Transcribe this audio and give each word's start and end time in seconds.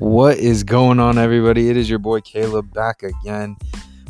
What 0.00 0.38
is 0.38 0.64
going 0.64 0.98
on, 0.98 1.18
everybody? 1.18 1.68
It 1.68 1.76
is 1.76 1.90
your 1.90 1.98
boy 1.98 2.22
Caleb 2.22 2.72
back 2.72 3.02
again 3.02 3.54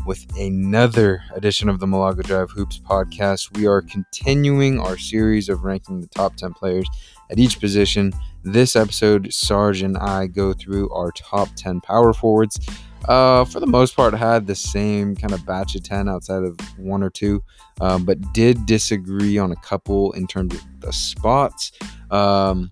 with 0.06 0.24
another 0.38 1.20
edition 1.34 1.68
of 1.68 1.80
the 1.80 1.86
Malaga 1.88 2.22
Drive 2.22 2.52
Hoops 2.52 2.78
podcast. 2.78 3.58
We 3.58 3.66
are 3.66 3.82
continuing 3.82 4.78
our 4.78 4.96
series 4.96 5.48
of 5.48 5.64
ranking 5.64 6.00
the 6.00 6.06
top 6.06 6.36
10 6.36 6.54
players 6.54 6.86
at 7.28 7.40
each 7.40 7.58
position. 7.58 8.12
This 8.44 8.76
episode, 8.76 9.34
Sarge 9.34 9.82
and 9.82 9.98
I 9.98 10.28
go 10.28 10.52
through 10.52 10.90
our 10.90 11.10
top 11.10 11.48
10 11.56 11.80
power 11.80 12.12
forwards. 12.12 12.60
Uh, 13.08 13.44
for 13.44 13.58
the 13.58 13.66
most 13.66 13.96
part, 13.96 14.14
had 14.14 14.46
the 14.46 14.54
same 14.54 15.16
kind 15.16 15.32
of 15.32 15.44
batch 15.44 15.74
of 15.74 15.82
10 15.82 16.08
outside 16.08 16.44
of 16.44 16.56
one 16.78 17.02
or 17.02 17.10
two, 17.10 17.42
um, 17.80 18.04
but 18.04 18.20
did 18.32 18.64
disagree 18.64 19.38
on 19.38 19.50
a 19.50 19.56
couple 19.56 20.12
in 20.12 20.28
terms 20.28 20.54
of 20.54 20.64
the 20.78 20.92
spots. 20.92 21.72
Um, 22.12 22.70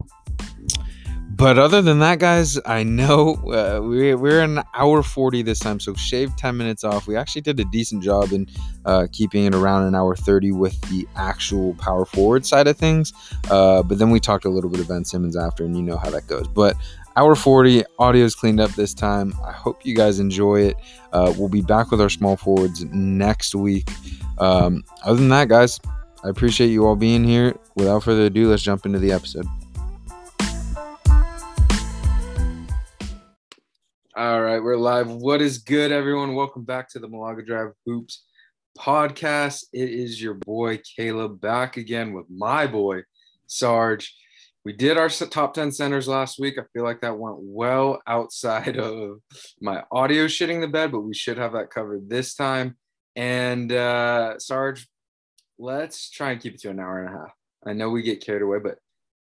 but 1.38 1.56
other 1.56 1.80
than 1.80 2.00
that, 2.00 2.18
guys, 2.18 2.58
I 2.66 2.82
know 2.82 3.36
uh, 3.46 3.80
we, 3.80 4.12
we're 4.16 4.42
in 4.42 4.60
hour 4.74 5.04
40 5.04 5.42
this 5.42 5.60
time, 5.60 5.78
so 5.78 5.94
shave 5.94 6.34
10 6.34 6.56
minutes 6.56 6.82
off. 6.82 7.06
We 7.06 7.14
actually 7.14 7.42
did 7.42 7.60
a 7.60 7.64
decent 7.66 8.02
job 8.02 8.32
in 8.32 8.48
uh, 8.84 9.06
keeping 9.12 9.44
it 9.44 9.54
around 9.54 9.86
an 9.86 9.94
hour 9.94 10.16
30 10.16 10.50
with 10.50 10.80
the 10.90 11.06
actual 11.14 11.74
power 11.74 12.04
forward 12.04 12.44
side 12.44 12.66
of 12.66 12.76
things. 12.76 13.12
Uh, 13.48 13.84
but 13.84 13.98
then 13.98 14.10
we 14.10 14.18
talked 14.18 14.46
a 14.46 14.48
little 14.48 14.68
bit 14.68 14.80
of 14.80 14.88
Ben 14.88 15.04
Simmons 15.04 15.36
after, 15.36 15.64
and 15.64 15.76
you 15.76 15.82
know 15.84 15.96
how 15.96 16.10
that 16.10 16.26
goes. 16.26 16.48
But 16.48 16.76
hour 17.14 17.36
40, 17.36 17.84
audio's 18.00 18.34
cleaned 18.34 18.58
up 18.58 18.72
this 18.72 18.92
time. 18.92 19.32
I 19.46 19.52
hope 19.52 19.86
you 19.86 19.94
guys 19.94 20.18
enjoy 20.18 20.62
it. 20.62 20.76
Uh, 21.12 21.32
we'll 21.38 21.48
be 21.48 21.62
back 21.62 21.92
with 21.92 22.00
our 22.00 22.10
small 22.10 22.36
forwards 22.36 22.84
next 22.86 23.54
week. 23.54 23.88
Um, 24.38 24.82
other 25.04 25.20
than 25.20 25.28
that, 25.28 25.48
guys, 25.48 25.78
I 26.24 26.30
appreciate 26.30 26.68
you 26.68 26.84
all 26.84 26.96
being 26.96 27.22
here. 27.22 27.54
Without 27.76 28.02
further 28.02 28.22
ado, 28.22 28.50
let's 28.50 28.62
jump 28.62 28.86
into 28.86 28.98
the 28.98 29.12
episode. 29.12 29.46
All 34.18 34.42
right, 34.42 34.60
we're 34.60 34.76
live. 34.76 35.08
What 35.08 35.40
is 35.40 35.58
good, 35.58 35.92
everyone? 35.92 36.34
Welcome 36.34 36.64
back 36.64 36.88
to 36.88 36.98
the 36.98 37.06
Malaga 37.06 37.40
Drive 37.40 37.70
Hoops 37.86 38.24
podcast. 38.76 39.66
It 39.72 39.90
is 39.90 40.20
your 40.20 40.34
boy 40.34 40.80
Caleb 40.96 41.40
back 41.40 41.76
again 41.76 42.12
with 42.12 42.26
my 42.28 42.66
boy 42.66 43.02
Sarge. 43.46 44.12
We 44.64 44.72
did 44.72 44.96
our 44.96 45.08
top 45.08 45.54
10 45.54 45.70
centers 45.70 46.08
last 46.08 46.40
week. 46.40 46.58
I 46.58 46.64
feel 46.72 46.82
like 46.82 47.00
that 47.02 47.16
went 47.16 47.36
well 47.38 48.02
outside 48.08 48.76
of 48.80 49.20
my 49.60 49.84
audio 49.92 50.26
shitting 50.26 50.62
the 50.62 50.66
bed, 50.66 50.90
but 50.90 51.02
we 51.02 51.14
should 51.14 51.38
have 51.38 51.52
that 51.52 51.70
covered 51.70 52.10
this 52.10 52.34
time. 52.34 52.76
And 53.14 53.70
uh, 53.70 54.40
Sarge, 54.40 54.88
let's 55.60 56.10
try 56.10 56.32
and 56.32 56.42
keep 56.42 56.54
it 56.54 56.60
to 56.62 56.70
an 56.70 56.80
hour 56.80 57.04
and 57.04 57.14
a 57.14 57.18
half. 57.18 57.30
I 57.64 57.72
know 57.72 57.90
we 57.90 58.02
get 58.02 58.26
carried 58.26 58.42
away, 58.42 58.58
but 58.58 58.78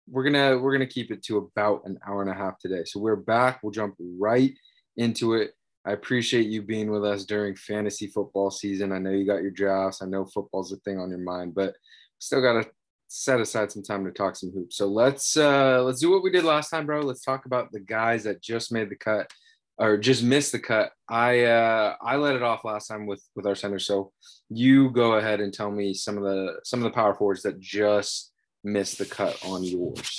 we're 0.07 0.25
gonna 0.25 0.59
we're 0.59 0.73
gonna 0.73 0.85
keep 0.85 1.11
it 1.11 1.23
to 1.23 1.39
about 1.39 1.87
an 1.87 1.99
hour 2.07 2.21
and 2.21 2.31
a 2.31 2.35
half 2.35 2.59
today. 2.59 2.83
So 2.85 3.01
we're 3.01 3.17
back. 3.17 3.63
We'll 3.63 3.73
jump 3.73 3.95
right 3.99 4.53
into 4.97 5.35
it. 5.35 5.55
I 5.87 5.93
appreciate 5.93 6.47
you 6.47 6.63
being 6.63 6.91
with 6.91 7.05
us 7.05 7.25
during 7.25 7.57
fantasy 7.57 8.07
football 8.07 8.51
season. 8.51 8.93
I 8.93 8.99
know 8.99 9.11
you 9.11 9.27
got 9.27 9.43
your 9.43 9.51
drafts. 9.51 10.01
I 10.01 10.07
know 10.07 10.25
football's 10.25 10.73
a 10.73 10.77
thing 10.77 10.99
on 10.99 11.11
your 11.11 11.19
mind, 11.19 11.55
but 11.55 11.75
still 12.19 12.41
got 12.41 12.63
to 12.63 12.71
set 13.09 13.41
aside 13.41 13.71
some 13.71 13.83
time 13.83 14.05
to 14.05 14.11
talk 14.11 14.35
some 14.35 14.51
hoops. 14.51 14.77
So 14.77 14.87
let's 14.89 15.37
uh 15.37 15.83
let's 15.85 16.01
do 16.01 16.11
what 16.11 16.23
we 16.23 16.31
did 16.31 16.45
last 16.45 16.71
time, 16.71 16.87
bro. 16.87 17.01
Let's 17.03 17.25
talk 17.25 17.47
about 17.47 17.71
the 17.71 17.81
guys 17.81 18.25
that 18.25 18.43
just 18.43 18.73
made 18.73 18.91
the 18.91 18.97
cut 18.97 19.31
or 19.79 19.97
just 19.97 20.23
missed 20.23 20.53
the 20.53 20.59
cut. 20.59 20.91
I 21.09 21.45
uh 21.45 21.95
I 22.03 22.17
let 22.17 22.35
it 22.35 22.43
off 22.43 22.65
last 22.65 22.89
time 22.89 23.07
with 23.07 23.23
with 23.37 23.47
our 23.47 23.55
center. 23.55 23.79
So 23.79 24.13
you 24.49 24.91
go 24.91 25.15
ahead 25.15 25.41
and 25.41 25.53
tell 25.53 25.71
me 25.71 25.95
some 25.95 26.17
of 26.17 26.25
the 26.25 26.61
some 26.65 26.81
of 26.81 26.85
the 26.85 26.95
power 26.95 27.15
forwards 27.15 27.43
that 27.43 27.61
just 27.61 28.33
missed 28.65 28.99
the 28.99 29.07
cut 29.07 29.39
on 29.45 29.63
yours. 29.63 30.19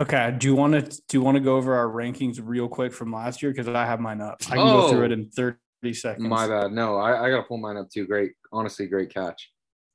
Okay. 0.00 0.34
Do 0.38 0.46
you 0.46 0.54
want 0.54 0.74
to 0.74 0.82
do 0.82 1.16
you 1.16 1.22
want 1.22 1.36
to 1.36 1.40
go 1.40 1.56
over 1.56 1.74
our 1.74 1.88
rankings 1.88 2.40
real 2.42 2.68
quick 2.68 2.92
from 2.92 3.12
last 3.12 3.42
year? 3.42 3.52
Because 3.52 3.68
I 3.68 3.84
have 3.84 4.00
mine 4.00 4.20
up. 4.20 4.36
I 4.46 4.56
can 4.56 4.58
oh, 4.58 4.82
go 4.82 4.90
through 4.90 5.04
it 5.06 5.10
oh, 5.10 5.14
in 5.14 5.30
30 5.30 5.94
seconds. 5.94 6.28
My 6.28 6.46
bad. 6.46 6.72
No, 6.72 6.96
I, 6.96 7.26
I 7.26 7.30
gotta 7.30 7.42
pull 7.42 7.58
mine 7.58 7.76
up 7.76 7.90
too. 7.90 8.06
Great. 8.06 8.32
Honestly, 8.52 8.86
great 8.86 9.12
catch. 9.12 9.50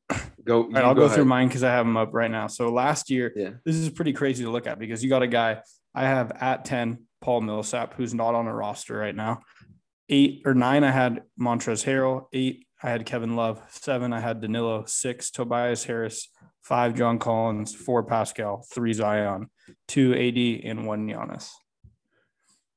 Go. 0.44 0.68
right, 0.68 0.84
I'll 0.84 0.94
go, 0.94 1.08
go 1.08 1.14
through 1.14 1.24
mine 1.24 1.48
because 1.48 1.64
I 1.64 1.72
have 1.72 1.86
them 1.86 1.96
up 1.96 2.14
right 2.14 2.30
now. 2.30 2.48
So 2.48 2.70
last 2.70 3.10
year, 3.10 3.32
yeah. 3.34 3.52
this 3.64 3.78
is 3.78 3.90
pretty 3.90 4.12
crazy 4.12 4.44
to 4.44 4.52
look 4.52 4.68
at 4.68 4.78
because 4.78 5.02
you 5.02 5.10
got 5.10 5.24
a 5.24 5.28
guy 5.28 5.62
I 5.96 6.04
have 6.04 6.32
at 6.32 6.66
10, 6.66 7.06
Paul 7.22 7.40
Millsap, 7.40 7.94
who's 7.94 8.14
not 8.14 8.36
on 8.36 8.48
a 8.48 8.54
roster 8.54 8.98
right 8.98 9.16
now. 9.16 9.40
Eight 10.10 10.42
or 10.44 10.54
nine, 10.54 10.84
I 10.84 10.92
had 10.92 11.22
Montrezl 11.40 11.86
Harrell. 11.86 12.26
Eight, 12.34 12.66
I 12.84 12.90
had 12.90 13.06
Kevin 13.06 13.38
Love. 13.38 13.62
Seven, 13.70 14.12
I 14.12 14.20
had 14.20 14.42
Danilo. 14.42 14.84
Six, 14.86 15.32
Tobias 15.32 15.86
Harris 15.86 16.28
five 16.64 16.96
John 16.96 17.20
Collins, 17.20 17.76
four 17.76 18.04
Pascal, 18.04 18.66
three 18.74 18.94
Zion, 18.94 19.50
two 19.88 20.14
AD, 20.14 20.70
and 20.70 20.86
one 20.86 21.08
Giannis. 21.08 21.50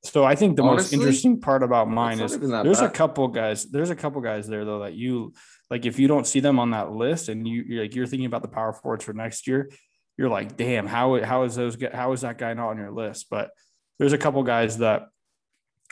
So 0.03 0.25
I 0.25 0.35
think 0.37 0.57
the 0.57 0.63
Honestly, 0.63 0.99
most 0.99 1.03
interesting 1.03 1.41
part 1.41 1.63
about 1.63 1.89
mine 1.89 2.21
is 2.21 2.39
there's 2.39 2.81
bad. 2.81 2.91
a 2.91 2.91
couple 2.91 3.29
guys. 3.29 3.65
There's 3.65 3.91
a 3.91 3.97
couple 3.97 4.21
guys 4.21 4.47
there 4.47 4.65
though 4.65 4.81
that 4.81 4.95
you 4.95 5.33
like. 5.71 5.85
If 5.85 5.99
you 5.99 6.07
don't 6.07 6.27
see 6.27 6.41
them 6.41 6.59
on 6.59 6.71
that 6.71 6.93
list, 6.93 7.29
and 7.29 7.47
you 7.47 7.65
you're 7.67 7.83
like 7.83 7.95
you're 7.95 8.07
thinking 8.07 8.27
about 8.27 8.43
the 8.43 8.49
power 8.49 8.73
forwards 8.73 9.05
for 9.05 9.13
next 9.13 9.47
year, 9.47 9.71
you're 10.17 10.29
like, 10.29 10.57
damn, 10.57 10.87
how 10.87 11.23
how 11.23 11.43
is 11.43 11.57
those 11.57 11.77
how 11.93 12.13
is 12.13 12.21
that 12.21 12.39
guy 12.39 12.55
not 12.55 12.69
on 12.69 12.79
your 12.79 12.93
list? 12.93 13.27
But 13.31 13.51
there's 13.99 14.13
a 14.13 14.19
couple 14.19 14.43
guys 14.43 14.79
that 14.79 15.09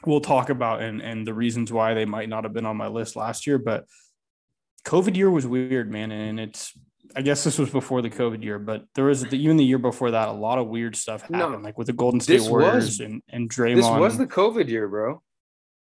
we'll 0.06 0.20
talk 0.20 0.48
about 0.48 0.80
and 0.80 1.02
and 1.02 1.26
the 1.26 1.34
reasons 1.34 1.72
why 1.72 1.94
they 1.94 2.04
might 2.04 2.28
not 2.28 2.44
have 2.44 2.52
been 2.52 2.66
on 2.66 2.76
my 2.76 2.88
list 2.88 3.16
last 3.16 3.46
year. 3.46 3.58
But 3.58 3.84
COVID 4.84 5.16
year 5.16 5.30
was 5.30 5.46
weird, 5.46 5.90
man, 5.90 6.12
and 6.12 6.38
it's 6.38 6.72
I 7.16 7.22
guess 7.22 7.44
this 7.44 7.58
was 7.58 7.70
before 7.70 8.02
the 8.02 8.10
COVID 8.10 8.42
year, 8.42 8.58
but 8.58 8.84
there 8.94 9.04
was 9.04 9.22
the, 9.22 9.36
even 9.36 9.56
the 9.56 9.64
year 9.64 9.78
before 9.78 10.10
that, 10.12 10.28
a 10.28 10.32
lot 10.32 10.58
of 10.58 10.68
weird 10.68 10.96
stuff 10.96 11.22
happened, 11.22 11.38
no, 11.38 11.58
like 11.58 11.78
with 11.78 11.86
the 11.86 11.92
Golden 11.92 12.20
State 12.20 12.42
Warriors 12.42 12.86
was, 12.86 13.00
and 13.00 13.22
and 13.28 13.48
Draymond. 13.48 13.76
This 13.76 13.86
was 13.86 14.18
the 14.18 14.26
COVID 14.26 14.68
year, 14.68 14.88
bro, 14.88 15.22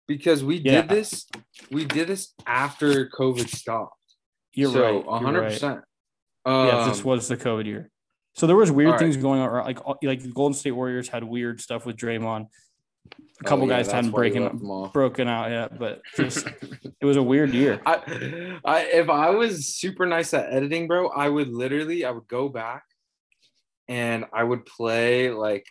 because 0.06 0.44
we 0.44 0.56
yeah. 0.56 0.82
did 0.82 0.90
this. 0.90 1.26
We 1.70 1.84
did 1.84 2.08
this 2.08 2.34
after 2.46 3.08
COVID 3.08 3.48
stopped. 3.48 3.96
You're 4.52 4.72
so, 4.72 4.82
right. 4.82 5.06
One 5.06 5.24
hundred 5.24 5.42
percent. 5.44 5.80
Yeah, 6.46 6.88
this 6.88 7.00
um, 7.00 7.04
was 7.04 7.28
the 7.28 7.36
COVID 7.36 7.66
year. 7.66 7.90
So 8.34 8.46
there 8.46 8.56
was 8.56 8.70
weird 8.70 8.98
things 8.98 9.16
going 9.16 9.40
on. 9.40 9.64
Like 9.64 9.78
like 10.02 10.22
the 10.22 10.32
Golden 10.32 10.54
State 10.54 10.72
Warriors 10.72 11.08
had 11.08 11.24
weird 11.24 11.60
stuff 11.60 11.86
with 11.86 11.96
Draymond 11.96 12.46
a 13.42 13.44
couple 13.44 13.64
oh, 13.64 13.68
yeah, 13.68 13.76
guys 13.78 13.90
hadn't 13.90 14.12
breaking 14.12 14.90
broken 14.92 15.28
out 15.28 15.50
yet, 15.50 15.78
but 15.78 16.00
just 16.16 16.46
it 16.46 17.04
was 17.04 17.16
a 17.16 17.22
weird 17.22 17.52
year. 17.52 17.80
I, 17.84 18.58
I, 18.64 18.80
if 18.82 19.08
I 19.10 19.30
was 19.30 19.66
super 19.66 20.06
nice 20.06 20.32
at 20.34 20.52
editing, 20.52 20.86
bro, 20.86 21.08
I 21.08 21.28
would 21.28 21.48
literally 21.48 22.04
I 22.04 22.10
would 22.10 22.28
go 22.28 22.48
back 22.48 22.84
and 23.88 24.24
I 24.32 24.44
would 24.44 24.64
play 24.64 25.30
like 25.30 25.66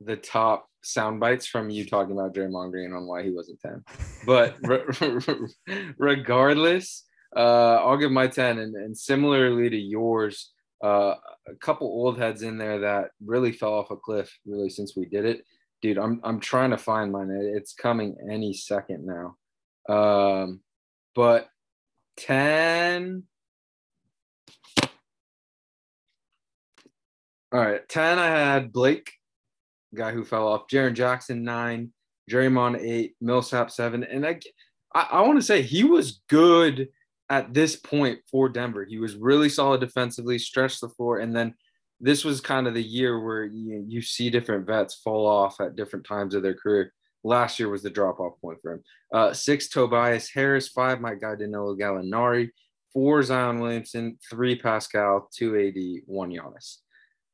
the 0.00 0.16
top 0.16 0.68
sound 0.82 1.20
bites 1.20 1.46
from 1.46 1.70
you 1.70 1.86
talking 1.86 2.12
about 2.12 2.34
Draymond 2.34 2.72
Green 2.72 2.92
on 2.92 3.06
why 3.06 3.22
he 3.22 3.30
wasn't 3.30 3.60
10. 3.60 3.84
But 4.26 4.56
re- 4.62 5.94
regardless, 5.96 7.04
uh, 7.34 7.76
I'll 7.76 7.96
give 7.96 8.12
my 8.12 8.26
10 8.26 8.58
and, 8.58 8.74
and 8.74 8.96
similarly 8.96 9.70
to 9.70 9.76
yours, 9.76 10.52
uh, 10.82 11.14
a 11.48 11.54
couple 11.60 11.86
old 11.86 12.18
heads 12.18 12.42
in 12.42 12.58
there 12.58 12.80
that 12.80 13.10
really 13.24 13.52
fell 13.52 13.72
off 13.72 13.90
a 13.90 13.96
cliff 13.96 14.36
really 14.44 14.68
since 14.68 14.94
we 14.96 15.06
did 15.06 15.24
it 15.24 15.44
dude, 15.84 15.98
I'm 15.98 16.18
I'm 16.24 16.40
trying 16.40 16.70
to 16.70 16.78
find 16.78 17.12
mine. 17.12 17.28
It's 17.30 17.74
coming 17.74 18.16
any 18.30 18.54
second 18.54 19.04
now. 19.04 19.36
Um, 19.86 20.60
but 21.14 21.46
10 22.16 23.24
All 27.52 27.60
right, 27.60 27.86
10 27.86 28.18
I 28.18 28.26
had 28.26 28.72
Blake, 28.72 29.12
guy 29.94 30.10
who 30.10 30.24
fell 30.24 30.48
off, 30.48 30.68
Jaren 30.68 30.94
Jackson 30.94 31.44
9, 31.44 31.92
Draymond 32.30 32.80
8, 32.80 33.14
Millsap 33.20 33.70
7, 33.70 34.04
and 34.04 34.26
I 34.26 34.40
I, 34.94 35.08
I 35.12 35.20
want 35.20 35.38
to 35.38 35.46
say 35.46 35.60
he 35.60 35.84
was 35.84 36.22
good 36.30 36.88
at 37.28 37.52
this 37.52 37.76
point 37.76 38.20
for 38.30 38.48
Denver. 38.48 38.86
He 38.86 38.98
was 38.98 39.16
really 39.16 39.50
solid 39.50 39.82
defensively, 39.82 40.38
stretched 40.38 40.80
the 40.80 40.88
floor, 40.88 41.18
and 41.18 41.36
then 41.36 41.54
this 42.00 42.24
was 42.24 42.40
kind 42.40 42.66
of 42.66 42.74
the 42.74 42.82
year 42.82 43.20
where 43.20 43.44
you, 43.44 43.84
you 43.88 44.02
see 44.02 44.30
different 44.30 44.66
vets 44.66 44.96
fall 44.96 45.26
off 45.26 45.60
at 45.60 45.76
different 45.76 46.06
times 46.06 46.34
of 46.34 46.42
their 46.42 46.54
career. 46.54 46.92
Last 47.22 47.58
year 47.58 47.68
was 47.70 47.82
the 47.82 47.90
drop 47.90 48.20
off 48.20 48.40
point 48.40 48.58
for 48.60 48.74
him. 48.74 48.82
Uh, 49.12 49.32
six, 49.32 49.68
Tobias 49.68 50.28
Harris. 50.28 50.68
Five, 50.68 51.00
my 51.00 51.14
guy, 51.14 51.34
Danilo 51.36 51.74
Gallinari. 51.74 52.50
Four, 52.92 53.22
Zion 53.22 53.60
Williamson. 53.60 54.18
Three, 54.28 54.56
Pascal. 54.56 55.28
Two, 55.34 55.56
AD. 55.56 56.02
One, 56.06 56.30
Giannis. 56.30 56.78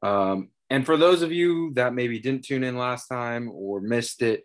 Um, 0.02 0.50
and 0.70 0.86
for 0.86 0.96
those 0.96 1.22
of 1.22 1.32
you 1.32 1.72
that 1.74 1.94
maybe 1.94 2.20
didn't 2.20 2.44
tune 2.44 2.62
in 2.62 2.78
last 2.78 3.08
time 3.08 3.50
or 3.52 3.80
missed 3.80 4.22
it, 4.22 4.44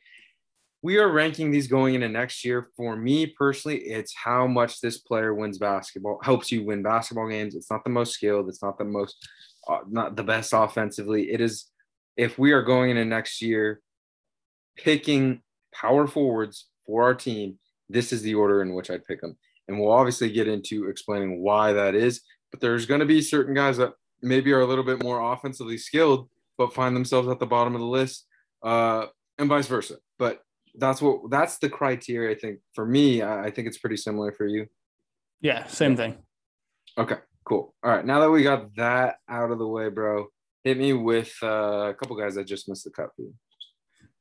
we 0.82 0.98
are 0.98 1.12
ranking 1.12 1.50
these 1.50 1.68
going 1.68 1.96
into 1.96 2.10
next 2.10 2.44
year. 2.44 2.68
For 2.76 2.96
me 2.96 3.26
personally, 3.28 3.78
it's 3.78 4.14
how 4.16 4.46
much 4.46 4.82
this 4.82 5.00
player 5.00 5.34
wins 5.34 5.58
basketball, 5.58 6.20
helps 6.24 6.52
you 6.52 6.64
win 6.64 6.84
basketball 6.84 7.30
games. 7.30 7.56
It's 7.56 7.72
not 7.72 7.84
the 7.84 7.90
most 7.90 8.14
skilled, 8.14 8.50
it's 8.50 8.62
not 8.62 8.78
the 8.78 8.86
most 8.86 9.28
not 9.88 10.16
the 10.16 10.24
best 10.24 10.54
offensively. 10.54 11.32
It 11.32 11.42
is 11.42 11.66
if 12.18 12.38
we 12.38 12.52
are 12.52 12.62
going 12.62 12.92
into 12.92 13.06
next 13.06 13.42
year 13.42 13.82
picking 14.78 15.42
power 15.74 16.08
forwards 16.08 16.68
for 16.86 17.04
our 17.04 17.16
team, 17.16 17.58
this 17.90 18.14
is 18.14 18.22
the 18.22 18.36
order 18.36 18.62
in 18.62 18.74
which 18.74 18.90
I'd 18.90 19.06
pick 19.06 19.22
them. 19.22 19.38
And 19.68 19.80
we'll 19.80 19.92
obviously 19.92 20.32
get 20.32 20.48
into 20.48 20.88
explaining 20.88 21.42
why 21.42 21.74
that 21.74 21.96
is. 21.96 22.22
But 22.52 22.62
there's 22.62 22.86
going 22.86 23.00
to 23.00 23.06
be 23.06 23.22
certain 23.22 23.54
guys 23.54 23.78
that 23.78 23.94
maybe 24.22 24.52
are 24.54 24.62
a 24.62 24.66
little 24.66 24.84
bit 24.84 25.04
more 25.04 25.34
offensively 25.34 25.78
skilled, 25.78 26.30
but 26.58 26.74
find 26.74 26.96
themselves 26.96 27.28
at 27.28 27.40
the 27.40 27.46
bottom 27.46 27.76
of 27.76 27.82
the 27.82 27.88
list, 27.88 28.26
uh, 28.64 29.08
and 29.38 29.50
vice 29.50 29.68
versa. 29.68 29.96
but 30.18 30.42
that's 30.78 31.02
what 31.02 31.30
that's 31.30 31.58
the 31.58 31.70
criteria. 31.70 32.36
I 32.36 32.40
think 32.40 32.60
for 32.74 32.86
me, 32.86 33.22
I, 33.22 33.46
I 33.46 33.52
think 33.52 33.68
it's 33.68 33.78
pretty 33.78 33.98
similar 33.98 34.32
for 34.34 34.46
you. 34.46 34.68
Yeah, 35.42 35.66
same 35.68 35.96
thing. 35.96 36.18
Okay, 36.98 37.18
cool. 37.46 37.74
All 37.84 37.92
right, 37.92 38.06
now 38.06 38.20
that 38.20 38.30
we 38.30 38.44
got 38.44 38.76
that 38.76 39.18
out 39.30 39.52
of 39.52 39.60
the 39.60 39.68
way, 39.68 39.90
bro, 39.90 40.28
hit 40.64 40.78
me 40.78 40.94
with 40.94 41.34
uh, 41.42 41.90
a 41.90 41.94
couple 41.94 42.16
guys 42.18 42.36
that 42.36 42.46
just 42.46 42.68
missed 42.68 42.84
the 42.84 42.92
cut 42.92 43.10
for 43.16 43.22
you. 43.22 43.34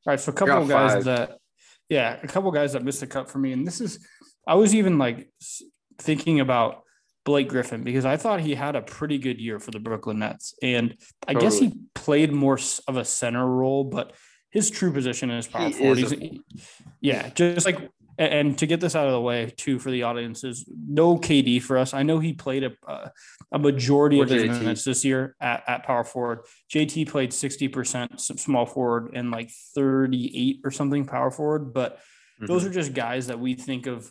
All 0.07 0.13
right, 0.13 0.21
so 0.21 0.31
a 0.31 0.35
couple 0.35 0.63
of 0.63 0.69
guys 0.69 0.93
five. 0.93 1.05
that, 1.05 1.39
yeah, 1.89 2.19
a 2.23 2.27
couple 2.29 2.51
guys 2.51 2.75
that 2.75 2.85
missed 2.85 3.01
the 3.01 3.07
cut 3.07 3.31
for 3.31 3.39
me, 3.39 3.53
and 3.53 3.67
this 3.67 3.81
is, 3.81 4.07
I 4.47 4.55
was 4.55 4.75
even 4.75 4.99
like 4.99 5.31
thinking 5.99 6.41
about 6.41 6.83
Blake 7.25 7.49
Griffin 7.49 7.83
because 7.83 8.05
I 8.05 8.19
thought 8.19 8.41
he 8.41 8.55
had 8.55 8.77
a 8.77 8.83
pretty 8.83 9.17
good 9.19 9.41
year 9.41 9.59
for 9.59 9.71
the 9.71 9.81
Brooklyn 9.81 10.19
Nets, 10.19 10.55
and 10.63 10.95
I 11.27 11.33
totally. 11.33 11.51
guess 11.51 11.59
he 11.59 11.73
played 11.95 12.33
more 12.33 12.59
of 12.87 12.97
a 12.97 13.05
center 13.05 13.47
role, 13.47 13.85
but 13.85 14.13
his 14.51 14.71
true 14.71 14.93
position 14.93 15.31
is 15.31 15.49
power 15.49 15.71
forward. 15.71 15.99
Yeah, 17.01 17.29
just 17.31 17.67
like 17.67 17.91
and 18.19 18.57
to 18.59 18.67
get 18.67 18.81
this 18.81 18.95
out 18.95 19.07
of 19.07 19.13
the 19.13 19.21
way 19.21 19.53
too 19.57 19.79
for 19.79 19.91
the 19.91 20.03
audiences, 20.03 20.65
no 20.89 21.17
KD 21.17 21.63
for 21.63 21.79
us. 21.79 21.95
I 21.95 22.03
know 22.03 22.19
he 22.19 22.33
played 22.33 22.65
a 22.65 23.13
a 23.53 23.59
majority 23.59 24.21
or 24.21 24.25
of 24.25 24.31
his 24.31 24.59
minutes 24.59 24.85
this 24.85 25.05
year 25.05 25.37
at, 25.41 25.63
at 25.67 25.85
power 25.85 26.05
forward. 26.05 26.41
JT 26.73 27.09
played 27.09 27.33
sixty 27.33 27.69
percent 27.69 28.21
small 28.21 28.67
forward 28.67 29.13
and 29.15 29.31
like 29.31 29.51
thirty 29.75 30.31
eight 30.35 30.61
or 30.65 30.71
something 30.71 31.05
power 31.05 31.31
forward, 31.31 31.73
but 31.73 31.97
mm-hmm. 31.97 32.47
those 32.47 32.65
are 32.65 32.71
just 32.71 32.95
guys 32.95 33.29
that 33.29 33.41
we 33.41 33.55
think 33.55 33.87
of 33.87 34.11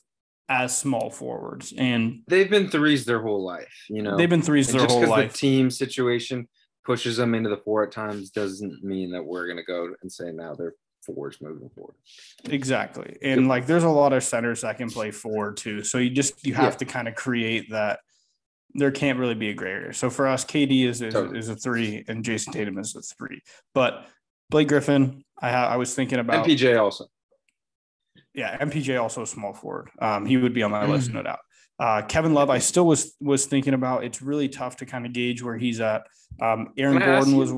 as 0.50 0.78
small 0.78 1.10
forwards, 1.10 1.74
and 1.78 2.22
they've 2.28 2.50
been 2.50 2.70
threes 2.70 3.06
their 3.06 3.22
whole 3.22 3.44
life. 3.44 3.86
You 3.90 4.02
know, 4.02 4.18
they've 4.18 4.30
been 4.30 4.42
threes 4.42 4.70
and 4.70 4.80
their 4.80 4.88
whole 4.88 5.08
life. 5.08 5.32
The 5.32 5.38
team 5.38 5.72
situation 5.72 6.48
pushes 6.86 7.18
them 7.18 7.34
into 7.34 7.50
the 7.50 7.58
four 7.58 7.84
at 7.84 7.92
times 7.92 8.30
doesn't 8.30 8.84
mean 8.84 9.12
that 9.12 9.24
we're 9.24 9.46
going 9.48 9.58
to 9.58 9.64
go 9.64 9.94
and 10.02 10.12
say 10.12 10.32
now 10.32 10.54
they're 10.54 10.76
fours 11.06 11.38
moving 11.42 11.70
forward. 11.70 11.96
Exactly, 12.46 13.18
and 13.22 13.48
like 13.48 13.66
there's 13.66 13.84
a 13.84 13.90
lot 13.90 14.14
of 14.14 14.24
centers 14.24 14.62
that 14.62 14.78
can 14.78 14.90
play 14.90 15.12
four 15.12 15.54
too. 15.54 15.84
So 15.84 15.98
you 15.98 16.10
just 16.10 16.46
you 16.46 16.54
have 16.54 16.74
yeah. 16.74 16.78
to 16.78 16.86
kind 16.86 17.08
of 17.08 17.16
create 17.16 17.70
that. 17.72 18.00
There 18.76 18.92
can't 18.92 19.20
really 19.20 19.36
be 19.36 19.50
a 19.50 19.54
gray 19.54 19.72
area. 19.72 19.94
So 19.94 20.10
for 20.10 20.28
us, 20.28 20.44
KD 20.44 20.88
is 20.88 21.02
is, 21.02 21.14
totally. 21.14 21.38
is 21.38 21.50
a 21.50 21.56
three, 21.56 22.04
and 22.08 22.24
Jayson 22.24 22.54
Tatum 22.54 22.80
is 22.80 22.96
a 22.96 23.02
three. 23.02 23.42
But 23.74 24.06
Blake 24.50 24.68
Griffin, 24.68 25.24
I 25.40 25.52
ha- 25.52 25.68
I 25.68 25.78
was 25.78 25.94
thinking 25.94 26.20
about 26.20 26.46
MPJ 26.46 26.80
also 26.80 27.06
yeah, 28.34 28.58
MPJ 28.58 29.02
also 29.02 29.22
a 29.22 29.28
small 29.28 29.54
forward. 29.54 29.90
Um, 30.00 30.26
he 30.26 30.38
would 30.38 30.54
be 30.54 30.64
on 30.64 30.72
my 30.72 30.86
list, 30.86 31.12
mm. 31.12 31.16
no 31.16 31.24
doubt. 31.24 31.40
Uh, 31.80 32.02
Kevin 32.04 32.34
Love, 32.34 32.50
I 32.50 32.60
still 32.60 32.86
was 32.86 33.16
was 33.20 33.46
thinking 33.46 33.74
about. 33.74 34.04
It's 34.04 34.22
really 34.22 34.50
tough 34.50 34.78
to 34.78 34.86
kind 34.86 35.06
of 35.06 35.14
gauge 35.14 35.42
where 35.44 35.58
he's 35.58 35.80
at. 35.80 36.08
Um, 36.42 36.74
Aaron 36.78 37.00
Gordon 37.00 37.38
was. 37.38 37.54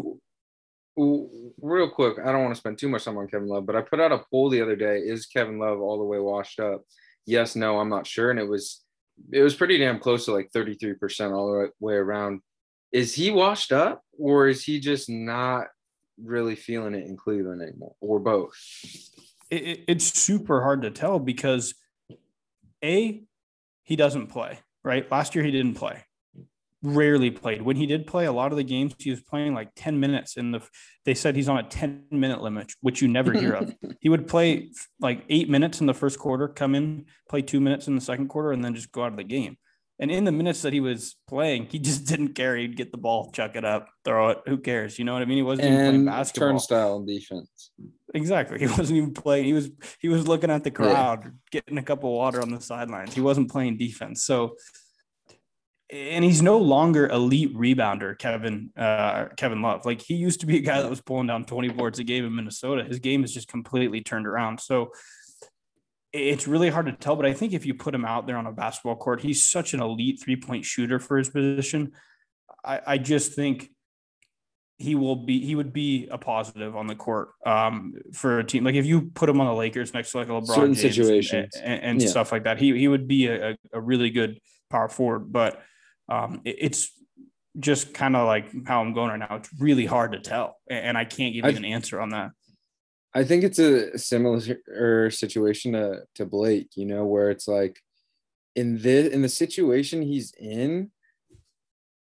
Real 0.98 1.90
quick, 1.90 2.18
I 2.20 2.32
don't 2.32 2.44
want 2.44 2.54
to 2.54 2.60
spend 2.60 2.78
too 2.78 2.90
much 2.90 3.06
time 3.06 3.18
on 3.18 3.28
Kevin 3.28 3.48
Love, 3.48 3.66
but 3.66 3.76
I 3.76 3.82
put 3.82 4.00
out 4.00 4.12
a 4.12 4.24
poll 4.32 4.50
the 4.50 4.62
other 4.62 4.76
day: 4.76 5.00
Is 5.00 5.26
Kevin 5.26 5.60
Love 5.60 5.80
all 5.80 5.98
the 5.98 6.06
way 6.06 6.20
washed 6.20 6.60
up? 6.60 6.84
Yes, 7.26 7.56
no, 7.56 7.80
I'm 7.80 7.90
not 7.90 8.08
sure, 8.08 8.32
and 8.32 8.40
it 8.40 8.48
was 8.48 8.84
it 9.32 9.42
was 9.42 9.56
pretty 9.56 9.78
damn 9.78 10.00
close 10.00 10.26
to 10.26 10.34
like 10.34 10.52
33 10.52 10.94
percent 10.96 11.34
all 11.34 11.52
the 11.52 11.70
way 11.80 11.96
around. 11.96 12.42
Is 12.92 13.14
he 13.14 13.32
washed 13.32 13.72
up, 13.72 14.04
or 14.18 14.48
is 14.48 14.64
he 14.64 14.80
just 14.80 15.10
not 15.10 15.68
really 16.22 16.56
feeling 16.56 16.96
it 16.96 17.08
in 17.08 17.18
Cleveland 17.18 17.62
anymore, 17.62 17.96
or 18.00 18.20
both? 18.20 18.56
it, 19.50 19.84
it's 19.88 20.06
super 20.06 20.62
hard 20.62 20.82
to 20.84 20.92
tell 20.92 21.20
because 21.20 21.76
a 22.84 23.24
he 23.84 23.96
doesn't 23.96 24.28
play 24.28 24.60
right. 24.84 25.10
Last 25.12 25.36
year 25.36 25.44
he 25.44 25.52
didn't 25.52 25.76
play, 25.76 26.04
rarely 26.86 27.32
played. 27.32 27.62
When 27.62 27.76
he 27.76 27.86
did 27.86 28.08
play, 28.08 28.26
a 28.26 28.32
lot 28.32 28.52
of 28.52 28.58
the 28.58 28.64
games 28.64 28.94
he 28.98 29.10
was 29.10 29.22
playing 29.22 29.54
like 29.54 29.70
ten 29.76 30.00
minutes. 30.00 30.38
In 30.38 30.52
the 30.52 30.62
they 31.04 31.14
said 31.14 31.36
he's 31.36 31.50
on 31.50 31.58
a 31.58 31.64
ten 31.64 32.04
minute 32.12 32.42
limit, 32.42 32.74
which 32.82 33.02
you 33.02 33.08
never 33.08 33.34
hear 33.34 33.54
of. 33.54 33.74
he 34.00 34.10
would 34.10 34.28
play 34.28 34.72
like 35.00 35.24
eight 35.30 35.50
minutes 35.50 35.82
in 35.82 35.88
the 35.88 35.94
first 35.94 36.20
quarter, 36.20 36.48
come 36.48 36.76
in, 36.76 37.06
play 37.30 37.42
two 37.42 37.60
minutes 37.60 37.88
in 37.88 37.96
the 37.96 38.02
second 38.02 38.28
quarter, 38.28 38.52
and 38.52 38.64
then 38.64 38.76
just 38.76 38.92
go 38.92 39.04
out 39.04 39.12
of 39.12 39.18
the 39.18 39.24
game. 39.24 39.58
And 39.98 40.12
in 40.12 40.26
the 40.26 40.32
minutes 40.32 40.62
that 40.64 40.74
he 40.74 40.82
was 40.82 41.16
playing, 41.28 41.68
he 41.68 41.80
just 41.80 42.06
didn't 42.08 42.34
care. 42.34 42.56
He'd 42.56 42.78
get 42.78 42.92
the 42.92 42.98
ball, 42.98 43.32
chuck 43.32 43.56
it 43.56 43.66
up, 43.66 43.88
throw 44.04 44.30
it. 44.30 44.40
Who 44.48 44.58
cares? 44.58 45.00
You 45.00 45.06
know 45.06 45.14
what 45.14 45.22
I 45.22 45.26
mean? 45.26 45.38
He 45.38 45.44
wasn't 45.44 45.68
and 45.68 45.76
even 45.76 45.86
playing 45.86 46.06
basketball. 46.06 46.50
Turnstile 46.50 46.98
and 46.98 47.08
defense. 47.08 47.72
Exactly. 48.14 48.60
He 48.60 48.68
wasn't 48.78 48.98
even 48.98 49.14
playing. 49.14 49.46
He 49.46 49.54
was 49.54 49.70
he 50.00 50.10
was 50.10 50.28
looking 50.28 50.52
at 50.52 50.64
the 50.64 50.72
crowd, 50.72 51.24
yeah. 51.24 51.32
getting 51.52 51.78
a 51.78 51.84
cup 51.84 52.00
of 52.00 52.10
water 52.10 52.42
on 52.42 52.52
the 52.52 52.62
sidelines. 52.62 53.14
He 53.14 53.22
wasn't 53.22 53.52
playing 53.52 53.78
defense. 53.78 54.24
So 54.24 54.56
and 55.92 56.24
he's 56.24 56.42
no 56.42 56.58
longer 56.58 57.08
elite 57.08 57.56
rebounder, 57.56 58.18
Kevin 58.18 58.72
uh, 58.76 59.26
Kevin 59.38 59.62
Love. 59.62 59.86
Like 59.86 60.02
he 60.02 60.16
used 60.16 60.40
to 60.40 60.46
be 60.46 60.58
a 60.58 60.62
guy 60.62 60.82
that 60.82 60.90
was 60.90 61.02
pulling 61.02 61.28
down 61.28 61.46
20 61.46 61.70
boards 61.70 62.00
a 62.00 62.04
game 62.04 62.26
in 62.26 62.36
Minnesota. 62.36 62.84
His 62.84 63.00
game 63.00 63.24
is 63.24 63.34
just 63.34 63.48
completely 63.48 64.02
turned 64.02 64.26
around. 64.26 64.60
So 64.60 64.92
it's 66.12 66.48
really 66.48 66.70
hard 66.70 66.86
to 66.88 66.94
tell, 66.94 67.16
but 67.16 67.26
I 67.26 67.34
think 67.34 67.54
if 67.54 67.66
you 67.66 67.74
put 67.74 67.94
him 67.94 68.06
out 68.06 68.26
there 68.26 68.38
on 68.38 68.48
a 68.48 68.52
basketball 68.52 68.96
court, 68.96 69.22
he's 69.22 69.50
such 69.50 69.74
an 69.74 69.82
elite 69.82 70.22
three 70.24 70.38
point 70.38 70.66
shooter 70.66 70.98
for 70.98 71.18
his 71.18 71.30
position. 71.30 71.92
I, 72.64 72.82
I, 72.88 72.98
just 72.98 73.34
think 73.34 73.70
he 74.78 74.96
will 74.96 75.18
be 75.18 75.46
he 75.46 75.56
would 75.56 75.72
be 75.72 76.08
a 76.10 76.18
positive 76.18 76.76
on 76.76 76.88
the 76.88 76.96
court 76.96 77.30
um, 77.46 77.94
for 78.14 78.40
a 78.40 78.44
team 78.44 78.64
like 78.64 78.76
if 78.76 78.86
you 78.86 79.04
put 79.14 79.30
him 79.30 79.40
on 79.40 79.48
the 79.48 79.54
Lakers 79.54 79.94
next 79.94 80.12
to 80.12 80.18
like 80.18 80.30
a 80.30 80.32
LeBron 80.32 80.48
Certain 80.48 80.74
James 80.74 80.82
situations 80.82 81.56
and, 81.62 81.84
and, 81.84 82.02
yeah. 82.02 82.08
stuff 82.08 82.32
like 82.32 82.46
that, 82.46 82.60
he 82.60 82.78
he 82.78 82.88
would 82.88 83.08
be 83.08 83.28
a, 83.28 83.58
a 83.72 83.80
really 83.80 84.10
good 84.10 84.40
power 84.70 84.90
forward. 84.90 85.32
But 85.32 85.62
um, 86.10 86.42
it, 86.46 86.56
it's 86.60 86.92
just 87.60 87.94
kind 87.94 88.16
of 88.16 88.28
like 88.28 88.68
how 88.68 88.82
I'm 88.82 88.94
going 88.94 89.10
right 89.10 89.20
now. 89.20 89.38
It's 89.38 89.50
really 89.60 89.86
hard 89.86 90.12
to 90.14 90.20
tell, 90.20 90.58
and 90.70 90.98
I 90.98 91.06
can't 91.06 91.34
give 91.34 91.46
you 91.46 91.50
I've, 91.50 91.58
an 91.58 91.66
answer 91.66 92.00
on 92.00 92.10
that. 92.10 92.32
I 93.14 93.24
think 93.24 93.44
it's 93.44 93.60
a 93.60 93.98
similar 93.98 95.10
situation 95.10 95.72
to, 95.72 96.02
to 96.16 96.26
Blake, 96.26 96.72
you 96.76 96.86
know, 96.86 97.06
where 97.06 97.30
it's 97.30 97.48
like 97.48 97.80
in 98.56 98.78
this 98.78 99.14
in 99.14 99.22
the 99.22 99.30
situation 99.30 100.02
he's 100.02 100.34
in, 100.38 100.92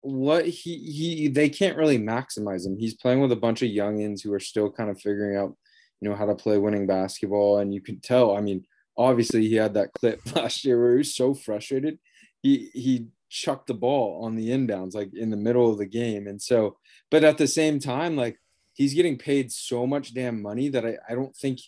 what 0.00 0.44
he 0.46 0.76
he 0.76 1.28
they 1.28 1.48
can't 1.48 1.76
really 1.76 1.98
maximize 1.98 2.66
him. 2.66 2.76
He's 2.76 2.94
playing 2.94 3.20
with 3.20 3.30
a 3.30 3.36
bunch 3.36 3.62
of 3.62 3.68
youngins 3.68 4.22
who 4.22 4.32
are 4.32 4.40
still 4.40 4.70
kind 4.70 4.90
of 4.90 5.00
figuring 5.00 5.36
out, 5.36 5.56
you 6.00 6.08
know, 6.08 6.16
how 6.16 6.26
to 6.26 6.34
play 6.34 6.58
winning 6.58 6.86
basketball. 6.86 7.58
And 7.58 7.72
you 7.72 7.80
can 7.80 8.00
tell, 8.00 8.36
I 8.36 8.40
mean, 8.40 8.64
obviously 8.96 9.48
he 9.48 9.54
had 9.54 9.74
that 9.74 9.92
clip 9.92 10.20
last 10.34 10.64
year 10.64 10.80
where 10.80 10.92
he 10.92 10.98
was 10.98 11.14
so 11.14 11.32
frustrated. 11.32 11.98
He 12.42 12.70
he 12.74 13.06
chucked 13.34 13.66
the 13.66 13.74
ball 13.74 14.24
on 14.24 14.36
the 14.36 14.50
inbounds, 14.50 14.94
like 14.94 15.12
in 15.12 15.28
the 15.28 15.36
middle 15.36 15.68
of 15.68 15.78
the 15.78 15.86
game. 15.86 16.28
And 16.28 16.40
so, 16.40 16.76
but 17.10 17.24
at 17.24 17.36
the 17.36 17.48
same 17.48 17.80
time, 17.80 18.16
like 18.16 18.38
he's 18.74 18.94
getting 18.94 19.18
paid 19.18 19.50
so 19.50 19.86
much 19.88 20.14
damn 20.14 20.40
money 20.40 20.68
that 20.68 20.86
I, 20.86 20.96
I 21.08 21.14
don't 21.16 21.34
think 21.34 21.58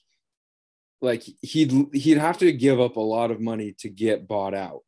like 1.00 1.25
he'd 1.43 1.73
he'd 1.93 2.19
have 2.19 2.38
to 2.38 2.52
give 2.52 2.81
up 2.81 2.97
a 2.97 3.00
lot 3.00 3.33
of 3.33 3.40
money 3.40 3.75
to 3.81 3.88
get 3.88 4.29
bought 4.29 4.55
out. 4.55 4.83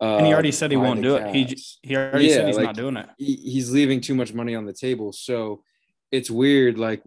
Uh, 0.00 0.16
and 0.16 0.26
he 0.26 0.32
already 0.32 0.52
said 0.52 0.70
he 0.70 0.76
won't 0.76 1.02
do 1.02 1.16
it. 1.16 1.34
He 1.34 1.56
he 1.82 1.96
already 1.96 2.26
yeah, 2.26 2.36
said 2.36 2.46
he's 2.46 2.56
like, 2.56 2.64
not 2.64 2.76
doing 2.76 2.96
it. 2.96 3.08
He, 3.18 3.36
he's 3.36 3.70
leaving 3.70 4.00
too 4.00 4.14
much 4.14 4.32
money 4.32 4.54
on 4.54 4.64
the 4.64 4.72
table. 4.72 5.12
So 5.12 5.62
it's 6.10 6.30
weird. 6.30 6.78
Like, 6.78 7.02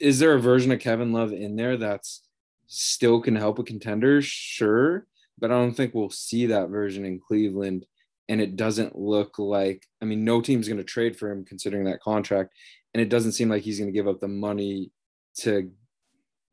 is 0.00 0.18
there 0.18 0.32
a 0.32 0.40
version 0.40 0.72
of 0.72 0.80
Kevin 0.80 1.12
Love 1.12 1.32
in 1.32 1.56
there 1.56 1.76
that's 1.76 2.22
still 2.68 3.20
can 3.20 3.36
help 3.36 3.58
a 3.58 3.64
contender? 3.64 4.22
Sure, 4.22 5.06
but 5.38 5.50
I 5.50 5.54
don't 5.54 5.74
think 5.74 5.94
we'll 5.94 6.10
see 6.10 6.46
that 6.46 6.70
version 6.70 7.04
in 7.04 7.20
Cleveland. 7.20 7.84
And 8.30 8.40
it 8.40 8.56
doesn't 8.56 8.96
look 8.96 9.38
like 9.38 9.84
I 10.00 10.06
mean, 10.06 10.24
no 10.24 10.40
team's 10.40 10.68
going 10.68 10.78
to 10.78 10.84
trade 10.84 11.18
for 11.18 11.30
him 11.30 11.44
considering 11.44 11.84
that 11.84 12.00
contract 12.00 12.54
and 12.94 13.00
it 13.00 13.08
doesn't 13.08 13.32
seem 13.32 13.48
like 13.48 13.62
he's 13.62 13.78
going 13.78 13.88
to 13.88 13.96
give 13.96 14.08
up 14.08 14.20
the 14.20 14.28
money 14.28 14.90
to 15.38 15.70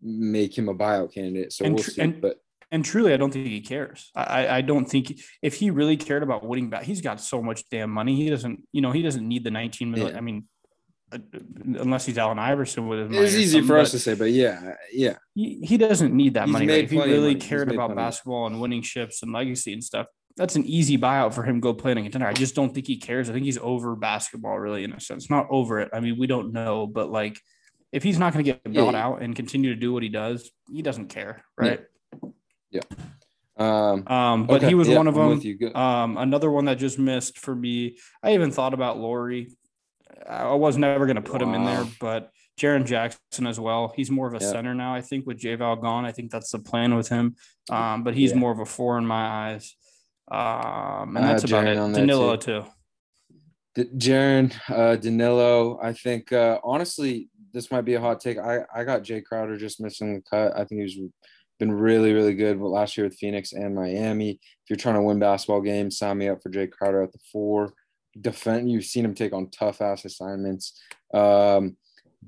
make 0.01 0.57
him 0.57 0.69
a 0.69 0.75
buyout 0.75 1.13
candidate. 1.13 1.51
So 1.53 1.65
and 1.65 1.75
we'll 1.75 1.83
tr- 1.83 1.91
see. 1.91 2.01
And, 2.01 2.21
but 2.21 2.37
and 2.69 2.83
truly, 2.83 3.13
I 3.13 3.17
don't 3.17 3.31
think 3.31 3.47
he 3.47 3.61
cares. 3.61 4.11
I, 4.13 4.57
I 4.57 4.61
don't 4.61 4.85
think 4.85 5.19
if 5.41 5.55
he 5.55 5.71
really 5.71 5.97
cared 5.97 6.21
about 6.21 6.45
winning 6.45 6.69
back, 6.69 6.83
he's 6.83 7.01
got 7.01 7.21
so 7.21 7.41
much 7.41 7.63
damn 7.69 7.89
money. 7.89 8.15
He 8.15 8.29
doesn't, 8.29 8.63
you 8.71 8.81
know, 8.81 8.91
he 8.91 9.01
doesn't 9.01 9.25
need 9.25 9.43
the 9.43 9.51
19 9.51 9.89
million. 9.89 10.11
Yeah. 10.11 10.17
I 10.17 10.21
mean, 10.21 10.47
uh, 11.11 11.19
unless 11.79 12.05
he's 12.05 12.17
Allen 12.17 12.39
Iverson 12.39 12.87
with 12.87 12.99
his 12.99 13.09
money. 13.09 13.25
It's 13.25 13.35
easy 13.35 13.61
for 13.61 13.77
us 13.77 13.91
to 13.91 13.99
say, 13.99 14.15
but 14.15 14.31
yeah, 14.31 14.73
yeah. 14.91 15.15
He, 15.33 15.61
he 15.63 15.77
doesn't 15.77 16.13
need 16.13 16.33
that 16.33 16.45
he's 16.45 16.53
money. 16.53 16.67
Right? 16.67 16.83
If 16.83 16.91
he 16.91 16.99
really 16.99 17.35
cared 17.35 17.71
about 17.71 17.95
basketball 17.95 18.47
and 18.47 18.59
winning 18.59 18.81
ships 18.81 19.23
and 19.23 19.31
legacy 19.31 19.71
and 19.71 19.83
stuff, 19.83 20.07
that's 20.37 20.55
an 20.55 20.65
easy 20.65 20.97
buyout 20.97 21.33
for 21.33 21.43
him 21.43 21.59
go 21.59 21.73
play 21.73 21.91
in 21.91 21.97
a 21.97 22.03
contender. 22.03 22.27
I 22.27 22.33
just 22.33 22.55
don't 22.55 22.73
think 22.73 22.87
he 22.87 22.97
cares. 22.97 23.29
I 23.29 23.33
think 23.33 23.45
he's 23.45 23.57
over 23.57 23.95
basketball, 23.95 24.59
really, 24.59 24.83
in 24.83 24.93
a 24.93 24.99
sense. 24.99 25.29
Not 25.29 25.47
over 25.49 25.79
it. 25.79 25.89
I 25.91 25.99
mean, 25.99 26.17
we 26.17 26.27
don't 26.27 26.53
know, 26.53 26.85
but 26.87 27.11
like 27.11 27.39
if 27.91 28.03
he's 28.03 28.19
not 28.19 28.33
going 28.33 28.45
to 28.45 28.51
get 28.51 28.63
bought 28.63 28.93
yeah. 28.93 29.05
out 29.05 29.21
and 29.21 29.35
continue 29.35 29.73
to 29.73 29.79
do 29.79 29.91
what 29.91 30.03
he 30.03 30.09
does, 30.09 30.51
he 30.71 30.81
doesn't 30.81 31.07
care, 31.07 31.43
right? 31.57 31.81
Yeah. 32.69 32.81
Um, 33.57 34.07
um, 34.07 34.45
but 34.45 34.57
okay. 34.57 34.67
he 34.67 34.75
was 34.75 34.87
yeah, 34.87 34.97
one 34.97 35.07
of 35.07 35.15
them. 35.15 35.75
Um, 35.75 36.17
another 36.17 36.51
one 36.51 36.65
that 36.65 36.77
just 36.77 36.99
missed 36.99 37.39
for 37.39 37.55
me. 37.55 37.97
I 38.21 38.33
even 38.33 38.51
thought 38.51 38.73
about 38.75 38.99
Lauri. 38.99 39.55
I 40.27 40.53
was 40.53 40.77
never 40.77 41.05
going 41.05 41.15
to 41.15 41.21
put 41.21 41.41
wow. 41.41 41.47
him 41.47 41.55
in 41.55 41.65
there, 41.65 41.85
but 41.99 42.29
Jaren 42.59 42.85
Jackson 42.85 43.47
as 43.47 43.59
well. 43.59 43.93
He's 43.95 44.11
more 44.11 44.27
of 44.27 44.33
a 44.33 44.39
center 44.39 44.75
now, 44.75 44.93
I 44.93 45.01
think, 45.01 45.25
with 45.25 45.39
JaVale 45.39 45.81
gone. 45.81 46.05
I 46.05 46.11
think 46.11 46.31
that's 46.31 46.51
the 46.51 46.59
plan 46.59 46.95
with 46.95 47.07
him. 47.09 47.35
Um, 47.69 48.03
but 48.03 48.13
he's 48.15 48.35
more 48.35 48.51
of 48.51 48.59
a 48.59 48.65
four 48.65 48.97
in 48.97 49.05
my 49.05 49.51
eyes. 49.51 49.75
Um, 50.29 51.15
and 51.15 51.25
that's 51.25 51.43
about 51.43 51.67
it. 51.67 51.75
Danilo 51.75 52.35
too. 52.35 52.63
too. 52.63 52.65
D- 53.75 53.89
Jaren, 53.97 54.53
uh, 54.69 54.95
Danilo. 54.95 55.79
I 55.81 55.93
think 55.93 56.31
uh, 56.33 56.59
honestly, 56.63 57.29
this 57.53 57.71
might 57.71 57.85
be 57.85 57.93
a 57.93 58.01
hot 58.01 58.19
take. 58.19 58.37
I 58.37 58.61
I 58.73 58.83
got 58.83 59.03
Jay 59.03 59.21
Crowder 59.21 59.57
just 59.57 59.79
missing 59.79 60.15
the 60.15 60.21
cut. 60.21 60.53
I 60.57 60.65
think 60.65 60.81
he's 60.81 60.99
been 61.59 61.71
really 61.71 62.13
really 62.13 62.33
good 62.33 62.59
last 62.59 62.97
year 62.97 63.07
with 63.07 63.17
Phoenix 63.17 63.53
and 63.53 63.75
Miami. 63.75 64.31
If 64.31 64.69
you're 64.69 64.77
trying 64.77 64.95
to 64.95 65.01
win 65.01 65.19
basketball 65.19 65.61
games, 65.61 65.97
sign 65.97 66.17
me 66.17 66.27
up 66.29 66.41
for 66.41 66.49
Jay 66.49 66.67
Crowder 66.67 67.03
at 67.03 67.13
the 67.13 67.19
four. 67.31 67.73
Defend. 68.19 68.71
You've 68.71 68.85
seen 68.85 69.05
him 69.05 69.13
take 69.13 69.33
on 69.33 69.49
tough 69.49 69.81
ass 69.81 70.03
assignments. 70.05 70.81
Um, 71.13 71.77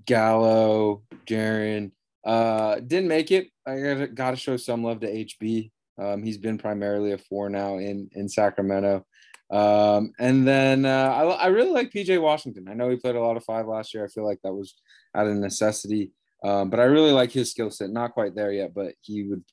Gallo, 0.06 1.02
Jaren, 1.26 1.92
uh, 2.24 2.76
didn't 2.76 3.08
make 3.08 3.32
it. 3.32 3.48
I 3.66 4.08
got 4.14 4.32
to 4.32 4.38
show 4.38 4.56
some 4.56 4.84
love 4.84 5.00
to 5.02 5.12
HB. 5.12 5.72
Um, 6.00 6.24
he's 6.24 6.38
been 6.38 6.58
primarily 6.58 7.12
a 7.12 7.18
four 7.18 7.50
now 7.50 7.78
in 7.78 8.10
in 8.14 8.30
Sacramento. 8.30 9.06
Um, 9.52 10.14
and 10.20 10.48
then 10.48 10.86
uh, 10.86 11.12
I, 11.12 11.24
I 11.24 11.48
really 11.48 11.72
like 11.72 11.92
PJ 11.92 12.22
Washington. 12.22 12.68
I 12.70 12.76
know 12.76 12.90
he 12.90 12.98
played 12.98 13.16
a 13.16 13.22
lot 13.22 13.38
of 13.38 13.44
five 13.44 13.66
last 13.66 13.94
year. 13.94 14.06
I 14.06 14.08
feel 14.08 14.26
like 14.26 14.40
that 14.44 14.54
was 14.54 14.76
out 15.16 15.28
of 15.28 15.36
necessity. 15.36 16.12
Um, 16.44 16.70
but 16.70 16.80
I 16.80 16.84
really 16.84 17.12
like 17.12 17.32
his 17.32 17.52
skill 17.52 17.72
set. 17.72 17.90
Not 17.90 18.14
quite 18.14 18.36
there 18.36 18.52
yet, 18.52 18.74
but 18.74 18.94
he 19.02 19.24
would 19.24 19.44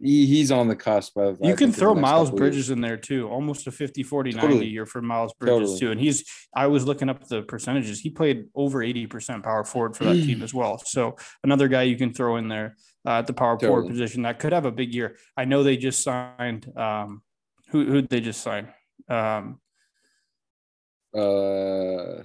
he, 0.00 0.26
he's 0.26 0.52
on 0.52 0.68
the 0.68 0.76
cusp 0.76 1.16
of. 1.16 1.38
You 1.42 1.52
I 1.52 1.56
can 1.56 1.72
throw 1.72 1.94
Miles 1.94 2.30
Bridges 2.30 2.68
years. 2.68 2.70
in 2.70 2.80
there 2.80 2.96
too, 2.96 3.28
almost 3.28 3.66
a 3.66 3.72
50 3.72 4.02
40 4.02 4.32
totally. 4.32 4.52
90 4.54 4.66
year 4.66 4.86
for 4.86 5.02
Miles 5.02 5.32
Bridges 5.34 5.58
totally. 5.58 5.78
too. 5.78 5.90
And 5.90 6.00
he's, 6.00 6.24
I 6.54 6.68
was 6.68 6.84
looking 6.86 7.08
up 7.08 7.26
the 7.26 7.42
percentages. 7.42 8.00
He 8.00 8.10
played 8.10 8.46
over 8.54 8.78
80% 8.78 9.42
power 9.42 9.64
forward 9.64 9.96
for 9.96 10.04
that 10.04 10.14
team 10.14 10.42
as 10.42 10.54
well. 10.54 10.78
So 10.84 11.16
another 11.42 11.68
guy 11.68 11.82
you 11.82 11.96
can 11.96 12.12
throw 12.12 12.36
in 12.36 12.48
there 12.48 12.76
uh, 13.06 13.18
at 13.18 13.26
the 13.26 13.32
power 13.32 13.54
totally. 13.54 13.68
forward 13.68 13.90
position 13.90 14.22
that 14.22 14.38
could 14.38 14.52
have 14.52 14.66
a 14.66 14.72
big 14.72 14.94
year. 14.94 15.16
I 15.36 15.44
know 15.44 15.62
they 15.62 15.76
just 15.76 16.02
signed, 16.02 16.70
um, 16.76 17.22
who 17.70 17.84
who 17.84 18.02
they 18.02 18.20
just 18.20 18.40
sign? 18.40 18.68
Um, 19.08 19.60
uh, 21.14 22.22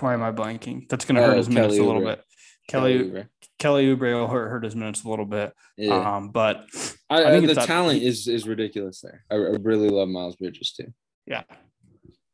why 0.00 0.14
am 0.14 0.22
I 0.22 0.32
blanking? 0.32 0.88
That's 0.88 1.04
going 1.04 1.16
to 1.16 1.22
hurt 1.22 1.34
uh, 1.34 1.36
his 1.36 1.48
minutes 1.48 1.78
a 1.78 1.82
little 1.82 2.02
bit. 2.02 2.22
Kelly 2.68 3.10
Kelly, 3.10 3.24
Kelly 3.58 3.86
Oubre 3.86 4.14
will 4.14 4.28
hurt, 4.28 4.48
hurt 4.48 4.64
his 4.64 4.74
minutes 4.74 5.04
a 5.04 5.08
little 5.08 5.24
bit. 5.24 5.52
Yeah. 5.76 6.16
Um, 6.16 6.30
but 6.30 6.66
I, 7.08 7.24
I 7.24 7.30
think 7.30 7.46
the 7.46 7.54
talent 7.54 8.02
is 8.02 8.26
is 8.26 8.46
ridiculous 8.46 9.00
there. 9.00 9.24
I, 9.30 9.34
I, 9.34 9.56
really 9.60 9.88
love 9.88 10.08
Miles 10.08 10.36
Bridges 10.36 10.72
too. 10.72 10.92
Yeah. 11.26 11.44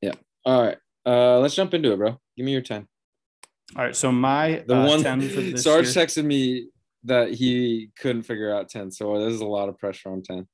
Yeah. 0.01 0.15
All 0.45 0.63
right. 0.63 0.79
Uh, 1.05 1.39
let's 1.39 1.55
jump 1.55 1.75
into 1.75 1.93
it, 1.93 1.97
bro. 1.97 2.19
Give 2.37 2.47
me 2.47 2.53
your 2.53 2.63
ten. 2.63 2.87
All 3.77 3.85
right. 3.85 3.97
So 3.97 4.11
my 4.11 4.65
the 4.67 4.77
uh, 4.77 4.87
one 4.87 5.03
10 5.03 5.21
for 5.29 5.41
this 5.41 5.65
Sarge 5.65 5.95
year. 5.95 6.05
texted 6.07 6.25
me 6.25 6.69
that 7.05 7.33
he 7.33 7.91
couldn't 7.99 8.23
figure 8.23 8.55
out 8.55 8.71
ten, 8.71 8.91
so 8.91 9.19
there's 9.19 9.41
a 9.41 9.47
lot 9.47 9.69
of 9.69 9.79
pressure 9.79 10.11
on 10.11 10.23
ten. 10.23 10.47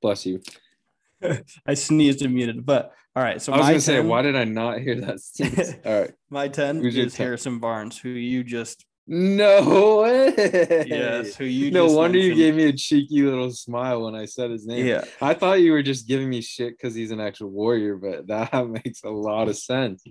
Bless 0.00 0.24
you. 0.24 0.40
I 1.66 1.74
sneezed 1.74 2.22
and 2.22 2.34
muted, 2.34 2.64
but 2.64 2.92
all 3.16 3.22
right. 3.22 3.42
So 3.42 3.52
I 3.52 3.56
was 3.56 3.64
gonna 3.64 3.72
10, 3.74 3.80
say, 3.80 4.00
why 4.00 4.22
did 4.22 4.36
I 4.36 4.44
not 4.44 4.78
hear 4.78 4.94
that? 5.00 5.80
All 5.84 6.00
right. 6.02 6.12
my 6.30 6.46
ten 6.46 6.80
Who's 6.80 6.96
is 6.96 7.16
Harrison 7.16 7.58
Barnes, 7.58 7.98
who 7.98 8.10
you 8.10 8.44
just 8.44 8.86
no 9.08 10.02
way. 10.02 10.34
Yes. 10.86 11.34
Who 11.36 11.44
you? 11.44 11.70
No 11.70 11.86
wonder 11.86 12.18
mentioned. 12.18 12.38
you 12.38 12.44
gave 12.44 12.54
me 12.54 12.64
a 12.64 12.72
cheeky 12.72 13.22
little 13.22 13.50
smile 13.50 14.04
when 14.04 14.14
I 14.14 14.26
said 14.26 14.50
his 14.50 14.66
name. 14.66 14.86
Yeah. 14.86 15.04
I 15.20 15.32
thought 15.34 15.60
you 15.60 15.72
were 15.72 15.82
just 15.82 16.06
giving 16.06 16.28
me 16.28 16.42
shit 16.42 16.76
because 16.76 16.94
he's 16.94 17.10
an 17.10 17.18
actual 17.18 17.48
warrior, 17.48 17.96
but 17.96 18.26
that 18.26 18.68
makes 18.84 19.02
a 19.04 19.10
lot 19.10 19.48
of 19.48 19.56
sense. 19.56 20.04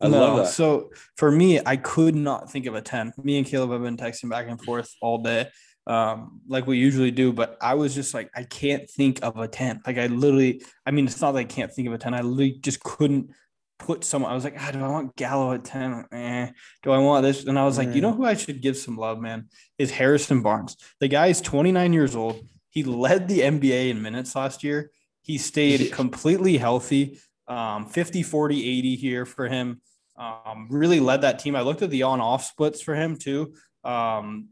I 0.00 0.08
no, 0.08 0.20
love 0.20 0.36
that. 0.38 0.46
So 0.48 0.90
for 1.16 1.32
me, 1.32 1.60
I 1.64 1.76
could 1.76 2.14
not 2.14 2.50
think 2.50 2.66
of 2.66 2.74
a 2.74 2.80
10. 2.80 3.14
Me 3.22 3.38
and 3.38 3.46
Caleb 3.46 3.72
have 3.72 3.82
been 3.82 3.96
texting 3.96 4.30
back 4.30 4.46
and 4.48 4.62
forth 4.62 4.90
all 5.00 5.18
day, 5.18 5.48
um, 5.86 6.40
like 6.48 6.66
we 6.66 6.78
usually 6.78 7.10
do, 7.10 7.32
but 7.32 7.56
I 7.60 7.74
was 7.74 7.94
just 7.94 8.12
like, 8.12 8.30
I 8.34 8.42
can't 8.42 8.88
think 8.90 9.20
of 9.22 9.38
a 9.38 9.48
10. 9.48 9.82
Like 9.86 9.98
I 9.98 10.06
literally, 10.06 10.62
I 10.84 10.90
mean, 10.90 11.06
it's 11.06 11.20
not 11.20 11.32
that 11.32 11.38
I 11.38 11.44
can't 11.44 11.72
think 11.72 11.88
of 11.88 11.94
a 11.94 11.98
10. 11.98 12.14
I 12.14 12.20
literally 12.20 12.58
just 12.60 12.80
couldn't 12.82 13.30
put 13.78 14.04
someone. 14.04 14.30
I 14.30 14.34
was 14.34 14.44
like, 14.44 14.56
ah, 14.58 14.70
do 14.72 14.84
I 14.84 14.88
want 14.88 15.16
Gallo 15.16 15.52
at 15.52 15.64
10? 15.64 16.06
Eh. 16.12 16.50
Do 16.82 16.90
I 16.90 16.98
want 16.98 17.24
this? 17.24 17.44
And 17.44 17.58
I 17.58 17.64
was 17.64 17.78
like, 17.78 17.94
you 17.94 18.00
know 18.00 18.12
who 18.12 18.24
I 18.24 18.34
should 18.34 18.62
give 18.62 18.76
some 18.76 18.96
love, 18.96 19.20
man, 19.20 19.48
is 19.78 19.90
Harrison 19.90 20.42
Barnes. 20.42 20.76
The 21.00 21.08
guy 21.08 21.26
is 21.28 21.40
29 21.40 21.92
years 21.92 22.16
old. 22.16 22.46
He 22.70 22.84
led 22.84 23.28
the 23.28 23.40
NBA 23.40 23.90
in 23.90 24.02
minutes 24.02 24.34
last 24.34 24.62
year. 24.62 24.90
He 25.22 25.38
stayed 25.38 25.92
completely 25.92 26.56
healthy. 26.58 27.20
Um, 27.48 27.86
50, 27.86 28.22
40, 28.22 28.78
80 28.78 28.96
here 28.96 29.26
for 29.26 29.48
him. 29.48 29.80
Um, 30.16 30.68
really 30.70 31.00
led 31.00 31.22
that 31.22 31.38
team. 31.38 31.56
I 31.56 31.60
looked 31.60 31.82
at 31.82 31.90
the 31.90 32.04
on 32.04 32.20
off 32.20 32.44
splits 32.44 32.80
for 32.82 32.94
him 32.94 33.16
too. 33.16 33.54
Um, 33.84 34.48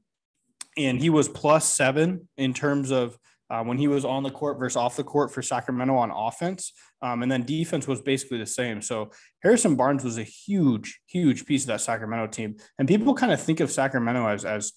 and 0.76 1.00
he 1.00 1.11
was 1.11 1.28
plus 1.28 1.73
seven 1.73 2.28
in 2.37 2.54
terms 2.54 2.90
of 2.90 3.19
uh, 3.50 3.62
when 3.62 3.78
he 3.78 3.88
was 3.88 4.04
on 4.04 4.22
the 4.22 4.30
court 4.30 4.58
versus 4.58 4.76
off 4.76 4.96
the 4.96 5.04
court 5.04 5.32
for 5.32 5.42
Sacramento 5.42 5.94
on 5.96 6.10
offense. 6.10 6.72
Um, 7.02 7.22
and 7.22 7.30
then 7.30 7.42
defense 7.42 7.86
was 7.86 8.00
basically 8.00 8.38
the 8.38 8.46
same. 8.46 8.80
So 8.80 9.10
Harrison 9.42 9.76
Barnes 9.76 10.04
was 10.04 10.18
a 10.18 10.22
huge, 10.22 11.00
huge 11.06 11.44
piece 11.44 11.62
of 11.64 11.68
that 11.68 11.80
Sacramento 11.80 12.28
team. 12.28 12.56
And 12.78 12.88
people 12.88 13.14
kind 13.14 13.32
of 13.32 13.40
think 13.40 13.60
of 13.60 13.70
Sacramento 13.70 14.26
as, 14.26 14.44
as 14.44 14.72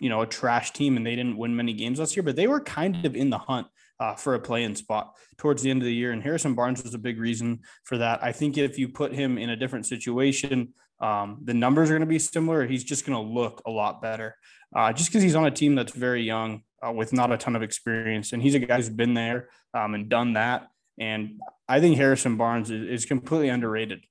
you 0.00 0.08
know, 0.08 0.22
a 0.22 0.26
trash 0.26 0.72
team 0.72 0.96
and 0.96 1.06
they 1.06 1.16
didn't 1.16 1.36
win 1.36 1.56
many 1.56 1.72
games 1.72 1.98
last 1.98 2.16
year, 2.16 2.22
but 2.22 2.36
they 2.36 2.46
were 2.46 2.60
kind 2.60 3.04
of 3.04 3.16
in 3.16 3.30
the 3.30 3.38
hunt 3.38 3.66
uh, 4.00 4.14
for 4.14 4.34
a 4.34 4.40
play-in 4.40 4.74
spot 4.74 5.14
towards 5.38 5.62
the 5.62 5.70
end 5.70 5.82
of 5.82 5.86
the 5.86 5.94
year. 5.94 6.12
And 6.12 6.22
Harrison 6.22 6.54
Barnes 6.54 6.82
was 6.82 6.94
a 6.94 6.98
big 6.98 7.18
reason 7.18 7.60
for 7.84 7.98
that. 7.98 8.22
I 8.22 8.32
think 8.32 8.58
if 8.58 8.78
you 8.78 8.88
put 8.88 9.12
him 9.12 9.38
in 9.38 9.50
a 9.50 9.56
different 9.56 9.86
situation, 9.86 10.74
um, 11.00 11.40
the 11.44 11.54
numbers 11.54 11.90
are 11.90 11.94
going 11.94 12.00
to 12.00 12.06
be 12.06 12.18
similar. 12.18 12.66
He's 12.66 12.84
just 12.84 13.04
going 13.06 13.16
to 13.16 13.32
look 13.32 13.62
a 13.66 13.70
lot 13.70 14.00
better, 14.00 14.36
uh, 14.74 14.92
just 14.92 15.10
because 15.10 15.22
he's 15.22 15.34
on 15.34 15.46
a 15.46 15.50
team 15.50 15.74
that's 15.74 15.92
very 15.92 16.22
young 16.22 16.62
uh, 16.86 16.92
with 16.92 17.12
not 17.12 17.32
a 17.32 17.36
ton 17.36 17.56
of 17.56 17.62
experience, 17.62 18.32
and 18.32 18.42
he's 18.42 18.54
a 18.54 18.58
guy 18.58 18.76
who's 18.76 18.88
been 18.88 19.14
there 19.14 19.48
um, 19.72 19.94
and 19.94 20.08
done 20.08 20.34
that. 20.34 20.68
And 20.98 21.40
I 21.68 21.80
think 21.80 21.96
Harrison 21.96 22.36
Barnes 22.36 22.70
is, 22.70 22.88
is 22.88 23.06
completely 23.06 23.48
underrated, 23.48 24.04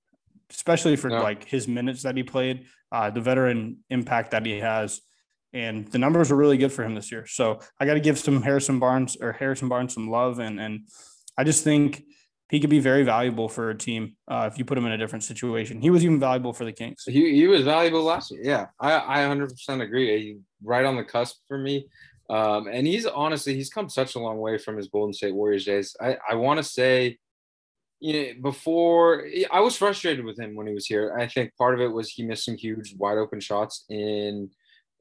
especially 0.50 0.96
for 0.96 1.10
yeah. 1.10 1.22
like 1.22 1.46
his 1.46 1.68
minutes 1.68 2.04
that 2.04 2.18
he 2.18 2.24
played, 2.24 2.66
uh, 2.92 3.10
the 3.10 3.22
veteran 3.22 3.78
impact 3.90 4.32
that 4.32 4.46
he 4.46 4.60
has, 4.60 5.02
and 5.54 5.88
the 5.90 6.00
numbers 6.00 6.32
are 6.32 6.36
really 6.36 6.58
good 6.58 6.72
for 6.72 6.84
him 6.84 6.96
this 6.96 7.12
year. 7.12 7.26
So 7.28 7.60
I 7.80 7.86
got 7.86 7.94
to 7.94 8.00
give 8.00 8.18
some 8.18 8.42
Harrison 8.42 8.80
Barnes 8.80 9.18
or 9.20 9.34
Harrison 9.34 9.70
Barnes 9.70 9.94
some 9.94 10.10
love, 10.10 10.40
and 10.40 10.60
and 10.60 10.88
I 11.38 11.44
just 11.44 11.64
think 11.64 12.04
he 12.54 12.60
could 12.60 12.70
be 12.70 12.80
very 12.80 13.02
valuable 13.02 13.50
for 13.50 13.72
a 13.72 13.76
team 13.76 14.16
uh, 14.28 14.48
if 14.52 14.60
you 14.60 14.64
put 14.64 14.78
him 14.78 14.86
in 14.86 14.92
a 14.92 14.98
different 14.98 15.24
situation. 15.24 15.82
He 15.82 15.90
was 15.90 16.06
even 16.06 16.20
valuable 16.20 16.54
for 16.54 16.66
the 16.66 16.72
Kings. 16.72 17.04
He, 17.08 17.34
he 17.34 17.48
was 17.48 17.64
valuable 17.64 18.04
last 18.04 18.30
year. 18.30 18.42
Yeah, 18.44 18.68
I, 18.80 19.24
I 19.24 19.26
100% 19.26 19.82
agree. 19.82 20.38
Right 20.64 20.86
on 20.86 20.96
the 20.96 21.04
cusp 21.04 21.38
for 21.48 21.58
me. 21.58 21.88
Um, 22.30 22.68
and 22.68 22.86
he's 22.86 23.08
honestly, 23.08 23.56
he's 23.56 23.72
come 23.72 23.90
such 23.90 24.14
a 24.14 24.20
long 24.20 24.38
way 24.38 24.60
from 24.60 24.78
his 24.78 24.88
Golden 24.88 25.16
State 25.16 25.34
Warriors 25.34 25.66
days. 25.66 25.96
I, 26.00 26.18
I 26.30 26.36
want 26.36 26.60
to 26.60 26.64
say, 26.64 27.18
you 28.00 28.14
know, 28.14 28.34
before 28.44 29.26
I 29.52 29.60
was 29.60 29.76
frustrated 29.76 30.24
with 30.24 30.40
him 30.40 30.54
when 30.54 30.68
he 30.68 30.76
was 30.76 30.86
here. 30.86 31.18
I 31.18 31.26
think 31.26 31.56
part 31.58 31.74
of 31.74 31.82
it 31.82 31.92
was 31.92 32.12
he 32.12 32.22
missed 32.22 32.46
some 32.46 32.56
huge 32.56 32.94
wide 33.00 33.18
open 33.18 33.40
shots 33.40 33.86
in 33.90 34.52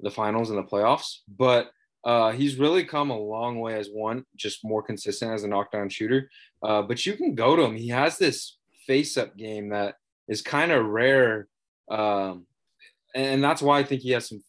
the 0.00 0.10
finals 0.10 0.48
and 0.48 0.58
the 0.58 0.62
playoffs, 0.62 1.18
but 1.28 1.70
uh, 2.04 2.32
he's 2.32 2.56
really 2.56 2.84
come 2.84 3.10
a 3.10 3.18
long 3.18 3.60
way 3.60 3.74
as 3.78 3.88
one, 3.88 4.24
just 4.36 4.64
more 4.64 4.82
consistent 4.82 5.32
as 5.32 5.44
a 5.44 5.48
knockdown 5.48 5.88
shooter. 5.88 6.30
Uh, 6.62 6.82
but 6.82 7.04
you 7.06 7.14
can 7.14 7.34
go 7.34 7.54
to 7.54 7.62
him. 7.62 7.76
He 7.76 7.88
has 7.88 8.18
this 8.18 8.56
face 8.86 9.16
up 9.16 9.36
game 9.36 9.70
that 9.70 9.96
is 10.28 10.42
kind 10.42 10.72
of 10.72 10.86
rare. 10.86 11.46
Um, 11.90 12.46
and 13.14 13.42
that's 13.42 13.62
why 13.62 13.78
I 13.78 13.84
think 13.84 14.02
he 14.02 14.10
has 14.10 14.28
some. 14.28 14.42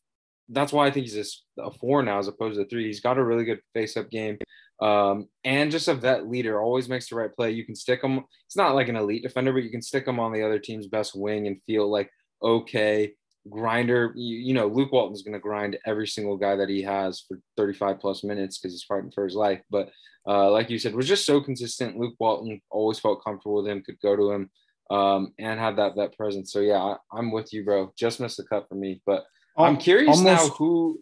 That's 0.50 0.74
why 0.74 0.88
I 0.88 0.92
think 0.92 1.08
he's 1.08 1.42
a, 1.58 1.72
four 1.72 2.04
now 2.04 2.20
as 2.20 2.28
opposed 2.28 2.60
to 2.60 2.66
three. 2.66 2.86
He's 2.86 3.00
got 3.00 3.18
a 3.18 3.24
really 3.24 3.46
good 3.46 3.62
face 3.74 3.96
up 3.98 4.10
game. 4.10 4.38
Um, 4.82 5.30
and 5.46 5.72
just 5.72 5.88
a 5.88 5.94
vet 5.94 6.28
leader 6.28 6.62
always 6.62 6.90
makes 6.90 7.10
the 7.10 7.16
right 7.16 7.34
play. 7.34 7.52
You 7.52 7.66
can 7.66 7.76
stick 7.76 8.04
him. 8.04 8.24
It's 8.46 8.58
not 8.58 8.76
like 8.76 8.90
an 8.90 8.98
elite 8.98 9.24
defender, 9.24 9.54
but 9.54 9.64
you 9.64 9.70
can 9.70 9.82
stick 9.82 10.08
him 10.08 10.20
on 10.20 10.34
the 10.34 10.44
other 10.44 10.60
team's 10.60 10.88
best 10.88 11.16
wing 11.16 11.48
and 11.48 11.62
feel 11.66 11.90
like, 11.90 12.10
okay, 12.42 13.14
grinder. 13.50 14.14
You, 14.16 14.38
you 14.38 14.54
know, 14.54 14.68
Luke 14.68 14.92
Walton's 14.92 15.22
going 15.22 15.34
to 15.34 15.40
grind 15.40 15.78
every 15.86 16.08
single 16.08 16.38
guy 16.38 16.56
that 16.56 16.70
he 16.70 16.82
has 16.84 17.22
for 17.28 17.40
35 17.58 18.00
plus 18.00 18.24
minutes 18.24 18.58
because 18.58 18.74
he's 18.74 18.84
fighting 18.84 19.12
for 19.12 19.24
his 19.24 19.36
life. 19.36 19.62
But 19.70 19.90
uh, 20.28 20.50
like 20.52 20.70
you 20.70 20.80
said, 20.80 20.96
was 20.96 21.08
just 21.08 21.26
so 21.26 21.42
consistent. 21.42 21.98
Luke 21.98 22.16
Walton 22.20 22.62
always 22.70 23.00
felt 23.00 23.24
comfortable 23.24 23.62
with 23.62 23.68
him, 23.68 23.84
could 23.84 24.00
go 24.02 24.16
to 24.16 24.32
him, 24.32 24.50
um, 24.90 25.34
and 25.38 25.60
have 25.60 25.78
that 25.78 25.96
that 25.98 26.16
presence. 26.16 26.52
So 26.52 26.60
yeah, 26.60 26.96
I, 27.12 27.20
am 27.20 27.32
with 27.32 27.54
you, 27.54 27.66
bro. 27.66 27.92
Just 27.98 28.20
missed 28.20 28.38
the 28.38 28.44
cut 28.44 28.68
for 28.70 28.76
me, 28.76 29.02
but 29.06 29.26
I'm 29.58 29.78
curious 29.78 30.18
almost, 30.18 30.24
now 30.24 30.48
who 30.56 31.02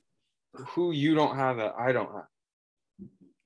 who 0.53 0.91
you 0.91 1.15
don't 1.15 1.35
have 1.35 1.57
that 1.57 1.73
I 1.77 1.91
don't 1.91 2.11
have. 2.11 2.25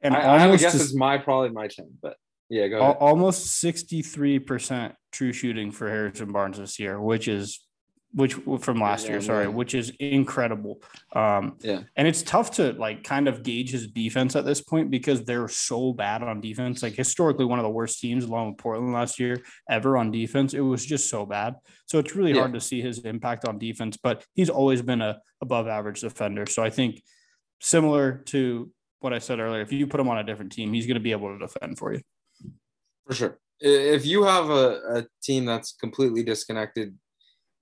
And 0.01 0.15
I, 0.15 0.19
I 0.19 0.45
a 0.45 0.57
guess 0.57 0.75
it's 0.75 0.93
my 0.93 1.17
probably 1.17 1.49
my 1.49 1.67
10, 1.67 1.87
but 2.01 2.15
yeah, 2.49 2.67
go 2.67 2.79
ahead. 2.79 2.97
Almost 2.99 3.63
63% 3.63 4.93
true 5.11 5.33
shooting 5.33 5.71
for 5.71 5.89
Harrison 5.89 6.31
Barnes 6.31 6.59
this 6.59 6.77
year, 6.79 7.01
which 7.01 7.27
is 7.27 7.65
which 8.15 8.35
from 8.61 8.79
last 8.79 9.05
yeah, 9.05 9.11
year, 9.11 9.21
sorry, 9.21 9.47
which 9.49 9.75
is 9.75 9.91
incredible. 9.99 10.81
Um, 11.13 11.57
yeah, 11.59 11.81
and 11.97 12.07
it's 12.07 12.23
tough 12.23 12.51
to 12.51 12.71
like 12.73 13.03
kind 13.03 13.27
of 13.27 13.43
gauge 13.43 13.71
his 13.71 13.87
defense 13.87 14.37
at 14.37 14.45
this 14.45 14.61
point 14.61 14.89
because 14.89 15.25
they're 15.25 15.49
so 15.49 15.91
bad 15.91 16.23
on 16.23 16.39
defense. 16.39 16.81
Like 16.81 16.93
historically, 16.93 17.43
one 17.43 17.59
of 17.59 17.63
the 17.63 17.69
worst 17.69 17.99
teams, 17.99 18.23
along 18.23 18.51
with 18.51 18.57
Portland 18.57 18.93
last 18.93 19.19
year, 19.19 19.43
ever 19.69 19.97
on 19.97 20.11
defense. 20.11 20.53
It 20.53 20.61
was 20.61 20.85
just 20.85 21.09
so 21.09 21.25
bad. 21.25 21.55
So 21.87 21.99
it's 21.99 22.15
really 22.15 22.31
yeah. 22.31 22.39
hard 22.39 22.53
to 22.53 22.61
see 22.61 22.81
his 22.81 22.99
impact 22.99 23.45
on 23.45 23.59
defense. 23.59 23.97
But 24.01 24.25
he's 24.33 24.49
always 24.49 24.81
been 24.81 25.01
a 25.01 25.19
above 25.41 25.67
average 25.67 25.99
defender. 25.99 26.45
So 26.45 26.63
I 26.63 26.69
think 26.69 27.03
similar 27.59 28.23
to 28.27 28.71
what 29.01 29.11
I 29.11 29.19
said 29.19 29.39
earlier, 29.41 29.61
if 29.61 29.73
you 29.73 29.87
put 29.87 29.99
him 29.99 30.07
on 30.07 30.19
a 30.19 30.23
different 30.23 30.53
team, 30.53 30.71
he's 30.71 30.87
going 30.87 30.95
to 30.95 31.01
be 31.01 31.11
able 31.11 31.37
to 31.37 31.39
defend 31.39 31.77
for 31.77 31.93
you. 31.93 32.01
For 33.05 33.13
sure. 33.13 33.39
If 33.59 34.05
you 34.05 34.23
have 34.23 34.49
a, 34.49 34.99
a 34.99 35.05
team 35.21 35.45
that's 35.45 35.73
completely 35.73 36.23
disconnected 36.23 36.97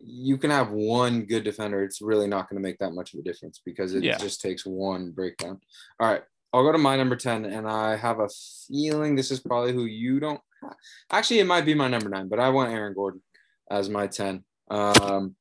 you 0.06 0.38
can 0.38 0.50
have 0.50 0.72
one 0.72 1.24
good 1.24 1.44
defender. 1.44 1.84
It's 1.84 2.02
really 2.02 2.28
not 2.28 2.50
going 2.50 2.62
to 2.62 2.68
make 2.68 2.78
that 2.80 2.94
much 2.94 3.14
of 3.14 3.20
a 3.20 3.24
difference 3.24 3.62
because 3.64 3.94
it 3.94 4.04
Yeah. 4.04 4.18
just 4.18 4.42
takes 4.42 4.66
one 4.66 5.12
breakdown. 5.12 5.60
All 6.00 6.10
right. 6.10 6.24
I'll 6.52 6.64
go 6.64 6.72
to 6.72 6.78
my 6.78 6.96
number 6.96 7.16
10, 7.16 7.46
and 7.46 7.68
I 7.68 7.96
have 7.96 8.20
a 8.20 8.30
feeling 8.68 9.16
this 9.16 9.32
is 9.32 9.40
probably 9.40 9.74
who 9.74 9.86
you 9.86 10.20
don't 10.20 10.40
have. 10.62 10.76
Actually, 11.12 11.40
it 11.40 11.48
might 11.48 11.66
be 11.66 11.74
my 11.74 11.88
number 11.88 12.10
nine, 12.10 12.28
but 12.28 12.40
I 12.40 12.50
want 12.50 12.72
Aaron 12.72 12.94
Gordon 12.94 13.24
as 13.72 13.90
my 13.90 14.06
10. 14.06 14.44
Um, 14.70 15.36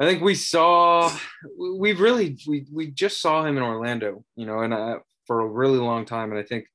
I 0.00 0.06
think 0.06 0.22
we 0.22 0.34
saw, 0.34 1.16
we 1.78 1.92
really, 1.92 2.36
we, 2.48 2.66
we 2.72 2.88
just 2.90 3.20
saw 3.20 3.44
him 3.44 3.56
in 3.56 3.62
Orlando, 3.62 4.24
you 4.34 4.44
know, 4.44 4.58
and 4.60 4.74
uh, 4.74 4.98
for 5.26 5.40
a 5.40 5.46
really 5.46 5.78
long 5.78 6.04
time. 6.04 6.30
And 6.32 6.38
I 6.40 6.42
think 6.42 6.66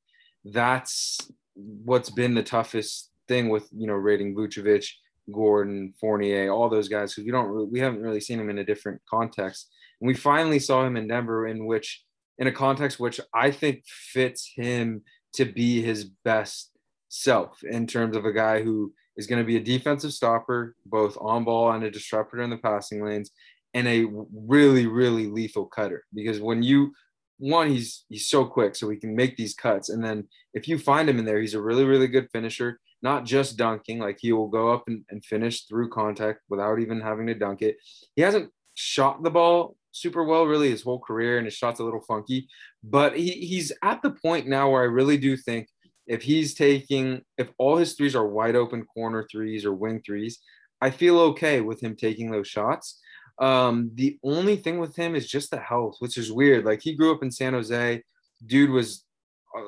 that's 0.45 1.19
what's 1.53 2.09
been 2.09 2.35
the 2.35 2.43
toughest 2.43 3.09
thing 3.27 3.49
with, 3.49 3.67
you 3.75 3.87
know, 3.87 3.93
rating 3.93 4.35
Vucevic, 4.35 4.89
Gordon, 5.31 5.93
Fournier, 5.99 6.51
all 6.51 6.69
those 6.69 6.89
guys, 6.89 7.13
because 7.13 7.25
we 7.25 7.31
don't, 7.31 7.47
really, 7.47 7.67
we 7.67 7.79
haven't 7.79 8.01
really 8.01 8.21
seen 8.21 8.39
him 8.39 8.49
in 8.49 8.59
a 8.59 8.65
different 8.65 9.01
context. 9.09 9.69
And 9.99 10.07
we 10.07 10.13
finally 10.13 10.59
saw 10.59 10.85
him 10.85 10.97
in 10.97 11.07
Denver, 11.07 11.47
in 11.47 11.65
which, 11.65 12.03
in 12.37 12.47
a 12.47 12.51
context 12.51 12.99
which 12.99 13.19
I 13.33 13.51
think 13.51 13.83
fits 13.85 14.51
him 14.55 15.03
to 15.33 15.45
be 15.45 15.81
his 15.81 16.05
best 16.23 16.71
self 17.09 17.63
in 17.63 17.87
terms 17.87 18.15
of 18.15 18.25
a 18.25 18.31
guy 18.31 18.61
who 18.61 18.93
is 19.17 19.27
going 19.27 19.41
to 19.41 19.45
be 19.45 19.57
a 19.57 19.61
defensive 19.61 20.13
stopper, 20.13 20.75
both 20.85 21.17
on 21.19 21.43
ball 21.43 21.71
and 21.71 21.83
a 21.83 21.91
disruptor 21.91 22.41
in 22.41 22.49
the 22.49 22.57
passing 22.57 23.03
lanes, 23.03 23.31
and 23.73 23.87
a 23.87 24.05
really, 24.33 24.87
really 24.87 25.27
lethal 25.27 25.65
cutter. 25.65 26.05
Because 26.13 26.39
when 26.39 26.63
you 26.63 26.93
one, 27.37 27.69
he's 27.69 28.05
he's 28.09 28.27
so 28.27 28.45
quick, 28.45 28.75
so 28.75 28.89
he 28.89 28.97
can 28.97 29.15
make 29.15 29.37
these 29.37 29.53
cuts. 29.53 29.89
And 29.89 30.03
then 30.03 30.27
if 30.53 30.67
you 30.67 30.77
find 30.77 31.09
him 31.09 31.19
in 31.19 31.25
there, 31.25 31.39
he's 31.39 31.53
a 31.53 31.61
really, 31.61 31.85
really 31.85 32.07
good 32.07 32.29
finisher, 32.31 32.79
not 33.01 33.25
just 33.25 33.57
dunking, 33.57 33.99
like 33.99 34.17
he 34.19 34.33
will 34.33 34.47
go 34.47 34.73
up 34.73 34.83
and, 34.87 35.03
and 35.09 35.23
finish 35.23 35.65
through 35.65 35.89
contact 35.89 36.41
without 36.49 36.79
even 36.79 37.01
having 37.01 37.27
to 37.27 37.33
dunk 37.33 37.61
it. 37.61 37.77
He 38.15 38.21
hasn't 38.21 38.51
shot 38.75 39.23
the 39.23 39.29
ball 39.29 39.75
super 39.91 40.23
well 40.23 40.45
really 40.45 40.69
his 40.69 40.83
whole 40.83 40.99
career, 40.99 41.37
and 41.37 41.45
his 41.45 41.53
shot's 41.53 41.79
a 41.79 41.83
little 41.83 42.01
funky. 42.01 42.47
But 42.83 43.17
he, 43.17 43.31
he's 43.31 43.71
at 43.83 44.01
the 44.01 44.11
point 44.11 44.47
now 44.47 44.71
where 44.71 44.81
I 44.81 44.85
really 44.85 45.17
do 45.17 45.35
think 45.35 45.67
if 46.07 46.21
he's 46.23 46.55
taking, 46.55 47.21
if 47.37 47.49
all 47.57 47.77
his 47.77 47.93
threes 47.93 48.15
are 48.15 48.27
wide 48.27 48.55
open 48.55 48.85
corner 48.85 49.27
threes 49.29 49.65
or 49.65 49.73
wing 49.73 50.01
threes, 50.05 50.39
I 50.81 50.89
feel 50.89 51.19
okay 51.19 51.61
with 51.61 51.81
him 51.81 51.95
taking 51.95 52.31
those 52.31 52.47
shots. 52.47 52.99
Um, 53.39 53.91
the 53.95 54.17
only 54.23 54.57
thing 54.57 54.79
with 54.79 54.95
him 54.95 55.15
is 55.15 55.27
just 55.27 55.51
the 55.51 55.59
health, 55.59 55.95
which 55.99 56.17
is 56.17 56.31
weird. 56.31 56.65
Like 56.65 56.81
he 56.81 56.95
grew 56.95 57.13
up 57.13 57.23
in 57.23 57.31
San 57.31 57.53
Jose. 57.53 58.01
Dude 58.45 58.69
was 58.69 59.05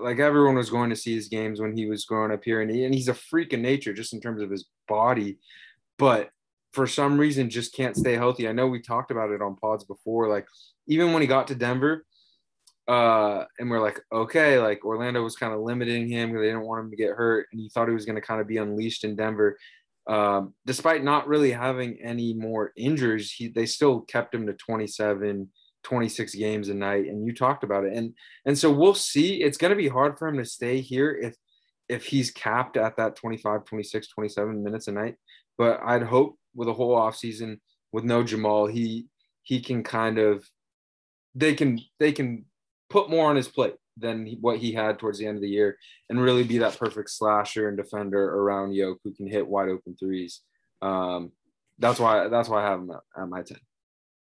like 0.01 0.19
everyone 0.19 0.55
was 0.55 0.69
going 0.69 0.89
to 0.89 0.95
see 0.95 1.15
his 1.15 1.27
games 1.27 1.59
when 1.59 1.75
he 1.75 1.87
was 1.87 2.05
growing 2.05 2.31
up 2.31 2.43
here, 2.43 2.61
and, 2.61 2.71
he, 2.71 2.85
and 2.85 2.93
he's 2.93 3.07
a 3.07 3.13
freak 3.13 3.53
of 3.53 3.59
nature 3.59 3.93
just 3.93 4.13
in 4.13 4.21
terms 4.21 4.41
of 4.41 4.49
his 4.49 4.65
body. 4.87 5.39
But 5.97 6.29
for 6.73 6.87
some 6.87 7.17
reason 7.17 7.49
just 7.49 7.75
can't 7.75 7.97
stay 7.97 8.13
healthy. 8.13 8.47
I 8.47 8.53
know 8.53 8.67
we 8.67 8.81
talked 8.81 9.11
about 9.11 9.31
it 9.31 9.41
on 9.41 9.55
pods 9.55 9.83
before. 9.83 10.29
Like 10.29 10.47
even 10.87 11.13
when 11.13 11.21
he 11.21 11.27
got 11.27 11.47
to 11.47 11.55
Denver, 11.55 12.05
uh, 12.87 13.45
and 13.59 13.69
we're 13.69 13.81
like, 13.81 13.99
okay, 14.11 14.57
like 14.59 14.83
Orlando 14.83 15.23
was 15.23 15.35
kind 15.35 15.53
of 15.53 15.61
limiting 15.61 16.09
him 16.09 16.29
because 16.29 16.41
they 16.41 16.47
didn't 16.47 16.65
want 16.65 16.85
him 16.85 16.91
to 16.91 16.97
get 16.97 17.11
hurt, 17.11 17.47
and 17.51 17.61
he 17.61 17.69
thought 17.69 17.87
he 17.87 17.93
was 17.93 18.05
going 18.05 18.15
to 18.15 18.21
kind 18.21 18.41
of 18.41 18.47
be 18.47 18.57
unleashed 18.57 19.03
in 19.03 19.15
Denver. 19.15 19.57
Um, 20.07 20.55
despite 20.65 21.03
not 21.03 21.27
really 21.27 21.51
having 21.51 21.99
any 22.01 22.33
more 22.33 22.71
injuries, 22.75 23.31
he 23.31 23.49
they 23.49 23.65
still 23.65 24.01
kept 24.01 24.33
him 24.33 24.47
to 24.47 24.53
27, 24.53 25.49
26 25.83 26.35
games 26.35 26.69
a 26.69 26.73
night. 26.73 27.05
And 27.05 27.25
you 27.25 27.33
talked 27.33 27.63
about 27.63 27.85
it. 27.85 27.93
And 27.93 28.13
and 28.45 28.57
so 28.57 28.71
we'll 28.71 28.93
see. 28.93 29.43
It's 29.43 29.57
gonna 29.57 29.75
be 29.75 29.87
hard 29.87 30.17
for 30.17 30.27
him 30.27 30.37
to 30.37 30.45
stay 30.45 30.81
here 30.81 31.11
if 31.11 31.35
if 31.89 32.05
he's 32.05 32.31
capped 32.31 32.77
at 32.77 32.95
that 32.95 33.17
25, 33.17 33.65
26, 33.65 34.07
27 34.07 34.63
minutes 34.63 34.87
a 34.87 34.91
night. 34.93 35.15
But 35.57 35.81
I'd 35.83 36.03
hope 36.03 36.37
with 36.55 36.69
a 36.69 36.73
whole 36.73 36.95
offseason 36.97 37.59
with 37.91 38.03
no 38.03 38.23
Jamal, 38.23 38.67
he 38.67 39.07
he 39.43 39.59
can 39.59 39.83
kind 39.83 40.17
of 40.17 40.45
they 41.35 41.53
can 41.53 41.79
they 41.99 42.11
can 42.11 42.45
put 42.89 43.09
more 43.09 43.29
on 43.29 43.35
his 43.35 43.47
plate 43.47 43.75
than 43.97 44.37
what 44.41 44.57
he 44.57 44.71
had 44.71 44.99
towards 44.99 45.19
the 45.19 45.25
end 45.25 45.35
of 45.35 45.41
the 45.41 45.49
year 45.49 45.77
and 46.09 46.21
really 46.21 46.43
be 46.43 46.57
that 46.59 46.77
perfect 46.77 47.09
slasher 47.09 47.67
and 47.67 47.77
defender 47.77 48.23
around 48.23 48.73
Yoke 48.73 48.99
who 49.03 49.13
can 49.13 49.27
hit 49.27 49.47
wide 49.47 49.69
open 49.69 49.95
threes. 49.97 50.41
Um, 50.81 51.31
that's 51.79 51.99
why 51.99 52.27
that's 52.27 52.49
why 52.49 52.63
I 52.63 52.69
have 52.69 52.79
him 52.79 52.91
at, 52.91 53.21
at 53.21 53.29
my 53.29 53.41
10. 53.41 53.57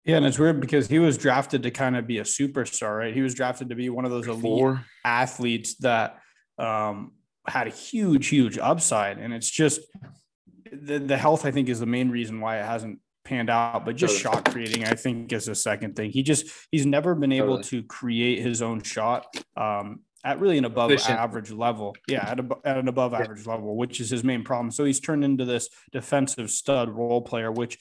Yeah, 0.07 0.15
and 0.15 0.25
it's 0.25 0.39
weird 0.39 0.61
because 0.61 0.87
he 0.87 0.99
was 0.99 1.17
drafted 1.17 1.63
to 1.63 1.71
kind 1.71 1.97
of 1.97 2.07
be 2.07 2.19
a 2.19 2.23
superstar, 2.23 2.97
right? 2.97 3.13
He 3.13 3.21
was 3.21 3.33
drafted 3.33 3.69
to 3.69 3.75
be 3.75 3.89
one 3.89 4.05
of 4.05 4.11
those 4.11 4.27
elite 4.27 4.41
Four. 4.41 4.85
athletes 5.03 5.75
that 5.79 6.19
um, 6.57 7.11
had 7.45 7.67
a 7.67 7.71
huge, 7.71 8.27
huge 8.27 8.57
upside. 8.57 9.17
And 9.17 9.33
it's 9.33 9.49
just 9.49 9.81
the, 10.71 10.99
the 10.99 11.17
health, 11.17 11.45
I 11.45 11.51
think, 11.51 11.67
is 11.67 11.81
the 11.81 11.85
main 11.85 12.09
reason 12.09 12.39
why 12.39 12.59
it 12.59 12.65
hasn't 12.65 12.99
panned 13.25 13.49
out, 13.49 13.83
but 13.83 13.97
just 13.97 14.23
totally. 14.23 14.43
shot 14.43 14.51
creating, 14.51 14.85
I 14.85 14.93
think, 14.93 15.33
is 15.33 15.49
a 15.49 15.55
second 15.55 15.97
thing. 15.97 16.11
He 16.11 16.23
just 16.23 16.47
he's 16.71 16.85
never 16.85 17.13
been 17.13 17.33
able 17.33 17.57
totally. 17.57 17.81
to 17.81 17.87
create 17.87 18.41
his 18.41 18.61
own 18.61 18.83
shot 18.83 19.25
um, 19.57 19.99
at 20.23 20.39
really 20.39 20.57
an 20.57 20.63
above 20.63 20.89
Efficient. 20.89 21.19
average 21.19 21.51
level. 21.51 21.97
Yeah, 22.07 22.29
at, 22.29 22.39
a, 22.39 22.47
at 22.63 22.77
an 22.77 22.87
above 22.87 23.13
average 23.13 23.45
level, 23.45 23.75
which 23.75 23.99
is 23.99 24.09
his 24.09 24.23
main 24.23 24.45
problem. 24.45 24.71
So 24.71 24.85
he's 24.85 25.01
turned 25.01 25.25
into 25.25 25.43
this 25.43 25.67
defensive 25.91 26.49
stud 26.49 26.87
role 26.89 27.21
player, 27.21 27.51
which 27.51 27.77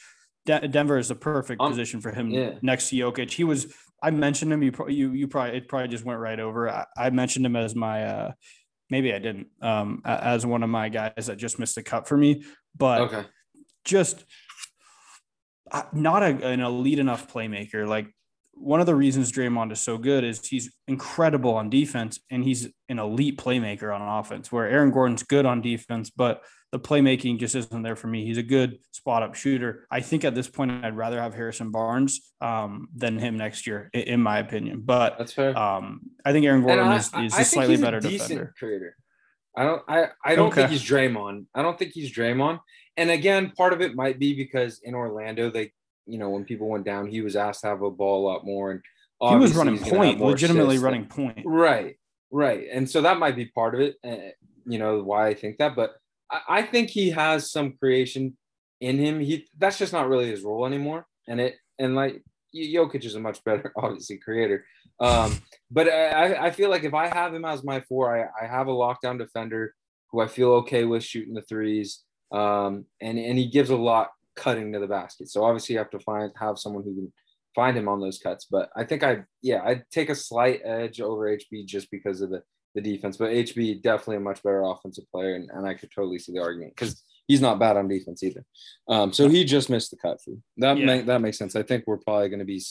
De- 0.47 0.69
Denver 0.69 0.97
is 0.97 1.09
the 1.09 1.15
perfect 1.15 1.61
um, 1.61 1.71
position 1.71 2.01
for 2.01 2.13
him 2.13 2.31
yeah. 2.31 2.53
next 2.63 2.89
to 2.91 2.97
Jokic. 2.97 3.31
He 3.31 3.45
was. 3.45 3.75
I 4.03 4.11
mentioned 4.11 4.53
him. 4.53 4.63
You 4.63 4.73
you 4.89 5.13
you 5.13 5.29
probably 5.29 5.59
it 5.59 5.69
probably 5.69 5.89
just 5.89 6.05
went 6.05 6.21
right 6.21 6.41
over. 6.41 6.71
I, 6.71 6.87
I 6.97 7.11
mentioned 7.11 7.45
him 7.45 7.57
as 7.57 7.75
my. 7.75 8.05
Uh, 8.05 8.33
maybe 8.89 9.13
I 9.13 9.19
didn't. 9.19 9.49
Um, 9.61 10.01
as 10.05 10.47
one 10.47 10.63
of 10.63 10.71
my 10.71 10.89
guys 10.89 11.27
that 11.27 11.37
just 11.37 11.59
missed 11.59 11.77
a 11.77 11.83
cut 11.83 12.09
for 12.09 12.17
me, 12.17 12.45
but 12.77 13.01
okay. 13.03 13.25
just 13.85 14.25
not 15.93 16.23
a, 16.23 16.47
an 16.47 16.61
elite 16.61 17.01
enough 17.01 17.31
playmaker. 17.33 17.87
Like 17.87 18.07
one 18.55 18.81
of 18.81 18.87
the 18.87 18.95
reasons 18.95 19.33
Draymond 19.33 19.73
is 19.73 19.81
so 19.81 19.99
good 19.99 20.25
is 20.25 20.47
he's 20.47 20.73
incredible 20.87 21.55
on 21.55 21.69
defense 21.69 22.21
and 22.31 22.45
he's 22.45 22.69
an 22.89 22.99
elite 22.99 23.39
playmaker 23.39 23.95
on 23.95 24.21
offense. 24.21 24.53
Where 24.53 24.69
Aaron 24.69 24.91
Gordon's 24.91 25.23
good 25.25 25.47
on 25.47 25.61
defense, 25.61 26.11
but 26.11 26.43
the 26.73 26.81
playmaking 26.81 27.39
just 27.39 27.55
isn't 27.55 27.83
there 27.83 27.97
for 27.97 28.09
me. 28.09 28.25
He's 28.25 28.39
a 28.39 28.43
good 28.43 28.79
spot 28.91 29.23
up 29.23 29.35
shooter. 29.35 29.87
I 29.91 30.01
think 30.01 30.25
at 30.25 30.35
this 30.35 30.49
point 30.49 30.85
I'd 30.85 30.97
rather 30.97 31.21
have 31.21 31.35
Harrison 31.35 31.71
Barnes 31.71 32.33
um, 32.41 32.89
than 32.95 33.19
him 33.19 33.37
next 33.37 33.67
year, 33.67 33.91
in, 33.93 34.23
my 34.23 34.39
opinion. 34.39 34.83
But 34.85 35.17
that's 35.19 35.33
fair. 35.33 35.57
Um, 35.57 36.01
I 36.25 36.33
think 36.33 36.45
Aaron 36.45 36.63
Gordon 36.63 36.89
I, 36.89 36.97
is, 36.97 37.07
is 37.07 37.35
I, 37.35 37.41
a 37.41 37.45
slightly 37.45 37.77
better 37.77 38.01
defender. 38.01 38.55
Creator. 38.59 38.97
I 39.57 39.65
don't. 39.65 39.83
I. 39.89 40.09
I 40.25 40.35
don't 40.35 40.49
okay. 40.49 40.63
think 40.63 40.71
he's 40.73 40.85
Draymond. 40.85 41.47
I 41.55 41.63
don't 41.63 41.79
think 41.79 41.93
he's 41.93 42.13
Draymond 42.13 42.61
and 42.97 43.11
again, 43.11 43.53
part 43.57 43.73
of 43.73 43.81
it 43.81 43.95
might 43.95 44.19
be 44.19 44.35
because 44.35 44.81
in 44.83 44.95
Orlando, 44.95 45.51
they, 45.51 45.73
you 46.07 46.19
know, 46.19 46.31
when 46.31 46.45
people 46.45 46.69
went 46.69 46.85
down, 46.85 47.09
he 47.09 47.21
was 47.21 47.37
asked 47.37 47.61
to 47.63 47.69
have 47.69 47.83
a 47.83 47.91
ball 47.91 48.25
a 48.25 48.27
lot 48.27 48.45
more, 48.45 48.71
and 48.71 48.81
he 49.21 49.37
was 49.37 49.55
running 49.55 49.79
point, 49.79 50.21
legitimately 50.21 50.79
running 50.79 51.07
point. 51.07 51.43
Right, 51.45 51.97
right, 52.31 52.67
and 52.73 52.89
so 52.89 53.03
that 53.03 53.19
might 53.19 53.37
be 53.37 53.47
part 53.47 53.75
of 53.75 53.81
it. 53.81 53.97
Uh, 54.05 54.31
you 54.67 54.79
know 54.79 55.03
why 55.03 55.29
I 55.29 55.35
think 55.35 55.59
that, 55.59 55.77
but 55.77 55.97
I, 56.31 56.63
think 56.63 56.91
he 56.91 57.11
has 57.11 57.51
some 57.51 57.75
creation 57.75 58.37
in 58.81 58.99
him. 58.99 59.21
He 59.21 59.47
that's 59.59 59.79
just 59.79 59.93
not 59.93 60.09
really 60.09 60.31
his 60.31 60.43
role 60.43 60.67
anymore, 60.67 61.07
and 61.29 61.41
it 61.41 61.57
and 61.79 61.95
like 61.95 62.23
Jokic 62.55 63.05
is 63.05 63.15
a 63.15 63.21
much 63.21 63.45
better, 63.45 63.73
obviously, 63.77 64.19
creator. 64.19 64.65
Um, 65.01 65.39
but 65.71 65.89
I, 65.89 66.47
I 66.47 66.51
feel 66.51 66.71
like 66.71 66.85
if 66.85 66.95
I 66.95 67.07
have 67.07 67.35
him 67.35 67.45
as 67.45 67.63
my 67.63 67.81
four, 67.81 68.17
I, 68.17 68.45
I 68.45 68.49
have 68.49 68.69
a 68.69 68.73
lockdown 68.73 69.19
defender 69.19 69.75
who 70.11 70.21
I 70.21 70.27
feel 70.27 70.53
okay 70.53 70.85
with 70.85 71.05
shooting 71.05 71.35
the 71.35 71.43
threes 71.43 72.05
um, 72.33 72.87
and 73.01 73.19
and 73.19 73.39
he 73.39 73.47
gives 73.47 73.71
a 73.71 73.77
lot 73.77 74.11
cutting 74.35 74.73
to 74.73 74.79
the 74.79 74.87
basket. 74.87 75.29
So 75.29 75.45
obviously 75.45 75.75
you 75.75 75.79
have 75.79 75.91
to 75.91 76.01
find 76.01 76.31
have 76.39 76.59
someone 76.59 76.85
who 76.85 76.95
can 76.95 77.13
find 77.55 77.77
him 77.77 77.89
on 77.89 78.01
those 78.01 78.19
cuts. 78.19 78.47
But 78.51 78.71
I 78.77 78.85
think 78.85 79.03
I 79.03 79.25
yeah 79.43 79.63
I'd 79.65 79.85
take 79.91 80.11
a 80.11 80.15
slight 80.15 80.61
edge 80.65 81.01
over 81.01 81.25
HB 81.25 81.67
just 81.67 81.91
because 81.91 82.21
of 82.21 82.31
the 82.31 82.43
the 82.77 82.83
defense. 82.83 83.17
But 83.17 83.31
HB 83.31 83.83
definitely 83.83 84.19
a 84.19 84.21
much 84.21 84.43
better 84.43 84.63
offensive 84.63 85.11
player, 85.11 85.35
and, 85.35 85.51
and 85.51 85.67
I 85.67 85.75
could 85.75 85.91
totally 85.91 86.21
see 86.21 86.33
the 86.33 86.43
argument 86.43 86.75
because 86.77 87.03
he's 87.27 87.41
not 87.41 87.59
bad 87.59 87.77
on 87.77 87.89
defense 87.89 88.23
either. 88.23 88.45
Um, 88.87 89.13
so 89.13 89.29
he 89.29 89.45
just 89.45 89.71
missed 89.71 89.91
the 89.91 89.97
cut 89.97 90.23
through. 90.23 90.41
That 90.59 90.79
yeah. 90.79 90.87
make, 90.87 91.07
that 91.07 91.21
makes 91.21 91.39
sense. 91.39 91.57
I 91.57 91.63
think 91.63 91.85
we're 91.87 91.97
probably 91.97 92.29
going 92.29 92.39
to 92.39 92.45
be 92.45 92.63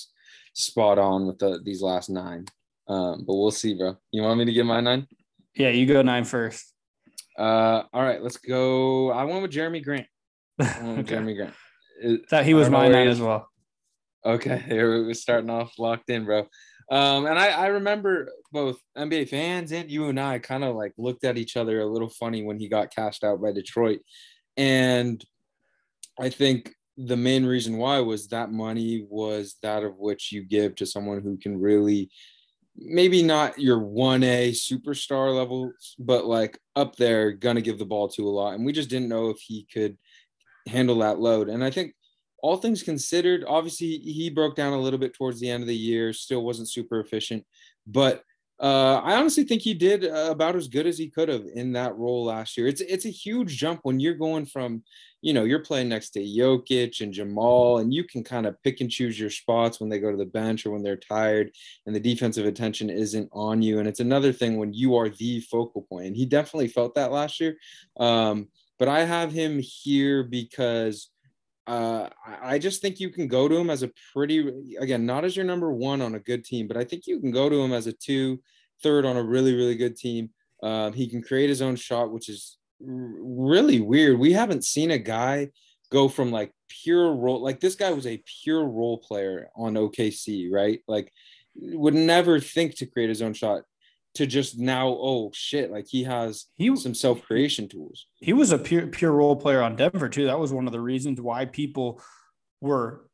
spot 0.53 0.97
on 0.97 1.27
with 1.27 1.39
the, 1.39 1.59
these 1.63 1.81
last 1.81 2.09
nine. 2.09 2.45
Um, 2.87 3.25
but 3.25 3.35
we'll 3.35 3.51
see, 3.51 3.73
bro. 3.73 3.97
You 4.11 4.21
want 4.21 4.39
me 4.39 4.45
to 4.45 4.53
get 4.53 4.65
my 4.65 4.79
nine? 4.79 5.07
Yeah, 5.55 5.69
you 5.69 5.85
go 5.85 6.01
nine 6.01 6.23
first. 6.23 6.71
Uh, 7.37 7.83
all 7.91 8.03
right, 8.03 8.21
let's 8.21 8.37
go. 8.37 9.11
I 9.11 9.25
went 9.25 9.41
with 9.41 9.51
Jerami 9.51 9.83
Grant. 9.83 10.07
okay. 10.61 10.69
Jerami 10.79 11.35
Grant. 11.35 12.29
Thought 12.29 12.45
he 12.45 12.53
was 12.53 12.69
my 12.69 12.87
nine 12.87 13.07
as 13.07 13.19
well. 13.19 13.49
Okay, 14.23 14.57
here 14.67 15.03
we're 15.03 15.13
starting 15.13 15.49
off 15.49 15.73
locked 15.79 16.09
in, 16.09 16.25
bro. 16.25 16.47
Um, 16.91 17.25
and 17.25 17.39
I, 17.39 17.47
I 17.47 17.67
remember 17.67 18.29
both 18.51 18.77
NBA 18.97 19.29
fans 19.29 19.71
and 19.71 19.89
you 19.89 20.09
and 20.09 20.19
I 20.19 20.39
kind 20.39 20.63
of 20.63 20.75
like 20.75 20.93
looked 20.97 21.23
at 21.23 21.37
each 21.37 21.57
other 21.57 21.79
a 21.81 21.85
little 21.85 22.09
funny 22.09 22.43
when 22.43 22.59
he 22.59 22.67
got 22.67 22.93
cashed 22.93 23.23
out 23.23 23.41
by 23.41 23.51
Detroit. 23.51 24.01
And 24.55 25.23
I 26.19 26.29
think 26.29 26.73
the 26.97 27.17
main 27.17 27.45
reason 27.45 27.77
why 27.77 27.99
was 27.99 28.27
that 28.27 28.51
money 28.51 29.05
was 29.09 29.57
that 29.63 29.83
of 29.83 29.97
which 29.97 30.31
you 30.31 30.43
give 30.43 30.75
to 30.75 30.85
someone 30.85 31.21
who 31.21 31.37
can 31.37 31.59
really 31.59 32.09
maybe 32.77 33.23
not 33.23 33.57
your 33.57 33.79
1A 33.79 34.49
superstar 34.51 35.33
level, 35.33 35.71
but 35.97 36.25
like 36.25 36.59
up 36.75 36.95
there, 36.97 37.31
gonna 37.31 37.61
give 37.61 37.79
the 37.79 37.85
ball 37.85 38.09
to 38.09 38.27
a 38.27 38.29
lot. 38.29 38.53
And 38.53 38.65
we 38.65 38.73
just 38.73 38.89
didn't 38.89 39.09
know 39.09 39.29
if 39.29 39.39
he 39.39 39.65
could 39.73 39.97
handle 40.67 40.99
that 40.99 41.19
load. 41.19 41.49
And 41.49 41.63
I 41.63 41.71
think 41.71 41.93
all 42.45 42.57
things 42.57 42.83
considered, 42.83 43.43
obviously 43.47 43.97
he 43.97 44.29
broke 44.29 44.55
down 44.55 44.73
a 44.73 44.79
little 44.79 44.99
bit 44.99 45.15
towards 45.15 45.39
the 45.39 45.49
end 45.49 45.63
of 45.63 45.67
the 45.67 45.75
year, 45.75 46.13
still 46.13 46.43
wasn't 46.43 46.69
super 46.69 46.99
efficient, 46.99 47.43
but 47.87 48.23
uh, 48.61 49.01
I 49.03 49.15
honestly 49.15 49.43
think 49.43 49.63
he 49.63 49.73
did 49.73 50.03
about 50.05 50.55
as 50.55 50.67
good 50.67 50.85
as 50.85 50.97
he 50.97 51.09
could 51.09 51.27
have 51.27 51.43
in 51.55 51.73
that 51.73 51.97
role 51.97 52.23
last 52.25 52.55
year. 52.55 52.67
It's 52.67 52.81
it's 52.81 53.05
a 53.05 53.09
huge 53.09 53.57
jump 53.57 53.79
when 53.83 53.99
you're 53.99 54.13
going 54.13 54.45
from, 54.45 54.83
you 55.21 55.33
know, 55.33 55.43
you're 55.43 55.59
playing 55.59 55.89
next 55.89 56.11
to 56.11 56.19
Jokic 56.21 57.01
and 57.01 57.11
Jamal, 57.11 57.79
and 57.79 57.91
you 57.91 58.03
can 58.03 58.23
kind 58.23 58.45
of 58.45 58.61
pick 58.63 58.79
and 58.79 58.91
choose 58.91 59.19
your 59.19 59.31
spots 59.31 59.79
when 59.79 59.89
they 59.89 59.99
go 59.99 60.11
to 60.11 60.17
the 60.17 60.25
bench 60.25 60.65
or 60.65 60.71
when 60.71 60.83
they're 60.83 60.95
tired, 60.95 61.51
and 61.85 61.95
the 61.95 61.99
defensive 61.99 62.45
attention 62.45 62.89
isn't 62.91 63.27
on 63.33 63.61
you. 63.63 63.79
And 63.79 63.87
it's 63.87 63.99
another 63.99 64.31
thing 64.31 64.57
when 64.57 64.71
you 64.71 64.95
are 64.95 65.09
the 65.09 65.41
focal 65.41 65.81
point. 65.81 66.07
And 66.07 66.15
he 66.15 66.25
definitely 66.25 66.69
felt 66.69 66.93
that 66.93 67.11
last 67.11 67.41
year. 67.41 67.57
Um, 67.97 68.47
but 68.77 68.87
I 68.87 69.03
have 69.03 69.31
him 69.31 69.59
here 69.59 70.23
because 70.23 71.09
uh, 71.67 72.09
I 72.41 72.59
just 72.59 72.81
think 72.81 72.99
you 72.99 73.09
can 73.09 73.27
go 73.27 73.47
to 73.47 73.55
him 73.55 73.69
as 73.69 73.83
a 73.83 73.91
pretty, 74.13 74.75
again, 74.79 75.05
not 75.05 75.25
as 75.25 75.35
your 75.35 75.45
number 75.45 75.71
one 75.71 76.01
on 76.01 76.15
a 76.15 76.19
good 76.19 76.45
team, 76.45 76.67
but 76.67 76.77
I 76.77 76.83
think 76.83 77.07
you 77.07 77.19
can 77.19 77.31
go 77.31 77.49
to 77.49 77.61
him 77.61 77.73
as 77.73 77.87
a 77.87 77.93
two, 77.93 78.41
third 78.83 79.05
on 79.05 79.17
a 79.17 79.23
really, 79.23 79.55
really 79.55 79.75
good 79.75 79.95
team. 79.95 80.29
Uh, 80.61 80.91
he 80.91 81.07
can 81.07 81.21
create 81.21 81.49
his 81.49 81.61
own 81.61 81.75
shot, 81.75 82.11
which 82.11 82.29
is 82.29 82.57
really 82.79 83.81
weird. 83.81 84.19
We 84.19 84.33
haven't 84.33 84.63
seen 84.63 84.91
a 84.91 84.97
guy 84.97 85.49
go 85.91 86.07
from 86.07 86.31
like 86.31 86.51
pure 86.69 87.13
role, 87.13 87.41
like 87.41 87.59
this 87.59 87.75
guy 87.75 87.91
was 87.91 88.07
a 88.07 88.23
pure 88.43 88.65
role 88.65 88.99
player 88.99 89.49
on 89.55 89.73
OKC, 89.73 90.51
right? 90.51 90.81
Like, 90.87 91.11
would 91.57 91.93
never 91.93 92.39
think 92.39 92.75
to 92.75 92.85
create 92.85 93.09
his 93.09 93.21
own 93.21 93.33
shot 93.33 93.63
to 94.15 94.25
just 94.25 94.57
now, 94.57 94.87
oh 94.87 95.31
shit, 95.33 95.71
like 95.71 95.87
he 95.87 96.03
has 96.03 96.45
he, 96.55 96.75
some 96.75 96.93
self 96.93 97.21
creation 97.23 97.67
tools. 97.67 98.07
He 98.15 98.33
was 98.33 98.51
a 98.51 98.57
pure 98.57 98.87
pure 98.87 99.11
role 99.11 99.35
player 99.35 99.61
on 99.61 99.75
Denver 99.75 100.09
too. 100.09 100.25
That 100.25 100.39
was 100.39 100.51
one 100.51 100.67
of 100.67 100.73
the 100.73 100.81
reasons 100.81 101.21
why 101.21 101.45
people 101.45 102.01
were 102.61 103.07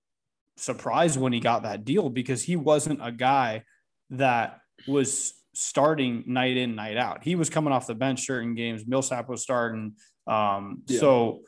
surprised 0.58 1.20
when 1.20 1.34
he 1.34 1.40
got 1.40 1.64
that 1.64 1.86
deal 1.86 2.10
because 2.10 2.44
he 2.44 2.56
wasn't 2.56 3.00
a 3.02 3.12
guy 3.12 3.64
that 4.12 4.60
was 4.88 5.34
starting 5.54 6.24
night 6.28 6.56
in 6.56 6.76
night 6.76 6.98
out. 6.98 7.24
He 7.24 7.36
was 7.36 7.50
coming 7.50 7.74
off 7.74 7.88
the 7.88 7.96
bench 7.96 8.26
certain 8.26 8.56
games. 8.56 8.86
Millsap 8.88 9.28
was 9.28 9.42
starting. 9.42 9.94
Um, 10.28 10.84
yeah. 10.88 11.00
So 11.00 11.42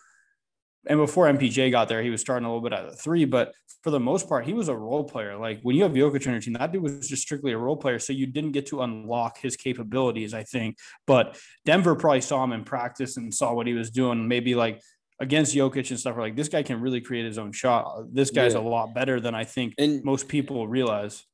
and 0.87 0.99
before 0.99 1.27
MPJ 1.27 1.71
got 1.71 1.87
there, 1.87 2.03
he 2.03 2.09
was 2.09 2.21
starting 2.21 2.45
a 2.45 2.49
little 2.49 2.67
bit 2.67 2.73
at 2.77 2.89
the 2.89 2.95
three, 2.95 3.25
but 3.25 3.53
for 3.83 3.91
the 3.91 3.99
most 3.99 4.29
part, 4.29 4.45
he 4.45 4.53
was 4.53 4.69
a 4.69 4.75
role 4.75 5.03
player. 5.03 5.37
Like 5.37 5.59
when 5.61 5.75
you 5.75 5.83
have 5.83 5.91
Jokic 5.91 6.25
on 6.25 6.33
your 6.33 6.41
team, 6.41 6.53
that 6.53 6.71
dude 6.71 6.81
was 6.81 7.07
just 7.07 7.21
strictly 7.21 7.51
a 7.51 7.57
role 7.57 7.75
player. 7.75 7.99
So 7.99 8.13
you 8.13 8.25
didn't 8.25 8.53
get 8.53 8.65
to 8.67 8.81
unlock 8.81 9.37
his 9.39 9.57
capabilities, 9.57 10.33
I 10.33 10.43
think. 10.43 10.77
But 11.05 11.37
Denver 11.65 11.95
probably 11.95 12.21
saw 12.21 12.43
him 12.43 12.53
in 12.53 12.63
practice 12.63 13.17
and 13.17 13.33
saw 13.33 13.53
what 13.53 13.67
he 13.67 13.73
was 13.73 13.91
doing. 13.91 14.27
Maybe 14.27 14.55
like 14.55 14.81
against 15.19 15.53
Jokic 15.53 15.89
and 15.89 15.99
stuff. 15.99 16.17
Like 16.17 16.35
this 16.35 16.47
guy 16.47 16.63
can 16.63 16.79
really 16.79 17.01
create 17.01 17.25
his 17.25 17.37
own 17.37 17.51
shot. 17.51 18.05
This 18.11 18.31
guy's 18.31 18.53
yeah. 18.53 18.59
a 18.59 18.61
lot 18.61 18.93
better 18.93 19.19
than 19.19 19.35
I 19.35 19.43
think 19.43 19.73
and, 19.77 20.03
most 20.03 20.27
people 20.29 20.67
realize. 20.67 21.25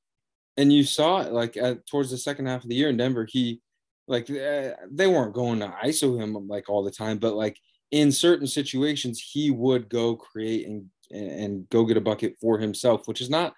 And 0.58 0.74
you 0.74 0.84
saw 0.84 1.22
it 1.22 1.32
like 1.32 1.56
at, 1.56 1.86
towards 1.88 2.10
the 2.10 2.18
second 2.18 2.48
half 2.48 2.64
of 2.64 2.70
the 2.70 2.76
year 2.76 2.90
in 2.90 2.98
Denver, 2.98 3.28
he 3.30 3.62
like 4.08 4.30
uh, 4.30 4.72
they 4.92 5.08
weren't 5.08 5.34
going 5.34 5.60
to 5.60 5.74
ISO 5.84 6.20
him 6.20 6.34
like 6.48 6.68
all 6.68 6.84
the 6.84 6.92
time, 6.92 7.20
but 7.20 7.36
like 7.36 7.58
in 7.92 8.12
certain 8.12 8.48
situations 8.48 9.20
he 9.20 9.52
would 9.52 9.90
go 9.90 10.16
create 10.16 10.68
and 10.68 10.86
and 11.12 11.68
go 11.70 11.86
get 11.86 11.98
a 11.98 12.02
bucket 12.02 12.36
for 12.40 12.60
himself, 12.60 13.08
which 13.08 13.22
is 13.22 13.30
not 13.30 13.54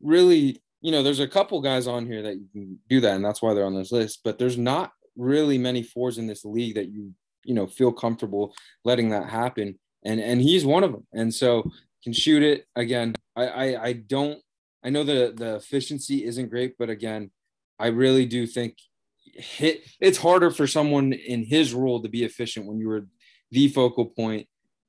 really, 0.00 0.62
you 0.80 0.90
know, 0.90 1.02
there's 1.02 1.20
a 1.20 1.28
couple 1.28 1.60
guys 1.60 1.86
on 1.86 2.06
here 2.06 2.22
that 2.22 2.36
you 2.36 2.46
can 2.52 2.78
do 2.88 3.00
that, 3.00 3.16
and 3.16 3.24
that's 3.24 3.42
why 3.42 3.52
they're 3.52 3.66
on 3.66 3.74
this 3.74 3.92
list. 3.92 4.20
But 4.24 4.38
there's 4.38 4.58
not 4.58 4.92
really 5.16 5.58
many 5.58 5.82
fours 5.82 6.18
in 6.18 6.26
this 6.26 6.44
league 6.44 6.76
that 6.76 6.88
you, 6.88 7.12
you 7.44 7.54
know, 7.54 7.66
feel 7.66 7.92
comfortable 7.92 8.54
letting 8.84 9.10
that 9.10 9.28
happen. 9.28 9.78
And 10.04 10.20
and 10.20 10.40
he's 10.40 10.64
one 10.64 10.84
of 10.84 10.92
them. 10.92 11.06
And 11.12 11.32
so 11.32 11.70
can 12.02 12.12
shoot 12.12 12.42
it 12.42 12.66
again. 12.76 13.14
I 13.36 13.46
I, 13.46 13.84
I 13.84 13.92
don't. 13.92 14.40
I 14.82 14.90
know 14.90 15.04
the 15.04 15.32
the 15.34 15.56
efficiency 15.56 16.24
isn't 16.24 16.50
great, 16.50 16.74
but 16.78 16.90
again, 16.90 17.30
I 17.78 17.88
really 17.88 18.26
do 18.26 18.46
think 18.46 18.76
hit. 19.24 19.82
It's 20.00 20.18
harder 20.18 20.50
for 20.50 20.66
someone 20.66 21.12
in 21.12 21.44
his 21.44 21.74
role 21.74 22.02
to 22.02 22.08
be 22.08 22.24
efficient 22.24 22.66
when 22.66 22.78
you 22.78 22.88
were 22.88 23.06
the 23.54 23.68
focal 23.68 24.06
point. 24.06 24.46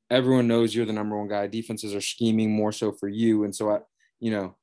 Everyone 0.09 0.47
knows 0.47 0.75
you're 0.75 0.85
the 0.85 0.93
number 0.93 1.17
one 1.17 1.27
guy. 1.27 1.47
Defenses 1.47 1.95
are 1.95 2.01
scheming 2.01 2.51
more 2.51 2.71
so 2.71 2.91
for 2.91 3.07
you, 3.07 3.43
and 3.43 3.55
so 3.55 3.71
I, 3.71 3.79
you 4.19 4.31
know, 4.31 4.55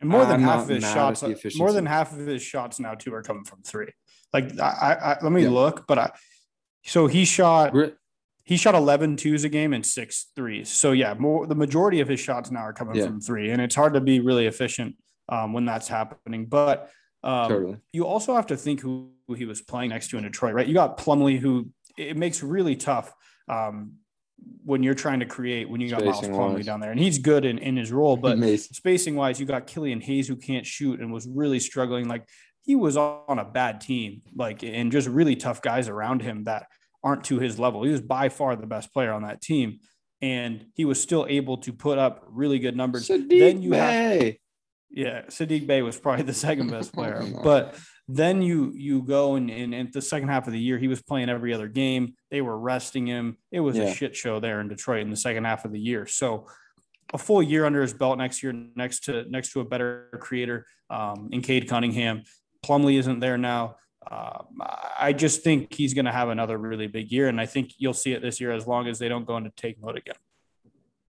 and 0.00 0.08
more 0.08 0.24
than 0.24 0.36
I'm 0.36 0.42
half 0.42 0.62
of 0.62 0.68
his 0.68 0.84
shots, 0.84 1.22
more 1.56 1.72
than 1.72 1.86
half 1.86 2.12
of 2.12 2.18
his 2.18 2.42
shots 2.42 2.78
now 2.78 2.94
too 2.94 3.12
are 3.14 3.22
coming 3.22 3.44
from 3.44 3.62
three. 3.62 3.90
Like 4.32 4.58
I, 4.60 4.96
I 5.02 5.18
let 5.22 5.32
me 5.32 5.42
yeah. 5.44 5.50
look, 5.50 5.86
but 5.86 5.98
I, 5.98 6.10
so 6.84 7.06
he 7.06 7.24
shot. 7.24 7.74
He 8.42 8.56
shot 8.56 8.74
11 8.74 9.16
twos 9.16 9.44
a 9.44 9.48
game 9.48 9.72
and 9.72 9.86
six 9.86 10.26
threes. 10.34 10.68
So 10.68 10.90
yeah, 10.90 11.14
more 11.14 11.46
the 11.46 11.54
majority 11.54 12.00
of 12.00 12.08
his 12.08 12.18
shots 12.18 12.50
now 12.50 12.60
are 12.60 12.72
coming 12.72 12.96
yeah. 12.96 13.06
from 13.06 13.20
three, 13.20 13.50
and 13.50 13.62
it's 13.62 13.76
hard 13.76 13.94
to 13.94 14.00
be 14.00 14.18
really 14.18 14.46
efficient 14.46 14.96
um, 15.28 15.52
when 15.52 15.64
that's 15.64 15.86
happening. 15.86 16.46
But 16.46 16.90
um, 17.22 17.48
totally. 17.48 17.76
you 17.92 18.06
also 18.06 18.34
have 18.34 18.46
to 18.46 18.56
think 18.56 18.80
who, 18.80 19.12
who 19.28 19.34
he 19.34 19.44
was 19.44 19.62
playing 19.62 19.90
next 19.90 20.08
to 20.10 20.18
in 20.18 20.24
Detroit, 20.24 20.54
right? 20.54 20.66
You 20.66 20.74
got 20.74 20.98
Plumlee, 20.98 21.38
who 21.38 21.68
it 21.96 22.16
makes 22.16 22.42
really 22.42 22.74
tough 22.74 23.12
um, 23.50 23.94
when 24.64 24.82
you're 24.82 24.94
trying 24.94 25.20
to 25.20 25.26
create 25.26 25.68
when 25.68 25.80
you 25.80 25.90
got 25.90 26.04
Miles 26.04 26.20
Plumlee 26.22 26.64
down 26.64 26.80
there, 26.80 26.90
and 26.90 27.00
he's 27.00 27.18
good 27.18 27.44
in, 27.44 27.58
in 27.58 27.76
his 27.76 27.92
role, 27.92 28.16
but 28.16 28.34
Amazing. 28.34 28.74
spacing 28.74 29.16
wise, 29.16 29.40
you 29.40 29.46
got 29.46 29.66
Killian 29.66 30.00
Hayes 30.00 30.28
who 30.28 30.36
can't 30.36 30.66
shoot 30.66 31.00
and 31.00 31.12
was 31.12 31.26
really 31.28 31.60
struggling. 31.60 32.08
Like 32.08 32.26
he 32.62 32.76
was 32.76 32.96
on 32.96 33.38
a 33.38 33.44
bad 33.44 33.80
team, 33.80 34.22
like 34.34 34.62
and 34.62 34.92
just 34.92 35.08
really 35.08 35.36
tough 35.36 35.60
guys 35.60 35.88
around 35.88 36.22
him 36.22 36.44
that 36.44 36.66
aren't 37.02 37.24
to 37.24 37.38
his 37.38 37.58
level. 37.58 37.82
He 37.82 37.90
was 37.90 38.00
by 38.00 38.28
far 38.28 38.56
the 38.56 38.66
best 38.66 38.92
player 38.92 39.12
on 39.12 39.22
that 39.22 39.40
team, 39.40 39.80
and 40.22 40.66
he 40.74 40.84
was 40.84 41.00
still 41.00 41.26
able 41.28 41.58
to 41.58 41.72
put 41.72 41.98
up 41.98 42.24
really 42.28 42.58
good 42.58 42.76
numbers. 42.76 43.08
Saddiq 43.08 43.38
then 43.38 43.62
you 43.62 43.70
Bey. 43.70 44.24
have, 44.24 44.34
yeah, 44.90 45.22
Saddiq 45.26 45.66
Bey 45.66 45.82
was 45.82 45.98
probably 45.98 46.24
the 46.24 46.34
second 46.34 46.70
best 46.70 46.92
player, 46.94 47.22
but 47.42 47.74
then 48.14 48.42
you 48.42 48.72
you 48.74 49.02
go 49.02 49.34
and, 49.36 49.50
and, 49.50 49.74
and 49.74 49.92
the 49.92 50.02
second 50.02 50.28
half 50.28 50.46
of 50.46 50.52
the 50.52 50.58
year, 50.58 50.78
he 50.78 50.88
was 50.88 51.02
playing 51.02 51.28
every 51.28 51.54
other 51.54 51.68
game. 51.68 52.14
They 52.30 52.40
were 52.40 52.58
resting 52.58 53.06
him. 53.06 53.36
It 53.50 53.60
was 53.60 53.76
yeah. 53.76 53.84
a 53.84 53.94
shit 53.94 54.16
show 54.16 54.40
there 54.40 54.60
in 54.60 54.68
Detroit 54.68 55.02
in 55.02 55.10
the 55.10 55.16
second 55.16 55.44
half 55.44 55.64
of 55.64 55.72
the 55.72 55.80
year. 55.80 56.06
So 56.06 56.46
a 57.12 57.18
full 57.18 57.42
year 57.42 57.66
under 57.66 57.82
his 57.82 57.92
belt 57.92 58.18
next 58.18 58.42
year, 58.42 58.52
next 58.74 59.04
to 59.04 59.24
next 59.30 59.52
to 59.52 59.60
a 59.60 59.64
better 59.64 60.08
creator 60.20 60.66
um, 60.88 61.28
in 61.32 61.40
Cade 61.42 61.68
Cunningham. 61.68 62.24
Plumlee 62.64 62.98
isn't 62.98 63.20
there 63.20 63.38
now. 63.38 63.76
Uh, 64.10 64.42
I 64.98 65.12
just 65.12 65.42
think 65.42 65.74
he's 65.74 65.94
going 65.94 66.06
to 66.06 66.12
have 66.12 66.30
another 66.30 66.56
really 66.56 66.86
big 66.86 67.12
year, 67.12 67.28
and 67.28 67.40
I 67.40 67.46
think 67.46 67.74
you'll 67.78 67.92
see 67.94 68.12
it 68.12 68.22
this 68.22 68.40
year 68.40 68.50
as 68.50 68.66
long 68.66 68.88
as 68.88 68.98
they 68.98 69.08
don't 69.08 69.26
go 69.26 69.36
into 69.36 69.50
take 69.50 69.80
mode 69.80 69.98
again. 69.98 70.14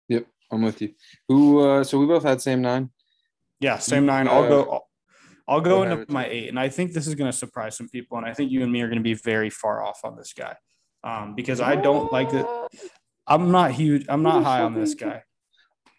Yep, 0.09 0.27
I'm 0.53 0.63
with 0.63 0.81
you. 0.81 0.95
Who? 1.29 1.61
Uh, 1.61 1.85
so 1.85 1.99
we 1.99 2.07
both 2.07 2.23
had 2.23 2.41
same 2.41 2.63
nine. 2.63 2.91
Yeah, 3.59 3.79
same 3.79 4.07
nine. 4.07 4.29
I'll 4.29 4.49
go. 4.49 4.87
I'll 5.49 5.61
go 5.61 5.85
into 5.85 6.05
my 6.13 6.27
eight, 6.27 6.49
and 6.49 6.59
I 6.59 6.69
think 6.69 6.93
this 6.93 7.07
is 7.07 7.15
going 7.15 7.31
to 7.31 7.37
surprise 7.37 7.77
some 7.77 7.89
people. 7.89 8.19
And 8.19 8.27
I 8.27 8.35
think 8.35 8.51
you 8.51 8.63
and 8.63 8.73
me 8.73 8.81
are 8.83 8.89
going 8.89 8.99
to 8.99 9.05
be 9.05 9.15
very 9.15 9.51
far 9.51 9.83
off 9.83 10.01
on 10.05 10.17
this 10.17 10.33
guy 10.33 10.57
um, 11.05 11.35
because 11.35 11.61
I 11.61 11.77
don't 11.77 12.13
like 12.13 12.33
it. 12.33 12.47
I'm 13.27 13.51
not 13.51 13.73
huge. 13.73 14.07
I'm 14.09 14.23
not 14.23 14.43
high 14.43 14.63
on 14.63 14.75
this 14.75 14.95
guy. 14.95 15.23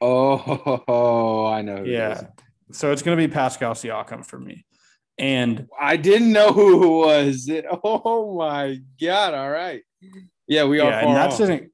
Oh, 0.01 1.45
I 1.47 1.61
know. 1.61 1.83
Yeah. 1.83 2.27
So 2.71 2.91
it's 2.91 3.01
going 3.01 3.17
to 3.17 3.27
be 3.27 3.33
Pascal 3.33 3.73
Siakam 3.73 4.25
for 4.25 4.39
me. 4.39 4.65
And 5.17 5.67
I 5.79 5.97
didn't 5.97 6.31
know 6.31 6.51
who 6.51 6.83
it 6.83 7.05
was. 7.05 7.49
Oh 7.83 8.37
my 8.37 8.79
god! 9.01 9.33
All 9.33 9.49
right. 9.49 9.81
Yeah, 10.47 10.65
we 10.65 10.79
are. 10.79 10.89
Yeah, 10.89 11.07
and 11.07 11.15
that's 11.15 11.41
off. 11.41 11.49
an 11.49 11.71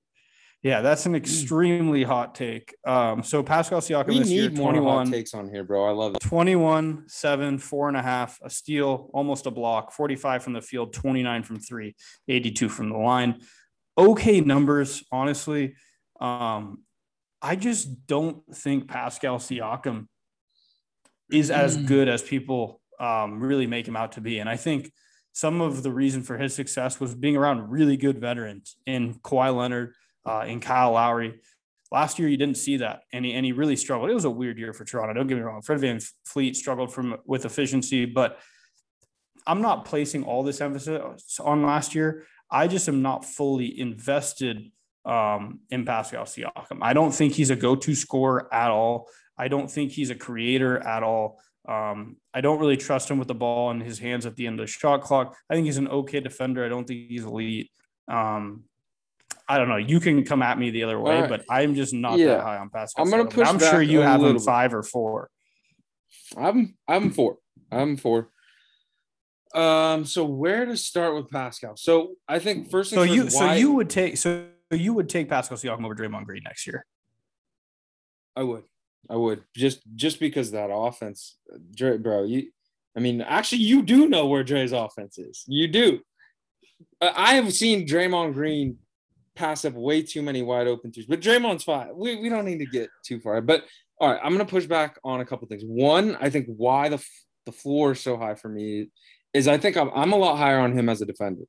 yeah, 0.63 0.79
that's 0.79 1.05
an 1.05 1.11
mm. 1.11 1.17
extremely 1.17 2.03
hot 2.03 2.33
take. 2.35 2.73
Um, 2.85 3.21
so 3.21 3.43
Pascal 3.43 3.81
Siakam 3.81 4.07
we 4.07 4.19
this 4.19 4.29
need 4.29 4.35
year, 4.35 4.49
more 4.51 4.71
21 4.71 5.11
takes 5.11 5.33
on 5.33 5.49
here, 5.49 5.65
bro. 5.65 5.85
I 5.85 5.91
love 5.91 6.15
it. 6.15 6.21
21, 6.21 7.03
seven, 7.07 7.57
four 7.57 7.89
and 7.89 7.97
a 7.97 8.01
half, 8.01 8.39
a 8.41 8.49
steal, 8.49 9.09
almost 9.13 9.45
a 9.45 9.51
block, 9.51 9.91
45 9.91 10.41
from 10.41 10.53
the 10.53 10.61
field, 10.61 10.93
29 10.93 11.43
from 11.43 11.59
three, 11.59 11.95
82 12.29 12.69
from 12.69 12.89
the 12.89 12.97
line. 12.97 13.41
Okay 13.97 14.39
numbers, 14.39 15.03
honestly. 15.11 15.75
Um, 16.21 16.83
I 17.41 17.57
just 17.57 18.07
don't 18.07 18.41
think 18.55 18.87
Pascal 18.87 19.39
Siakam 19.39 20.07
is 21.29 21.51
as 21.51 21.77
mm. 21.77 21.85
good 21.87 22.07
as 22.07 22.21
people 22.21 22.79
um, 23.01 23.41
really 23.41 23.67
make 23.67 23.85
him 23.85 23.97
out 23.97 24.13
to 24.13 24.21
be. 24.21 24.39
And 24.39 24.49
I 24.49 24.55
think 24.55 24.93
some 25.33 25.59
of 25.59 25.83
the 25.83 25.91
reason 25.91 26.23
for 26.23 26.37
his 26.37 26.55
success 26.55 27.01
was 27.01 27.15
being 27.15 27.35
around 27.35 27.69
really 27.69 27.97
good 27.97 28.19
veterans 28.19 28.77
in 28.85 29.15
Kawhi 29.15 29.53
Leonard, 29.53 29.93
uh, 30.25 30.45
in 30.47 30.59
Kyle 30.59 30.91
Lowry. 30.91 31.39
Last 31.91 32.17
year, 32.17 32.27
you 32.27 32.37
didn't 32.37 32.57
see 32.57 32.77
that, 32.77 33.01
and 33.13 33.23
he, 33.23 33.33
and 33.33 33.45
he 33.45 33.51
really 33.51 33.75
struggled. 33.75 34.09
It 34.09 34.15
was 34.15 34.25
a 34.25 34.29
weird 34.29 34.57
year 34.57 34.73
for 34.73 34.83
Toronto. 34.83 35.13
Don't 35.13 35.27
get 35.27 35.35
me 35.35 35.41
wrong. 35.41 35.61
Fred 35.61 35.79
Van 35.79 35.99
Fleet 36.25 36.55
struggled 36.55 36.91
from 36.91 37.17
with 37.25 37.45
efficiency, 37.45 38.05
but 38.05 38.39
I'm 39.45 39.61
not 39.61 39.85
placing 39.85 40.23
all 40.23 40.43
this 40.43 40.61
emphasis 40.61 41.39
on 41.39 41.63
last 41.63 41.93
year. 41.93 42.25
I 42.49 42.67
just 42.67 42.87
am 42.87 43.01
not 43.01 43.25
fully 43.25 43.79
invested 43.79 44.71
um, 45.05 45.59
in 45.69 45.85
Pascal 45.85 46.25
Siakam. 46.25 46.79
I 46.81 46.93
don't 46.93 47.11
think 47.11 47.33
he's 47.33 47.49
a 47.49 47.55
go-to 47.55 47.93
scorer 47.95 48.51
at 48.53 48.71
all. 48.71 49.07
I 49.37 49.47
don't 49.47 49.69
think 49.69 49.91
he's 49.91 50.09
a 50.09 50.15
creator 50.15 50.79
at 50.79 51.03
all. 51.03 51.39
Um, 51.67 52.17
I 52.33 52.41
don't 52.41 52.59
really 52.59 52.77
trust 52.77 53.09
him 53.09 53.19
with 53.19 53.27
the 53.27 53.35
ball 53.35 53.71
in 53.71 53.81
his 53.81 53.99
hands 53.99 54.25
at 54.25 54.35
the 54.35 54.47
end 54.47 54.59
of 54.59 54.65
the 54.65 54.71
shot 54.71 55.01
clock. 55.01 55.35
I 55.49 55.55
think 55.55 55.65
he's 55.65 55.77
an 55.77 55.87
okay 55.87 56.19
defender. 56.19 56.65
I 56.65 56.69
don't 56.69 56.85
think 56.85 57.09
he's 57.09 57.23
elite. 57.23 57.71
Um, 58.07 58.63
I 59.47 59.57
don't 59.57 59.67
know. 59.67 59.77
You 59.77 59.99
can 59.99 60.23
come 60.23 60.41
at 60.41 60.57
me 60.57 60.69
the 60.69 60.83
other 60.83 60.99
way, 60.99 61.21
right. 61.21 61.29
but 61.29 61.43
I'm 61.49 61.75
just 61.75 61.93
not 61.93 62.17
yeah. 62.17 62.27
that 62.27 62.41
high 62.41 62.57
on 62.57 62.69
Pascal. 62.69 63.03
I'm 63.03 63.11
gonna 63.11 63.25
push. 63.25 63.47
I'm 63.47 63.59
sure 63.59 63.81
you 63.81 63.99
have 63.99 64.23
him 64.23 64.39
five 64.39 64.73
or 64.73 64.83
four. 64.83 65.29
I'm 66.37 66.75
I'm 66.87 67.11
four. 67.11 67.37
I'm 67.71 67.97
four. 67.97 68.29
Um. 69.53 70.05
So 70.05 70.23
where 70.25 70.65
to 70.65 70.77
start 70.77 71.15
with 71.15 71.29
Pascal? 71.29 71.75
So 71.75 72.15
I 72.27 72.39
think 72.39 72.71
first. 72.71 72.91
So 72.91 73.03
you 73.03 73.23
first, 73.23 73.37
so 73.37 73.47
why... 73.47 73.55
you 73.55 73.73
would 73.73 73.89
take 73.89 74.17
so 74.17 74.45
you 74.71 74.93
would 74.93 75.09
take 75.09 75.29
Pascal 75.29 75.57
Siakam 75.57 75.85
over 75.85 75.95
Draymond 75.95 76.25
Green 76.25 76.43
next 76.43 76.65
year. 76.65 76.85
I 78.35 78.43
would. 78.43 78.63
I 79.09 79.17
would 79.17 79.43
just 79.55 79.81
just 79.95 80.19
because 80.19 80.51
that 80.51 80.69
offense, 80.71 81.37
Dre, 81.75 81.97
bro. 81.97 82.23
You, 82.23 82.49
I 82.95 83.01
mean, 83.01 83.21
actually, 83.21 83.63
you 83.63 83.81
do 83.81 84.07
know 84.07 84.27
where 84.27 84.43
Dre's 84.43 84.71
offense 84.71 85.17
is. 85.17 85.43
You 85.47 85.67
do. 85.67 85.99
I 87.01 87.35
have 87.35 87.53
seen 87.53 87.87
Draymond 87.87 88.33
Green 88.33 88.77
pass 89.35 89.65
up 89.65 89.73
way 89.73 90.01
too 90.01 90.21
many 90.21 90.41
wide 90.41 90.67
open 90.67 90.91
threes, 90.91 91.05
but 91.07 91.21
Draymond's 91.21 91.63
fine. 91.63 91.89
We, 91.95 92.15
we 92.17 92.29
don't 92.29 92.45
need 92.45 92.59
to 92.59 92.65
get 92.65 92.89
too 93.03 93.19
far. 93.19 93.41
But 93.41 93.65
all 93.99 94.11
right, 94.11 94.19
I'm 94.23 94.31
gonna 94.31 94.45
push 94.45 94.65
back 94.65 94.99
on 95.03 95.21
a 95.21 95.25
couple 95.25 95.47
things. 95.47 95.63
One, 95.65 96.17
I 96.19 96.29
think 96.29 96.47
why 96.47 96.89
the 96.89 97.03
the 97.45 97.51
floor 97.51 97.91
is 97.91 97.99
so 97.99 98.17
high 98.17 98.35
for 98.35 98.49
me 98.49 98.87
is 99.33 99.47
I 99.47 99.57
think 99.57 99.77
I'm, 99.77 99.89
I'm 99.93 100.13
a 100.13 100.17
lot 100.17 100.37
higher 100.37 100.59
on 100.59 100.77
him 100.77 100.89
as 100.89 101.01
a 101.01 101.05
defender. 101.05 101.43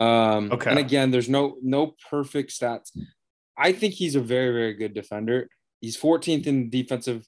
Um, 0.00 0.50
okay. 0.52 0.70
And 0.70 0.78
again, 0.78 1.10
there's 1.10 1.28
no 1.28 1.56
no 1.62 1.94
perfect 2.10 2.50
stats. 2.50 2.90
I 3.56 3.72
think 3.72 3.94
he's 3.94 4.16
a 4.16 4.20
very 4.20 4.52
very 4.52 4.74
good 4.74 4.94
defender. 4.94 5.48
He's 5.80 5.96
14th 5.96 6.46
in 6.46 6.70
defensive, 6.70 7.26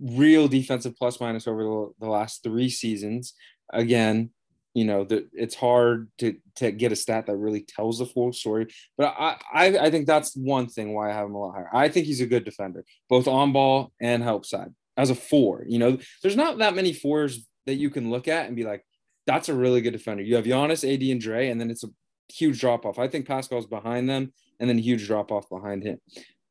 real 0.00 0.46
defensive 0.46 0.94
plus 0.96 1.20
minus 1.20 1.46
over 1.48 1.62
the, 1.62 1.92
the 2.00 2.08
last 2.08 2.42
three 2.42 2.68
seasons. 2.68 3.34
Again, 3.72 4.30
you 4.74 4.84
know 4.84 5.04
that 5.04 5.28
it's 5.32 5.54
hard 5.54 6.08
to 6.18 6.36
to 6.56 6.70
get 6.70 6.92
a 6.92 6.96
stat 6.96 7.26
that 7.26 7.36
really 7.36 7.62
tells 7.62 7.98
the 7.98 8.06
full 8.06 8.32
story 8.32 8.66
but 8.96 9.14
I, 9.18 9.36
I 9.52 9.78
i 9.78 9.90
think 9.90 10.06
that's 10.06 10.36
one 10.36 10.68
thing 10.68 10.94
why 10.94 11.10
i 11.10 11.12
have 11.12 11.26
him 11.26 11.34
a 11.34 11.38
lot 11.38 11.54
higher. 11.54 11.70
I 11.72 11.88
think 11.88 12.06
he's 12.06 12.20
a 12.20 12.26
good 12.26 12.44
defender 12.44 12.84
both 13.08 13.26
on 13.26 13.52
ball 13.52 13.92
and 14.00 14.22
help 14.22 14.46
side 14.46 14.72
as 14.96 15.10
a 15.10 15.14
four 15.14 15.64
you 15.66 15.78
know? 15.78 15.98
There's 16.22 16.36
not 16.36 16.58
that 16.58 16.74
many 16.74 16.92
fours 16.92 17.46
that 17.66 17.74
you 17.74 17.90
can 17.90 18.10
look 18.10 18.28
at 18.28 18.46
and 18.46 18.56
be 18.56 18.64
like 18.64 18.84
that's 19.26 19.50
a 19.50 19.54
really 19.54 19.82
good 19.82 19.92
defender. 19.92 20.22
You 20.22 20.36
have 20.36 20.46
Giannis, 20.46 20.90
ad 20.90 21.02
and 21.02 21.20
Dre 21.20 21.48
and 21.48 21.60
then 21.60 21.70
it's 21.70 21.84
a 21.84 21.88
huge 22.32 22.60
drop 22.60 22.86
off. 22.86 22.98
I 22.98 23.08
think 23.08 23.26
pascal's 23.26 23.66
behind 23.66 24.08
them 24.08 24.32
and 24.58 24.68
then 24.68 24.78
huge 24.78 25.06
drop 25.06 25.30
off 25.30 25.48
behind 25.50 25.82
him. 25.82 25.98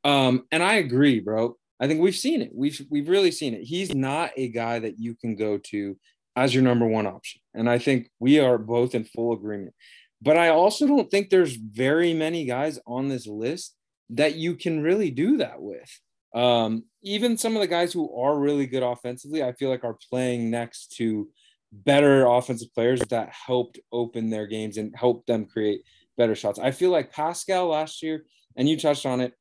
Um 0.04 0.44
and 0.52 0.64
i 0.64 0.76
agree 0.76 1.20
bro. 1.20 1.58
I 1.80 1.88
think 1.88 2.02
we've 2.02 2.16
seen 2.16 2.42
it. 2.42 2.52
We've 2.54 2.80
we've 2.90 3.10
really 3.10 3.32
seen 3.32 3.54
it. 3.54 3.62
He's 3.62 3.94
not 3.94 4.32
a 4.36 4.50
guy 4.50 4.80
that 4.80 5.00
you 5.00 5.16
can 5.16 5.36
go 5.36 5.58
to 5.58 5.98
as 6.38 6.54
your 6.54 6.64
number 6.64 6.86
one 6.86 7.08
option. 7.08 7.42
And 7.56 7.68
I 7.68 7.80
think 7.80 8.12
we 8.20 8.40
are 8.40 8.60
both 8.60 8.94
in 8.94 9.04
full 9.04 9.34
agreement. 9.34 9.74
But 10.22 10.38
I 10.38 10.50
also 10.50 10.86
don't 10.86 11.10
think 11.10 11.30
there's 11.30 11.56
very 11.56 12.14
many 12.14 12.46
guys 12.46 12.80
on 12.86 13.10
this 13.10 13.26
list 13.26 13.76
that 14.12 14.36
you 14.36 14.56
can 14.56 14.82
really 14.82 15.10
do 15.10 15.38
that 15.38 15.60
with. 15.60 15.90
Um, 16.36 16.86
even 17.02 17.38
some 17.38 17.56
of 17.56 17.62
the 17.62 17.68
guys 17.68 17.92
who 17.92 18.16
are 18.16 18.40
really 18.40 18.68
good 18.68 18.84
offensively, 18.84 19.44
I 19.44 19.54
feel 19.54 19.70
like 19.70 19.84
are 19.84 19.98
playing 20.10 20.52
next 20.52 20.96
to 20.98 21.28
better 21.72 22.28
offensive 22.28 22.74
players 22.74 23.02
that 23.10 23.34
helped 23.34 23.80
open 23.92 24.30
their 24.30 24.46
games 24.46 24.78
and 24.78 24.96
help 24.96 25.26
them 25.26 25.46
create 25.46 25.82
better 26.18 26.36
shots. 26.36 26.60
I 26.60 26.70
feel 26.70 26.92
like 26.92 27.12
Pascal 27.12 27.68
last 27.68 28.04
year, 28.04 28.26
and 28.56 28.70
you 28.70 28.80
touched 28.80 29.08
on 29.08 29.22
it, 29.22 29.34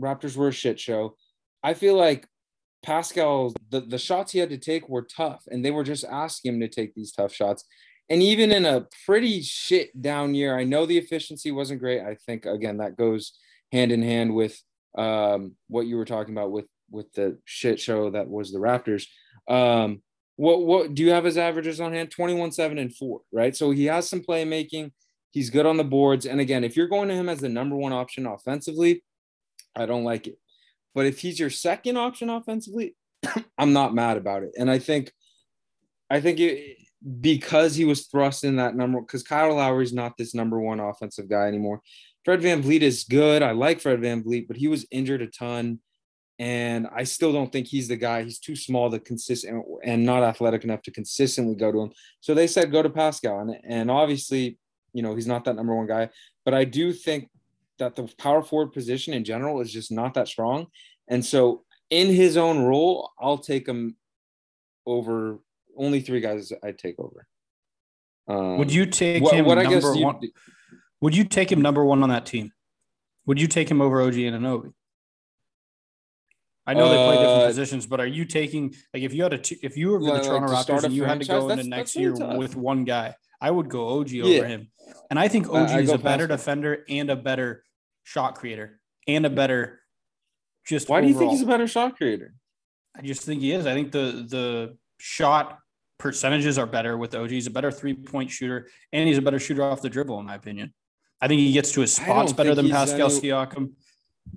Raptors 0.00 0.36
were 0.36 0.48
a 0.48 0.52
shit 0.52 0.80
show. 0.80 1.16
I 1.62 1.74
feel 1.74 1.94
like 1.94 2.26
Pascal, 2.86 3.52
the, 3.70 3.80
the 3.80 3.98
shots 3.98 4.30
he 4.30 4.38
had 4.38 4.50
to 4.50 4.58
take 4.58 4.88
were 4.88 5.02
tough, 5.02 5.42
and 5.48 5.64
they 5.64 5.72
were 5.72 5.82
just 5.82 6.04
asking 6.04 6.54
him 6.54 6.60
to 6.60 6.68
take 6.68 6.94
these 6.94 7.10
tough 7.10 7.34
shots. 7.34 7.64
And 8.08 8.22
even 8.22 8.52
in 8.52 8.64
a 8.64 8.86
pretty 9.04 9.42
shit 9.42 10.00
down 10.00 10.36
year, 10.36 10.56
I 10.56 10.62
know 10.62 10.86
the 10.86 10.96
efficiency 10.96 11.50
wasn't 11.50 11.80
great. 11.80 12.00
I 12.02 12.14
think 12.26 12.46
again 12.46 12.76
that 12.76 12.96
goes 12.96 13.32
hand 13.72 13.90
in 13.90 14.02
hand 14.02 14.32
with 14.32 14.56
um, 14.96 15.56
what 15.66 15.88
you 15.88 15.96
were 15.96 16.04
talking 16.04 16.32
about 16.32 16.52
with 16.52 16.66
with 16.88 17.12
the 17.14 17.38
shit 17.44 17.80
show 17.80 18.10
that 18.10 18.28
was 18.28 18.52
the 18.52 18.60
Raptors. 18.60 19.06
Um, 19.48 20.02
what 20.36 20.64
what 20.64 20.94
do 20.94 21.02
you 21.02 21.10
have 21.10 21.24
his 21.24 21.36
averages 21.36 21.80
on 21.80 21.92
hand? 21.92 22.12
21, 22.12 22.52
7, 22.52 22.78
and 22.78 22.94
4, 22.94 23.20
right? 23.32 23.56
So 23.56 23.72
he 23.72 23.86
has 23.86 24.08
some 24.08 24.20
playmaking. 24.20 24.92
He's 25.32 25.50
good 25.50 25.66
on 25.66 25.76
the 25.76 25.84
boards. 25.84 26.24
And 26.24 26.40
again, 26.40 26.62
if 26.62 26.76
you're 26.76 26.86
going 26.86 27.08
to 27.08 27.14
him 27.14 27.28
as 27.28 27.40
the 27.40 27.48
number 27.48 27.74
one 27.74 27.92
option 27.92 28.26
offensively, 28.26 29.02
I 29.74 29.86
don't 29.86 30.04
like 30.04 30.28
it. 30.28 30.38
But 30.96 31.04
if 31.04 31.20
he's 31.20 31.38
your 31.38 31.50
second 31.50 31.98
option 31.98 32.30
offensively, 32.30 32.96
I'm 33.58 33.74
not 33.74 33.94
mad 33.94 34.16
about 34.16 34.42
it. 34.42 34.52
And 34.58 34.70
I 34.70 34.78
think, 34.78 35.12
I 36.10 36.20
think 36.22 36.40
it, 36.40 36.78
because 37.20 37.76
he 37.76 37.84
was 37.84 38.06
thrust 38.06 38.44
in 38.44 38.56
that 38.56 38.74
number, 38.74 39.02
because 39.02 39.22
Kyle 39.22 39.54
Lowry's 39.54 39.92
not 39.92 40.16
this 40.16 40.34
number 40.34 40.58
one 40.58 40.80
offensive 40.80 41.28
guy 41.28 41.48
anymore. 41.48 41.82
Fred 42.24 42.40
VanVleet 42.40 42.80
is 42.80 43.04
good. 43.04 43.42
I 43.42 43.52
like 43.52 43.80
Fred 43.80 44.00
VanVleet, 44.00 44.48
but 44.48 44.56
he 44.56 44.68
was 44.68 44.86
injured 44.90 45.20
a 45.20 45.26
ton. 45.26 45.80
And 46.38 46.86
I 46.94 47.04
still 47.04 47.32
don't 47.32 47.52
think 47.52 47.66
he's 47.66 47.88
the 47.88 47.96
guy. 47.96 48.22
He's 48.22 48.38
too 48.38 48.56
small 48.56 48.90
to 48.90 48.98
consistent 48.98 49.64
and 49.84 50.04
not 50.04 50.22
athletic 50.22 50.64
enough 50.64 50.82
to 50.82 50.90
consistently 50.90 51.56
go 51.56 51.72
to 51.72 51.80
him. 51.82 51.92
So 52.20 52.32
they 52.32 52.46
said 52.46 52.72
go 52.72 52.82
to 52.82 52.90
Pascal. 52.90 53.40
And, 53.40 53.56
and 53.64 53.90
obviously, 53.90 54.58
you 54.94 55.02
know, 55.02 55.14
he's 55.14 55.26
not 55.26 55.44
that 55.44 55.56
number 55.56 55.74
one 55.74 55.86
guy. 55.86 56.08
But 56.46 56.54
I 56.54 56.64
do 56.64 56.94
think 56.94 57.28
that 57.78 57.96
the 57.96 58.12
power 58.18 58.42
forward 58.42 58.72
position 58.72 59.14
in 59.14 59.24
general 59.24 59.60
is 59.60 59.72
just 59.72 59.92
not 59.92 60.14
that 60.14 60.28
strong. 60.28 60.66
And 61.08 61.24
so 61.24 61.64
in 61.90 62.08
his 62.08 62.36
own 62.36 62.64
role, 62.64 63.10
I'll 63.20 63.38
take 63.38 63.68
him 63.68 63.96
over 64.86 65.38
only 65.76 66.00
three 66.00 66.20
guys 66.20 66.52
I'd 66.62 66.78
take 66.78 66.98
over. 66.98 67.26
Um, 68.28 68.58
would 68.58 68.72
you 68.72 68.86
take 68.86 69.22
what, 69.22 69.34
him 69.34 69.44
what 69.44 69.58
number 69.58 69.94
one? 69.94 70.20
Would 71.00 71.16
you 71.16 71.24
take 71.24 71.52
him 71.52 71.62
number 71.62 71.84
one 71.84 72.02
on 72.02 72.08
that 72.08 72.26
team? 72.26 72.52
Would 73.26 73.40
you 73.40 73.46
take 73.46 73.70
him 73.70 73.80
over 73.80 74.00
OG 74.00 74.14
Anunoby? 74.14 74.72
I 76.66 76.74
know 76.74 76.88
they 76.88 76.96
play 76.96 77.16
different 77.22 77.42
uh, 77.42 77.46
positions, 77.46 77.86
but 77.86 78.00
are 78.00 78.06
you 78.06 78.24
taking 78.24 78.74
like 78.92 79.04
if 79.04 79.14
you 79.14 79.22
had 79.22 79.32
a 79.32 79.38
t- 79.38 79.58
if 79.62 79.76
you 79.76 79.90
were 79.90 80.00
the 80.00 80.06
like 80.06 80.24
Toronto 80.24 80.52
Raptors 80.52 80.82
and 80.82 80.92
you 80.92 81.04
had 81.04 81.20
to 81.20 81.26
go 81.26 81.48
into 81.48 81.62
next 81.62 81.94
year 81.94 82.12
tough. 82.12 82.36
with 82.36 82.56
one 82.56 82.84
guy, 82.84 83.14
I 83.40 83.50
would 83.50 83.68
go 83.68 83.98
OG 83.98 84.14
over 84.18 84.28
yeah. 84.28 84.46
him, 84.46 84.68
and 85.10 85.18
I 85.18 85.28
think 85.28 85.48
OG 85.48 85.70
uh, 85.70 85.78
is 85.78 85.90
a 85.90 85.98
better 85.98 86.26
defender 86.26 86.84
and 86.88 87.10
a 87.10 87.16
better 87.16 87.62
shot 88.04 88.36
creator 88.36 88.80
and 89.06 89.26
a 89.26 89.30
better 89.30 89.80
just 90.66 90.88
why 90.88 90.98
overall. 90.98 91.08
do 91.08 91.12
you 91.12 91.18
think 91.18 91.30
he's 91.32 91.42
a 91.42 91.46
better 91.46 91.66
shot 91.66 91.96
creator? 91.96 92.34
I 92.96 93.02
just 93.02 93.22
think 93.22 93.40
he 93.40 93.52
is. 93.52 93.66
I 93.66 93.74
think 93.74 93.92
the 93.92 94.26
the 94.28 94.76
shot 94.98 95.58
percentages 95.98 96.58
are 96.58 96.66
better 96.66 96.96
with 96.96 97.14
OG. 97.14 97.30
He's 97.30 97.46
a 97.46 97.50
better 97.50 97.70
three 97.70 97.94
point 97.94 98.30
shooter, 98.30 98.68
and 98.92 99.08
he's 99.08 99.18
a 99.18 99.22
better 99.22 99.38
shooter 99.38 99.62
off 99.62 99.82
the 99.82 99.90
dribble, 99.90 100.18
in 100.20 100.26
my 100.26 100.34
opinion. 100.34 100.74
I 101.20 101.28
think 101.28 101.40
he 101.40 101.52
gets 101.52 101.72
to 101.72 101.80
his 101.80 101.94
spots 101.94 102.32
better 102.32 102.54
than 102.54 102.68
Pascal 102.68 103.10
any... 103.10 103.20
Siakam. 103.20 103.72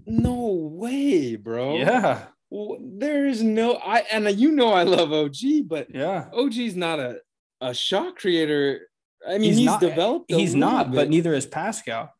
No 0.05 0.53
way, 0.53 1.35
bro. 1.35 1.77
Yeah. 1.77 2.25
there 2.91 3.27
is 3.27 3.43
no 3.43 3.75
I 3.75 3.99
and 4.11 4.29
you 4.39 4.51
know 4.51 4.71
I 4.71 4.83
love 4.83 5.11
OG, 5.11 5.67
but 5.67 5.93
yeah, 5.93 6.29
OG's 6.33 6.75
not 6.75 6.99
a 6.99 7.19
a 7.61 7.73
shot 7.73 8.15
creator. 8.15 8.89
I 9.27 9.33
mean, 9.33 9.41
he's, 9.43 9.57
he's 9.57 9.65
not, 9.65 9.81
developed. 9.81 10.31
He's 10.31 10.55
not, 10.55 10.91
bit. 10.91 10.95
but 10.95 11.09
neither 11.09 11.33
is 11.33 11.45
Pascal. 11.45 12.13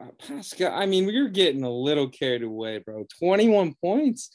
Uh, 0.00 0.06
Pascal, 0.26 0.72
I 0.72 0.86
mean, 0.86 1.06
we 1.06 1.16
are 1.18 1.28
getting 1.28 1.64
a 1.64 1.70
little 1.70 2.08
carried 2.08 2.42
away, 2.42 2.78
bro. 2.78 3.06
21 3.18 3.74
points. 3.80 4.30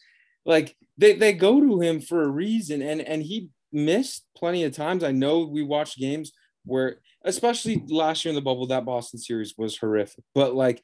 Like 0.46 0.76
they, 0.98 1.14
they 1.16 1.34
go 1.34 1.60
to 1.60 1.80
him 1.80 2.02
for 2.02 2.24
a 2.24 2.30
reason. 2.30 2.82
And 2.82 3.02
and 3.02 3.22
he 3.22 3.50
missed 3.72 4.26
plenty 4.36 4.64
of 4.64 4.76
times. 4.76 5.04
I 5.04 5.12
know 5.12 5.46
we 5.46 5.64
watched 5.64 5.98
games 5.98 6.32
where, 6.66 6.98
especially 7.24 7.84
last 7.88 8.26
year 8.26 8.32
in 8.32 8.36
the 8.36 8.42
bubble, 8.42 8.68
that 8.68 8.86
Boston 8.86 9.20
series 9.20 9.56
was 9.58 9.78
horrific. 9.78 10.24
But 10.34 10.56
like 10.56 10.84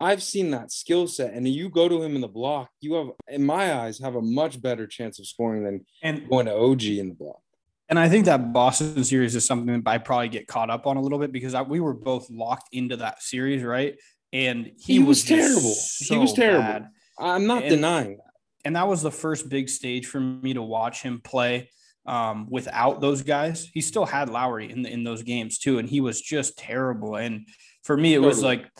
I've 0.00 0.22
seen 0.22 0.50
that 0.52 0.72
skill 0.72 1.06
set, 1.06 1.34
and 1.34 1.46
you 1.46 1.68
go 1.68 1.86
to 1.86 2.02
him 2.02 2.14
in 2.14 2.22
the 2.22 2.28
block, 2.28 2.70
you 2.80 2.94
have, 2.94 3.08
in 3.28 3.44
my 3.44 3.74
eyes, 3.74 3.98
have 3.98 4.16
a 4.16 4.22
much 4.22 4.60
better 4.60 4.86
chance 4.86 5.18
of 5.18 5.26
scoring 5.26 5.62
than 5.62 5.84
and, 6.02 6.28
going 6.28 6.46
to 6.46 6.56
OG 6.56 6.84
in 6.84 7.10
the 7.10 7.14
block. 7.14 7.42
And 7.90 7.98
I 7.98 8.08
think 8.08 8.26
that 8.26 8.52
Boston 8.52 9.02
series 9.02 9.34
is 9.34 9.44
something 9.44 9.82
that 9.82 9.90
I 9.90 9.98
probably 9.98 10.28
get 10.28 10.46
caught 10.46 10.70
up 10.70 10.86
on 10.86 10.96
a 10.96 11.00
little 11.00 11.18
bit 11.18 11.32
because 11.32 11.54
I, 11.54 11.62
we 11.62 11.80
were 11.80 11.92
both 11.92 12.30
locked 12.30 12.68
into 12.72 12.96
that 12.98 13.20
series, 13.20 13.64
right? 13.64 13.96
And 14.32 14.66
he, 14.78 14.94
he 14.94 14.98
was, 15.00 15.08
was, 15.08 15.24
terrible. 15.24 15.74
So 15.74 16.14
he 16.14 16.20
was 16.20 16.32
terrible. 16.32 16.62
Bad. 16.62 16.88
I'm 17.18 17.48
not 17.48 17.64
and, 17.64 17.70
denying 17.70 18.16
that. 18.18 18.32
And 18.64 18.76
that 18.76 18.86
was 18.86 19.02
the 19.02 19.10
first 19.10 19.48
big 19.48 19.68
stage 19.68 20.06
for 20.06 20.20
me 20.20 20.54
to 20.54 20.62
watch 20.62 21.02
him 21.02 21.20
play 21.20 21.68
um, 22.06 22.46
without 22.48 23.00
those 23.00 23.22
guys. 23.22 23.68
He 23.74 23.80
still 23.80 24.06
had 24.06 24.28
Lowry 24.28 24.70
in 24.70 24.82
the, 24.82 24.92
in 24.92 25.02
those 25.02 25.24
games 25.24 25.58
too, 25.58 25.78
and 25.78 25.88
he 25.88 26.00
was 26.00 26.20
just 26.20 26.56
terrible. 26.56 27.16
And 27.16 27.48
for 27.82 27.96
me, 27.96 28.14
it 28.14 28.18
totally. 28.18 28.28
was 28.28 28.42
like 28.42 28.70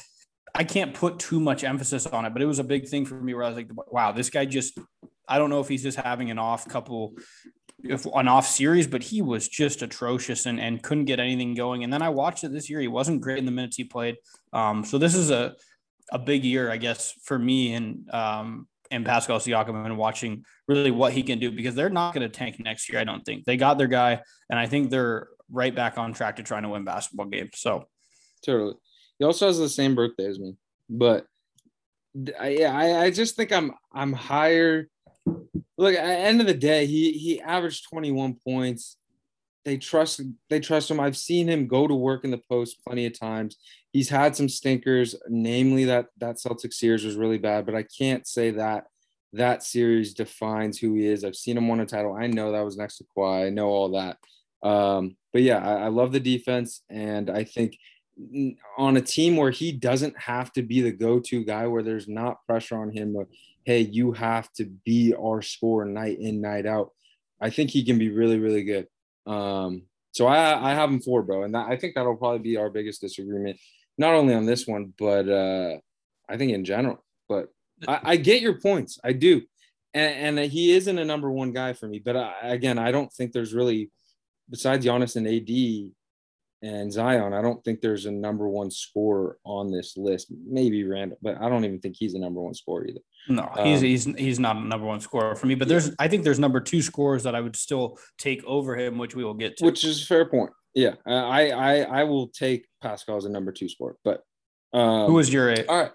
I 0.54 0.64
can't 0.64 0.94
put 0.94 1.18
too 1.18 1.40
much 1.40 1.64
emphasis 1.64 2.06
on 2.06 2.24
it, 2.24 2.32
but 2.32 2.42
it 2.42 2.46
was 2.46 2.58
a 2.58 2.64
big 2.64 2.88
thing 2.88 3.06
for 3.06 3.14
me 3.14 3.34
where 3.34 3.44
I 3.44 3.48
was 3.48 3.56
like, 3.56 3.70
wow, 3.90 4.12
this 4.12 4.30
guy 4.30 4.44
just 4.44 4.78
I 5.28 5.38
don't 5.38 5.50
know 5.50 5.60
if 5.60 5.68
he's 5.68 5.82
just 5.82 5.98
having 5.98 6.30
an 6.30 6.38
off 6.38 6.68
couple 6.68 7.14
an 7.84 8.28
off 8.28 8.46
series, 8.46 8.86
but 8.86 9.02
he 9.02 9.22
was 9.22 9.48
just 9.48 9.82
atrocious 9.82 10.46
and, 10.46 10.60
and 10.60 10.82
couldn't 10.82 11.06
get 11.06 11.20
anything 11.20 11.54
going. 11.54 11.84
And 11.84 11.92
then 11.92 12.02
I 12.02 12.08
watched 12.08 12.44
it 12.44 12.52
this 12.52 12.68
year. 12.68 12.80
He 12.80 12.88
wasn't 12.88 13.20
great 13.20 13.38
in 13.38 13.46
the 13.46 13.52
minutes 13.52 13.76
he 13.76 13.84
played. 13.84 14.16
Um, 14.52 14.84
so 14.84 14.98
this 14.98 15.14
is 15.14 15.30
a, 15.30 15.54
a 16.12 16.18
big 16.18 16.44
year, 16.44 16.70
I 16.70 16.76
guess, 16.76 17.12
for 17.22 17.38
me 17.38 17.74
and 17.74 18.08
um, 18.12 18.68
and 18.90 19.06
Pascal 19.06 19.38
Siakam 19.38 19.86
and 19.86 19.96
watching 19.96 20.44
really 20.66 20.90
what 20.90 21.12
he 21.12 21.22
can 21.22 21.38
do 21.38 21.50
because 21.50 21.74
they're 21.74 21.88
not 21.90 22.12
going 22.12 22.28
to 22.28 22.28
tank 22.28 22.56
next 22.58 22.88
year. 22.88 23.00
I 23.00 23.04
don't 23.04 23.24
think 23.24 23.44
they 23.44 23.56
got 23.56 23.78
their 23.78 23.86
guy, 23.86 24.20
and 24.48 24.58
I 24.58 24.66
think 24.66 24.90
they're 24.90 25.28
right 25.50 25.74
back 25.74 25.98
on 25.98 26.12
track 26.12 26.36
to 26.36 26.42
trying 26.42 26.62
to 26.62 26.68
win 26.68 26.84
basketball 26.84 27.26
games. 27.26 27.52
So 27.54 27.84
totally. 28.44 28.74
He 29.18 29.24
also 29.24 29.46
has 29.46 29.58
the 29.58 29.68
same 29.68 29.94
birthday 29.94 30.26
as 30.26 30.38
me. 30.38 30.56
But 30.88 31.26
I, 32.38 32.64
I, 32.64 33.02
I 33.04 33.10
just 33.10 33.36
think 33.36 33.52
I'm 33.52 33.72
I'm 33.92 34.12
higher. 34.12 34.88
Look, 35.80 35.94
at 35.94 36.04
the 36.04 36.14
end 36.14 36.42
of 36.42 36.46
the 36.46 36.52
day, 36.52 36.84
he 36.84 37.12
he 37.12 37.40
averaged 37.40 37.88
21 37.88 38.36
points. 38.44 38.98
They 39.64 39.78
trust 39.78 40.20
they 40.50 40.60
trust 40.60 40.90
him. 40.90 41.00
I've 41.00 41.16
seen 41.16 41.48
him 41.48 41.66
go 41.66 41.86
to 41.86 41.94
work 41.94 42.22
in 42.22 42.30
the 42.30 42.42
post 42.50 42.84
plenty 42.86 43.06
of 43.06 43.18
times. 43.18 43.56
He's 43.90 44.10
had 44.10 44.36
some 44.36 44.50
stinkers, 44.50 45.14
namely 45.30 45.86
that 45.86 46.08
that 46.18 46.38
Celtic 46.38 46.74
series 46.74 47.02
was 47.02 47.16
really 47.16 47.38
bad, 47.38 47.64
but 47.64 47.74
I 47.74 47.84
can't 47.84 48.26
say 48.26 48.50
that 48.50 48.88
that 49.32 49.62
series 49.62 50.12
defines 50.12 50.78
who 50.78 50.92
he 50.96 51.06
is. 51.06 51.24
I've 51.24 51.34
seen 51.34 51.56
him 51.56 51.66
win 51.66 51.80
a 51.80 51.86
title. 51.86 52.12
I 52.12 52.26
know 52.26 52.52
that 52.52 52.64
was 52.64 52.76
next 52.76 52.98
to 52.98 53.04
Kawhi. 53.16 53.46
I 53.46 53.48
know 53.48 53.68
all 53.68 53.92
that. 53.92 54.18
Um, 54.62 55.16
but 55.32 55.40
yeah, 55.40 55.66
I, 55.66 55.84
I 55.84 55.88
love 55.88 56.12
the 56.12 56.20
defense, 56.20 56.82
and 56.90 57.30
I 57.30 57.44
think 57.44 57.78
on 58.76 58.98
a 58.98 59.00
team 59.00 59.38
where 59.38 59.50
he 59.50 59.72
doesn't 59.72 60.18
have 60.18 60.52
to 60.52 60.62
be 60.62 60.82
the 60.82 60.92
go-to 60.92 61.42
guy, 61.42 61.66
where 61.68 61.82
there's 61.82 62.06
not 62.06 62.44
pressure 62.44 62.76
on 62.76 62.92
him 62.92 63.14
hey, 63.64 63.80
you 63.80 64.12
have 64.12 64.50
to 64.52 64.64
be 64.64 65.14
our 65.14 65.42
scorer 65.42 65.84
night 65.84 66.18
in, 66.18 66.40
night 66.40 66.66
out. 66.66 66.90
I 67.40 67.50
think 67.50 67.70
he 67.70 67.84
can 67.84 67.98
be 67.98 68.10
really, 68.10 68.38
really 68.38 68.64
good. 68.64 68.86
Um, 69.26 69.82
so 70.12 70.26
I, 70.26 70.70
I 70.70 70.74
have 70.74 70.90
him 70.90 71.00
for 71.00 71.22
bro, 71.22 71.44
and 71.44 71.54
that, 71.54 71.68
I 71.68 71.76
think 71.76 71.94
that'll 71.94 72.16
probably 72.16 72.40
be 72.40 72.56
our 72.56 72.70
biggest 72.70 73.00
disagreement, 73.00 73.58
not 73.96 74.14
only 74.14 74.34
on 74.34 74.46
this 74.46 74.66
one, 74.66 74.92
but 74.98 75.28
uh, 75.28 75.76
I 76.28 76.36
think 76.36 76.52
in 76.52 76.64
general. 76.64 77.04
But 77.28 77.48
I, 77.86 78.00
I 78.02 78.16
get 78.16 78.42
your 78.42 78.60
points, 78.60 78.98
I 79.04 79.12
do, 79.12 79.42
and, 79.94 80.38
and, 80.38 80.50
he 80.50 80.72
isn't 80.72 80.98
a 80.98 81.04
number 81.04 81.30
one 81.30 81.52
guy 81.52 81.72
for 81.74 81.86
me. 81.86 82.00
But 82.04 82.16
I, 82.16 82.34
again, 82.42 82.78
I 82.78 82.90
don't 82.90 83.12
think 83.12 83.32
there's 83.32 83.54
really, 83.54 83.90
besides 84.50 84.84
Giannis 84.84 85.16
and 85.16 85.28
AD, 85.28 85.92
and 86.62 86.92
Zion, 86.92 87.32
I 87.32 87.40
don't 87.40 87.62
think 87.64 87.80
there's 87.80 88.06
a 88.06 88.10
number 88.10 88.48
one 88.48 88.70
scorer 88.70 89.38
on 89.44 89.70
this 89.70 89.96
list. 89.96 90.32
Maybe 90.46 90.84
Randle, 90.84 91.18
but 91.22 91.40
I 91.40 91.48
don't 91.48 91.64
even 91.64 91.80
think 91.80 91.96
he's 91.96 92.14
a 92.14 92.18
number 92.18 92.40
one 92.40 92.54
scorer 92.54 92.86
either. 92.86 93.00
No, 93.28 93.50
he's 93.62 93.78
um, 93.78 93.84
he's 93.84 94.04
he's 94.04 94.38
not 94.40 94.56
a 94.56 94.60
number 94.60 94.86
one 94.86 95.00
scorer 95.00 95.36
for 95.36 95.46
me. 95.46 95.54
But 95.54 95.68
there's 95.68 95.92
I 95.98 96.08
think 96.08 96.24
there's 96.24 96.38
number 96.38 96.60
two 96.60 96.82
scorers 96.82 97.22
that 97.24 97.34
I 97.34 97.40
would 97.40 97.56
still 97.56 97.98
take 98.18 98.42
over 98.44 98.76
him, 98.76 98.98
which 98.98 99.14
we 99.14 99.24
will 99.24 99.34
get 99.34 99.56
to. 99.58 99.64
Which 99.64 99.84
is 99.84 100.02
a 100.02 100.06
fair 100.06 100.24
point. 100.24 100.50
Yeah, 100.74 100.94
I 101.06 101.50
I 101.50 101.76
I 101.80 102.04
will 102.04 102.28
take 102.28 102.66
Pascal 102.80 103.16
as 103.16 103.24
a 103.24 103.28
number 103.28 103.52
two 103.52 103.68
scorer. 103.68 103.96
But 104.04 104.22
um, 104.72 105.06
who 105.06 105.18
is 105.18 105.32
your 105.32 105.50
eight? 105.50 105.66
All 105.68 105.82
right. 105.82 105.92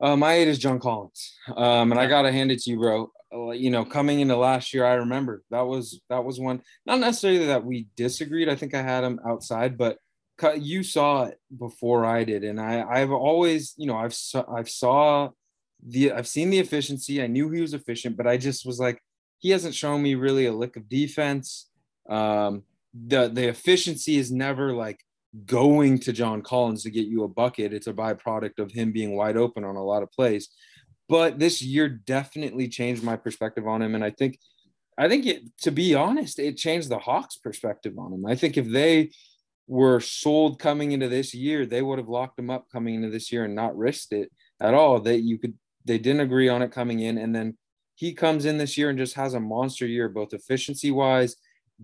Uh, 0.00 0.16
my 0.16 0.34
eight 0.34 0.48
is 0.48 0.58
John 0.58 0.80
Collins, 0.80 1.38
um, 1.56 1.92
and 1.92 2.00
I 2.00 2.08
gotta 2.08 2.32
hand 2.32 2.50
it 2.50 2.60
to 2.62 2.70
you, 2.70 2.78
bro. 2.78 3.10
Uh, 3.32 3.50
you 3.50 3.70
know, 3.70 3.84
coming 3.84 4.20
into 4.20 4.36
last 4.36 4.74
year, 4.74 4.84
I 4.84 4.94
remember 4.94 5.42
that 5.50 5.62
was 5.62 6.00
that 6.10 6.24
was 6.24 6.40
one. 6.40 6.62
Not 6.84 6.98
necessarily 6.98 7.46
that 7.46 7.64
we 7.64 7.86
disagreed. 7.96 8.48
I 8.48 8.56
think 8.56 8.74
I 8.74 8.82
had 8.82 9.04
him 9.04 9.20
outside, 9.24 9.78
but 9.78 9.98
you 10.56 10.82
saw 10.82 11.24
it 11.24 11.38
before 11.56 12.04
I 12.04 12.24
did, 12.24 12.42
and 12.42 12.60
I 12.60 12.82
I've 12.82 13.12
always 13.12 13.74
you 13.76 13.86
know 13.86 13.96
I've 13.96 14.16
I've 14.52 14.68
saw 14.68 15.30
the 15.86 16.12
I've 16.12 16.28
seen 16.28 16.50
the 16.50 16.58
efficiency. 16.58 17.22
I 17.22 17.26
knew 17.26 17.50
he 17.50 17.60
was 17.60 17.74
efficient, 17.74 18.16
but 18.16 18.26
I 18.26 18.36
just 18.36 18.64
was 18.66 18.78
like 18.78 19.00
he 19.38 19.50
hasn't 19.50 19.74
shown 19.74 20.02
me 20.02 20.14
really 20.14 20.46
a 20.46 20.52
lick 20.52 20.76
of 20.76 20.88
defense. 20.88 21.70
Um, 22.08 22.62
the 22.94 23.28
the 23.28 23.48
efficiency 23.48 24.16
is 24.16 24.30
never 24.30 24.72
like 24.72 25.00
going 25.46 25.98
to 26.00 26.12
John 26.12 26.42
Collins 26.42 26.82
to 26.82 26.90
get 26.90 27.06
you 27.06 27.24
a 27.24 27.28
bucket. 27.28 27.72
It's 27.72 27.86
a 27.86 27.92
byproduct 27.92 28.58
of 28.58 28.70
him 28.70 28.92
being 28.92 29.16
wide 29.16 29.36
open 29.36 29.64
on 29.64 29.76
a 29.76 29.84
lot 29.84 30.02
of 30.02 30.12
plays. 30.12 30.48
But 31.08 31.38
this 31.38 31.62
year 31.62 31.88
definitely 31.88 32.68
changed 32.68 33.02
my 33.02 33.16
perspective 33.16 33.66
on 33.66 33.82
him. 33.82 33.94
And 33.94 34.04
I 34.04 34.10
think, 34.10 34.38
I 34.98 35.08
think 35.08 35.26
it, 35.26 35.42
to 35.62 35.70
be 35.70 35.94
honest, 35.94 36.38
it 36.38 36.56
changed 36.56 36.88
the 36.88 36.98
Hawks' 36.98 37.36
perspective 37.36 37.98
on 37.98 38.12
him. 38.12 38.26
I 38.26 38.34
think 38.34 38.56
if 38.56 38.68
they 38.68 39.10
were 39.66 40.00
sold 40.00 40.58
coming 40.58 40.92
into 40.92 41.08
this 41.08 41.34
year, 41.34 41.66
they 41.66 41.82
would 41.82 41.98
have 41.98 42.08
locked 42.08 42.38
him 42.38 42.50
up 42.50 42.66
coming 42.70 42.94
into 42.94 43.10
this 43.10 43.32
year 43.32 43.44
and 43.44 43.54
not 43.54 43.76
risked 43.76 44.12
it 44.12 44.30
at 44.60 44.74
all. 44.74 45.00
That 45.00 45.20
you 45.20 45.38
could, 45.38 45.54
they 45.84 45.98
didn't 45.98 46.20
agree 46.20 46.48
on 46.48 46.62
it 46.62 46.72
coming 46.72 47.00
in. 47.00 47.18
And 47.18 47.34
then 47.34 47.56
he 47.94 48.12
comes 48.12 48.44
in 48.44 48.58
this 48.58 48.76
year 48.76 48.90
and 48.90 48.98
just 48.98 49.14
has 49.14 49.34
a 49.34 49.40
monster 49.40 49.86
year, 49.86 50.08
both 50.08 50.32
efficiency 50.32 50.90
wise 50.90 51.36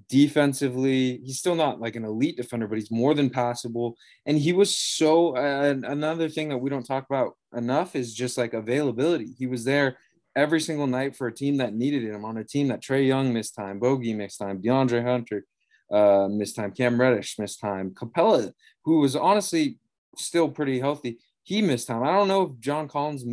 defensively. 0.09 1.21
He's 1.25 1.39
still 1.39 1.55
not 1.55 1.81
like 1.81 1.97
an 1.97 2.05
elite 2.05 2.37
defender 2.37 2.67
but 2.67 2.79
he's 2.79 2.91
more 2.91 3.15
than 3.15 3.31
passable. 3.31 3.97
And 4.27 4.39
he 4.39 4.53
was 4.53 4.77
so 4.77 5.37
uh, 5.37 5.75
another 5.85 6.29
thing 6.29 6.49
that 6.51 6.59
we 6.59 6.71
don't 6.71 6.87
talk 6.87 7.07
about 7.09 7.37
enough 7.57 7.97
is 7.97 8.15
just 8.15 8.39
like 8.39 8.55
availability. 8.55 9.35
He 9.39 9.47
was 9.47 9.65
there 9.65 9.99
every 10.37 10.61
single 10.61 10.87
night 10.87 11.17
for 11.17 11.27
a 11.27 11.35
team 11.35 11.57
that 11.57 11.75
needed 11.75 12.05
him 12.05 12.25
on 12.25 12.37
a 12.37 12.45
team 12.45 12.69
that 12.69 12.81
Trae 12.81 13.07
Young 13.07 13.33
missed 13.33 13.57
time 13.57 13.81
Bogi 13.81 14.15
missed 14.15 14.39
time 14.39 14.63
DeAndre 14.63 15.03
Hunter 15.03 15.45
uh, 15.91 16.29
missed 16.31 16.55
time 16.55 16.71
Cam 16.71 17.01
Reddish 17.01 17.39
missed 17.39 17.61
time 17.61 17.91
Capela, 17.91 18.53
who 18.85 19.01
was 19.01 19.17
honestly 19.17 19.79
still 20.17 20.49
pretty 20.49 20.79
healthy 20.79 21.19
he 21.49 21.63
missed 21.63 21.87
time. 21.89 22.03
I 22.03 22.13
don't 22.13 22.29
know 22.29 22.43
if 22.43 22.61
John 22.61 22.89
Collins 22.89 23.25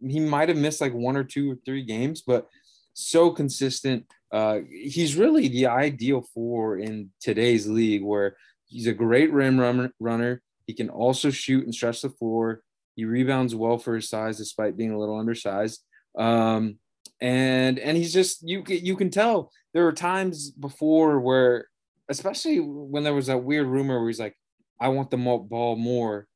he 0.00 0.20
might 0.20 0.48
have 0.48 0.58
missed 0.58 0.80
like 0.80 0.92
one 0.92 1.16
or 1.16 1.24
two 1.24 1.52
or 1.52 1.56
three 1.64 1.84
games 1.84 2.22
but 2.26 2.46
so 2.94 3.30
consistent 3.30 4.06
uh, 4.32 4.60
he's 4.68 5.16
really 5.16 5.48
the 5.48 5.66
ideal 5.66 6.22
for 6.34 6.78
in 6.78 7.10
today's 7.20 7.66
league 7.66 8.02
where 8.02 8.36
he's 8.66 8.86
a 8.86 8.92
great 8.92 9.32
rim 9.32 9.58
run- 9.58 9.92
runner. 10.00 10.42
He 10.66 10.74
can 10.74 10.88
also 10.90 11.30
shoot 11.30 11.64
and 11.64 11.74
stretch 11.74 12.02
the 12.02 12.10
floor. 12.10 12.62
He 12.96 13.04
rebounds 13.04 13.54
well 13.54 13.78
for 13.78 13.94
his 13.94 14.08
size, 14.08 14.38
despite 14.38 14.76
being 14.76 14.90
a 14.90 14.98
little 14.98 15.18
undersized. 15.18 15.82
Um, 16.18 16.78
and 17.20 17.78
and 17.78 17.96
he's 17.96 18.12
just 18.12 18.46
you 18.46 18.62
you 18.66 18.96
can 18.96 19.10
tell 19.10 19.50
there 19.72 19.84
were 19.84 19.92
times 19.92 20.50
before 20.50 21.20
where, 21.20 21.68
especially 22.08 22.58
when 22.58 23.04
there 23.04 23.14
was 23.14 23.28
that 23.28 23.38
weird 23.38 23.68
rumor 23.68 23.98
where 23.98 24.08
he's 24.08 24.20
like, 24.20 24.36
"I 24.80 24.88
want 24.88 25.10
the 25.10 25.16
ball 25.16 25.76
more," 25.76 26.26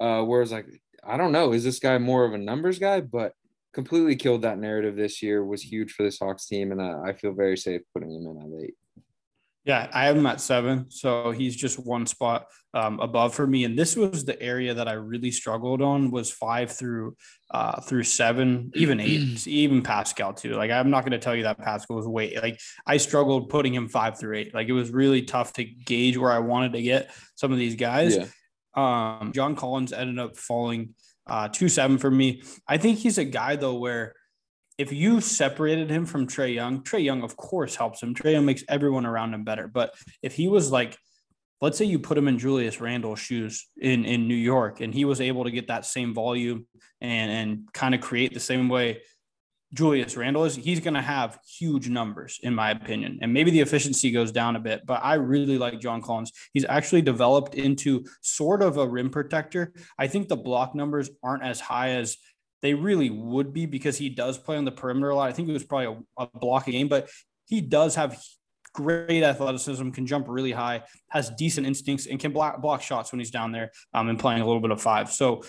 uh, 0.00 0.22
where 0.22 0.42
it's 0.42 0.52
like, 0.52 0.66
I 1.06 1.16
don't 1.16 1.32
know, 1.32 1.52
is 1.52 1.64
this 1.64 1.78
guy 1.78 1.98
more 1.98 2.24
of 2.24 2.32
a 2.32 2.38
numbers 2.38 2.78
guy? 2.78 3.00
But 3.00 3.32
completely 3.72 4.16
killed 4.16 4.42
that 4.42 4.58
narrative 4.58 4.96
this 4.96 5.22
year. 5.22 5.44
Was 5.44 5.62
huge 5.62 5.92
for 5.92 6.02
this 6.02 6.18
Hawks 6.18 6.46
team, 6.46 6.72
and 6.72 6.80
I, 6.80 7.10
I 7.10 7.12
feel 7.12 7.32
very 7.32 7.56
safe 7.56 7.82
putting 7.92 8.10
him 8.10 8.26
in 8.26 8.38
at 8.38 8.64
eight. 8.64 8.74
Yeah, 9.66 9.90
I 9.92 10.04
have 10.04 10.16
him 10.16 10.26
at 10.26 10.40
seven, 10.40 10.86
so 10.90 11.32
he's 11.32 11.56
just 11.56 11.84
one 11.84 12.06
spot 12.06 12.46
um, 12.72 13.00
above 13.00 13.34
for 13.34 13.48
me. 13.48 13.64
And 13.64 13.76
this 13.76 13.96
was 13.96 14.24
the 14.24 14.40
area 14.40 14.72
that 14.72 14.86
I 14.86 14.92
really 14.92 15.32
struggled 15.32 15.82
on 15.82 16.12
was 16.12 16.30
five 16.30 16.70
through 16.70 17.16
uh, 17.50 17.80
through 17.80 18.04
seven, 18.04 18.70
even 18.74 19.00
eight, 19.00 19.44
even 19.48 19.82
Pascal 19.82 20.32
too. 20.32 20.52
Like 20.52 20.70
I'm 20.70 20.88
not 20.88 21.00
going 21.00 21.12
to 21.12 21.18
tell 21.18 21.34
you 21.34 21.42
that 21.42 21.58
Pascal 21.58 21.96
was 21.96 22.06
way 22.06 22.38
like 22.40 22.60
I 22.86 22.96
struggled 22.96 23.48
putting 23.48 23.74
him 23.74 23.88
five 23.88 24.20
through 24.20 24.36
eight. 24.36 24.54
Like 24.54 24.68
it 24.68 24.72
was 24.72 24.90
really 24.90 25.22
tough 25.22 25.52
to 25.54 25.64
gauge 25.64 26.16
where 26.16 26.30
I 26.30 26.38
wanted 26.38 26.72
to 26.74 26.82
get 26.82 27.10
some 27.34 27.50
of 27.50 27.58
these 27.58 27.74
guys. 27.74 28.16
Yeah. 28.16 28.26
Um, 28.76 29.32
John 29.34 29.56
Collins 29.56 29.92
ended 29.92 30.18
up 30.18 30.36
falling 30.36 30.94
uh, 31.26 31.48
two 31.48 31.68
seven 31.68 31.98
for 31.98 32.10
me. 32.10 32.42
I 32.68 32.78
think 32.78 32.98
he's 32.98 33.18
a 33.18 33.24
guy 33.24 33.56
though 33.56 33.74
where 33.74 34.14
if 34.78 34.92
you 34.92 35.20
separated 35.20 35.90
him 35.90 36.04
from 36.04 36.26
Trae 36.26 36.54
Young, 36.54 36.82
Trae 36.82 37.02
Young 37.02 37.22
of 37.22 37.36
course 37.36 37.74
helps 37.74 38.02
him. 38.02 38.14
Trae 38.14 38.32
Young 38.32 38.44
makes 38.44 38.62
everyone 38.68 39.06
around 39.06 39.34
him 39.34 39.44
better. 39.44 39.68
But 39.68 39.94
if 40.22 40.34
he 40.34 40.48
was 40.48 40.70
like, 40.70 40.96
let's 41.60 41.78
say 41.78 41.86
you 41.86 41.98
put 41.98 42.18
him 42.18 42.28
in 42.28 42.38
Julius 42.38 42.80
Randle's 42.80 43.18
shoes 43.18 43.66
in 43.80 44.04
in 44.04 44.28
New 44.28 44.34
York, 44.34 44.80
and 44.80 44.92
he 44.92 45.04
was 45.04 45.20
able 45.20 45.44
to 45.44 45.50
get 45.50 45.68
that 45.68 45.86
same 45.86 46.14
volume 46.14 46.66
and 47.00 47.30
and 47.30 47.72
kind 47.72 47.94
of 47.94 48.00
create 48.00 48.34
the 48.34 48.40
same 48.40 48.68
way 48.68 49.00
Julius 49.72 50.16
Randle 50.16 50.44
is, 50.44 50.54
he's 50.54 50.80
going 50.80 50.94
to 50.94 51.02
have 51.02 51.38
huge 51.58 51.88
numbers, 51.88 52.38
in 52.42 52.54
my 52.54 52.70
opinion. 52.70 53.18
And 53.20 53.32
maybe 53.32 53.50
the 53.50 53.60
efficiency 53.60 54.10
goes 54.10 54.32
down 54.32 54.56
a 54.56 54.60
bit, 54.60 54.86
but 54.86 55.00
I 55.02 55.14
really 55.14 55.58
like 55.58 55.80
John 55.80 56.00
Collins. 56.00 56.32
He's 56.52 56.64
actually 56.64 57.02
developed 57.02 57.54
into 57.54 58.04
sort 58.22 58.62
of 58.62 58.76
a 58.76 58.86
rim 58.86 59.10
protector. 59.10 59.72
I 59.98 60.06
think 60.06 60.28
the 60.28 60.36
block 60.36 60.74
numbers 60.74 61.10
aren't 61.22 61.42
as 61.42 61.60
high 61.60 61.90
as 61.90 62.16
they 62.62 62.74
really 62.74 63.10
would 63.10 63.52
be 63.52 63.66
because 63.66 63.98
he 63.98 64.08
does 64.08 64.38
play 64.38 64.56
on 64.56 64.64
the 64.64 64.72
perimeter 64.72 65.10
a 65.10 65.16
lot. 65.16 65.28
I 65.28 65.32
think 65.32 65.48
it 65.48 65.52
was 65.52 65.64
probably 65.64 66.04
a, 66.18 66.22
a 66.22 66.38
block 66.38 66.66
game, 66.66 66.88
but 66.88 67.10
he 67.46 67.60
does 67.60 67.96
have 67.96 68.20
great 68.72 69.22
athleticism, 69.22 69.90
can 69.90 70.06
jump 70.06 70.26
really 70.28 70.52
high, 70.52 70.82
has 71.08 71.30
decent 71.30 71.66
instincts, 71.66 72.06
and 72.06 72.20
can 72.20 72.30
block, 72.32 72.60
block 72.60 72.82
shots 72.82 73.10
when 73.10 73.18
he's 73.18 73.30
down 73.30 73.50
there 73.50 73.72
um, 73.94 74.08
and 74.08 74.18
playing 74.18 74.42
a 74.42 74.46
little 74.46 74.60
bit 74.60 74.70
of 74.70 74.80
five. 74.80 75.10
So 75.10 75.42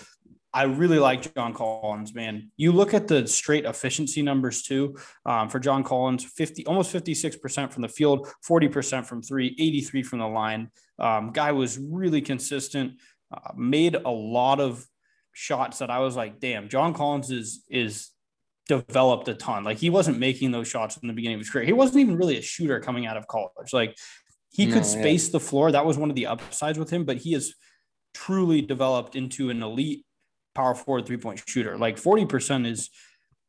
I 0.58 0.64
really 0.64 0.98
like 0.98 1.32
John 1.36 1.54
Collins, 1.54 2.16
man. 2.16 2.50
You 2.56 2.72
look 2.72 2.92
at 2.92 3.06
the 3.06 3.28
straight 3.28 3.64
efficiency 3.64 4.22
numbers 4.22 4.62
too 4.62 4.96
um, 5.24 5.48
for 5.48 5.60
John 5.60 5.84
Collins 5.84 6.24
50, 6.24 6.66
almost 6.66 6.92
56% 6.92 7.72
from 7.72 7.82
the 7.82 7.88
field, 7.88 8.26
40% 8.44 9.06
from 9.06 9.22
three, 9.22 9.54
83 9.56 10.02
from 10.02 10.18
the 10.18 10.26
line. 10.26 10.72
Um, 10.98 11.30
guy 11.30 11.52
was 11.52 11.78
really 11.78 12.20
consistent, 12.20 12.94
uh, 13.32 13.52
made 13.56 13.94
a 13.94 14.10
lot 14.10 14.58
of 14.58 14.84
shots 15.32 15.78
that 15.78 15.90
I 15.90 16.00
was 16.00 16.16
like, 16.16 16.40
damn, 16.40 16.68
John 16.68 16.92
Collins 16.92 17.30
is, 17.30 17.62
is 17.70 18.08
developed 18.66 19.28
a 19.28 19.34
ton. 19.34 19.62
Like 19.62 19.78
he 19.78 19.90
wasn't 19.90 20.18
making 20.18 20.50
those 20.50 20.66
shots 20.66 20.96
in 20.96 21.06
the 21.06 21.14
beginning 21.14 21.36
of 21.36 21.40
his 21.42 21.50
career. 21.50 21.66
He 21.66 21.72
wasn't 21.72 22.00
even 22.00 22.16
really 22.16 22.36
a 22.36 22.42
shooter 22.42 22.80
coming 22.80 23.06
out 23.06 23.16
of 23.16 23.28
college. 23.28 23.72
Like 23.72 23.96
he 24.50 24.66
no, 24.66 24.74
could 24.74 24.84
space 24.84 25.28
yeah. 25.28 25.32
the 25.34 25.40
floor. 25.40 25.70
That 25.70 25.86
was 25.86 25.96
one 25.96 26.10
of 26.10 26.16
the 26.16 26.26
upsides 26.26 26.80
with 26.80 26.90
him, 26.90 27.04
but 27.04 27.18
he 27.18 27.34
has 27.34 27.54
truly 28.12 28.60
developed 28.60 29.14
into 29.14 29.50
an 29.50 29.62
elite 29.62 30.04
power 30.58 30.74
forward 30.74 31.06
three 31.06 31.16
point 31.16 31.40
shooter. 31.46 31.78
Like 31.78 31.96
40% 31.96 32.66
is 32.66 32.90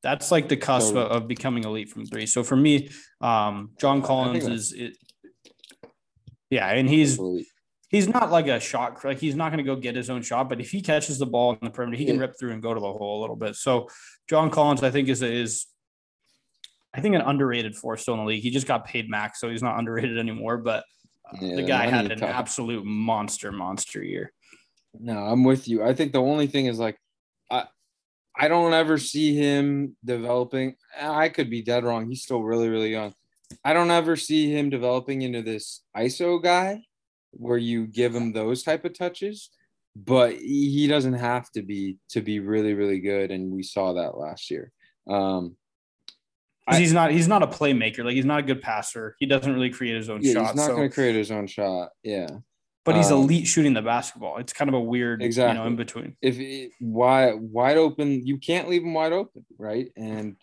that's 0.04 0.32
like 0.32 0.48
the 0.48 0.58
cusp 0.58 0.94
totally. 0.94 1.18
of 1.18 1.28
becoming 1.28 1.64
elite 1.64 1.90
from 1.90 2.06
three. 2.06 2.26
So 2.26 2.44
for 2.44 2.56
me, 2.56 2.90
um, 3.20 3.72
John 3.80 4.02
Collins 4.02 4.48
is 4.48 4.74
it, 4.74 4.96
yeah, 6.50 6.70
and 6.70 6.88
he's 6.88 7.20
he's 7.90 8.08
not 8.08 8.32
like 8.32 8.48
a 8.48 8.60
shot 8.60 9.04
like 9.04 9.20
he's 9.20 9.36
not 9.36 9.52
going 9.52 9.64
to 9.64 9.70
go 9.70 9.76
get 9.76 9.96
his 9.96 10.10
own 10.10 10.22
shot, 10.22 10.50
but 10.50 10.62
if 10.62 10.70
he 10.70 10.82
catches 10.82 11.18
the 11.18 11.26
ball 11.26 11.54
in 11.54 11.60
the 11.62 11.70
perimeter, 11.70 11.98
he 11.98 12.06
can 12.06 12.20
rip 12.20 12.38
through 12.40 12.52
and 12.52 12.62
go 12.62 12.74
to 12.74 12.80
the 12.80 12.92
hole 12.92 13.20
a 13.20 13.22
little 13.22 13.36
bit. 13.36 13.56
So 13.56 13.90
John 14.30 14.50
Collins, 14.50 14.84
I 14.84 14.92
think, 14.92 15.10
is 15.10 15.22
is 15.22 15.66
I 16.94 17.02
think 17.02 17.16
an 17.16 17.22
underrated 17.22 17.76
force 17.76 18.04
still 18.04 18.14
in 18.14 18.22
the 18.22 18.26
league. 18.26 18.44
He 18.44 18.52
just 18.52 18.68
got 18.68 18.86
paid 18.86 19.10
max, 19.10 19.40
so 19.40 19.50
he's 19.50 19.64
not 19.64 19.78
underrated 19.78 20.18
anymore. 20.18 20.58
But 20.58 20.86
uh, 21.26 21.38
yeah, 21.42 21.56
the 21.56 21.64
guy 21.64 21.88
had 21.88 22.12
an 22.12 22.24
absolute 22.24 22.86
monster, 22.86 23.52
monster 23.52 24.02
year. 24.04 24.32
No, 24.98 25.18
I'm 25.18 25.44
with 25.44 25.68
you. 25.68 25.84
I 25.84 25.94
think 25.94 26.12
the 26.12 26.22
only 26.22 26.48
thing 26.48 26.66
is 26.66 26.80
like, 26.80 26.98
I, 27.52 27.66
I 28.36 28.48
don't 28.48 28.74
ever 28.74 28.98
see 28.98 29.36
him 29.36 29.96
developing. 30.04 30.76
I 31.00 31.30
could 31.30 31.50
be 31.50 31.62
dead 31.62 31.84
wrong. 31.84 32.10
He's 32.10 32.24
still 32.24 32.44
really, 32.44 32.70
really 32.70 32.92
young. 32.92 33.14
I 33.64 33.74
don't 33.74 33.92
ever 33.92 34.16
see 34.16 34.52
him 34.52 34.70
developing 34.70 35.22
into 35.22 35.42
this 35.42 35.84
ISO 35.96 36.42
guy 36.42 36.84
where 37.32 37.58
you 37.58 37.88
give 37.88 38.16
him 38.16 38.32
those 38.32 38.64
type 38.64 38.86
of 38.86 38.98
touches, 38.98 39.50
but 39.96 40.36
he 40.36 40.88
doesn't 40.88 41.14
have 41.14 41.50
to 41.52 41.62
be 41.62 41.98
to 42.10 42.22
be 42.22 42.40
really, 42.40 42.74
really 42.74 43.00
good. 43.00 43.32
And 43.32 43.52
we 43.52 43.64
saw 43.64 43.94
that 43.94 44.18
last 44.18 44.52
year. 44.52 44.72
Um, 45.08 45.56
he's 46.78 46.94
not 46.94 47.12
he's 47.12 47.28
not 47.28 47.44
a 47.44 47.48
playmaker. 47.48 48.04
Like 48.04 48.16
he's 48.16 48.26
not 48.26 48.40
a 48.40 48.44
good 48.44 48.62
passer. 48.62 49.16
He 49.20 49.26
doesn't 49.26 49.52
really 49.52 49.70
create 49.70 49.96
his 49.96 50.10
own 50.10 50.22
yeah, 50.22 50.34
shot. 50.34 50.46
He's 50.48 50.56
not 50.56 50.68
so. 50.68 50.76
going 50.76 50.90
to 50.90 50.94
create 50.94 51.16
his 51.16 51.32
own 51.32 51.48
shot. 51.48 51.90
Yeah. 52.04 52.30
But 52.86 52.96
he's 52.96 53.12
um, 53.12 53.24
elite 53.24 53.46
shooting 53.46 53.74
the 53.74 53.82
basketball. 53.82 54.38
It's 54.38 54.54
kind 54.54 54.70
of 54.70 54.74
a 54.74 54.80
weird, 54.80 55.22
exactly. 55.22 55.58
you 55.58 55.64
know, 55.64 55.68
in 55.68 55.76
between. 55.76 56.16
If 56.22 56.40
it, 56.40 56.72
wide 56.80 57.36
wide 57.36 57.78
open, 57.78 58.26
you 58.26 58.38
can't 58.38 58.70
leave 58.70 58.84
him 58.84 58.94
wide 58.94 59.14
open, 59.14 59.46
right? 59.58 59.92
And 59.96 60.38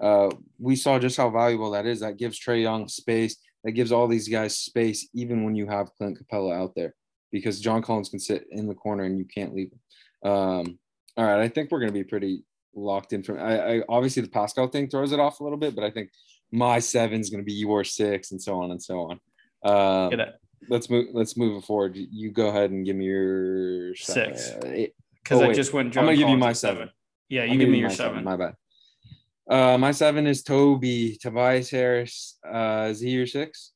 uh, 0.00 0.30
we 0.58 0.74
saw 0.74 0.98
just 0.98 1.16
how 1.16 1.30
valuable 1.30 1.72
that 1.72 1.86
is. 1.86 2.00
That 2.00 2.16
gives 2.16 2.40
Trae 2.40 2.62
Young 2.62 2.88
space. 2.88 3.36
That 3.64 3.72
gives 3.72 3.92
all 3.92 4.08
these 4.08 4.28
guys 4.28 4.58
space, 4.58 5.08
even 5.14 5.44
when 5.44 5.54
you 5.54 5.66
have 5.68 5.94
Clint 5.96 6.18
Capela 6.18 6.56
out 6.56 6.74
there, 6.74 6.94
because 7.30 7.60
John 7.60 7.82
Collins 7.82 8.08
can 8.08 8.18
sit 8.18 8.46
in 8.50 8.66
the 8.66 8.74
corner 8.74 9.04
and 9.04 9.18
you 9.18 9.24
can't 9.24 9.54
leave 9.54 9.70
him. 9.70 10.30
Um, 10.30 10.78
all 11.16 11.24
right, 11.24 11.40
I 11.40 11.48
think 11.48 11.70
we're 11.70 11.78
going 11.78 11.92
to 11.92 11.98
be 11.98 12.04
pretty 12.04 12.44
locked 12.74 13.12
in 13.12 13.22
from. 13.22 13.38
I, 13.38 13.76
I 13.76 13.82
obviously 13.88 14.22
the 14.22 14.30
Pascal 14.30 14.66
thing 14.66 14.88
throws 14.88 15.12
it 15.12 15.20
off 15.20 15.40
a 15.40 15.44
little 15.44 15.58
bit, 15.58 15.74
but 15.74 15.84
I 15.84 15.90
think 15.90 16.10
my 16.50 16.78
seven 16.78 17.20
is 17.20 17.30
going 17.30 17.42
to 17.42 17.46
be 17.46 17.52
your 17.52 17.84
six, 17.84 18.32
and 18.32 18.42
so 18.42 18.60
on 18.60 18.70
and 18.70 18.82
so 18.82 19.10
on. 19.10 19.20
Um, 19.64 20.20
let's 20.68 20.90
move. 20.90 21.08
Let's 21.12 21.36
move 21.36 21.64
forward. 21.64 21.96
You 21.96 22.30
go 22.30 22.48
ahead 22.48 22.70
and 22.70 22.84
give 22.84 22.96
me 22.96 23.06
your 23.06 23.94
six. 23.94 24.50
Because 24.52 25.40
oh, 25.40 25.50
I 25.50 25.52
just 25.52 25.72
went. 25.72 25.92
John 25.92 26.02
I'm 26.02 26.06
going 26.06 26.16
to 26.16 26.22
give 26.22 26.30
you 26.30 26.36
my 26.36 26.52
seven. 26.52 26.76
seven. 26.76 26.92
Yeah, 27.28 27.44
you 27.44 27.58
give 27.58 27.68
me 27.68 27.78
your 27.78 27.90
seven. 27.90 28.22
seven. 28.22 28.24
My 28.24 28.36
bad. 28.36 28.54
Uh, 29.48 29.78
my 29.78 29.90
seven 29.90 30.26
is 30.26 30.42
Toby 30.42 31.18
Tobias 31.20 31.70
Harris. 31.70 32.38
Uh, 32.48 32.88
is 32.90 33.00
he 33.00 33.10
your 33.10 33.26
six? 33.26 33.72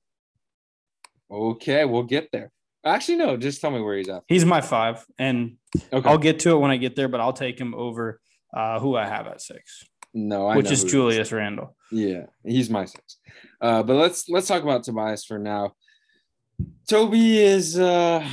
Okay, 1.30 1.84
we'll 1.84 2.05
get 2.05 2.30
there. 2.32 2.53
Actually, 2.84 3.18
no. 3.18 3.37
Just 3.37 3.61
tell 3.61 3.70
me 3.70 3.80
where 3.80 3.97
he's 3.97 4.09
at. 4.09 4.22
He's 4.28 4.45
my 4.45 4.61
five, 4.61 5.05
and 5.18 5.57
okay. 5.93 6.09
I'll 6.09 6.18
get 6.18 6.41
to 6.41 6.51
it 6.53 6.59
when 6.59 6.70
I 6.70 6.76
get 6.76 6.95
there. 6.95 7.09
But 7.09 7.20
I'll 7.20 7.32
take 7.32 7.59
him 7.59 7.74
over 7.74 8.20
uh, 8.55 8.78
who 8.78 8.97
I 8.97 9.07
have 9.07 9.26
at 9.26 9.41
six. 9.41 9.84
No, 10.14 10.47
I 10.47 10.57
which 10.57 10.70
is 10.70 10.84
Julius 10.84 11.32
Randle. 11.32 11.76
Yeah, 11.91 12.26
he's 12.45 12.70
my 12.70 12.84
six. 12.84 13.18
Uh, 13.61 13.82
but 13.82 13.95
let's 13.95 14.28
let's 14.28 14.47
talk 14.47 14.62
about 14.62 14.84
Tobias 14.84 15.24
for 15.24 15.39
now. 15.39 15.74
Toby 16.88 17.38
is, 17.38 17.78
uh, 17.78 18.26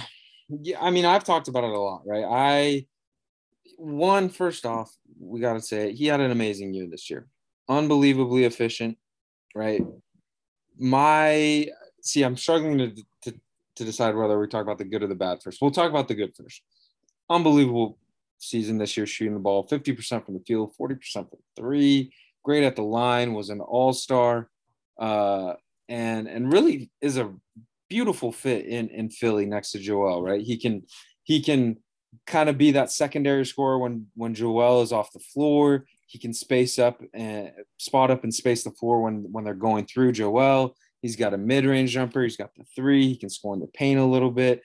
yeah, 0.50 0.78
I 0.82 0.92
mean, 0.92 1.06
I've 1.06 1.24
talked 1.24 1.48
about 1.48 1.64
it 1.64 1.72
a 1.72 1.80
lot, 1.80 2.04
right? 2.06 2.26
I 2.28 2.86
one 3.78 4.30
first 4.30 4.66
off, 4.66 4.96
we 5.20 5.40
got 5.40 5.54
to 5.54 5.62
say 5.62 5.90
it, 5.90 5.96
he 5.96 6.08
had 6.08 6.20
an 6.20 6.32
amazing 6.32 6.74
year 6.74 6.88
this 6.88 7.10
year, 7.10 7.28
unbelievably 7.68 8.46
efficient, 8.46 8.98
right? 9.56 9.82
My 10.78 11.68
see, 12.02 12.24
I'm 12.24 12.38
struggling 12.38 12.78
to, 12.78 12.96
to 13.24 13.40
to 13.76 13.84
decide 13.84 14.16
whether 14.16 14.40
we 14.40 14.48
talk 14.48 14.62
about 14.62 14.78
the 14.78 14.86
good 14.86 15.04
or 15.04 15.08
the 15.08 15.16
bad 15.16 15.42
first. 15.42 15.62
We'll 15.62 15.72
talk 15.72 15.90
about 15.90 16.08
the 16.08 16.16
good 16.16 16.36
first. 16.36 16.62
Unbelievable 17.30 17.98
season 18.38 18.78
this 18.78 18.96
year, 18.96 19.06
shooting 19.06 19.34
the 19.34 19.40
ball 19.40 19.68
50% 19.68 20.26
from 20.26 20.36
the 20.36 20.44
field, 20.46 20.74
40% 20.80 21.00
from 21.14 21.40
three. 21.56 22.14
Great 22.44 22.64
at 22.64 22.76
the 22.76 22.84
line, 22.84 23.34
was 23.34 23.50
an 23.50 23.62
all 23.62 23.94
star, 23.94 24.50
uh, 25.00 25.54
and 25.88 26.28
and 26.28 26.52
really 26.52 26.92
is 27.02 27.18
a 27.18 27.34
beautiful 27.90 28.32
fit 28.32 28.66
in 28.66 28.90
in 28.90 29.10
Philly 29.10 29.46
next 29.46 29.72
to 29.72 29.80
Joel. 29.80 30.24
Right, 30.24 30.42
he 30.42 30.58
can 30.58 30.84
he 31.24 31.42
can 31.42 31.78
kind 32.28 32.50
of 32.50 32.58
be 32.58 32.72
that 32.72 32.92
secondary 32.92 33.46
scorer 33.46 33.78
when 33.78 34.08
when 34.16 34.34
Joel 34.34 34.82
is 34.82 34.92
off 34.92 35.14
the 35.14 35.20
floor. 35.20 35.86
He 36.08 36.20
can 36.20 36.34
space 36.34 36.78
up 36.78 37.02
and 37.14 37.52
spot 37.78 38.12
up 38.12 38.24
and 38.24 38.34
space 38.34 38.64
the 38.64 38.72
floor 38.72 39.02
when 39.02 39.32
when 39.32 39.44
they're 39.44 39.54
going 39.54 39.86
through 39.86 40.14
Joel. 40.14 40.76
He's 41.02 41.16
got 41.16 41.34
a 41.34 41.38
mid 41.38 41.66
range 41.66 41.92
jumper. 41.92 42.24
He's 42.24 42.38
got 42.38 42.56
the 42.56 42.64
three. 42.76 43.08
He 43.08 43.18
can 43.18 43.30
score 43.30 43.54
in 43.54 43.60
the 43.60 43.68
paint 43.68 44.00
a 44.00 44.06
little 44.06 44.32
bit. 44.32 44.62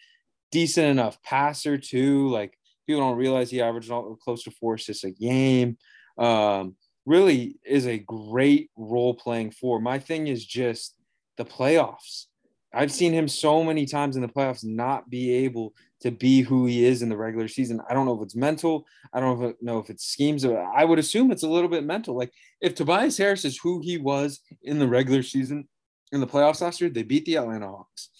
Decent 0.52 0.86
enough 0.86 1.22
passer 1.22 1.78
too. 1.78 2.28
Like 2.28 2.56
people 2.86 3.02
don't 3.02 3.16
realize 3.16 3.50
he 3.50 3.60
averaged 3.60 3.90
close 4.22 4.44
to 4.44 4.50
four 4.50 4.74
assists 4.74 5.04
a 5.04 5.10
game. 5.10 5.78
Um, 6.16 6.76
really 7.06 7.56
is 7.64 7.86
a 7.86 7.98
great 7.98 8.70
role 8.76 9.14
playing 9.14 9.50
four. 9.50 9.80
My 9.80 9.98
thing 9.98 10.26
is 10.26 10.44
just 10.44 10.94
the 11.38 11.44
playoffs. 11.44 12.26
I've 12.78 12.92
seen 12.92 13.12
him 13.12 13.26
so 13.26 13.64
many 13.64 13.86
times 13.86 14.14
in 14.14 14.22
the 14.22 14.28
playoffs 14.28 14.64
not 14.64 15.10
be 15.10 15.32
able 15.32 15.74
to 16.00 16.12
be 16.12 16.42
who 16.42 16.66
he 16.66 16.84
is 16.84 17.02
in 17.02 17.08
the 17.08 17.16
regular 17.16 17.48
season. 17.48 17.80
I 17.90 17.92
don't 17.92 18.06
know 18.06 18.14
if 18.14 18.22
it's 18.22 18.36
mental. 18.36 18.86
I 19.12 19.18
don't 19.18 19.60
know 19.60 19.80
if 19.80 19.90
it's 19.90 20.04
schemes. 20.04 20.44
I 20.44 20.84
would 20.84 21.00
assume 21.00 21.32
it's 21.32 21.42
a 21.42 21.48
little 21.48 21.68
bit 21.68 21.82
mental. 21.82 22.16
Like 22.16 22.32
if 22.60 22.76
Tobias 22.76 23.18
Harris 23.18 23.44
is 23.44 23.58
who 23.58 23.80
he 23.80 23.98
was 23.98 24.38
in 24.62 24.78
the 24.78 24.86
regular 24.86 25.24
season 25.24 25.68
in 26.12 26.20
the 26.20 26.26
playoffs 26.26 26.60
last 26.60 26.80
year, 26.80 26.88
they 26.88 27.02
beat 27.02 27.24
the 27.24 27.38
Atlanta 27.38 27.66
Hawks. 27.66 28.10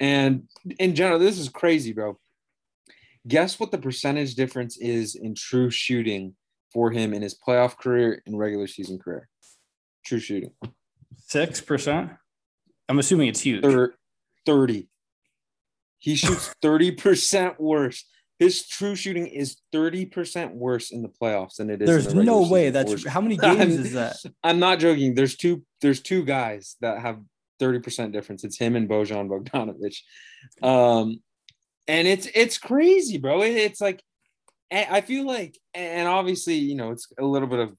And 0.00 0.48
in 0.80 0.96
general, 0.96 1.20
this 1.20 1.38
is 1.38 1.48
crazy, 1.48 1.92
bro. 1.92 2.18
Guess 3.28 3.60
what 3.60 3.70
the 3.70 3.78
percentage 3.78 4.34
difference 4.34 4.76
is 4.76 5.14
in 5.14 5.36
true 5.36 5.70
shooting 5.70 6.34
for 6.72 6.90
him 6.90 7.14
in 7.14 7.22
his 7.22 7.38
playoff 7.38 7.76
career 7.76 8.24
and 8.26 8.36
regular 8.36 8.66
season 8.66 8.98
career? 8.98 9.28
True 10.04 10.18
shooting. 10.18 10.50
Six 11.28 11.60
percent. 11.60 12.10
I'm 12.88 12.98
assuming 12.98 13.28
it's 13.28 13.40
huge. 13.40 13.62
30. 14.50 14.88
He 15.98 16.16
shoots 16.16 16.54
30% 16.62 17.58
worse. 17.58 18.04
His 18.38 18.66
true 18.66 18.96
shooting 18.96 19.26
is 19.26 19.58
30% 19.74 20.54
worse 20.54 20.90
in 20.92 21.02
the 21.02 21.08
playoffs 21.08 21.56
than 21.56 21.68
it 21.68 21.82
is. 21.82 21.88
There's 21.88 22.14
the 22.14 22.24
no 22.24 22.48
way 22.48 22.70
that's 22.70 23.06
how 23.06 23.20
many 23.20 23.36
games 23.48 23.76
is 23.76 23.92
that? 23.92 24.16
I'm 24.42 24.58
not 24.58 24.78
joking. 24.78 25.14
There's 25.14 25.36
two 25.36 25.62
there's 25.82 26.00
two 26.00 26.24
guys 26.24 26.76
that 26.80 27.00
have 27.00 27.20
30% 27.60 28.12
difference. 28.12 28.42
It's 28.42 28.58
him 28.58 28.76
and 28.76 28.88
Bojan 28.88 29.28
Bogdanovic. 29.28 29.96
Um, 30.66 31.22
and 31.86 32.08
it's 32.08 32.28
it's 32.34 32.56
crazy, 32.56 33.18
bro. 33.18 33.42
It's 33.42 33.80
like 33.80 34.02
I 34.72 35.00
feel 35.00 35.26
like, 35.26 35.58
and 35.74 36.06
obviously, 36.06 36.54
you 36.54 36.76
know, 36.76 36.92
it's 36.92 37.08
a 37.18 37.24
little 37.24 37.48
bit 37.48 37.58
of 37.58 37.74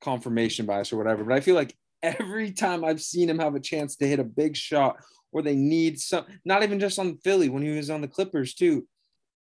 confirmation 0.00 0.66
bias 0.66 0.92
or 0.92 0.96
whatever, 0.96 1.24
but 1.24 1.34
I 1.34 1.40
feel 1.40 1.54
like 1.54 1.74
every 2.02 2.52
time 2.52 2.84
I've 2.84 3.00
seen 3.00 3.30
him 3.30 3.38
have 3.38 3.54
a 3.54 3.60
chance 3.60 3.96
to 3.96 4.06
hit 4.06 4.18
a 4.18 4.24
big 4.24 4.56
shot 4.56 4.96
or 5.36 5.42
they 5.42 5.54
need 5.54 6.00
some, 6.00 6.24
not 6.46 6.62
even 6.62 6.80
just 6.80 6.98
on 6.98 7.18
Philly, 7.18 7.50
when 7.50 7.62
he 7.62 7.68
was 7.68 7.90
on 7.90 8.00
the 8.00 8.08
Clippers 8.08 8.54
too, 8.54 8.88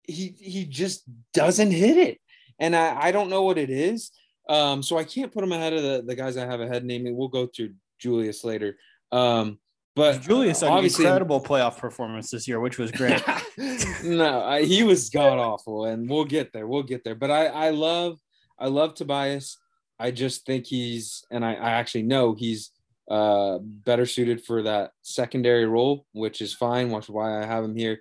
he 0.04 0.36
he 0.38 0.64
just 0.64 1.02
doesn't 1.34 1.72
hit 1.72 1.96
it. 1.96 2.18
And 2.60 2.76
I, 2.76 3.06
I 3.06 3.10
don't 3.10 3.28
know 3.28 3.42
what 3.42 3.58
it 3.58 3.68
is. 3.68 4.12
Um, 4.48 4.84
so 4.84 4.96
I 4.96 5.02
can't 5.02 5.32
put 5.32 5.42
him 5.42 5.50
ahead 5.50 5.72
of 5.72 5.82
the, 5.82 6.04
the 6.06 6.14
guys 6.14 6.36
I 6.36 6.46
have 6.46 6.60
ahead, 6.60 6.84
namely, 6.84 7.12
we'll 7.12 7.26
go 7.26 7.46
to 7.46 7.74
Julius 7.98 8.44
later. 8.44 8.76
Um, 9.10 9.58
but 9.96 10.22
Julius 10.22 10.60
had 10.60 10.70
an 10.70 10.84
incredible 10.84 11.40
playoff 11.42 11.78
performance 11.78 12.30
this 12.30 12.46
year, 12.46 12.60
which 12.60 12.78
was 12.78 12.92
great. 12.92 13.20
no, 14.04 14.40
I, 14.44 14.62
he 14.62 14.84
was 14.84 15.10
god 15.10 15.38
awful, 15.38 15.86
and 15.86 16.08
we'll 16.08 16.24
get 16.24 16.52
there. 16.52 16.68
We'll 16.68 16.84
get 16.84 17.02
there. 17.02 17.16
But 17.16 17.32
I, 17.32 17.46
I 17.46 17.70
love, 17.70 18.20
I 18.56 18.68
love 18.68 18.94
Tobias. 18.94 19.58
I 19.98 20.12
just 20.12 20.46
think 20.46 20.66
he's, 20.66 21.24
and 21.32 21.44
I, 21.44 21.54
I 21.54 21.70
actually 21.72 22.04
know 22.04 22.34
he's 22.34 22.70
uh, 23.12 23.58
better 23.60 24.06
suited 24.06 24.42
for 24.42 24.62
that 24.62 24.92
secondary 25.02 25.66
role, 25.66 26.06
which 26.12 26.40
is 26.40 26.54
fine. 26.54 26.90
Which 26.90 27.04
is 27.04 27.10
why 27.10 27.42
I 27.42 27.44
have 27.44 27.62
him 27.62 27.76
here. 27.76 28.00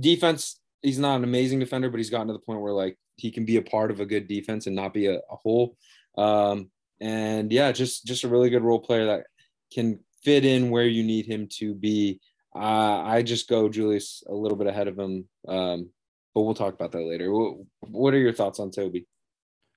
Defense, 0.00 0.58
he's 0.80 0.98
not 0.98 1.16
an 1.16 1.24
amazing 1.24 1.58
defender, 1.58 1.90
but 1.90 1.98
he's 1.98 2.08
gotten 2.08 2.28
to 2.28 2.32
the 2.32 2.38
point 2.38 2.62
where 2.62 2.72
like 2.72 2.96
he 3.16 3.30
can 3.30 3.44
be 3.44 3.58
a 3.58 3.62
part 3.62 3.90
of 3.90 4.00
a 4.00 4.06
good 4.06 4.26
defense 4.26 4.66
and 4.66 4.74
not 4.74 4.94
be 4.94 5.08
a, 5.08 5.16
a 5.16 5.36
whole. 5.42 5.76
Um, 6.16 6.70
and 7.02 7.52
yeah, 7.52 7.70
just 7.70 8.06
just 8.06 8.24
a 8.24 8.28
really 8.28 8.48
good 8.48 8.62
role 8.62 8.80
player 8.80 9.04
that 9.04 9.24
can 9.70 10.00
fit 10.24 10.46
in 10.46 10.70
where 10.70 10.86
you 10.86 11.02
need 11.02 11.26
him 11.26 11.48
to 11.58 11.74
be. 11.74 12.18
Uh, 12.54 13.02
I 13.04 13.22
just 13.22 13.50
go 13.50 13.68
Julius 13.68 14.22
a 14.26 14.32
little 14.32 14.56
bit 14.56 14.68
ahead 14.68 14.88
of 14.88 14.98
him, 14.98 15.28
um, 15.46 15.90
but 16.34 16.40
we'll 16.40 16.54
talk 16.54 16.72
about 16.72 16.92
that 16.92 17.04
later. 17.04 17.30
What, 17.30 17.58
what 17.82 18.14
are 18.14 18.18
your 18.18 18.32
thoughts 18.32 18.58
on 18.58 18.70
Toby? 18.70 19.06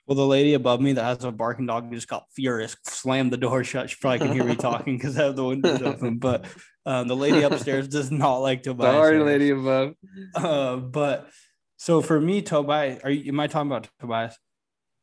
Well, 0.10 0.16
the 0.16 0.26
lady 0.26 0.55
above 0.55 0.82
me 0.82 0.93
that 0.93 1.03
has 1.03 1.24
a 1.24 1.32
barking 1.32 1.68
dog 1.68 1.91
just 1.93 2.07
got 2.07 2.26
furious, 2.36 2.76
slammed 2.84 3.32
the 3.32 3.38
door 3.38 3.64
shut. 3.64 3.91
She 3.91 3.97
probably 4.01 4.18
can 4.18 4.34
hear 4.34 4.43
me 4.43 4.55
talking 4.55 4.97
because 4.97 5.16
I 5.20 5.26
have 5.26 5.36
the 5.36 5.45
windows 5.45 5.84
open. 5.84 6.18
But 6.18 6.45
um, 6.84 7.07
the 7.07 7.16
lady 7.16 7.43
upstairs 7.43 7.88
does 7.88 8.10
not 8.10 8.38
like 8.38 8.64
Tobias. 8.64 8.91
Sorry, 8.91 9.20
lady 9.20 9.51
above. 9.51 9.93
Uh, 10.34 10.78
but 10.78 11.30
so 11.78 12.01
for 12.01 12.20
me, 12.20 12.41
Tobias, 12.41 13.01
are 13.03 13.12
you? 13.12 13.32
Am 13.32 13.39
I 13.39 13.45
talking 13.45 13.70
about 13.70 13.88
Tobias? 13.99 14.36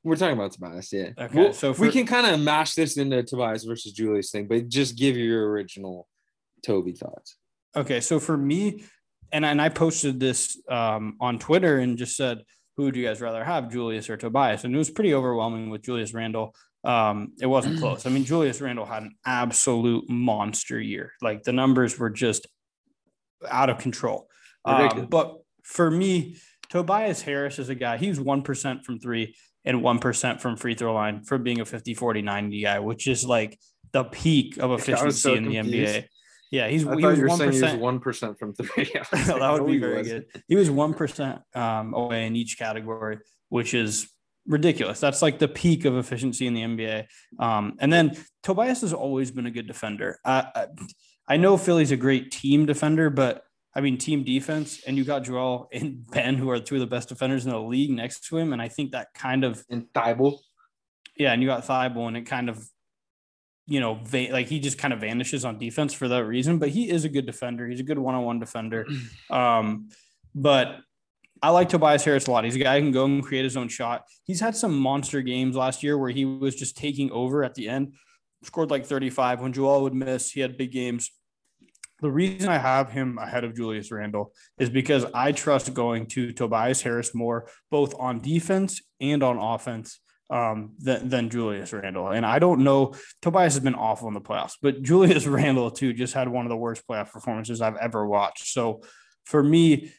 We're 0.02 0.16
talking 0.16 0.36
about 0.36 0.50
Tobias, 0.50 0.92
yeah. 0.92 1.10
Okay, 1.16 1.38
we'll, 1.38 1.52
so 1.52 1.72
for, 1.72 1.82
we 1.82 1.92
can 1.92 2.04
kind 2.04 2.26
of 2.26 2.40
mash 2.40 2.74
this 2.74 2.96
into 2.96 3.22
Tobias 3.22 3.62
versus 3.62 3.92
Julius 3.92 4.32
thing, 4.32 4.48
but 4.48 4.66
just 4.66 4.98
give 4.98 5.16
your 5.16 5.50
original 5.50 6.08
Toby 6.64 6.94
thoughts. 6.94 7.36
Okay, 7.76 8.00
so 8.00 8.18
for 8.18 8.36
me, 8.36 8.82
and 9.30 9.46
and 9.46 9.62
I 9.62 9.68
posted 9.68 10.18
this 10.18 10.60
um, 10.68 11.16
on 11.20 11.38
Twitter 11.38 11.78
and 11.78 11.96
just 11.96 12.16
said, 12.16 12.42
who 12.76 12.84
would 12.84 12.96
you 12.96 13.04
guys 13.04 13.20
rather 13.20 13.42
have, 13.42 13.70
Julius 13.70 14.10
or 14.10 14.16
Tobias? 14.16 14.64
And 14.64 14.74
it 14.74 14.78
was 14.78 14.90
pretty 14.90 15.14
overwhelming 15.14 15.70
with 15.70 15.82
Julius 15.82 16.12
Randle. 16.12 16.54
Um, 16.84 17.32
it 17.40 17.46
wasn't 17.46 17.78
close. 17.80 18.06
I 18.06 18.10
mean, 18.10 18.24
Julius 18.24 18.60
Randle 18.60 18.86
had 18.86 19.02
an 19.04 19.16
absolute 19.24 20.08
monster 20.08 20.80
year. 20.80 21.12
Like 21.22 21.42
the 21.42 21.52
numbers 21.52 21.98
were 21.98 22.10
just 22.10 22.46
out 23.48 23.70
of 23.70 23.78
control. 23.78 24.28
Um, 24.64 25.06
but 25.06 25.38
for 25.62 25.90
me, 25.90 26.36
Tobias 26.68 27.22
Harris 27.22 27.58
is 27.58 27.68
a 27.68 27.74
guy, 27.74 27.96
he's 27.96 28.18
1% 28.18 28.84
from 28.84 28.98
three 28.98 29.36
and 29.64 29.82
1% 29.82 30.40
from 30.40 30.56
free 30.56 30.74
throw 30.74 30.94
line 30.94 31.22
for 31.22 31.38
being 31.38 31.60
a 31.60 31.64
50, 31.64 31.94
40, 31.94 32.22
90 32.22 32.62
guy, 32.62 32.78
which 32.78 33.06
is 33.06 33.24
like 33.24 33.58
the 33.92 34.04
peak 34.04 34.58
of 34.58 34.72
efficiency 34.72 35.20
so 35.20 35.34
in 35.34 35.44
the 35.44 35.56
NBA. 35.56 36.04
Yeah, 36.50 36.68
he's 36.68 36.86
I 36.86 36.96
he 36.96 37.04
was 37.04 37.20
one 37.20 37.38
percent. 37.38 37.80
One 37.80 38.00
percent 38.00 38.38
from 38.38 38.54
three. 38.54 38.84
that 39.12 39.52
would 39.52 39.66
be 39.66 39.78
very 39.78 40.02
good. 40.02 40.26
He 40.48 40.56
was 40.56 40.70
one 40.70 40.94
percent 40.94 41.40
um, 41.54 41.94
away 41.94 42.26
in 42.26 42.36
each 42.36 42.58
category, 42.58 43.18
which 43.48 43.74
is 43.74 44.08
ridiculous. 44.46 45.00
That's 45.00 45.22
like 45.22 45.38
the 45.38 45.48
peak 45.48 45.84
of 45.84 45.96
efficiency 45.96 46.46
in 46.46 46.54
the 46.54 46.62
NBA. 46.62 47.06
Um, 47.38 47.76
and 47.80 47.92
then 47.92 48.16
Tobias 48.42 48.82
has 48.82 48.92
always 48.92 49.30
been 49.30 49.46
a 49.46 49.50
good 49.50 49.66
defender. 49.66 50.18
I, 50.24 50.66
I 51.28 51.36
know 51.36 51.56
Philly's 51.56 51.90
a 51.90 51.96
great 51.96 52.30
team 52.30 52.66
defender, 52.66 53.10
but 53.10 53.42
I 53.74 53.80
mean, 53.80 53.98
team 53.98 54.24
defense, 54.24 54.82
and 54.86 54.96
you 54.96 55.04
got 55.04 55.24
Joel 55.24 55.68
and 55.72 56.06
Ben, 56.10 56.36
who 56.36 56.48
are 56.50 56.58
two 56.58 56.76
of 56.76 56.80
the 56.80 56.86
best 56.86 57.10
defenders 57.10 57.44
in 57.44 57.52
the 57.52 57.60
league 57.60 57.90
next 57.90 58.24
to 58.28 58.38
him. 58.38 58.52
And 58.52 58.62
I 58.62 58.68
think 58.68 58.92
that 58.92 59.08
kind 59.14 59.44
of. 59.44 59.62
And 59.68 59.86
Thybulle. 59.92 60.38
Yeah, 61.16 61.32
and 61.32 61.42
you 61.42 61.48
got 61.48 61.66
Thybulle, 61.66 62.08
and 62.08 62.16
it 62.16 62.22
kind 62.22 62.48
of, 62.48 62.66
you 63.66 63.80
know, 63.80 63.94
va- 64.04 64.28
like 64.30 64.46
he 64.46 64.60
just 64.60 64.78
kind 64.78 64.94
of 64.94 65.00
vanishes 65.00 65.44
on 65.44 65.58
defense 65.58 65.92
for 65.92 66.08
that 66.08 66.24
reason. 66.24 66.58
But 66.58 66.70
he 66.70 66.90
is 66.90 67.04
a 67.04 67.08
good 67.08 67.26
defender. 67.26 67.66
He's 67.66 67.80
a 67.80 67.84
good 67.84 67.98
one 67.98 68.14
on 68.14 68.24
one 68.24 68.38
defender. 68.38 68.86
Um, 69.30 69.88
but 70.34 70.76
I 71.42 71.50
like 71.50 71.68
Tobias 71.68 72.04
Harris 72.04 72.26
a 72.26 72.30
lot. 72.30 72.44
He's 72.44 72.54
a 72.54 72.60
guy 72.60 72.78
who 72.78 72.86
can 72.86 72.92
go 72.92 73.06
and 73.06 73.24
create 73.24 73.44
his 73.44 73.56
own 73.56 73.68
shot. 73.68 74.04
He's 74.24 74.40
had 74.40 74.54
some 74.54 74.78
monster 74.78 75.20
games 75.20 75.56
last 75.56 75.82
year 75.82 75.98
where 75.98 76.10
he 76.10 76.24
was 76.24 76.54
just 76.54 76.76
taking 76.76 77.10
over 77.10 77.42
at 77.42 77.54
the 77.54 77.68
end, 77.68 77.94
scored 78.42 78.70
like 78.70 78.86
35 78.86 79.40
when 79.40 79.52
Joel 79.52 79.82
would 79.82 79.94
miss. 79.94 80.30
He 80.30 80.40
had 80.40 80.56
big 80.56 80.72
games 80.72 81.10
the 82.00 82.10
reason 82.10 82.48
I 82.48 82.58
have 82.58 82.90
him 82.90 83.18
ahead 83.18 83.44
of 83.44 83.54
Julius 83.54 83.90
Randle 83.90 84.32
is 84.58 84.68
because 84.68 85.06
I 85.14 85.32
trust 85.32 85.72
going 85.72 86.06
to 86.08 86.32
Tobias 86.32 86.82
Harris 86.82 87.14
more, 87.14 87.48
both 87.70 87.94
on 87.98 88.20
defense 88.20 88.82
and 89.00 89.22
on 89.22 89.38
offense, 89.38 90.00
um, 90.30 90.72
than, 90.78 91.08
than 91.08 91.30
Julius 91.30 91.72
Randle. 91.72 92.08
And 92.08 92.26
I 92.26 92.38
don't 92.38 92.64
know, 92.64 92.94
Tobias 93.22 93.54
has 93.54 93.62
been 93.62 93.74
awful 93.74 94.08
in 94.08 94.14
the 94.14 94.20
playoffs, 94.20 94.54
but 94.60 94.82
Julius 94.82 95.26
Randle, 95.26 95.70
too, 95.70 95.92
just 95.92 96.14
had 96.14 96.28
one 96.28 96.44
of 96.44 96.50
the 96.50 96.56
worst 96.56 96.82
playoff 96.88 97.12
performances 97.12 97.60
I've 97.60 97.76
ever 97.76 98.06
watched. 98.06 98.48
So 98.48 98.82
for 99.24 99.42
me, 99.42 99.92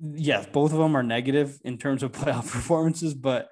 yes, 0.00 0.46
both 0.46 0.72
of 0.72 0.78
them 0.78 0.96
are 0.96 1.02
negative 1.02 1.58
in 1.64 1.78
terms 1.78 2.02
of 2.02 2.12
playoff 2.12 2.50
performances, 2.50 3.14
but 3.14 3.48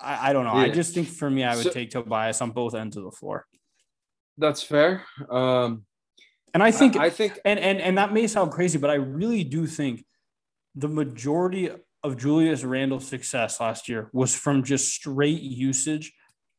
I, 0.00 0.30
I 0.30 0.32
don't 0.32 0.44
know. 0.44 0.54
Yeah. 0.54 0.64
I 0.64 0.68
just 0.70 0.94
think 0.94 1.08
for 1.08 1.28
me, 1.30 1.44
I 1.44 1.56
would 1.56 1.64
so, 1.64 1.70
take 1.70 1.90
Tobias 1.90 2.40
on 2.40 2.50
both 2.50 2.74
ends 2.74 2.96
of 2.96 3.04
the 3.04 3.12
floor. 3.12 3.46
That's 4.38 4.62
fair. 4.62 5.04
Um, 5.30 5.84
and 6.52 6.62
I 6.62 6.70
think 6.70 6.96
I, 6.96 7.06
I 7.06 7.10
think 7.10 7.38
and, 7.44 7.58
and 7.58 7.80
and 7.80 7.98
that 7.98 8.12
may 8.12 8.26
sound 8.28 8.52
crazy, 8.52 8.78
but 8.78 8.88
I 8.88 8.94
really 8.94 9.42
do 9.42 9.66
think 9.66 10.04
the 10.76 10.88
majority 10.88 11.70
of 12.04 12.18
Julius 12.18 12.62
Randle's 12.62 13.08
success 13.08 13.58
last 13.60 13.88
year 13.88 14.10
was 14.12 14.36
from 14.36 14.62
just 14.62 14.92
straight 14.92 15.40
usage 15.40 16.12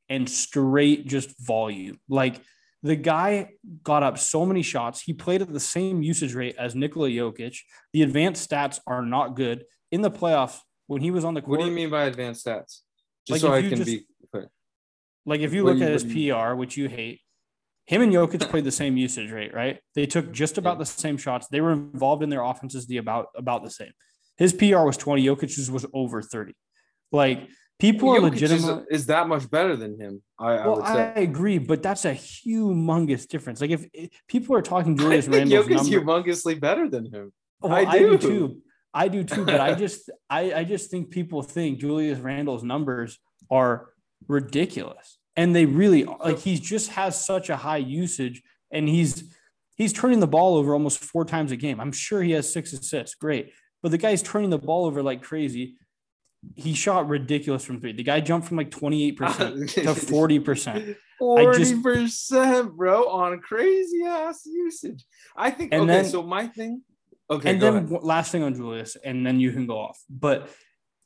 and 0.09 0.27
straight 0.27 1.07
just 1.07 1.39
volume. 1.39 1.99
Like 2.09 2.41
the 2.81 2.95
guy 2.95 3.51
got 3.83 4.03
up 4.03 4.17
so 4.17 4.45
many 4.45 4.63
shots. 4.63 5.01
He 5.01 5.13
played 5.13 5.41
at 5.41 5.53
the 5.53 5.59
same 5.59 6.01
usage 6.01 6.33
rate 6.33 6.55
as 6.57 6.75
Nikola 6.75 7.09
Jokic. 7.09 7.57
The 7.93 8.01
advanced 8.01 8.49
stats 8.49 8.79
are 8.87 9.03
not 9.03 9.35
good 9.35 9.65
in 9.91 10.01
the 10.01 10.11
playoffs. 10.11 10.57
When 10.87 11.01
he 11.01 11.09
was 11.09 11.23
on 11.23 11.33
the 11.33 11.41
court, 11.41 11.59
what 11.59 11.65
do 11.65 11.69
you 11.69 11.75
mean 11.75 11.89
by 11.89 12.03
advanced 12.03 12.45
stats? 12.45 12.81
Just 13.27 13.31
like 13.31 13.41
so 13.41 13.53
I 13.53 13.61
can 13.61 13.77
just, 13.77 13.85
be 13.85 14.05
clear. 14.31 14.49
Like 15.25 15.41
if 15.41 15.51
you 15.51 15.63
look 15.63 15.81
at 15.81 15.91
his 15.91 16.03
PR, 16.03 16.53
which 16.53 16.77
you 16.77 16.87
hate, 16.87 17.21
him 17.85 18.01
and 18.01 18.13
Jokic 18.13 18.41
played 18.49 18.65
the 18.65 18.71
same 18.71 18.97
usage 18.97 19.31
rate, 19.31 19.53
right? 19.53 19.79
They 19.95 20.05
took 20.05 20.31
just 20.31 20.59
about 20.59 20.77
the 20.77 20.85
same 20.85 21.17
shots. 21.17 21.47
They 21.47 21.61
were 21.61 21.71
involved 21.71 22.21
in 22.21 22.29
their 22.29 22.43
offenses 22.43 22.85
the 22.85 22.97
about 22.97 23.27
about 23.35 23.63
the 23.63 23.71
same. 23.71 23.93
His 24.37 24.53
PR 24.53 24.79
was 24.79 24.97
20, 24.97 25.23
Jokic's 25.23 25.69
was 25.71 25.85
over 25.93 26.21
30. 26.21 26.53
Like 27.11 27.47
people 27.79 28.09
are 28.09 28.19
legitimate. 28.19 28.85
Is, 28.89 29.01
is, 29.01 29.05
that 29.07 29.27
much 29.27 29.49
better 29.49 29.75
than 29.75 29.99
him? 29.99 30.21
I, 30.39 30.67
well, 30.67 30.81
I, 30.81 30.97
I, 30.97 31.19
agree, 31.19 31.57
but 31.57 31.81
that's 31.81 32.05
a 32.05 32.13
humongous 32.13 33.27
difference. 33.27 33.61
Like 33.61 33.69
if, 33.69 33.85
if 33.93 34.09
people 34.27 34.55
are 34.55 34.61
talking 34.61 34.97
Julius 34.97 35.27
Randle's 35.27 35.67
Jokic's 35.67 35.89
number, 35.89 36.01
humongously 36.01 36.59
better 36.59 36.89
than 36.89 37.11
him. 37.13 37.31
Well, 37.61 37.73
I, 37.73 37.83
do. 37.83 37.89
I 37.89 37.99
do 37.99 38.17
too. 38.17 38.61
I 38.93 39.07
do 39.09 39.23
too, 39.23 39.45
but 39.45 39.59
I 39.59 39.73
just 39.83 40.09
I, 40.29 40.53
I 40.53 40.63
just 40.63 40.89
think 40.89 41.11
people 41.11 41.41
think 41.41 41.79
Julius 41.79 42.19
Randle's 42.19 42.63
numbers 42.63 43.19
are 43.51 43.89
ridiculous 44.27 45.17
and 45.35 45.55
they 45.55 45.65
really 45.65 46.05
like 46.05 46.39
he 46.39 46.57
just 46.57 46.91
has 46.91 47.23
such 47.23 47.49
a 47.49 47.57
high 47.57 47.77
usage 47.77 48.41
and 48.71 48.87
he's 48.87 49.35
he's 49.75 49.93
turning 49.93 50.19
the 50.19 50.27
ball 50.27 50.55
over 50.55 50.73
almost 50.73 50.99
four 50.99 51.25
times 51.25 51.51
a 51.51 51.57
game. 51.57 51.79
I'm 51.79 51.91
sure 51.91 52.23
he 52.23 52.31
has 52.31 52.51
six 52.51 52.73
assists. 52.73 53.15
Great. 53.15 53.51
But 53.85 53.91
the 53.91 53.99
guy's 53.99 54.23
turning 54.23 54.49
the 54.49 54.57
ball 54.57 54.87
over 54.87 55.03
like 55.03 55.21
crazy. 55.21 55.75
He 56.55 56.73
shot 56.73 57.07
ridiculous 57.07 57.63
from 57.63 57.79
three. 57.79 57.93
The 57.93 58.01
guy 58.01 58.19
jumped 58.19 58.47
from 58.47 58.57
like 58.57 58.71
28% 58.71 59.15
to 59.75 59.83
40%. 59.83 60.95
40%, 61.21 62.09
just, 62.17 62.75
bro, 62.75 63.07
on 63.07 63.39
crazy 63.41 64.01
ass 64.03 64.41
usage. 64.47 65.05
I 65.37 65.51
think, 65.51 65.71
okay, 65.71 65.85
then, 65.85 66.05
so 66.05 66.23
my 66.23 66.47
thing. 66.47 66.81
Okay. 67.29 67.51
And 67.51 67.61
then 67.61 67.75
ahead. 67.75 68.01
last 68.01 68.31
thing 68.31 68.41
on 68.41 68.55
Julius, 68.55 68.97
and 69.05 69.23
then 69.23 69.39
you 69.39 69.51
can 69.51 69.67
go 69.67 69.77
off. 69.77 70.01
But 70.09 70.49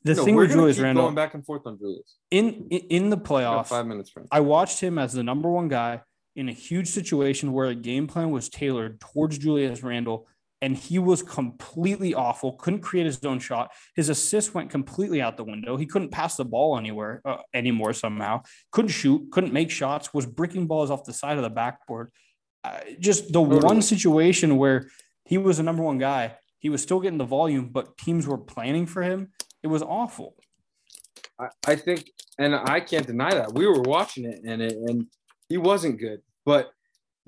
the 0.04 0.14
no, 0.14 0.24
thing 0.24 0.36
with 0.36 0.50
Julius 0.50 0.78
Randle 0.78 1.04
going 1.04 1.14
back 1.14 1.34
and 1.34 1.44
forth 1.44 1.66
on 1.66 1.76
Julius 1.78 2.16
in 2.30 2.66
in, 2.70 2.80
in 2.88 3.10
the 3.10 3.18
playoffs. 3.18 3.66
Five 3.66 3.88
minutes. 3.88 4.08
Friend. 4.08 4.26
I 4.32 4.40
watched 4.40 4.80
him 4.80 4.98
as 4.98 5.12
the 5.12 5.22
number 5.22 5.50
one 5.50 5.68
guy 5.68 6.00
in 6.34 6.48
a 6.48 6.52
huge 6.52 6.88
situation 6.88 7.52
where 7.52 7.66
a 7.66 7.74
game 7.74 8.06
plan 8.06 8.30
was 8.30 8.48
tailored 8.48 9.02
towards 9.02 9.36
Julius 9.36 9.82
Randle, 9.82 10.26
and 10.62 10.76
he 10.76 10.98
was 10.98 11.22
completely 11.22 12.14
awful. 12.14 12.52
Couldn't 12.54 12.80
create 12.80 13.06
his 13.06 13.24
own 13.24 13.38
shot. 13.38 13.70
His 13.94 14.08
assist 14.08 14.54
went 14.54 14.70
completely 14.70 15.22
out 15.22 15.36
the 15.36 15.44
window. 15.44 15.76
He 15.76 15.86
couldn't 15.86 16.10
pass 16.10 16.36
the 16.36 16.44
ball 16.44 16.76
anywhere 16.76 17.22
uh, 17.24 17.38
anymore. 17.54 17.92
Somehow 17.92 18.42
couldn't 18.72 18.90
shoot. 18.90 19.30
Couldn't 19.32 19.52
make 19.52 19.70
shots. 19.70 20.12
Was 20.12 20.26
bricking 20.26 20.66
balls 20.66 20.90
off 20.90 21.04
the 21.04 21.12
side 21.12 21.36
of 21.36 21.42
the 21.42 21.50
backboard. 21.50 22.10
Uh, 22.62 22.80
just 22.98 23.32
the 23.32 23.40
one 23.40 23.80
situation 23.80 24.58
where 24.58 24.90
he 25.24 25.38
was 25.38 25.56
the 25.56 25.62
number 25.62 25.82
one 25.82 25.98
guy. 25.98 26.36
He 26.58 26.68
was 26.68 26.82
still 26.82 27.00
getting 27.00 27.16
the 27.16 27.24
volume, 27.24 27.70
but 27.70 27.96
teams 27.96 28.26
were 28.26 28.36
planning 28.36 28.84
for 28.84 29.02
him 29.02 29.30
it 29.62 29.66
was 29.66 29.82
awful. 29.82 30.36
I, 31.38 31.48
I 31.66 31.76
think, 31.76 32.10
and 32.38 32.54
I 32.54 32.80
can't 32.80 33.06
deny 33.06 33.34
that 33.34 33.52
we 33.52 33.66
were 33.66 33.80
watching 33.80 34.24
it, 34.24 34.40
and 34.44 34.62
it, 34.62 34.72
and 34.72 35.06
he 35.48 35.56
wasn't 35.56 35.98
good. 35.98 36.20
But 36.44 36.70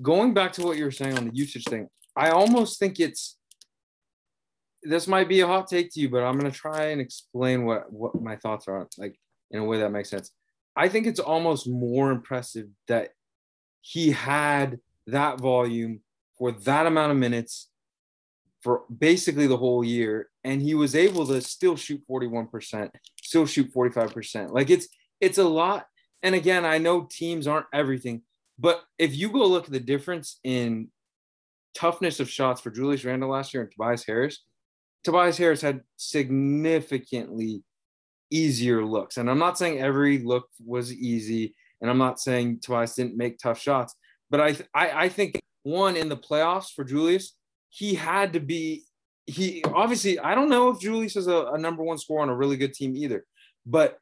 going 0.01 0.33
back 0.33 0.53
to 0.53 0.63
what 0.63 0.77
you 0.77 0.85
were 0.85 0.91
saying 0.91 1.17
on 1.17 1.25
the 1.25 1.35
usage 1.35 1.63
thing, 1.65 1.87
I 2.15 2.29
almost 2.29 2.79
think 2.79 2.99
it's 2.99 3.37
this 4.83 5.07
might 5.07 5.29
be 5.29 5.39
a 5.39 5.47
hot 5.47 5.67
take 5.67 5.91
to 5.93 5.99
you, 5.99 6.09
but 6.09 6.23
I'm 6.23 6.37
gonna 6.37 6.51
try 6.51 6.87
and 6.87 7.01
explain 7.01 7.65
what 7.65 7.91
what 7.91 8.21
my 8.21 8.35
thoughts 8.35 8.67
are 8.67 8.87
like 8.97 9.17
in 9.51 9.59
a 9.59 9.65
way 9.65 9.79
that 9.79 9.91
makes 9.91 10.09
sense. 10.09 10.31
I 10.75 10.89
think 10.89 11.07
it's 11.07 11.19
almost 11.19 11.67
more 11.67 12.11
impressive 12.11 12.67
that 12.87 13.09
he 13.81 14.11
had 14.11 14.79
that 15.07 15.39
volume 15.39 16.01
for 16.37 16.51
that 16.51 16.85
amount 16.85 17.11
of 17.11 17.17
minutes 17.17 17.69
for 18.61 18.83
basically 18.97 19.45
the 19.45 19.57
whole 19.57 19.83
year 19.83 20.29
and 20.43 20.61
he 20.61 20.73
was 20.73 20.95
able 20.95 21.27
to 21.27 21.41
still 21.41 21.75
shoot 21.75 22.01
41% 22.09 22.89
still 23.21 23.45
shoot 23.45 23.71
45% 23.73 24.51
like 24.51 24.69
it's 24.69 24.87
it's 25.19 25.37
a 25.37 25.43
lot 25.43 25.85
and 26.23 26.33
again 26.33 26.65
i 26.65 26.77
know 26.77 27.07
teams 27.11 27.45
aren't 27.45 27.65
everything 27.73 28.21
but 28.57 28.83
if 28.97 29.15
you 29.15 29.29
go 29.29 29.45
look 29.45 29.65
at 29.65 29.71
the 29.71 29.79
difference 29.79 30.39
in 30.43 30.87
toughness 31.73 32.19
of 32.19 32.29
shots 32.29 32.61
for 32.61 32.71
julius 32.71 33.03
randle 33.03 33.29
last 33.29 33.53
year 33.53 33.63
and 33.63 33.71
tobias 33.71 34.05
harris. 34.05 34.43
Tobias 35.03 35.37
harris 35.37 35.61
had 35.61 35.81
significantly 35.97 37.63
easier 38.31 38.85
looks. 38.85 39.17
And 39.17 39.29
i'm 39.29 39.39
not 39.39 39.57
saying 39.57 39.79
every 39.79 40.19
look 40.19 40.47
was 40.65 40.93
easy 40.93 41.55
and 41.81 41.89
i'm 41.89 41.97
not 41.97 42.19
saying 42.19 42.59
tobias 42.59 42.95
didn't 42.95 43.17
make 43.17 43.37
tough 43.37 43.59
shots 43.59 43.95
but 44.29 44.39
i 44.39 44.57
i, 44.73 45.05
I 45.05 45.09
think 45.09 45.39
one 45.63 45.95
in 45.95 46.09
the 46.09 46.17
playoffs 46.17 46.73
for 46.73 46.83
julius 46.83 47.35
he 47.69 47.95
had 47.95 48.33
to 48.33 48.39
be 48.39 48.85
he 49.25 49.63
obviously 49.73 50.19
I 50.19 50.35
don't 50.35 50.49
know 50.49 50.69
if 50.69 50.79
Julius 50.79 51.15
is 51.15 51.27
a, 51.27 51.45
a, 51.53 51.57
number 51.57 51.83
one 51.83 51.97
scorer 51.97 52.21
on 52.21 52.29
a 52.29 52.35
really 52.35 52.57
good 52.57 52.73
team 52.73 52.95
either, 52.95 53.25
but 53.65 53.97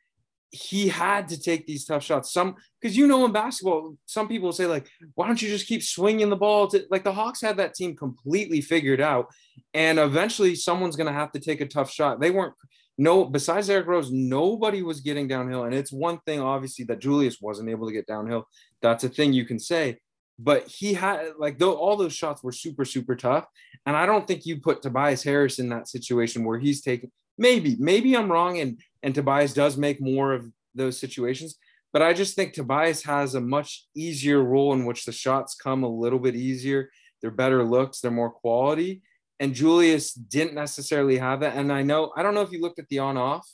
he 0.52 0.90
had 0.90 1.30
to 1.30 1.40
take 1.40 1.66
these 1.66 1.86
tough 1.86 2.04
shots. 2.04 2.34
Some 2.34 2.56
because 2.80 2.96
you 2.96 3.08
know 3.08 3.26
in 3.26 3.32
basketball, 3.32 3.96
some 4.06 4.28
people 4.28 4.52
say 4.52 4.66
like, 4.66 4.88
why 5.16 5.26
don't 5.26 5.42
you 5.42 5.48
just 5.48 5.68
keep 5.68 5.82
swinging 5.82 6.30
the 6.30 6.36
ball? 6.36 6.68
To, 6.68 6.86
like 6.92 7.06
the 7.06 7.14
Hawks 7.14 7.42
had 7.42 7.58
that 7.58 7.74
team 7.74 7.96
completely 7.96 8.60
figured 8.60 9.00
out, 9.00 9.28
and 9.74 9.98
eventually 9.98 10.56
someone's 10.56 10.98
gonna 10.98 11.14
have 11.14 11.32
to 11.32 11.40
take 11.40 11.62
a 11.62 11.68
tough 11.68 11.90
shot. 11.90 12.20
They 12.20 12.32
weren't 12.32 12.54
no 12.98 13.24
besides 13.24 13.70
Eric 13.70 13.88
Rose, 13.88 14.12
nobody 14.12 14.84
was 14.84 15.00
getting 15.00 15.28
downhill, 15.28 15.64
and 15.64 15.74
it's 15.74 15.92
one 15.92 16.20
thing 16.26 16.42
obviously 16.42 16.84
that 16.86 17.00
Julius 17.00 17.40
wasn't 17.40 17.70
able 17.70 17.88
to 17.88 17.94
get 17.94 18.06
downhill. 18.06 18.46
That's 18.82 19.06
a 19.06 19.10
thing 19.10 19.32
you 19.32 19.46
can 19.46 19.58
say, 19.58 20.00
but 20.38 20.68
he 20.68 20.94
had 20.94 21.30
like 21.40 21.60
though 21.60 21.76
all 21.76 21.96
those 21.96 22.14
shots 22.14 22.44
were 22.44 22.52
super 22.52 22.84
super 22.84 23.16
tough, 23.16 23.46
and 23.86 23.96
I 23.96 24.06
don't 24.06 24.28
think 24.28 24.46
you 24.46 24.60
put 24.60 24.82
Tobias 24.82 25.24
Harris 25.24 25.60
in 25.60 25.70
that 25.70 25.88
situation 25.88 26.44
where 26.44 26.60
he's 26.60 26.82
taking 26.82 27.10
maybe 27.38 27.78
maybe 27.80 28.16
I'm 28.18 28.30
wrong 28.30 28.60
and 28.60 28.78
and 29.04 29.14
Tobias 29.14 29.54
does 29.54 29.78
make 29.78 30.02
more 30.02 30.34
of 30.34 30.46
those 30.76 31.00
situations, 31.00 31.58
but 31.94 32.02
I 32.02 32.14
just 32.14 32.36
think 32.36 32.54
Tobias 32.54 33.04
has 33.04 33.36
a 33.36 33.42
much 33.42 33.88
easier 33.96 34.42
role 34.42 34.74
in 34.74 34.86
which 34.86 35.06
the 35.06 35.12
shots 35.12 35.56
come 35.56 35.84
a 35.84 35.90
little 35.90 36.20
bit 36.20 36.36
easier. 36.36 36.90
They're 37.22 37.32
better 37.32 37.64
looks, 37.64 38.00
they're 38.00 38.12
more 38.12 38.32
quality. 38.32 39.02
And 39.40 39.54
Julius 39.54 40.14
didn't 40.14 40.54
necessarily 40.54 41.18
have 41.18 41.40
that. 41.42 41.56
And 41.56 41.72
I 41.74 41.82
know, 41.82 42.12
I 42.16 42.24
don't 42.24 42.36
know 42.36 42.42
if 42.42 42.52
you 42.52 42.62
looked 42.62 42.80
at 42.80 42.88
the 42.90 43.00
on 43.00 43.18
off, 43.18 43.50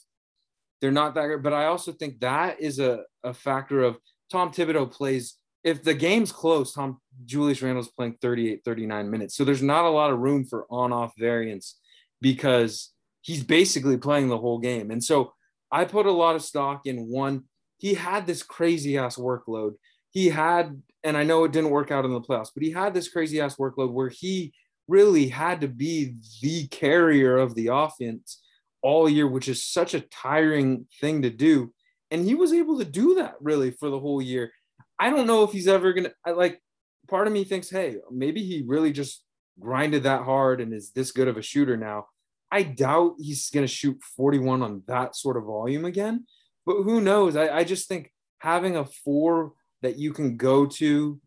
they're 0.82 0.92
not 0.92 1.16
that 1.16 1.28
good, 1.28 1.44
but 1.44 1.54
I 1.54 1.66
also 1.66 1.92
think 1.92 2.20
that 2.20 2.62
is 2.62 2.80
a, 2.80 3.04
a 3.24 3.34
factor 3.34 3.84
of 3.84 3.98
Tom 4.32 4.52
Thibodeau 4.52 4.92
plays. 4.92 5.38
If 5.64 5.84
the 5.84 5.94
game's 5.94 6.32
close, 6.32 6.74
Tom 6.74 7.00
Julius 7.26 7.62
Randle's 7.62 7.90
playing 7.90 8.18
38, 8.22 8.62
39 8.64 9.10
minutes. 9.10 9.36
So 9.36 9.44
there's 9.44 9.64
not 9.64 9.86
a 9.86 9.90
lot 9.90 10.12
of 10.12 10.20
room 10.20 10.46
for 10.46 10.68
on 10.70 10.94
off 10.94 11.14
variance 11.18 11.80
because 12.22 12.92
he's 13.22 13.44
basically 13.44 13.98
playing 13.98 14.28
the 14.28 14.38
whole 14.38 14.60
game. 14.60 14.92
And 14.92 15.04
so 15.04 15.34
I 15.72 15.86
put 15.86 16.06
a 16.06 16.12
lot 16.12 16.36
of 16.36 16.44
stock 16.44 16.86
in 16.86 17.10
one 17.10 17.44
he 17.78 17.94
had 17.94 18.26
this 18.26 18.44
crazy 18.44 18.98
ass 18.98 19.18
workload. 19.18 19.76
He 20.10 20.30
had, 20.30 20.82
and 21.04 21.16
I 21.16 21.24
know 21.24 21.44
it 21.44 21.52
didn't 21.52 21.70
work 21.70 21.92
out 21.92 22.06
in 22.06 22.12
the 22.12 22.22
playoffs, 22.22 22.50
but 22.54 22.64
he 22.64 22.72
had 22.72 22.94
this 22.94 23.10
crazy 23.10 23.40
ass 23.40 23.56
workload 23.56 23.92
where 23.92 24.10
he 24.10 24.54
really 24.88 25.28
had 25.28 25.62
to 25.62 25.68
be 25.68 26.16
the 26.42 26.68
carrier 26.68 27.38
of 27.38 27.56
the 27.56 27.68
offense 27.68 28.42
all 28.82 29.08
year, 29.08 29.28
which 29.28 29.48
is 29.48 29.66
such 29.66 29.94
a 29.94 30.02
tiring 30.02 30.88
thing 31.00 31.22
to 31.22 31.30
do. 31.30 31.74
And 32.10 32.26
he 32.26 32.36
was 32.36 32.54
able 32.54 32.80
to 32.80 32.86
do 32.86 33.16
that 33.16 33.36
really 33.42 33.72
for 33.72 33.90
the 33.90 34.00
whole 34.00 34.22
year. 34.22 34.52
I 34.98 35.10
don't 35.10 35.28
know 35.28 35.44
if 35.44 35.52
he's 35.52 35.68
ever 35.68 35.94
going 35.94 36.06
to, 36.26 36.34
like, 36.34 36.62
part 37.08 37.28
of 37.28 37.34
me 37.34 37.44
thinks, 37.44 37.70
hey, 37.70 37.98
maybe 38.10 38.44
he 38.44 38.64
really 38.66 38.92
just 38.92 39.24
grinded 39.60 40.04
that 40.04 40.24
hard 40.24 40.62
and 40.62 40.74
is 40.74 40.92
this 40.92 41.12
good 41.12 41.28
of 41.28 41.38
a 41.38 41.42
shooter 41.42 41.78
now. 41.78 42.08
I 42.52 42.64
doubt 42.64 43.16
he's 43.20 43.50
going 43.50 43.66
to 43.66 43.72
shoot 43.72 44.02
41 44.16 44.62
on 44.62 44.84
that 44.88 45.16
sort 45.16 45.38
of 45.38 45.44
volume 45.44 45.86
again. 45.86 46.26
But 46.66 46.84
who 46.84 47.02
knows? 47.02 47.36
I, 47.36 47.50
I 47.50 47.64
just 47.64 47.88
think 47.88 48.12
having 48.40 48.78
a 48.78 48.86
four 48.86 49.54
that 49.82 49.98
you 49.98 50.14
can 50.14 50.38
go 50.38 50.66
to 50.66 51.20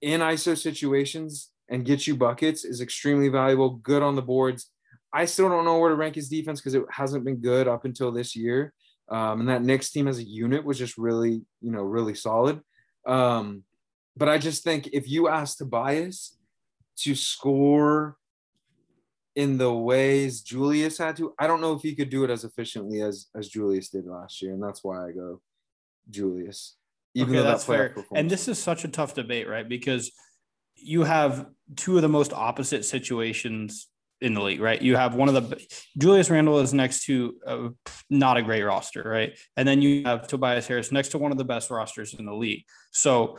in 0.00 0.20
ISO 0.20 0.56
situations 0.56 1.50
and 1.68 1.84
get 1.84 2.06
you 2.06 2.16
buckets 2.16 2.64
is 2.64 2.80
extremely 2.80 3.28
valuable. 3.28 3.70
Good 3.70 4.02
on 4.02 4.16
the 4.16 4.22
boards. 4.22 4.70
I 5.12 5.24
still 5.24 5.48
don't 5.48 5.64
know 5.64 5.78
where 5.78 5.90
to 5.90 5.96
rank 5.96 6.14
his 6.14 6.28
defense 6.28 6.60
because 6.60 6.74
it 6.74 6.84
hasn't 6.90 7.24
been 7.24 7.36
good 7.36 7.68
up 7.68 7.84
until 7.84 8.12
this 8.12 8.36
year. 8.36 8.72
Um, 9.08 9.40
and 9.40 9.48
that 9.48 9.62
Knicks 9.62 9.90
team 9.90 10.08
as 10.08 10.18
a 10.18 10.24
unit 10.24 10.64
was 10.64 10.78
just 10.78 10.98
really, 10.98 11.42
you 11.60 11.70
know, 11.70 11.82
really 11.82 12.14
solid. 12.14 12.60
Um, 13.06 13.62
but 14.16 14.28
I 14.28 14.38
just 14.38 14.64
think 14.64 14.88
if 14.92 15.08
you 15.08 15.28
ask 15.28 15.58
Tobias 15.58 16.36
to 16.98 17.14
score 17.14 18.16
in 19.36 19.58
the 19.58 19.72
ways 19.72 20.40
Julius 20.40 20.98
had 20.98 21.16
to. 21.18 21.34
I 21.38 21.46
don't 21.46 21.60
know 21.60 21.74
if 21.74 21.82
he 21.82 21.94
could 21.94 22.10
do 22.10 22.24
it 22.24 22.30
as 22.30 22.42
efficiently 22.42 23.02
as 23.02 23.26
as 23.36 23.48
Julius 23.48 23.90
did 23.90 24.06
last 24.06 24.42
year, 24.42 24.52
and 24.52 24.62
that's 24.62 24.82
why 24.82 25.06
I 25.06 25.12
go 25.12 25.40
Julius. 26.10 26.76
Even 27.14 27.34
okay, 27.34 27.42
though 27.42 27.48
that's 27.48 27.64
that 27.64 27.94
fair. 27.94 28.04
And 28.14 28.30
this 28.30 28.48
is 28.48 28.58
such 28.58 28.84
a 28.84 28.88
tough 28.88 29.14
debate, 29.14 29.48
right? 29.48 29.66
Because 29.68 30.10
you 30.74 31.04
have 31.04 31.46
two 31.76 31.96
of 31.96 32.02
the 32.02 32.08
most 32.08 32.32
opposite 32.32 32.84
situations 32.84 33.88
in 34.20 34.34
the 34.34 34.42
league, 34.42 34.60
right? 34.60 34.80
You 34.80 34.96
have 34.96 35.14
one 35.14 35.28
of 35.28 35.34
the 35.34 35.66
Julius 35.98 36.30
Randle 36.30 36.58
is 36.60 36.72
next 36.72 37.04
to 37.04 37.34
a, 37.46 37.68
not 38.08 38.36
a 38.36 38.42
great 38.42 38.62
roster, 38.62 39.02
right? 39.02 39.38
And 39.56 39.68
then 39.68 39.82
you 39.82 40.04
have 40.04 40.26
Tobias 40.26 40.66
Harris 40.66 40.92
next 40.92 41.10
to 41.10 41.18
one 41.18 41.32
of 41.32 41.38
the 41.38 41.44
best 41.44 41.70
rosters 41.70 42.14
in 42.14 42.24
the 42.24 42.34
league. 42.34 42.64
So 42.92 43.38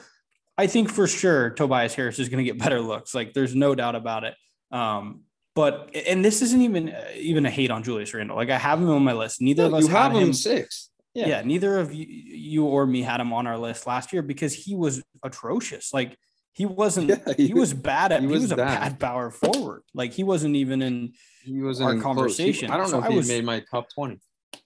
I 0.58 0.68
think 0.68 0.90
for 0.90 1.08
sure 1.08 1.52
Tobias 1.52 1.96
Harris 1.96 2.20
is 2.20 2.30
going 2.30 2.44
to 2.44 2.52
get 2.52 2.60
better 2.60 2.82
looks. 2.82 3.16
Like 3.16 3.34
there's 3.34 3.56
no 3.56 3.76
doubt 3.76 3.96
about 3.96 4.24
it. 4.24 4.36
Um, 4.72 5.22
but 5.58 5.90
and 5.96 6.24
this 6.24 6.44
isn't 6.44 6.62
even 6.62 6.90
uh, 6.90 7.06
even 7.16 7.48
a 7.48 7.50
hate 7.50 7.72
on 7.72 7.82
Julius 7.82 8.14
Randle. 8.14 8.38
Like 8.38 8.52
I 8.52 8.60
have 8.60 8.80
him 8.80 8.92
on 8.92 9.04
my 9.04 9.14
list. 9.14 9.42
Neither 9.42 9.64
no, 9.64 9.70
of 9.70 9.74
us 9.74 9.84
you 9.86 9.90
have 9.90 10.12
him, 10.12 10.28
him 10.28 10.34
six. 10.34 10.92
Yeah. 11.16 11.28
yeah, 11.30 11.42
neither 11.42 11.80
of 11.80 11.92
you, 11.92 12.06
you 12.06 12.66
or 12.66 12.86
me 12.86 13.02
had 13.02 13.20
him 13.20 13.34
on 13.34 13.48
our 13.48 13.58
list 13.58 13.88
last 13.88 14.14
year 14.14 14.22
because 14.22 14.54
he 14.54 14.76
was 14.76 15.02
atrocious. 15.24 15.92
Like 15.96 16.16
he 16.54 16.68
wasn't. 16.68 17.10
Yeah, 17.10 17.34
he, 17.36 17.48
he, 17.48 17.54
was 17.56 17.74
bad 17.74 18.12
at. 18.12 18.22
He 18.22 18.28
was, 18.28 18.38
he 18.38 18.44
was 18.44 18.52
a 18.52 18.56
bad 18.56 19.00
power 19.00 19.32
forward. 19.32 19.82
Like 19.96 20.14
he 20.14 20.24
wasn't 20.24 20.56
even 20.56 20.84
in. 20.84 21.14
He 21.44 21.60
was 21.60 21.82
our 21.82 21.98
conversation. 21.98 22.68
He, 22.68 22.72
I 22.72 22.78
don't 22.78 22.92
know 22.92 23.00
so 23.00 23.06
if 23.06 23.10
he 23.10 23.18
was, 23.18 23.28
made 23.28 23.44
my 23.44 23.64
top 23.72 23.88
twenty. 23.90 24.20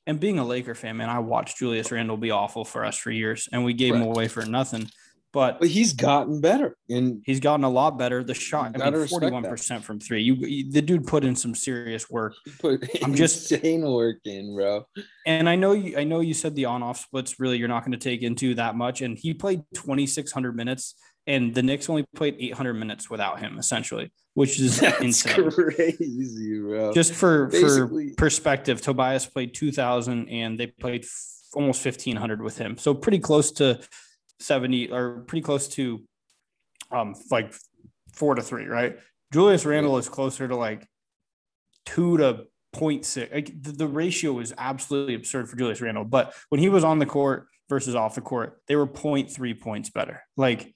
And 0.05 0.19
being 0.19 0.39
a 0.39 0.45
Laker 0.45 0.75
fan, 0.75 0.97
man, 0.97 1.09
I 1.09 1.19
watched 1.19 1.57
Julius 1.57 1.89
Randle 1.89 2.17
be 2.17 2.31
awful 2.31 2.65
for 2.65 2.83
us 2.83 2.97
for 2.97 3.11
years, 3.11 3.47
and 3.53 3.63
we 3.63 3.73
gave 3.73 3.93
right. 3.93 4.01
him 4.01 4.09
away 4.09 4.27
for 4.27 4.45
nothing. 4.45 4.89
But, 5.33 5.59
but 5.59 5.69
he's 5.69 5.93
gotten 5.93 6.41
better 6.41 6.75
and 6.89 7.21
he's 7.25 7.39
gotten 7.39 7.63
a 7.63 7.69
lot 7.69 7.97
better. 7.97 8.21
The 8.21 8.33
shot, 8.33 8.75
I 8.81 8.89
mean, 8.89 9.05
41% 9.05 9.81
from 9.81 9.99
three. 9.99 10.21
You, 10.23 10.33
you, 10.35 10.71
the 10.71 10.81
dude 10.81 11.07
put 11.07 11.23
in 11.23 11.37
some 11.37 11.55
serious 11.55 12.09
work. 12.09 12.33
put 12.59 12.85
I'm 13.01 13.15
just 13.15 13.49
insane 13.49 13.89
work 13.89 14.17
in, 14.25 14.53
bro. 14.53 14.85
And 15.25 15.47
I 15.47 15.55
know 15.55 15.71
you 15.71 15.97
I 15.97 16.03
know 16.03 16.19
you 16.19 16.33
said 16.33 16.55
the 16.55 16.65
on-off 16.65 16.99
splits 16.99 17.39
really 17.39 17.57
you're 17.57 17.69
not 17.69 17.85
going 17.85 17.93
to 17.93 17.97
take 17.97 18.23
into 18.23 18.55
that 18.55 18.75
much. 18.75 19.01
And 19.01 19.17
he 19.17 19.33
played 19.33 19.61
2600 19.73 20.53
minutes 20.53 20.95
and 21.27 21.53
the 21.53 21.61
Knicks 21.63 21.89
only 21.89 22.05
played 22.15 22.35
800 22.39 22.73
minutes 22.73 23.09
without 23.09 23.39
him, 23.39 23.57
essentially, 23.57 24.11
which 24.33 24.59
is 24.59 24.79
That's 24.81 25.01
insane. 25.01 25.51
crazy, 25.51 26.59
bro. 26.59 26.93
Just 26.93 27.13
for 27.13 27.47
Basically. 27.47 28.09
for 28.09 28.15
perspective, 28.15 28.81
Tobias 28.81 29.25
played 29.27 29.53
2,000 29.53 30.29
and 30.29 30.59
they 30.59 30.67
played 30.67 31.03
f- 31.03 31.37
almost 31.53 31.85
1,500 31.85 32.41
with 32.41 32.57
him, 32.57 32.77
so 32.77 32.93
pretty 32.93 33.19
close 33.19 33.51
to 33.53 33.79
70 34.41 34.91
or 34.91 35.21
pretty 35.21 35.43
close 35.43 35.67
to 35.69 36.01
um 36.91 37.15
like 37.29 37.53
four 38.11 38.35
to 38.35 38.41
three, 38.41 38.65
right? 38.65 38.97
Julius 39.31 39.65
Randle 39.65 39.97
is 39.97 40.09
closer 40.09 40.47
to 40.47 40.55
like 40.55 40.87
two 41.85 42.17
to 42.17 42.45
0.6. 42.75 43.33
Like 43.33 43.61
the, 43.61 43.71
the 43.71 43.87
ratio 43.87 44.39
is 44.39 44.53
absolutely 44.57 45.15
absurd 45.15 45.49
for 45.49 45.55
Julius 45.55 45.81
Randle. 45.81 46.05
But 46.05 46.33
when 46.49 46.59
he 46.59 46.69
was 46.69 46.83
on 46.83 46.99
the 46.99 47.05
court 47.05 47.47
versus 47.69 47.95
off 47.95 48.15
the 48.15 48.21
court, 48.21 48.61
they 48.67 48.75
were 48.75 48.87
0.3 48.87 49.59
points 49.59 49.89
better. 49.89 50.21
Like 50.37 50.73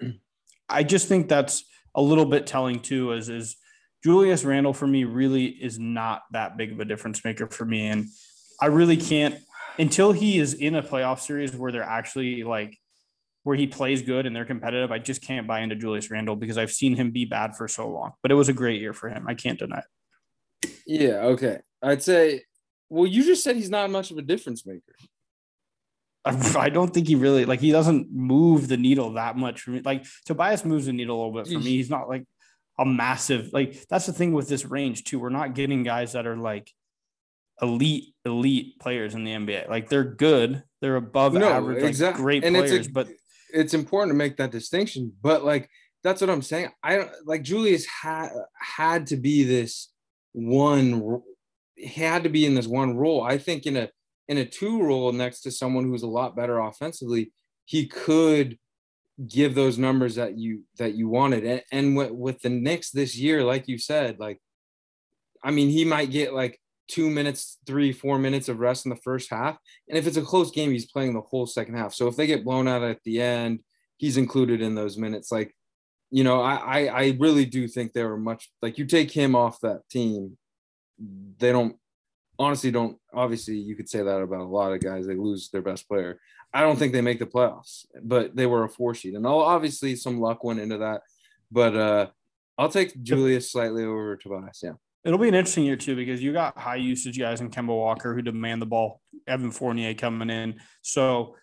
I 0.68 0.82
just 0.82 1.08
think 1.08 1.28
that's 1.28 1.64
a 1.94 2.02
little 2.02 2.26
bit 2.26 2.46
telling 2.46 2.80
too, 2.80 3.12
is 3.12 3.28
is 3.28 3.56
Julius 4.04 4.44
Randle 4.44 4.74
for 4.74 4.86
me 4.86 5.04
really 5.04 5.46
is 5.46 5.78
not 5.78 6.22
that 6.32 6.56
big 6.56 6.72
of 6.72 6.80
a 6.80 6.84
difference 6.84 7.24
maker 7.24 7.48
for 7.48 7.64
me. 7.64 7.88
And 7.88 8.06
I 8.60 8.66
really 8.66 8.96
can't 8.96 9.36
until 9.78 10.12
he 10.12 10.38
is 10.38 10.54
in 10.54 10.74
a 10.74 10.82
playoff 10.82 11.20
series 11.20 11.54
where 11.54 11.72
they're 11.72 11.82
actually 11.82 12.44
like 12.44 12.76
where 13.44 13.56
he 13.56 13.66
plays 13.66 14.02
good 14.02 14.26
and 14.26 14.34
they're 14.34 14.44
competitive, 14.44 14.90
I 14.90 14.98
just 14.98 15.22
can't 15.22 15.46
buy 15.46 15.60
into 15.60 15.76
Julius 15.76 16.10
Randle 16.10 16.36
because 16.36 16.58
I've 16.58 16.72
seen 16.72 16.96
him 16.96 17.10
be 17.10 17.24
bad 17.24 17.56
for 17.56 17.68
so 17.68 17.88
long. 17.88 18.12
But 18.22 18.30
it 18.30 18.34
was 18.34 18.48
a 18.48 18.52
great 18.52 18.80
year 18.80 18.92
for 18.92 19.08
him. 19.08 19.26
I 19.28 19.34
can't 19.34 19.58
deny 19.58 19.78
it. 19.78 20.70
Yeah, 20.86 21.20
okay. 21.22 21.58
I'd 21.82 22.02
say 22.02 22.42
well, 22.90 23.06
you 23.06 23.22
just 23.22 23.44
said 23.44 23.56
he's 23.56 23.70
not 23.70 23.90
much 23.90 24.10
of 24.10 24.18
a 24.18 24.22
difference 24.22 24.66
maker. 24.66 24.94
I 26.24 26.68
don't 26.72 26.92
think 26.92 27.06
he 27.08 27.14
really 27.14 27.44
like 27.44 27.60
he 27.60 27.70
doesn't 27.70 28.12
move 28.12 28.68
the 28.68 28.76
needle 28.76 29.12
that 29.14 29.36
much 29.36 29.62
for 29.62 29.70
me. 29.70 29.80
Like 29.84 30.04
Tobias 30.26 30.64
moves 30.64 30.86
the 30.86 30.92
needle 30.92 31.16
a 31.16 31.18
little 31.24 31.42
bit 31.42 31.52
for 31.52 31.58
me. 31.58 31.76
He's 31.76 31.90
not 31.90 32.08
like 32.08 32.24
a 32.78 32.84
massive 32.84 33.52
like 33.52 33.86
that's 33.88 34.06
the 34.06 34.12
thing 34.12 34.32
with 34.32 34.48
this 34.48 34.64
range 34.64 35.04
too. 35.04 35.18
We're 35.18 35.30
not 35.30 35.54
getting 35.54 35.82
guys 35.82 36.12
that 36.12 36.26
are 36.26 36.36
like 36.36 36.70
elite 37.60 38.14
elite 38.24 38.78
players 38.78 39.14
in 39.14 39.24
the 39.24 39.32
NBA. 39.32 39.68
Like 39.68 39.88
they're 39.88 40.04
good, 40.04 40.62
they're 40.80 40.96
above 40.96 41.34
no, 41.34 41.48
average, 41.48 41.82
exactly. 41.82 42.18
like 42.18 42.22
great 42.22 42.44
and 42.44 42.56
players. 42.56 42.86
A, 42.86 42.90
but 42.90 43.08
it's 43.52 43.74
important 43.74 44.10
to 44.10 44.16
make 44.16 44.36
that 44.36 44.50
distinction. 44.50 45.12
But 45.22 45.44
like 45.44 45.68
that's 46.04 46.20
what 46.20 46.30
I'm 46.30 46.42
saying. 46.42 46.70
I 46.82 46.96
don't 46.96 47.10
like 47.24 47.42
Julius 47.42 47.86
had 47.86 48.30
had 48.60 49.06
to 49.08 49.16
be 49.16 49.44
this 49.44 49.88
one. 50.32 51.22
He 51.74 52.02
had 52.02 52.24
to 52.24 52.28
be 52.28 52.44
in 52.46 52.54
this 52.54 52.66
one 52.66 52.96
role. 52.96 53.22
I 53.22 53.38
think 53.38 53.66
in 53.66 53.76
a 53.76 53.88
in 54.28 54.38
a 54.38 54.44
two 54.44 54.82
role 54.82 55.12
next 55.12 55.40
to 55.42 55.50
someone 55.50 55.84
who's 55.84 56.02
a 56.02 56.08
lot 56.08 56.36
better 56.36 56.58
offensively, 56.58 57.32
he 57.64 57.86
could 57.86 58.58
give 59.26 59.54
those 59.54 59.78
numbers 59.78 60.14
that 60.14 60.38
you 60.38 60.62
that 60.78 60.94
you 60.94 61.08
wanted. 61.08 61.44
And, 61.44 61.62
and 61.72 61.96
with, 61.96 62.10
with 62.12 62.40
the 62.40 62.50
Knicks 62.50 62.90
this 62.90 63.16
year, 63.16 63.42
like 63.42 63.66
you 63.66 63.78
said, 63.78 64.20
like 64.20 64.38
I 65.42 65.50
mean, 65.50 65.68
he 65.68 65.84
might 65.84 66.10
get 66.10 66.34
like 66.34 66.60
two 66.88 67.10
minutes, 67.10 67.58
three, 67.66 67.92
four 67.92 68.18
minutes 68.18 68.48
of 68.48 68.58
rest 68.58 68.86
in 68.86 68.90
the 68.90 68.96
first 68.96 69.30
half. 69.30 69.58
And 69.88 69.98
if 69.98 70.06
it's 70.06 70.16
a 70.16 70.22
close 70.22 70.50
game, 70.50 70.70
he's 70.70 70.90
playing 70.90 71.14
the 71.14 71.20
whole 71.20 71.46
second 71.46 71.76
half. 71.76 71.94
So 71.94 72.08
if 72.08 72.16
they 72.16 72.26
get 72.26 72.44
blown 72.44 72.66
out 72.66 72.82
at 72.82 73.02
the 73.04 73.20
end, 73.20 73.60
he's 73.98 74.16
included 74.16 74.62
in 74.62 74.74
those 74.74 74.96
minutes. 74.96 75.30
Like, 75.30 75.54
you 76.10 76.24
know, 76.24 76.40
I, 76.40 76.54
I, 76.54 76.86
I 76.86 77.16
really 77.20 77.44
do 77.44 77.68
think 77.68 77.92
they 77.92 78.04
were 78.04 78.16
much 78.16 78.50
like 78.62 78.78
you 78.78 78.86
take 78.86 79.10
him 79.10 79.36
off 79.36 79.60
that 79.60 79.88
team, 79.90 80.38
they 81.38 81.52
don't 81.52 81.76
honestly 82.38 82.70
don't 82.70 82.98
obviously 83.12 83.56
you 83.56 83.74
could 83.74 83.88
say 83.88 84.02
that 84.02 84.20
about 84.20 84.40
a 84.40 84.44
lot 84.44 84.72
of 84.72 84.80
guys. 84.80 85.06
They 85.06 85.14
lose 85.14 85.50
their 85.50 85.62
best 85.62 85.88
player. 85.88 86.20
I 86.52 86.62
don't 86.62 86.78
think 86.78 86.92
they 86.92 87.02
make 87.02 87.18
the 87.18 87.26
playoffs, 87.26 87.84
but 88.02 88.34
they 88.34 88.46
were 88.46 88.64
a 88.64 88.68
four 88.68 88.94
sheet. 88.94 89.14
And 89.14 89.26
obviously 89.26 89.96
some 89.96 90.20
luck 90.20 90.42
went 90.44 90.60
into 90.60 90.78
that. 90.78 91.02
But 91.50 91.76
uh 91.76 92.06
I'll 92.56 92.68
take 92.68 93.00
Julius 93.02 93.52
slightly 93.52 93.84
over 93.84 94.16
Tobias. 94.16 94.60
Yeah. 94.62 94.72
It'll 95.08 95.18
be 95.18 95.28
an 95.28 95.34
interesting 95.34 95.64
year 95.64 95.76
too 95.76 95.96
because 95.96 96.22
you 96.22 96.34
got 96.34 96.58
high 96.58 96.76
usage 96.76 97.18
guys 97.18 97.40
in 97.40 97.50
Kemba 97.50 97.68
Walker 97.68 98.14
who 98.14 98.20
demand 98.20 98.60
the 98.60 98.66
ball, 98.66 99.00
Evan 99.26 99.50
Fournier 99.50 99.94
coming 99.94 100.28
in. 100.28 100.60
So 100.82 101.34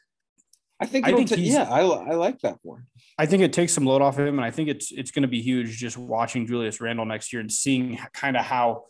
I 0.80 0.86
think 0.86 1.08
I 1.08 1.14
think 1.14 1.30
t- 1.30 1.42
yeah, 1.42 1.64
I, 1.64 1.80
I 1.82 2.14
like 2.14 2.42
that 2.42 2.60
one. 2.62 2.84
I 3.18 3.26
think 3.26 3.42
it 3.42 3.54
takes 3.54 3.74
some 3.74 3.84
load 3.84 4.04
off 4.04 4.20
of 4.20 4.28
him, 4.28 4.38
and 4.38 4.46
I 4.46 4.52
think 4.52 4.70
it's 4.70 4.92
it's 4.92 5.10
going 5.10 5.24
to 5.24 5.28
be 5.28 5.42
huge 5.42 5.78
just 5.78 5.98
watching 5.98 6.46
Julius 6.46 6.80
Randle 6.80 7.08
next 7.08 7.34
year 7.34 7.40
and 7.40 7.52
seeing 7.52 7.98
kind 8.14 8.38
of 8.38 8.46
how 8.46 8.84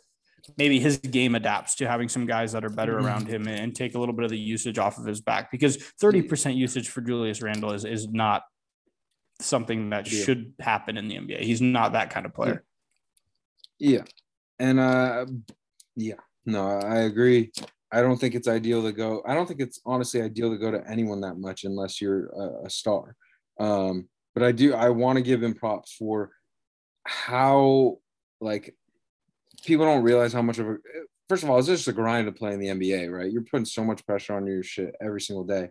maybe 0.57 0.78
his 0.78 0.97
game 0.97 1.36
adapts 1.36 1.76
to 1.76 1.88
having 1.88 2.09
some 2.09 2.26
guys 2.26 2.51
that 2.51 2.65
are 2.65 2.69
better 2.69 2.97
mm-hmm. 2.97 3.05
around 3.05 3.28
him 3.30 3.47
and 3.47 3.73
take 3.73 3.95
a 3.95 3.97
little 3.97 4.13
bit 4.13 4.26
of 4.26 4.32
the 4.32 4.38
usage 4.38 4.78
off 4.78 4.97
of 4.97 5.05
his 5.05 5.21
back 5.21 5.51
because 5.51 5.78
30% 6.01 6.55
usage 6.55 6.89
for 6.89 6.99
Julius 6.99 7.41
Randle 7.41 7.71
is 7.71 7.86
is 7.86 8.09
not 8.09 8.43
something 9.39 9.91
that 9.91 10.11
yeah. 10.11 10.26
should 10.26 10.53
happen 10.59 10.97
in 10.97 11.07
the 11.07 11.15
NBA. 11.15 11.43
He's 11.43 11.61
not 11.61 11.93
that 11.93 12.09
kind 12.09 12.26
of 12.26 12.34
player. 12.34 12.65
Yeah. 13.80 14.03
And 14.60 14.80
uh 14.80 15.26
yeah, 15.95 16.16
no, 16.45 16.68
I 16.68 16.99
agree. 16.99 17.51
I 17.91 18.01
don't 18.01 18.18
think 18.18 18.36
it's 18.36 18.47
ideal 18.47 18.84
to 18.84 18.91
go. 18.91 19.24
I 19.26 19.34
don't 19.34 19.47
think 19.47 19.62
it's 19.62 19.80
honestly 19.86 20.22
ideal 20.22 20.49
to 20.51 20.58
go 20.58 20.72
to 20.72 20.84
anyone 20.89 21.22
that 21.22 21.36
much 21.36 21.64
unless 21.64 22.01
you're 22.01 22.28
a, 22.28 22.66
a 22.66 22.70
star. 22.70 23.16
Um, 23.60 24.10
but 24.34 24.43
I 24.43 24.51
do. 24.51 24.74
I 24.74 24.89
want 24.89 25.18
to 25.18 25.24
give 25.24 25.41
him 25.41 25.53
props 25.53 25.93
for 25.93 26.32
how 27.06 27.99
like 28.41 28.76
people 29.64 29.86
don't 29.86 30.03
realize 30.03 30.34
how 30.34 30.41
much 30.41 30.60
of 30.60 30.68
a. 30.68 30.78
First 31.30 31.43
of 31.43 31.49
all, 31.49 31.58
it's 31.58 31.68
just 31.68 31.88
a 31.88 31.93
grind 31.93 32.28
to 32.28 32.32
play 32.32 32.53
in 32.53 32.60
the 32.60 32.68
NBA, 32.68 33.12
right? 33.12 33.32
You're 33.32 33.43
putting 33.43 33.66
so 33.66 33.84
much 33.84 34.06
pressure 34.06 34.36
on 34.36 34.45
your 34.45 34.62
shit 34.62 34.93
every 35.01 35.22
single 35.22 35.45
day. 35.45 35.70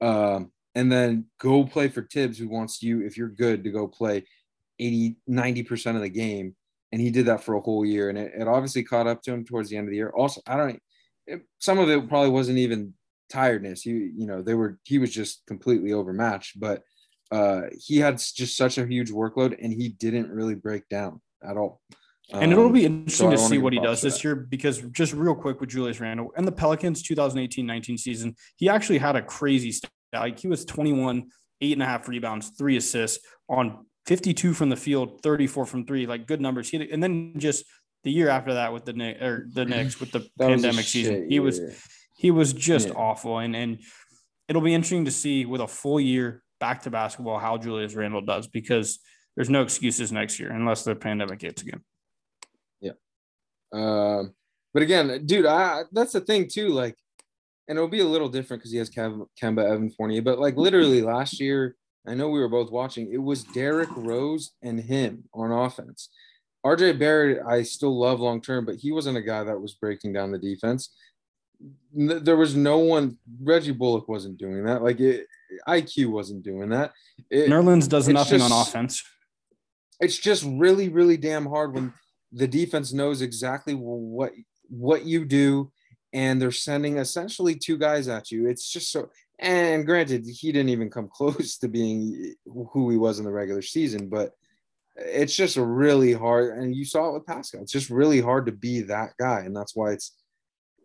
Um, 0.00 0.50
and 0.74 0.90
then 0.90 1.26
go 1.40 1.64
play 1.64 1.88
for 1.88 2.02
Thibs, 2.02 2.36
who 2.36 2.48
wants 2.48 2.82
you, 2.82 3.00
if 3.06 3.16
you're 3.16 3.28
good, 3.28 3.64
to 3.64 3.70
go 3.70 3.86
play 3.86 4.24
80, 4.78 5.16
90% 5.30 5.96
of 5.96 6.02
the 6.02 6.08
game. 6.08 6.54
And 6.94 7.02
he 7.02 7.10
did 7.10 7.26
that 7.26 7.42
for 7.42 7.56
a 7.56 7.60
whole 7.60 7.84
year. 7.84 8.08
And 8.08 8.16
it, 8.16 8.34
it 8.38 8.46
obviously 8.46 8.84
caught 8.84 9.08
up 9.08 9.20
to 9.22 9.32
him 9.32 9.44
towards 9.44 9.68
the 9.68 9.76
end 9.76 9.88
of 9.88 9.90
the 9.90 9.96
year. 9.96 10.12
Also, 10.16 10.40
I 10.46 10.56
don't, 10.56 10.80
it, 11.26 11.42
some 11.58 11.80
of 11.80 11.90
it 11.90 12.08
probably 12.08 12.30
wasn't 12.30 12.58
even 12.58 12.94
tiredness. 13.28 13.84
You, 13.84 14.12
you 14.16 14.28
know, 14.28 14.42
they 14.42 14.54
were, 14.54 14.78
he 14.84 14.98
was 14.98 15.12
just 15.12 15.42
completely 15.48 15.92
overmatched, 15.92 16.60
but 16.60 16.82
uh, 17.32 17.62
he 17.76 17.96
had 17.96 18.18
just 18.18 18.56
such 18.56 18.78
a 18.78 18.86
huge 18.86 19.10
workload 19.10 19.56
and 19.60 19.72
he 19.72 19.88
didn't 19.88 20.30
really 20.30 20.54
break 20.54 20.88
down 20.88 21.20
at 21.42 21.56
all. 21.56 21.80
And 22.32 22.52
it'll 22.52 22.70
be 22.70 22.86
um, 22.86 23.00
interesting 23.00 23.30
so 23.32 23.36
to 23.36 23.38
see 23.38 23.58
what 23.58 23.72
he 23.72 23.80
does 23.80 24.00
this 24.00 24.22
year 24.22 24.36
because 24.36 24.80
just 24.92 25.14
real 25.14 25.34
quick 25.34 25.60
with 25.60 25.70
Julius 25.70 25.98
Randle 25.98 26.30
and 26.36 26.46
the 26.46 26.52
Pelicans 26.52 27.02
2018-19 27.02 27.98
season, 27.98 28.36
he 28.54 28.68
actually 28.68 28.98
had 28.98 29.16
a 29.16 29.22
crazy 29.22 29.72
stat. 29.72 29.90
Like 30.12 30.38
he 30.38 30.46
was 30.46 30.64
21, 30.64 31.28
eight 31.60 31.72
and 31.72 31.82
a 31.82 31.86
half 31.86 32.06
rebounds, 32.06 32.52
three 32.56 32.76
assists 32.76 33.26
on 33.48 33.84
52 34.06 34.52
from 34.52 34.68
the 34.68 34.76
field, 34.76 35.22
34 35.22 35.66
from 35.66 35.86
three, 35.86 36.06
like 36.06 36.26
good 36.26 36.40
numbers. 36.40 36.68
He, 36.68 36.90
and 36.90 37.02
then 37.02 37.34
just 37.38 37.64
the 38.02 38.10
year 38.10 38.28
after 38.28 38.54
that 38.54 38.72
with 38.72 38.84
the 38.84 38.92
Knicks 38.92 39.22
or 39.22 39.46
the 39.52 39.64
Knicks 39.64 39.98
with 39.98 40.12
the 40.12 40.28
pandemic 40.38 40.84
season, 40.84 41.28
he 41.30 41.40
was 41.40 41.60
he 42.16 42.30
was 42.30 42.52
just 42.52 42.88
yeah. 42.88 42.94
awful. 42.94 43.38
And 43.38 43.56
and 43.56 43.78
it'll 44.48 44.62
be 44.62 44.74
interesting 44.74 45.06
to 45.06 45.10
see 45.10 45.46
with 45.46 45.60
a 45.60 45.68
full 45.68 45.98
year 45.98 46.42
back 46.60 46.82
to 46.82 46.90
basketball 46.90 47.38
how 47.38 47.56
Julius 47.56 47.94
Randle 47.94 48.20
does 48.20 48.46
because 48.46 48.98
there's 49.36 49.50
no 49.50 49.62
excuses 49.62 50.12
next 50.12 50.38
year 50.38 50.52
unless 50.52 50.84
the 50.84 50.94
pandemic 50.94 51.40
hits 51.40 51.62
again. 51.62 51.82
Yeah. 52.80 52.92
Um, 53.72 54.34
but 54.72 54.82
again, 54.82 55.24
dude, 55.24 55.46
I 55.46 55.82
that's 55.92 56.12
the 56.12 56.20
thing 56.20 56.48
too. 56.48 56.68
Like, 56.68 56.96
and 57.68 57.78
it'll 57.78 57.88
be 57.88 58.00
a 58.00 58.06
little 58.06 58.28
different 58.28 58.60
because 58.60 58.72
he 58.72 58.78
has 58.78 58.90
Kemba, 58.90 59.26
Kemba 59.40 59.64
Evan 59.64 59.90
Fournier. 59.90 60.20
But 60.20 60.38
like 60.38 60.56
literally 60.56 61.00
last 61.00 61.40
year, 61.40 61.74
I 62.06 62.14
know 62.14 62.28
we 62.28 62.40
were 62.40 62.48
both 62.48 62.70
watching. 62.70 63.12
It 63.12 63.22
was 63.22 63.44
Derrick 63.44 63.88
Rose 63.96 64.52
and 64.62 64.78
him 64.78 65.24
on 65.32 65.50
offense. 65.50 66.10
RJ 66.64 66.98
Barrett, 66.98 67.42
I 67.46 67.62
still 67.62 67.98
love 67.98 68.20
long 68.20 68.40
term, 68.40 68.64
but 68.64 68.76
he 68.76 68.92
wasn't 68.92 69.18
a 69.18 69.22
guy 69.22 69.44
that 69.44 69.60
was 69.60 69.74
breaking 69.74 70.12
down 70.12 70.32
the 70.32 70.38
defense. 70.38 70.94
There 71.94 72.36
was 72.36 72.54
no 72.54 72.78
one. 72.78 73.18
Reggie 73.42 73.72
Bullock 73.72 74.08
wasn't 74.08 74.38
doing 74.38 74.64
that. 74.64 74.82
Like 74.82 75.00
it, 75.00 75.26
IQ 75.68 76.08
wasn't 76.08 76.42
doing 76.42 76.70
that. 76.70 76.92
It, 77.30 77.48
Nerlens 77.48 77.88
does 77.88 78.08
nothing 78.08 78.40
just, 78.40 78.52
on 78.52 78.62
offense. 78.62 79.02
It's 80.00 80.18
just 80.18 80.44
really, 80.44 80.88
really 80.88 81.16
damn 81.16 81.46
hard 81.46 81.74
when 81.74 81.92
the 82.34 82.48
defense 82.48 82.92
knows 82.92 83.22
exactly 83.22 83.74
what 83.74 84.32
what 84.68 85.04
you 85.04 85.24
do 85.24 85.70
and 86.12 86.40
they're 86.40 86.50
sending 86.50 86.98
essentially 86.98 87.54
two 87.54 87.78
guys 87.78 88.08
at 88.08 88.30
you 88.30 88.48
it's 88.48 88.68
just 88.68 88.90
so 88.90 89.08
and 89.40 89.84
granted 89.84 90.24
he 90.26 90.52
didn't 90.52 90.70
even 90.70 90.90
come 90.90 91.08
close 91.12 91.58
to 91.58 91.68
being 91.68 92.34
who 92.46 92.90
he 92.90 92.96
was 92.96 93.18
in 93.18 93.24
the 93.24 93.32
regular 93.32 93.62
season 93.62 94.08
but 94.08 94.32
it's 94.96 95.34
just 95.34 95.56
really 95.56 96.12
hard. 96.12 96.56
And 96.56 96.74
you 96.74 96.84
saw 96.84 97.08
it 97.08 97.14
with 97.14 97.26
pascal. 97.26 97.62
It's 97.62 97.72
just 97.72 97.90
really 97.90 98.20
hard 98.20 98.46
to 98.46 98.52
be 98.52 98.82
that 98.82 99.10
guy. 99.18 99.40
And 99.40 99.56
that's 99.56 99.74
why 99.74 99.92
it's 99.92 100.12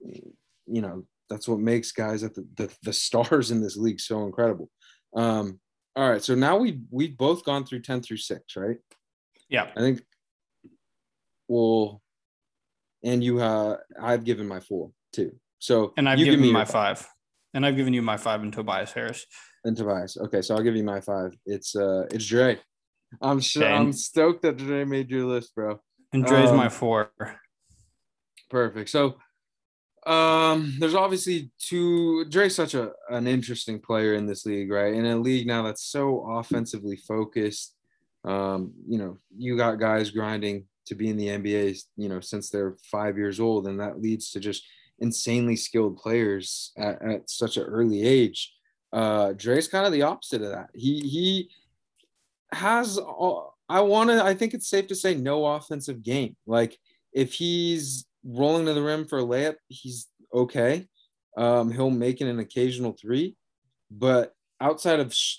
you 0.02 0.82
know 0.82 1.06
that's 1.30 1.48
what 1.48 1.60
makes 1.60 1.92
guys 1.92 2.24
at 2.24 2.34
the, 2.34 2.48
the, 2.56 2.74
the 2.84 2.94
stars 2.94 3.52
in 3.52 3.62
this 3.62 3.78
league 3.78 4.00
so 4.00 4.26
incredible. 4.26 4.70
Um 5.16 5.60
all 5.96 6.10
right. 6.10 6.24
So 6.24 6.36
now 6.36 6.58
we 6.58 6.82
we've 6.92 7.18
both 7.18 7.44
gone 7.44 7.66
through 7.66 7.82
10 7.82 8.02
through 8.02 8.18
6 8.18 8.56
right? 8.56 8.78
Yeah. 9.50 9.68
I 9.76 9.80
think 9.80 10.02
well, 11.48 12.02
and 13.04 13.24
you 13.24 13.42
uh, 13.42 13.78
I've 14.00 14.24
given 14.24 14.48
my 14.48 14.60
four 14.60 14.92
too. 15.12 15.36
So 15.58 15.94
and 15.98 16.08
I've 16.08 16.20
given 16.20 16.40
me 16.40 16.52
my 16.52 16.64
five. 16.64 17.00
five. 17.00 17.10
And 17.54 17.66
I've 17.66 17.76
given 17.76 17.94
you 17.94 18.02
my 18.02 18.18
five 18.18 18.42
and 18.42 18.54
Tobias 18.54 18.92
Harris. 18.92 19.26
And 19.64 19.76
Tobias. 19.76 20.18
Okay, 20.18 20.42
so 20.42 20.56
I'll 20.56 20.64
give 20.64 20.76
you 20.76 20.84
my 20.84 21.02
five. 21.02 21.36
It's 21.46 21.76
uh, 21.76 22.06
it's 22.12 22.26
Dre. 22.26 22.60
I'm 23.22 23.40
sure 23.40 23.68
I'm 23.68 23.92
stoked 23.92 24.44
that 24.44 24.58
Dre 24.58 24.86
made 24.86 25.10
your 25.10 25.26
list, 25.26 25.56
bro. 25.56 25.80
And 26.14 26.26
Dre's 26.26 26.50
um, 26.50 26.58
my 26.58 26.70
four. 26.70 27.12
Perfect. 28.50 28.90
So 28.90 29.18
um, 30.06 30.76
there's 30.80 30.96
obviously 30.96 31.52
two. 31.60 32.26
Dre's 32.26 32.56
such 32.56 32.74
a 32.74 32.92
an 33.10 33.28
interesting 33.28 33.80
player 33.80 34.14
in 34.14 34.26
this 34.26 34.46
league, 34.46 34.72
right? 34.72 34.94
In 34.94 35.06
a 35.06 35.18
league 35.18 35.48
now 35.48 35.64
that's 35.64 35.86
so 35.86 36.26
offensively 36.38 36.96
focused. 36.96 37.76
Um, 38.24 38.74
you 38.88 38.98
know, 38.98 39.18
you 39.36 39.58
got 39.58 39.80
guys 39.80 40.12
grinding 40.12 40.66
to 40.88 40.96
be 40.96 41.10
in 41.10 41.18
the 41.18 41.28
NBA, 41.28 41.80
you 41.98 42.10
know, 42.10 42.20
since 42.20 42.50
they're 42.50 42.76
five 42.92 43.18
years 43.18 43.40
old, 43.40 43.68
and 43.68 43.80
that 43.80 44.02
leads 44.02 44.32
to 44.32 44.40
just 44.40 44.64
insanely 45.02 45.56
skilled 45.56 45.98
players 45.98 46.72
at, 46.78 47.02
at 47.02 47.30
such 47.30 47.58
an 47.58 47.64
early 47.64 48.04
age. 48.04 48.54
Uh, 48.92 49.34
Dre's 49.34 49.68
kind 49.68 49.86
of 49.86 49.92
the 49.92 50.04
opposite 50.04 50.42
of 50.42 50.52
that. 50.52 50.70
He 50.74 51.00
he 51.02 51.50
has. 52.52 52.98
All, 52.98 53.56
I 53.68 53.82
want 53.82 54.10
to. 54.10 54.24
I 54.24 54.34
think 54.34 54.54
it's 54.54 54.70
safe 54.70 54.88
to 54.88 54.96
say 54.96 55.16
no 55.16 55.46
offensive 55.46 56.04
game. 56.04 56.36
Like 56.48 56.78
if 57.14 57.34
he's 57.34 58.06
rolling 58.24 58.66
to 58.66 58.74
the 58.74 58.82
rim 58.82 59.06
for 59.06 59.20
a 59.20 59.24
layup, 59.24 59.56
he's 59.68 60.08
okay. 60.34 60.88
Um, 61.38 61.72
he'll 61.72 61.92
make 61.92 62.22
an 62.22 62.40
occasional 62.40 62.96
three, 63.00 63.36
but 63.92 64.34
outside 64.60 65.00
of 65.00 65.14
sh- 65.14 65.38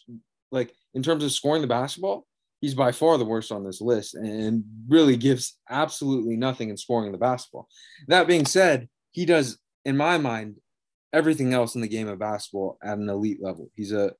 like 0.50 0.72
in 0.94 1.02
terms 1.02 1.24
of 1.24 1.32
scoring 1.32 1.62
the 1.62 1.68
basketball, 1.68 2.26
he's 2.60 2.74
by 2.74 2.92
far 2.92 3.18
the 3.18 3.24
worst 3.24 3.52
on 3.52 3.64
this 3.64 3.80
list 3.80 4.14
and 4.14 4.64
really 4.88 5.16
gives 5.16 5.58
absolutely 5.68 6.36
nothing 6.36 6.70
in 6.70 6.76
scoring 6.76 7.12
the 7.12 7.18
basketball. 7.18 7.68
That 8.08 8.26
being 8.26 8.46
said, 8.46 8.88
he 9.12 9.24
does, 9.24 9.58
in 9.84 9.96
my 9.96 10.18
mind, 10.18 10.56
everything 11.12 11.52
else 11.52 11.74
in 11.74 11.80
the 11.80 11.88
game 11.88 12.08
of 12.08 12.18
basketball 12.18 12.78
at 12.82 12.98
an 12.98 13.08
elite 13.08 13.42
level. 13.42 13.70
He's 13.74 13.92
a 13.92 14.12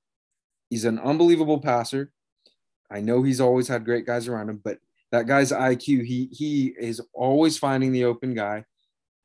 he's 0.69 0.85
an 0.85 0.99
unbelievable 0.99 1.61
passer. 1.61 2.13
I 2.91 3.01
know 3.01 3.23
he's 3.23 3.41
always 3.41 3.69
had 3.69 3.85
great 3.85 4.07
guys 4.07 4.27
around 4.27 4.49
him, 4.49 4.61
but 4.63 4.79
that 5.13 5.27
guy's 5.27 5.53
IQ, 5.53 6.05
he 6.05 6.29
he 6.33 6.75
is 6.79 7.01
always 7.13 7.59
finding 7.59 7.93
the 7.93 8.05
open 8.05 8.35
guy. 8.35 8.65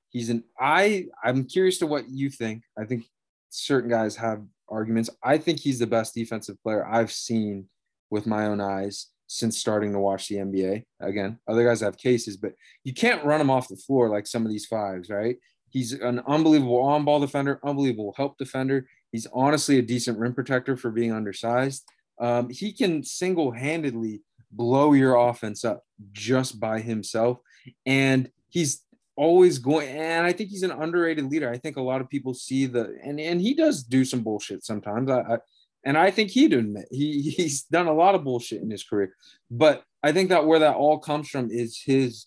He's 0.09 0.29
an 0.29 0.43
I 0.59 1.05
I'm 1.23 1.45
curious 1.45 1.77
to 1.79 1.87
what 1.87 2.09
you 2.09 2.29
think. 2.29 2.63
I 2.77 2.85
think 2.85 3.05
certain 3.49 3.89
guys 3.89 4.15
have 4.17 4.43
arguments. 4.69 5.09
I 5.23 5.37
think 5.37 5.59
he's 5.59 5.79
the 5.79 5.87
best 5.87 6.13
defensive 6.13 6.61
player 6.63 6.85
I've 6.85 7.11
seen 7.11 7.67
with 8.09 8.27
my 8.27 8.45
own 8.45 8.61
eyes 8.61 9.07
since 9.27 9.57
starting 9.57 9.91
to 9.93 9.99
watch 9.99 10.27
the 10.27 10.35
NBA. 10.35 10.83
Again, 10.99 11.39
other 11.47 11.65
guys 11.65 11.81
have 11.81 11.97
cases, 11.97 12.37
but 12.37 12.53
you 12.83 12.93
can't 12.93 13.25
run 13.25 13.41
him 13.41 13.49
off 13.49 13.67
the 13.67 13.75
floor 13.75 14.09
like 14.09 14.27
some 14.27 14.45
of 14.45 14.51
these 14.51 14.65
fives, 14.65 15.09
right? 15.09 15.37
He's 15.69 15.93
an 15.93 16.21
unbelievable 16.27 16.81
on 16.81 17.05
ball 17.05 17.19
defender, 17.19 17.59
unbelievable 17.63 18.13
help 18.15 18.37
defender. 18.37 18.87
He's 19.11 19.27
honestly 19.33 19.77
a 19.79 19.81
decent 19.81 20.17
rim 20.19 20.33
protector 20.33 20.77
for 20.77 20.91
being 20.91 21.11
undersized. 21.11 21.85
Um, 22.19 22.49
he 22.49 22.71
can 22.71 23.03
single 23.03 23.51
handedly 23.51 24.21
blow 24.51 24.93
your 24.93 25.15
offense 25.15 25.65
up 25.65 25.83
just 26.11 26.59
by 26.59 26.79
himself. 26.79 27.39
And 27.85 28.29
he's 28.49 28.81
always 29.17 29.59
going 29.59 29.87
and 29.87 30.25
I 30.25 30.33
think 30.33 30.49
he's 30.49 30.63
an 30.63 30.71
underrated 30.71 31.25
leader. 31.25 31.49
I 31.49 31.57
think 31.57 31.77
a 31.77 31.81
lot 31.81 32.01
of 32.01 32.09
people 32.09 32.33
see 32.33 32.65
the 32.65 32.97
and 33.03 33.19
and 33.19 33.39
he 33.39 33.53
does 33.53 33.83
do 33.83 34.03
some 34.03 34.23
bullshit 34.23 34.65
sometimes. 34.65 35.09
I, 35.09 35.21
I 35.21 35.37
and 35.85 35.97
I 35.97 36.11
think 36.11 36.31
he'd 36.31 36.53
admit 36.53 36.87
he 36.91 37.21
he's 37.21 37.63
done 37.63 37.87
a 37.87 37.93
lot 37.93 38.15
of 38.15 38.23
bullshit 38.23 38.61
in 38.61 38.69
his 38.69 38.83
career. 38.83 39.13
But 39.49 39.83
I 40.03 40.11
think 40.11 40.29
that 40.29 40.45
where 40.45 40.59
that 40.59 40.75
all 40.75 40.99
comes 40.99 41.29
from 41.29 41.49
is 41.49 41.81
his 41.83 42.25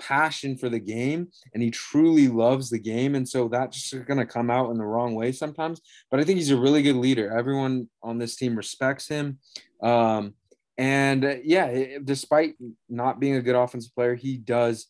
passion 0.00 0.56
for 0.56 0.68
the 0.68 0.78
game 0.78 1.28
and 1.54 1.62
he 1.62 1.70
truly 1.70 2.26
loves 2.26 2.70
the 2.70 2.78
game. 2.78 3.14
And 3.14 3.28
so 3.28 3.48
that's 3.48 3.92
going 3.92 4.18
to 4.18 4.26
come 4.26 4.50
out 4.50 4.70
in 4.70 4.78
the 4.78 4.84
wrong 4.84 5.14
way 5.14 5.30
sometimes. 5.30 5.80
But 6.10 6.20
i 6.20 6.24
think 6.24 6.38
he's 6.38 6.50
a 6.50 6.56
really 6.56 6.82
good 6.82 6.96
leader. 6.96 7.36
Everyone 7.36 7.88
on 8.02 8.18
this 8.18 8.36
team 8.36 8.56
respects 8.56 9.06
him. 9.06 9.38
Um, 9.82 10.34
and 10.78 11.24
uh, 11.24 11.34
yeah 11.44 11.98
despite 12.02 12.54
not 12.88 13.20
being 13.20 13.36
a 13.36 13.42
good 13.42 13.54
offensive 13.54 13.94
player 13.94 14.14
he 14.14 14.38
does 14.38 14.86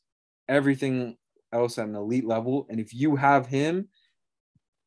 everything 0.49 1.17
else 1.53 1.79
at 1.79 1.89
an 1.89 1.97
elite 1.97 2.27
level. 2.27 2.67
And 2.71 2.79
if 2.81 2.95
you 2.95 3.17
have 3.17 3.47
him 3.47 3.89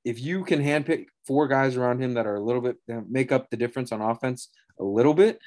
if 0.06 0.20
you 0.20 0.44
can 0.44 0.62
handpick 0.62 1.06
four 1.26 1.48
guys 1.48 1.78
around 1.78 2.02
him 2.02 2.14
that 2.16 2.28
are 2.28 2.36
a 2.36 2.42
little 2.42 2.62
bit 2.62 2.78
make 3.10 3.32
up 3.32 3.50
the 3.50 3.58
difference 3.58 3.92
on 3.92 4.02
offense 4.02 4.50
a 4.80 4.84
little 4.84 5.14
bit, 5.14 5.40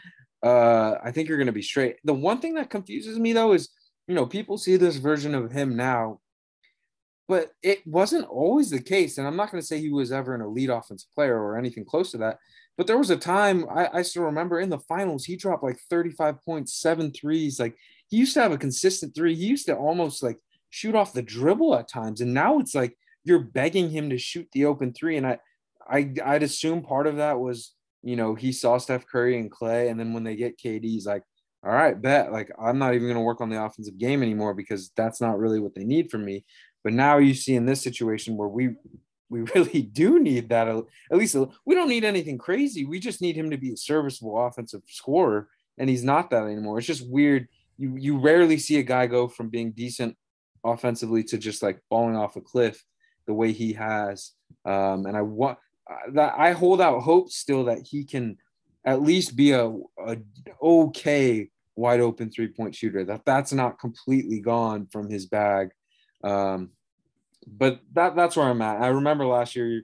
uh, 0.43 0.97
I 1.03 1.11
think 1.11 1.29
you're 1.29 1.39
going 1.39 1.47
to 1.47 1.53
be 1.53 1.63
straight. 1.63 1.97
The 2.05 2.15
one 2.15 2.39
thing 2.39 2.55
that 2.55 2.71
confuses 2.71 3.19
me 3.19 3.33
though 3.33 3.53
is, 3.53 3.69
you 4.07 4.15
know, 4.15 4.27
people 4.27 4.59
see 4.59 4.77
this 4.77 4.97
version 4.97 5.35
of 5.35 5.51
him 5.51 5.77
now, 5.77 6.21
but 7.29 7.51
it 7.63 7.85
wasn't 7.87 8.27
always 8.29 8.71
the 8.71 8.81
case. 8.81 9.19
And 9.19 9.27
I'm 9.27 9.37
not 9.37 9.51
going 9.51 9.61
to 9.61 9.67
say 9.67 9.81
he 9.81 9.91
was 9.91 10.13
ever 10.13 10.35
an 10.35 10.41
elite 10.41 10.71
offensive 10.71 11.11
player 11.15 11.37
or 11.37 11.59
anything 11.59 11.85
close 11.85 12.13
to 12.13 12.19
that. 12.19 12.39
But 12.77 12.87
there 12.87 12.99
was 12.99 13.11
a 13.11 13.17
time 13.17 13.67
I, 13.71 13.89
I 13.95 14.03
still 14.03 14.25
remember 14.25 14.61
in 14.61 14.71
the 14.71 14.79
finals, 14.81 15.25
he 15.25 15.37
dropped 15.37 15.65
like 15.65 15.79
35.7 15.91 17.17
threes. 17.17 17.59
Like 17.59 17.77
he 18.09 18.19
used 18.19 18.35
to 18.35 18.43
have 18.43 18.53
a 18.53 18.59
consistent 18.59 19.15
three. 19.15 19.35
He 19.35 19.47
used 19.47 19.67
to 19.67 19.77
almost 19.77 20.23
like 20.23 20.39
shoot 20.71 20.95
off 20.95 21.13
the 21.13 21.23
dribble 21.23 21.75
at 21.75 21.89
times. 21.89 22.21
And 22.21 22.33
now 22.33 22.59
it's 22.59 22.75
like 22.75 22.97
you're 23.25 23.41
begging 23.41 23.91
him 23.91 24.11
to 24.11 24.19
shoot 24.19 24.47
the 24.53 24.67
open 24.67 24.93
three. 24.93 25.17
And 25.17 25.27
I, 25.27 25.39
I 25.89 26.13
I'd 26.25 26.43
assume 26.43 26.83
part 26.83 27.07
of 27.07 27.17
that 27.17 27.41
was, 27.41 27.73
you 28.03 28.15
know, 28.15 28.35
he 28.35 28.53
saw 28.53 28.79
Steph 28.79 29.07
Curry 29.07 29.39
and 29.41 29.51
Klay. 29.51 29.91
And 29.91 29.99
then 29.99 30.13
when 30.13 30.23
they 30.23 30.37
get 30.37 30.59
KD, 30.59 30.85
he's 30.85 31.07
like, 31.07 31.23
all 31.65 31.73
right, 31.73 32.01
bet. 32.01 32.33
Like 32.33 32.51
I'm 32.61 32.79
not 32.79 32.95
even 32.95 33.07
going 33.07 33.17
to 33.17 33.21
work 33.21 33.41
on 33.41 33.51
the 33.51 33.63
offensive 33.63 33.99
game 33.99 34.23
anymore 34.23 34.55
because 34.55 34.91
that's 34.97 35.21
not 35.21 35.39
really 35.39 35.61
what 35.61 35.75
they 35.75 35.85
need 35.85 36.11
from 36.11 36.25
me. 36.25 36.45
But 36.85 36.93
now 36.93 37.19
you 37.19 37.35
see 37.35 37.57
in 37.57 37.67
this 37.67 37.83
situation 37.83 38.37
where 38.37 38.49
we 38.49 38.77
we 39.29 39.41
really 39.55 39.83
do 39.83 40.21
need 40.21 40.49
that 40.51 40.69
at 40.69 41.19
least 41.19 41.37
we 41.65 41.75
don't 41.75 41.89
need 41.89 42.05
anything 42.05 42.39
crazy. 42.39 42.85
We 42.85 43.01
just 43.01 43.21
need 43.21 43.37
him 43.37 43.51
to 43.51 43.57
be 43.57 43.73
a 43.73 43.77
serviceable 43.77 44.47
offensive 44.47 44.83
scorer, 44.87 45.49
and 45.79 45.91
he's 45.91 46.05
not 46.05 46.31
that 46.31 46.45
anymore. 46.45 46.79
It's 46.79 46.87
just 46.87 47.09
weird. 47.09 47.49
You 47.79 47.97
you 47.97 48.19
rarely 48.19 48.59
see 48.59 48.79
a 48.79 48.85
guy 48.85 49.07
go 49.07 49.29
from 49.29 49.49
being 49.49 49.73
decent 49.73 50.17
offensively 50.65 51.23
to 51.25 51.39
just 51.39 51.63
like 51.63 51.81
falling 51.89 52.17
off 52.17 52.37
a 52.37 52.41
cliff 52.41 52.85
the 53.27 53.35
way 53.35 53.53
he 53.53 53.73
has. 53.73 54.33
Um, 54.65 55.07
and 55.07 55.17
I 55.17 55.23
want 55.23 55.59
that 56.13 56.35
I 56.37 56.53
hold 56.53 56.81
out 56.81 57.03
hope 57.03 57.31
still 57.31 57.65
that 57.65 57.87
he 57.87 58.05
can 58.05 58.37
at 58.87 59.03
least 59.03 59.37
be 59.37 59.51
a, 59.51 59.67
a 60.07 60.17
okay 60.63 61.51
wide 61.75 62.01
open 62.01 62.31
three 62.31 62.49
point 62.49 62.75
shooter. 62.75 63.05
That 63.05 63.23
that's 63.27 63.53
not 63.53 63.79
completely 63.79 64.41
gone 64.41 64.87
from 64.87 65.11
his 65.11 65.27
bag. 65.27 65.71
Um, 66.25 66.71
but 67.47 67.81
that 67.93 68.17
that's 68.17 68.37
where 68.37 68.47
I'm 68.47 68.63
at. 68.63 68.81
I 68.81 68.89
remember 68.89 69.27
last 69.27 69.57
year 69.57 69.83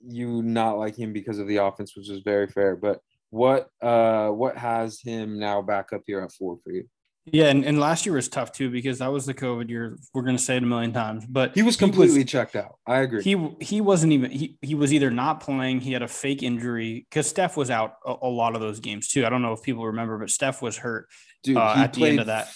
you 0.00 0.42
not 0.42 0.78
like 0.78 0.96
him 0.96 1.12
because 1.12 1.38
of 1.38 1.48
the 1.48 1.56
offense, 1.56 1.96
which 1.96 2.08
was 2.08 2.20
very 2.20 2.46
fair. 2.46 2.76
But 2.76 3.00
what 3.30 3.68
uh 3.82 4.28
what 4.28 4.56
has 4.56 5.00
him 5.00 5.38
now 5.38 5.60
back 5.60 5.92
up 5.92 6.02
here 6.06 6.20
at 6.20 6.32
four 6.32 6.58
for 6.62 6.70
you? 6.70 6.88
Yeah, 7.32 7.46
and, 7.46 7.64
and 7.64 7.80
last 7.80 8.06
year 8.06 8.14
was 8.14 8.28
tough 8.28 8.52
too 8.52 8.70
because 8.70 9.00
that 9.00 9.08
was 9.08 9.26
the 9.26 9.34
COVID 9.34 9.68
year. 9.68 9.98
We're 10.14 10.22
going 10.22 10.36
to 10.36 10.42
say 10.42 10.56
it 10.56 10.62
a 10.62 10.66
million 10.66 10.92
times, 10.92 11.26
but 11.26 11.54
he 11.54 11.62
was 11.62 11.76
completely 11.76 12.14
he 12.14 12.22
was, 12.22 12.30
checked 12.30 12.54
out. 12.54 12.78
I 12.86 12.98
agree. 12.98 13.22
He 13.22 13.50
he 13.60 13.80
wasn't 13.80 14.12
even 14.12 14.30
he 14.30 14.56
he 14.62 14.76
was 14.76 14.94
either 14.94 15.10
not 15.10 15.40
playing. 15.40 15.80
He 15.80 15.92
had 15.92 16.02
a 16.02 16.08
fake 16.08 16.44
injury 16.44 17.04
because 17.10 17.26
Steph 17.26 17.56
was 17.56 17.68
out 17.68 17.94
a, 18.06 18.14
a, 18.22 18.28
lot 18.28 18.54
of 18.54 18.60
those 18.60 18.78
games 18.78 19.08
too. 19.08 19.26
I 19.26 19.28
don't 19.28 19.42
know 19.42 19.52
if 19.52 19.62
people 19.62 19.86
remember, 19.86 20.18
but 20.18 20.30
Steph 20.30 20.62
was 20.62 20.76
hurt. 20.76 21.08
Dude, 21.42 21.56
uh, 21.56 21.74
at 21.76 21.94
the 21.94 22.06
end 22.06 22.20
of 22.20 22.26
that, 22.26 22.48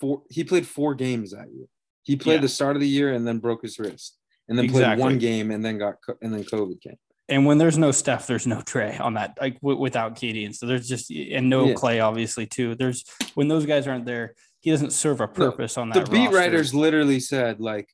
four. 0.00 0.22
He 0.30 0.42
played 0.42 0.66
four 0.66 0.94
games 0.94 1.32
that 1.32 1.48
year. 1.52 1.66
He 2.02 2.16
played 2.16 2.36
yeah. 2.36 2.40
the 2.40 2.48
start 2.48 2.76
of 2.76 2.80
the 2.80 2.88
year 2.88 3.12
and 3.12 3.26
then 3.26 3.38
broke 3.38 3.60
his 3.62 3.78
wrist, 3.78 4.16
and 4.48 4.56
then 4.56 4.64
exactly. 4.64 4.84
played 4.84 4.98
one 4.98 5.18
game 5.18 5.50
and 5.50 5.62
then 5.62 5.76
got 5.76 5.96
and 6.22 6.32
then 6.32 6.44
COVID 6.44 6.80
came. 6.80 6.96
And 7.28 7.46
when 7.46 7.56
there's 7.56 7.78
no 7.78 7.90
Steph, 7.90 8.26
there's 8.26 8.46
no 8.46 8.60
Trey 8.60 8.98
on 8.98 9.14
that, 9.14 9.38
like 9.40 9.58
w- 9.60 9.78
without 9.78 10.14
KD, 10.14 10.44
and 10.44 10.54
so 10.54 10.66
there's 10.66 10.86
just 10.86 11.10
and 11.10 11.48
no 11.48 11.68
yeah. 11.68 11.74
Klay, 11.74 12.04
obviously 12.04 12.46
too. 12.46 12.74
There's 12.74 13.04
when 13.34 13.48
those 13.48 13.64
guys 13.64 13.86
aren't 13.86 14.04
there, 14.04 14.34
he 14.60 14.70
doesn't 14.70 14.92
serve 14.92 15.20
a 15.20 15.28
purpose 15.28 15.76
no, 15.76 15.82
on 15.82 15.88
that. 15.90 16.04
The 16.04 16.10
beat 16.10 16.26
roster. 16.26 16.36
writers 16.36 16.74
literally 16.74 17.20
said 17.20 17.60
like 17.60 17.88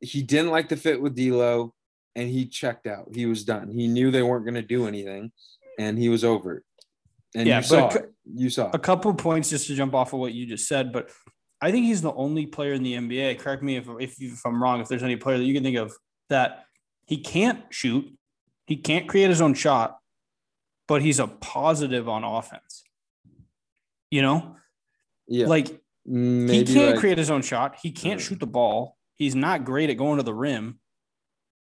he 0.00 0.22
didn't 0.22 0.50
like 0.50 0.68
the 0.68 0.76
fit 0.76 1.00
with 1.00 1.14
D'Lo, 1.14 1.72
and 2.16 2.28
he 2.28 2.46
checked 2.46 2.88
out. 2.88 3.08
He 3.14 3.26
was 3.26 3.44
done. 3.44 3.70
He 3.70 3.86
knew 3.86 4.10
they 4.10 4.22
weren't 4.22 4.44
going 4.44 4.54
to 4.54 4.62
do 4.62 4.88
anything, 4.88 5.30
and 5.78 5.96
he 5.96 6.08
was 6.08 6.24
over 6.24 6.56
it. 6.56 6.62
And 7.36 7.46
yeah, 7.46 7.58
you 7.58 7.62
saw 7.62 7.88
a, 7.88 8.02
you 8.24 8.50
saw 8.50 8.70
a 8.72 8.78
couple 8.78 9.14
points 9.14 9.50
just 9.50 9.68
to 9.68 9.76
jump 9.76 9.94
off 9.94 10.12
of 10.12 10.18
what 10.18 10.32
you 10.32 10.46
just 10.46 10.66
said, 10.66 10.92
but 10.92 11.10
I 11.60 11.70
think 11.70 11.86
he's 11.86 12.02
the 12.02 12.12
only 12.12 12.46
player 12.46 12.72
in 12.72 12.82
the 12.82 12.94
NBA. 12.94 13.38
Correct 13.38 13.62
me 13.62 13.76
if, 13.76 13.88
if, 14.00 14.20
if 14.20 14.40
I'm 14.46 14.62
wrong. 14.62 14.80
If 14.80 14.88
there's 14.88 15.02
any 15.02 15.16
player 15.16 15.38
that 15.38 15.44
you 15.44 15.54
can 15.54 15.62
think 15.62 15.76
of 15.76 15.92
that 16.28 16.64
he 17.06 17.18
can't 17.18 17.62
shoot, 17.70 18.12
he 18.68 18.76
can't 18.76 19.08
create 19.08 19.30
his 19.30 19.40
own 19.40 19.54
shot, 19.54 19.98
but 20.86 21.00
he's 21.02 21.18
a 21.18 21.26
positive 21.26 22.08
on 22.08 22.22
offense. 22.22 22.84
You 24.10 24.22
know, 24.22 24.56
yeah, 25.26 25.46
like 25.46 25.80
Maybe 26.04 26.66
he 26.66 26.74
can't 26.74 26.90
like, 26.92 27.00
create 27.00 27.18
his 27.18 27.30
own 27.30 27.42
shot. 27.42 27.76
He 27.82 27.90
can't 27.90 28.18
mm-hmm. 28.20 28.28
shoot 28.28 28.40
the 28.40 28.46
ball. 28.46 28.96
He's 29.16 29.34
not 29.34 29.64
great 29.64 29.90
at 29.90 29.96
going 29.98 30.16
to 30.16 30.22
the 30.22 30.34
rim. 30.34 30.78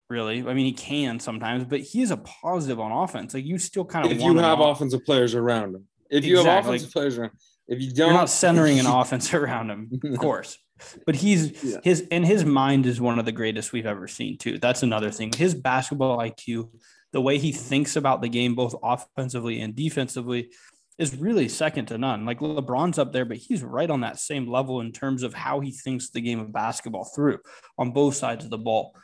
Really, 0.09 0.39
I 0.39 0.53
mean, 0.53 0.65
he 0.65 0.71
can 0.71 1.19
sometimes, 1.19 1.65
but 1.65 1.81
he 1.81 2.01
is 2.01 2.11
a 2.11 2.17
positive 2.17 2.79
on 2.79 2.93
offense. 2.93 3.33
Like 3.33 3.43
you 3.43 3.57
still 3.57 3.83
kind 3.83 4.05
of 4.05 4.11
if 4.13 4.21
you 4.21 4.37
have 4.37 4.61
offensive 4.61 5.03
players 5.05 5.35
around 5.35 5.75
him. 5.75 5.85
If 6.09 6.23
you 6.23 6.37
have 6.37 6.65
offensive 6.65 6.93
players 6.93 7.17
around, 7.17 7.31
if 7.67 7.81
you 7.81 7.91
don't, 7.91 8.07
you're 8.07 8.17
not 8.17 8.29
centering 8.29 8.79
an 8.79 8.85
offense 8.87 9.33
around 9.33 9.69
him, 9.69 9.99
of 10.05 10.17
course. 10.17 10.57
But 11.05 11.15
he's 11.15 11.61
yeah. 11.61 11.79
his 11.83 12.07
and 12.09 12.25
his 12.25 12.45
mind 12.45 12.85
is 12.85 13.01
one 13.01 13.19
of 13.19 13.25
the 13.25 13.33
greatest 13.33 13.73
we've 13.73 13.85
ever 13.85 14.07
seen 14.07 14.37
too. 14.37 14.59
That's 14.59 14.81
another 14.83 15.11
thing. 15.11 15.33
His 15.33 15.53
basketball 15.53 16.19
IQ, 16.19 16.69
the 17.17 17.21
way 17.21 17.39
he 17.39 17.51
thinks 17.51 17.95
about 17.95 18.21
the 18.21 18.29
game, 18.29 18.53
both 18.53 18.75
offensively 18.83 19.59
and 19.59 19.75
defensively, 19.75 20.51
is 20.99 21.15
really 21.15 21.49
second 21.49 21.87
to 21.87 21.97
none. 21.97 22.27
Like 22.27 22.41
LeBron's 22.41 22.99
up 22.99 23.11
there, 23.11 23.25
but 23.25 23.37
he's 23.37 23.63
right 23.63 23.89
on 23.89 24.01
that 24.01 24.19
same 24.19 24.47
level 24.47 24.81
in 24.81 24.91
terms 24.91 25.23
of 25.23 25.33
how 25.33 25.59
he 25.59 25.71
thinks 25.71 26.11
the 26.11 26.21
game 26.21 26.39
of 26.39 26.53
basketball 26.53 27.05
through 27.05 27.39
on 27.75 27.89
both 27.89 28.13
sides 28.13 28.45
of 28.45 28.51
the 28.51 28.59
ball. 28.59 28.95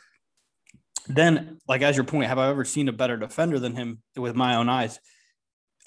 Then, 1.07 1.57
like 1.67 1.81
as 1.81 1.97
your 1.97 2.03
point, 2.03 2.27
have 2.27 2.37
I 2.37 2.49
ever 2.49 2.63
seen 2.63 2.87
a 2.87 2.93
better 2.93 3.17
defender 3.17 3.57
than 3.57 3.75
him 3.75 4.03
with 4.15 4.35
my 4.35 4.57
own 4.57 4.69
eyes? 4.69 4.99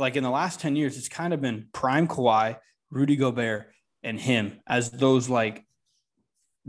like 0.01 0.17
in 0.17 0.25
the 0.25 0.31
last 0.31 0.59
10 0.59 0.75
years, 0.75 0.99
it's 0.99 1.09
kind 1.09 1.33
of 1.33 1.41
been 1.41 1.69
prime 1.73 2.09
Kawhi, 2.09 2.59
Rudy 2.91 3.15
Gobert, 3.15 3.69
and 4.03 4.21
him 4.21 4.61
as 4.67 4.91
those 4.91 5.29
like 5.29 5.65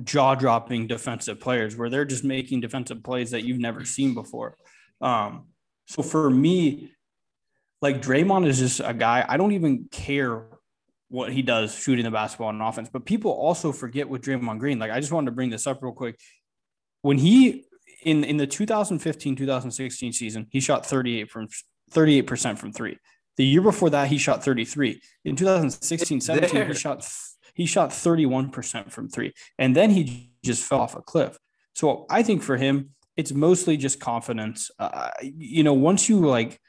jaw 0.03 0.35
dropping 0.35 0.85
defensive 0.85 1.39
players 1.39 1.75
where 1.75 1.89
they're 1.89 2.05
just 2.05 2.23
making 2.23 2.61
defensive 2.61 3.03
plays 3.03 3.31
that 3.31 3.43
you've 3.43 3.59
never 3.59 3.85
seen 3.85 4.13
before. 4.13 4.55
Um, 5.01 5.47
so 5.85 6.01
for 6.03 6.29
me, 6.29 6.91
like 7.81 8.01
Draymond 8.01 8.47
is 8.47 8.59
just 8.59 8.81
a 8.83 8.93
guy, 8.93 9.25
I 9.27 9.37
don't 9.37 9.51
even 9.51 9.87
care 9.91 10.45
what 11.09 11.31
he 11.31 11.41
does 11.41 11.73
shooting 11.73 12.03
the 12.03 12.11
basketball 12.11 12.47
on 12.47 12.61
offense, 12.61 12.89
but 12.91 13.05
people 13.05 13.31
also 13.31 13.71
forget 13.71 14.09
with 14.09 14.23
Draymond 14.23 14.59
Green. 14.59 14.79
Like 14.79 14.91
I 14.91 14.99
just 14.99 15.11
wanted 15.11 15.27
to 15.27 15.31
bring 15.31 15.49
this 15.49 15.67
up 15.67 15.81
real 15.81 15.93
quick. 15.93 16.19
When 17.01 17.17
he 17.17 17.65
in 18.03 18.23
in 18.23 18.37
the 18.37 18.47
2015-2016 18.47 20.13
season, 20.13 20.47
he 20.51 20.59
shot 20.59 20.85
38 20.85 21.29
from 21.29 21.47
38% 21.91 22.57
from 22.57 22.73
three. 22.73 22.97
The 23.37 23.45
year 23.45 23.61
before 23.61 23.89
that, 23.91 24.07
he 24.07 24.17
shot 24.17 24.43
33. 24.43 24.99
In 25.25 25.35
2016, 25.35 26.21
17, 26.21 26.67
he 26.67 26.73
shot 26.73 27.07
he 27.53 27.65
shot 27.65 27.89
31% 27.89 28.91
from 28.91 29.09
three. 29.09 29.33
And 29.57 29.75
then 29.75 29.89
he 29.89 30.31
just 30.43 30.63
fell 30.63 30.81
off 30.81 30.95
a 30.95 31.01
cliff. 31.01 31.37
So 31.73 32.05
I 32.09 32.21
think 32.21 32.43
for 32.43 32.57
him, 32.57 32.91
it's 33.17 33.33
mostly 33.33 33.77
just 33.77 33.99
confidence. 33.99 34.71
Uh, 34.79 35.09
you 35.21 35.63
know, 35.63 35.73
once 35.73 36.07
you 36.07 36.19
like 36.19 36.59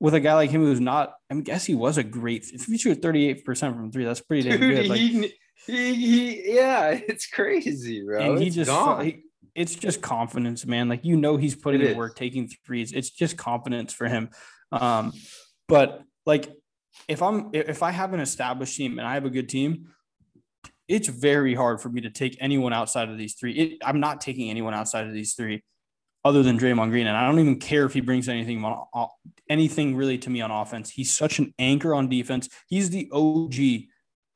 with 0.00 0.14
a 0.14 0.20
guy 0.20 0.34
like 0.34 0.50
him 0.50 0.62
who's 0.62 0.80
not, 0.80 1.14
I 1.30 1.34
mean, 1.34 1.44
guess 1.44 1.64
he 1.64 1.74
was 1.74 1.98
a 1.98 2.02
great. 2.02 2.46
If 2.52 2.68
you 2.68 2.78
shoot 2.78 3.00
38% 3.00 3.44
from 3.76 3.92
three, 3.92 4.04
that's 4.04 4.20
pretty 4.20 4.48
damn 4.48 4.60
Dude, 4.60 4.76
good. 4.76 4.86
Like, 4.88 4.98
he, 4.98 5.32
he, 5.66 5.94
he, 5.94 6.54
yeah, 6.56 6.88
it's 7.08 7.26
crazy, 7.26 8.02
bro. 8.02 8.20
And 8.20 8.38
he 8.38 8.46
it's 8.46 8.56
just, 8.56 9.02
he, 9.02 9.22
it's 9.54 9.74
just 9.74 10.02
confidence, 10.02 10.66
man. 10.66 10.88
Like, 10.88 11.04
you 11.04 11.16
know, 11.16 11.36
he's 11.36 11.54
putting 11.54 11.80
it 11.80 11.92
in 11.92 11.96
work, 11.96 12.16
taking 12.16 12.48
threes. 12.66 12.92
It's 12.92 13.10
just 13.10 13.36
confidence 13.36 13.92
for 13.92 14.08
him. 14.08 14.30
Um, 14.72 15.12
but 15.68 16.02
like 16.26 16.50
if 17.08 17.22
I'm 17.22 17.50
if 17.52 17.82
I 17.82 17.90
have 17.90 18.12
an 18.14 18.20
established 18.20 18.76
team 18.76 18.98
and 18.98 19.06
I 19.06 19.14
have 19.14 19.24
a 19.24 19.30
good 19.30 19.48
team, 19.48 19.88
it's 20.88 21.08
very 21.08 21.54
hard 21.54 21.80
for 21.80 21.88
me 21.88 22.02
to 22.02 22.10
take 22.10 22.36
anyone 22.40 22.72
outside 22.72 23.08
of 23.08 23.18
these 23.18 23.34
three. 23.34 23.52
It, 23.52 23.78
I'm 23.84 24.00
not 24.00 24.20
taking 24.20 24.50
anyone 24.50 24.74
outside 24.74 25.06
of 25.06 25.12
these 25.12 25.34
three, 25.34 25.62
other 26.24 26.42
than 26.42 26.58
Draymond 26.58 26.90
Green, 26.90 27.06
and 27.06 27.16
I 27.16 27.26
don't 27.26 27.38
even 27.38 27.58
care 27.58 27.84
if 27.84 27.92
he 27.92 28.00
brings 28.00 28.28
anything 28.28 28.64
on 28.64 29.08
anything 29.48 29.94
really 29.94 30.18
to 30.18 30.30
me 30.30 30.40
on 30.40 30.50
offense. 30.50 30.90
He's 30.90 31.14
such 31.14 31.38
an 31.38 31.52
anchor 31.58 31.94
on 31.94 32.08
defense. 32.08 32.48
He's 32.66 32.90
the 32.90 33.08
OG 33.12 33.88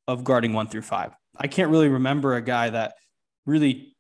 of 0.07 0.24
guarding 0.24 0.53
one 0.53 0.68
through 0.68 0.82
five. 0.82 1.14
I 1.36 1.47
can't 1.47 1.70
really 1.70 1.89
remember 1.89 2.34
a 2.34 2.43
guy 2.43 2.70
that 2.70 2.95
really 3.47 3.97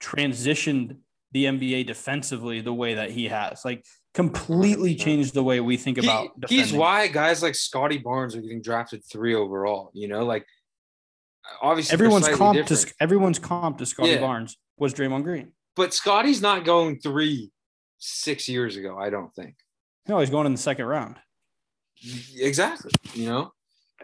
transitioned 0.00 0.98
the 1.32 1.46
NBA 1.46 1.86
defensively 1.86 2.60
the 2.60 2.72
way 2.72 2.94
that 2.94 3.10
he 3.10 3.28
has. 3.28 3.64
Like 3.64 3.84
completely 4.14 4.94
changed 4.94 5.34
the 5.34 5.44
way 5.44 5.60
we 5.60 5.76
think 5.76 5.98
about. 5.98 6.30
He, 6.48 6.56
he's 6.56 6.72
why 6.72 7.06
guys 7.06 7.42
like 7.42 7.54
Scottie 7.54 7.98
Barnes 7.98 8.34
are 8.34 8.40
getting 8.40 8.62
drafted 8.62 9.02
three 9.04 9.34
overall. 9.34 9.90
You 9.94 10.08
know, 10.08 10.24
like 10.24 10.46
obviously 11.62 11.94
everyone's 11.94 12.28
comp 12.28 12.66
to 12.66 12.94
everyone's 13.00 13.38
comp 13.38 13.78
to 13.78 13.86
Scottie 13.86 14.12
yeah. 14.12 14.20
Barnes 14.20 14.56
was 14.78 14.94
Draymond 14.94 15.24
Green. 15.24 15.52
But 15.76 15.94
Scottie's 15.94 16.42
not 16.42 16.64
going 16.64 16.98
three 16.98 17.52
six 17.98 18.48
years 18.48 18.76
ago. 18.76 18.98
I 18.98 19.10
don't 19.10 19.34
think. 19.34 19.54
No, 20.08 20.18
he's 20.18 20.30
going 20.30 20.46
in 20.46 20.52
the 20.52 20.58
second 20.58 20.86
round. 20.86 21.16
Exactly. 22.36 22.90
You 23.14 23.26
know, 23.26 23.52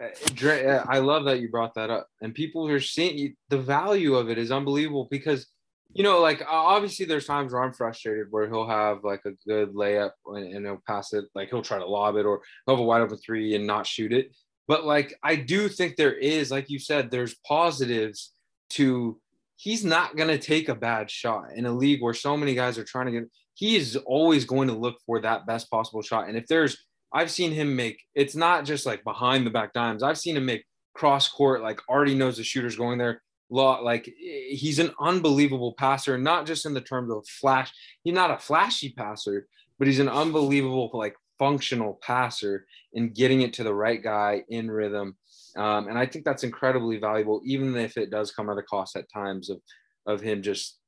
uh, 0.01 0.47
uh, 0.47 0.85
I 0.87 0.99
love 0.99 1.25
that 1.25 1.39
you 1.39 1.49
brought 1.49 1.75
that 1.75 1.89
up, 1.89 2.07
and 2.21 2.33
people 2.33 2.67
are 2.67 2.79
seeing 2.79 3.35
the 3.49 3.57
value 3.57 4.15
of 4.15 4.29
it 4.29 4.37
is 4.37 4.51
unbelievable 4.51 5.07
because 5.09 5.47
you 5.93 6.03
know, 6.03 6.19
like 6.19 6.43
obviously 6.49 7.05
there's 7.05 7.27
times 7.27 7.53
where 7.53 7.61
I'm 7.61 7.73
frustrated 7.73 8.27
where 8.31 8.47
he'll 8.47 8.67
have 8.67 9.03
like 9.03 9.21
a 9.25 9.33
good 9.47 9.75
layup 9.75 10.11
and, 10.25 10.53
and 10.53 10.65
he'll 10.65 10.81
pass 10.87 11.13
it, 11.13 11.25
like 11.35 11.49
he'll 11.49 11.61
try 11.61 11.77
to 11.77 11.85
lob 11.85 12.15
it 12.15 12.25
or 12.25 12.41
he'll 12.65 12.75
have 12.75 12.81
a 12.81 12.85
wide 12.85 13.01
open 13.01 13.17
three 13.17 13.55
and 13.55 13.67
not 13.67 13.85
shoot 13.85 14.11
it. 14.11 14.35
But 14.67 14.85
like 14.85 15.13
I 15.21 15.35
do 15.35 15.69
think 15.69 15.95
there 15.95 16.13
is, 16.13 16.49
like 16.49 16.69
you 16.69 16.79
said, 16.79 17.11
there's 17.11 17.35
positives 17.47 18.33
to 18.71 19.19
he's 19.55 19.83
not 19.83 20.15
gonna 20.15 20.37
take 20.37 20.69
a 20.69 20.75
bad 20.75 21.09
shot 21.09 21.45
in 21.55 21.65
a 21.65 21.71
league 21.71 22.01
where 22.01 22.13
so 22.13 22.35
many 22.37 22.55
guys 22.55 22.77
are 22.77 22.83
trying 22.83 23.07
to 23.07 23.11
get 23.11 23.23
he 23.55 23.75
is 23.75 23.95
always 23.95 24.45
going 24.45 24.67
to 24.67 24.73
look 24.73 24.97
for 25.05 25.21
that 25.21 25.45
best 25.45 25.69
possible 25.69 26.01
shot. 26.01 26.27
And 26.27 26.37
if 26.37 26.47
there's 26.47 26.77
I've 27.13 27.29
seen 27.29 27.51
him 27.51 27.75
make 27.75 28.01
it's 28.15 28.35
not 28.35 28.65
just 28.65 28.85
like 28.85 29.03
behind 29.03 29.45
the 29.45 29.51
back 29.51 29.73
dimes. 29.73 30.01
I've 30.01 30.17
seen 30.17 30.35
him 30.35 30.45
make 30.45 30.65
cross 30.95 31.27
court, 31.27 31.61
like 31.61 31.79
already 31.87 32.15
knows 32.15 32.37
the 32.37 32.43
shooter's 32.43 32.75
going 32.75 32.97
there 32.97 33.21
like 33.53 34.11
he's 34.17 34.79
an 34.79 34.91
unbelievable 34.99 35.73
passer, 35.77 36.17
not 36.17 36.45
just 36.45 36.65
in 36.65 36.73
the 36.73 36.81
terms 36.81 37.11
of 37.11 37.27
flash. 37.27 37.71
He's 38.03 38.13
not 38.13 38.31
a 38.31 38.37
flashy 38.37 38.93
passer, 38.93 39.47
but 39.77 39.87
he's 39.87 39.99
an 39.99 40.09
unbelievable 40.09 40.89
like 40.93 41.15
functional 41.37 41.99
passer 42.01 42.65
in 42.93 43.13
getting 43.13 43.41
it 43.41 43.53
to 43.53 43.63
the 43.63 43.73
right 43.73 44.01
guy 44.01 44.43
in 44.49 44.71
rhythm. 44.71 45.17
Um, 45.55 45.87
and 45.87 45.97
I 45.97 46.05
think 46.05 46.25
that's 46.25 46.43
incredibly 46.43 46.97
valuable, 46.97 47.41
even 47.45 47.75
if 47.75 47.97
it 47.97 48.09
does 48.09 48.31
come 48.31 48.49
at 48.49 48.57
a 48.57 48.63
cost 48.63 48.95
at 48.95 49.11
times 49.11 49.49
of 49.49 49.61
of 50.05 50.21
him 50.21 50.41
just 50.41 50.79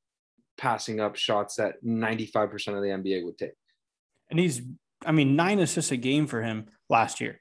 passing 0.58 1.00
up 1.00 1.16
shots 1.16 1.56
that 1.56 1.84
95% 1.84 2.54
of 2.76 2.82
the 2.82 2.90
NBA 2.90 3.24
would 3.26 3.38
take. 3.38 3.54
And 4.30 4.40
he's, 4.40 4.62
I 5.06 5.12
mean, 5.12 5.36
nine 5.36 5.60
assists 5.60 5.92
a 5.92 5.98
game 5.98 6.28
for 6.28 6.42
him 6.42 6.66
last 6.90 7.22
year. 7.22 7.40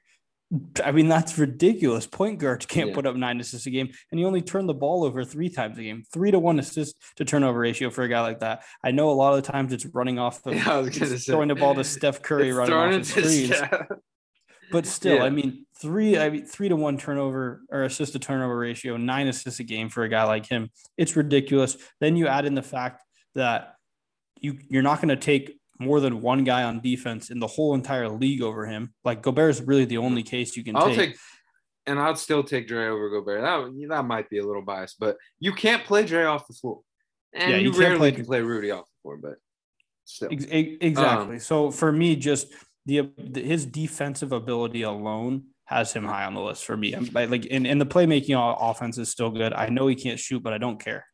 I 0.83 0.91
mean, 0.91 1.07
that's 1.07 1.37
ridiculous. 1.39 2.05
Point 2.05 2.39
guards 2.39 2.67
can't 2.67 2.89
yeah. 2.89 2.95
put 2.95 3.07
up 3.07 3.15
nine 3.15 3.39
assists 3.39 3.65
a 3.65 3.71
game, 3.71 3.89
and 4.11 4.19
he 4.19 4.25
only 4.25 4.43
turned 4.43 4.69
the 4.69 4.75
ball 4.75 5.03
over 5.03 5.23
three 5.23 5.49
times 5.49 5.79
a 5.79 5.81
game. 5.81 6.03
Three 6.13 6.29
to 6.29 6.37
one 6.37 6.59
assist 6.59 6.95
to 7.15 7.25
turnover 7.25 7.59
ratio 7.59 7.89
for 7.89 8.03
a 8.03 8.07
guy 8.07 8.21
like 8.21 8.39
that. 8.39 8.63
I 8.83 8.91
know 8.91 9.09
a 9.09 9.11
lot 9.11 9.33
of 9.33 9.43
the 9.43 9.51
times 9.51 9.73
it's 9.73 9.87
running 9.87 10.19
off 10.19 10.45
of 10.45 10.53
yeah, 10.53 11.17
throwing 11.17 11.47
the 11.47 11.55
ball 11.55 11.73
to 11.75 11.83
Steph 11.83 12.21
Curry 12.21 12.53
running 12.53 12.73
off 12.75 12.93
of 12.93 13.07
threes. 13.07 13.59
But 14.71 14.85
still, 14.85 15.17
yeah. 15.17 15.23
I 15.23 15.29
mean, 15.29 15.65
three, 15.79 16.17
I 16.17 16.29
mean, 16.29 16.45
three 16.45 16.69
to 16.69 16.75
one 16.75 16.97
turnover 16.97 17.61
or 17.69 17.83
assist 17.83 18.13
to 18.13 18.19
turnover 18.19 18.57
ratio, 18.57 18.97
nine 18.97 19.27
assists 19.27 19.59
a 19.59 19.63
game 19.63 19.89
for 19.89 20.03
a 20.03 20.09
guy 20.09 20.23
like 20.23 20.45
him. 20.45 20.69
It's 20.97 21.15
ridiculous. 21.15 21.77
Then 21.99 22.15
you 22.15 22.27
add 22.27 22.45
in 22.45 22.55
the 22.55 22.63
fact 22.63 23.03
that 23.35 23.75
you 24.39 24.57
you're 24.69 24.83
not 24.83 24.97
going 24.97 25.09
to 25.09 25.15
take 25.15 25.59
more 25.79 25.99
than 25.99 26.21
one 26.21 26.43
guy 26.43 26.63
on 26.63 26.79
defense 26.79 27.29
in 27.29 27.39
the 27.39 27.47
whole 27.47 27.75
entire 27.75 28.09
league 28.09 28.41
over 28.41 28.65
him. 28.65 28.93
Like 29.03 29.21
Gobert 29.21 29.51
is 29.51 29.61
really 29.61 29.85
the 29.85 29.97
only 29.97 30.23
case 30.23 30.55
you 30.55 30.63
can 30.63 30.75
I'll 30.75 30.87
take. 30.87 30.97
take 30.97 31.17
and 31.87 31.99
I'd 31.99 32.17
still 32.17 32.43
take 32.43 32.67
Dre 32.67 32.87
over 32.87 33.09
Gobert. 33.09 33.41
That 33.41 33.87
that 33.89 34.05
might 34.05 34.29
be 34.29 34.39
a 34.39 34.45
little 34.45 34.61
biased, 34.61 34.99
but 34.99 35.17
you 35.39 35.53
can't 35.53 35.83
play 35.83 36.05
Dre 36.05 36.23
off 36.23 36.47
the 36.47 36.53
floor, 36.53 36.81
and 37.33 37.51
yeah, 37.51 37.57
you, 37.57 37.71
you 37.71 37.79
rarely 37.79 37.97
play, 37.97 38.11
can 38.11 38.25
play 38.25 38.41
Rudy 38.41 38.71
off 38.71 38.85
the 38.85 39.01
floor. 39.01 39.17
But 39.17 39.35
still, 40.05 40.29
exactly. 40.31 41.35
Um, 41.35 41.39
so 41.39 41.71
for 41.71 41.91
me, 41.91 42.15
just 42.15 42.47
the, 42.85 43.11
the, 43.17 43.41
his 43.41 43.65
defensive 43.65 44.31
ability 44.31 44.83
alone 44.83 45.45
has 45.65 45.93
him 45.93 46.05
high 46.05 46.25
on 46.25 46.35
the 46.35 46.41
list 46.41 46.65
for 46.65 46.77
me. 46.77 46.93
I'm, 46.93 47.09
like, 47.13 47.45
in 47.45 47.65
in 47.65 47.79
the 47.79 47.85
playmaking 47.85 48.35
offense 48.59 48.97
is 48.97 49.09
still 49.09 49.31
good. 49.31 49.53
I 49.53 49.69
know 49.69 49.87
he 49.87 49.95
can't 49.95 50.19
shoot, 50.19 50.43
but 50.43 50.53
I 50.53 50.57
don't 50.57 50.79
care. 50.79 51.05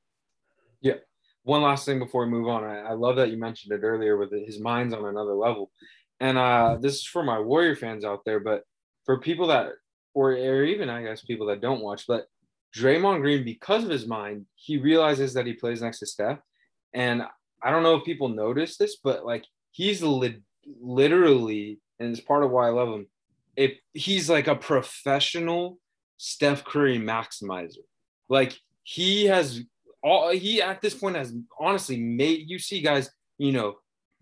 Yeah, 0.82 0.95
one 1.43 1.61
last 1.61 1.86
thing 1.86 1.99
before 1.99 2.26
we 2.26 2.32
move 2.32 2.47
on. 2.47 2.63
I, 2.63 2.80
I, 2.80 2.93
love 2.93 3.15
that 3.15 3.32
you 3.32 3.38
mentioned 3.38 3.74
it 3.74 3.86
earlier 3.86 4.17
with 4.17 4.32
his 4.32 4.59
mind's 4.59 4.93
on 4.93 5.05
another 5.05 5.34
level. 5.34 5.72
And 6.19 6.38
uh, 6.38 6.78
this 6.80 6.95
is 6.95 7.05
for 7.05 7.24
my 7.24 7.39
Warrior 7.39 7.76
fans 7.76 8.03
out 8.03 8.26
there, 8.26 8.39
but 8.39 8.63
for 9.05 9.19
people 9.19 9.47
that, 9.47 9.69
or, 10.13 10.34
or 10.34 10.63
even 10.63 10.89
I 10.89 11.03
guess 11.03 11.22
people 11.22 11.47
that 11.47 11.61
don't 11.61 11.82
watch, 11.82 12.05
but 12.07 12.26
Draymond 12.76 13.22
Green, 13.22 13.43
because 13.43 13.84
of 13.84 13.89
his 13.89 14.07
mind, 14.07 14.45
he 14.55 14.78
realizes 14.78 15.34
that 15.34 15.45
he 15.45 15.53
plays 15.53 15.82
next 15.82 15.99
to 15.99 16.05
Steph. 16.05 16.39
And 16.93 17.24
I 17.63 17.72
don't 17.72 17.84
know 17.84 17.95
if 17.95 18.05
people 18.05 18.30
notice 18.30 18.78
this, 18.78 18.97
but 19.03 19.26
like 19.26 19.45
he's 19.72 20.01
li- 20.03 20.41
literally, 20.66 21.80
and 21.99 22.09
it's 22.09 22.22
part 22.22 22.43
of 22.43 22.51
why 22.51 22.68
I 22.68 22.72
love 22.72 22.89
him. 22.89 23.07
If 23.55 23.74
he's 23.93 24.30
like 24.30 24.47
a 24.47 24.55
professional 24.55 25.80
Steph 26.18 26.64
Curry 26.64 26.97
maximizer, 26.97 27.84
like 28.30 28.57
he 28.84 29.26
has 29.26 29.62
all 30.03 30.32
he 30.32 30.62
at 30.62 30.82
this 30.82 30.95
point 30.95 31.16
has 31.16 31.34
honestly 31.59 31.97
made 31.97 32.49
you 32.49 32.59
see 32.59 32.82
guys, 32.82 33.09
you 33.38 33.51
know, 33.51 33.76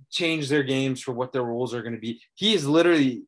change 0.09 0.49
their 0.49 0.63
games 0.63 1.01
for 1.01 1.13
what 1.13 1.31
their 1.31 1.43
roles 1.43 1.73
are 1.73 1.81
going 1.81 1.95
to 1.95 1.99
be. 1.99 2.21
He 2.35 2.53
is 2.53 2.67
literally 2.67 3.23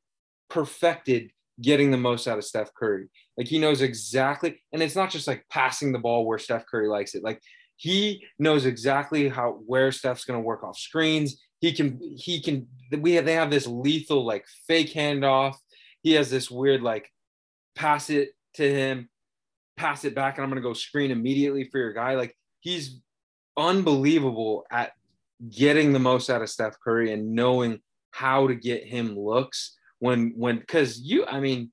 perfected 0.50 1.32
getting 1.62 1.92
the 1.92 1.98
most 1.98 2.28
out 2.28 2.38
of 2.38 2.44
Steph 2.44 2.74
Curry. 2.74 3.08
Like 3.38 3.48
he 3.48 3.60
knows 3.60 3.82
exactly, 3.82 4.62
and 4.74 4.82
it's 4.82 4.96
not 4.96 5.10
just 5.10 5.28
like 5.28 5.46
passing 5.50 5.92
the 5.92 6.00
ball 6.00 6.26
where 6.26 6.40
Steph 6.40 6.66
Curry 6.66 6.88
likes 6.88 7.16
it. 7.16 7.24
Like 7.24 7.42
he 7.78 8.26
knows 8.38 8.66
exactly 8.66 9.30
how 9.30 9.60
where 9.66 9.92
Steph's 9.92 10.26
going 10.26 10.40
to 10.40 10.46
work 10.46 10.64
off 10.64 10.78
screens. 10.78 11.42
He 11.62 11.72
can 11.72 12.00
he 12.18 12.42
can 12.42 12.68
we 13.00 13.14
have 13.14 13.26
they 13.26 13.34
have 13.34 13.52
this 13.52 13.68
lethal 13.68 14.26
like 14.26 14.46
fake 14.68 14.94
handoff. 14.94 15.56
He 16.02 16.14
has 16.14 16.30
this 16.30 16.52
weird 16.52 16.82
like 16.82 17.10
pass 17.76 18.10
it 18.10 18.32
to 18.56 18.70
him, 18.70 19.10
pass 19.78 20.04
it 20.04 20.16
back, 20.16 20.38
and 20.38 20.44
I'm 20.44 20.50
to 20.52 20.62
go 20.62 20.74
screen 20.74 21.12
immediately 21.12 21.66
for 21.66 21.78
your 21.78 21.94
guy. 21.94 22.16
Like 22.16 22.36
he's 22.60 23.00
unbelievable 23.56 24.66
at 24.72 24.92
getting 25.50 25.94
the 25.94 26.00
most 26.00 26.30
out 26.30 26.42
of 26.42 26.50
Steph 26.50 26.80
Curry 26.84 27.14
and 27.14 27.34
knowing 27.34 27.80
how 28.12 28.48
to 28.48 28.56
get 28.56 28.84
him 28.84 29.18
looks 29.18 29.78
when 30.00 30.34
when 30.36 30.58
because 30.60 31.00
you 31.00 31.26
I 31.26 31.40
mean 31.40 31.72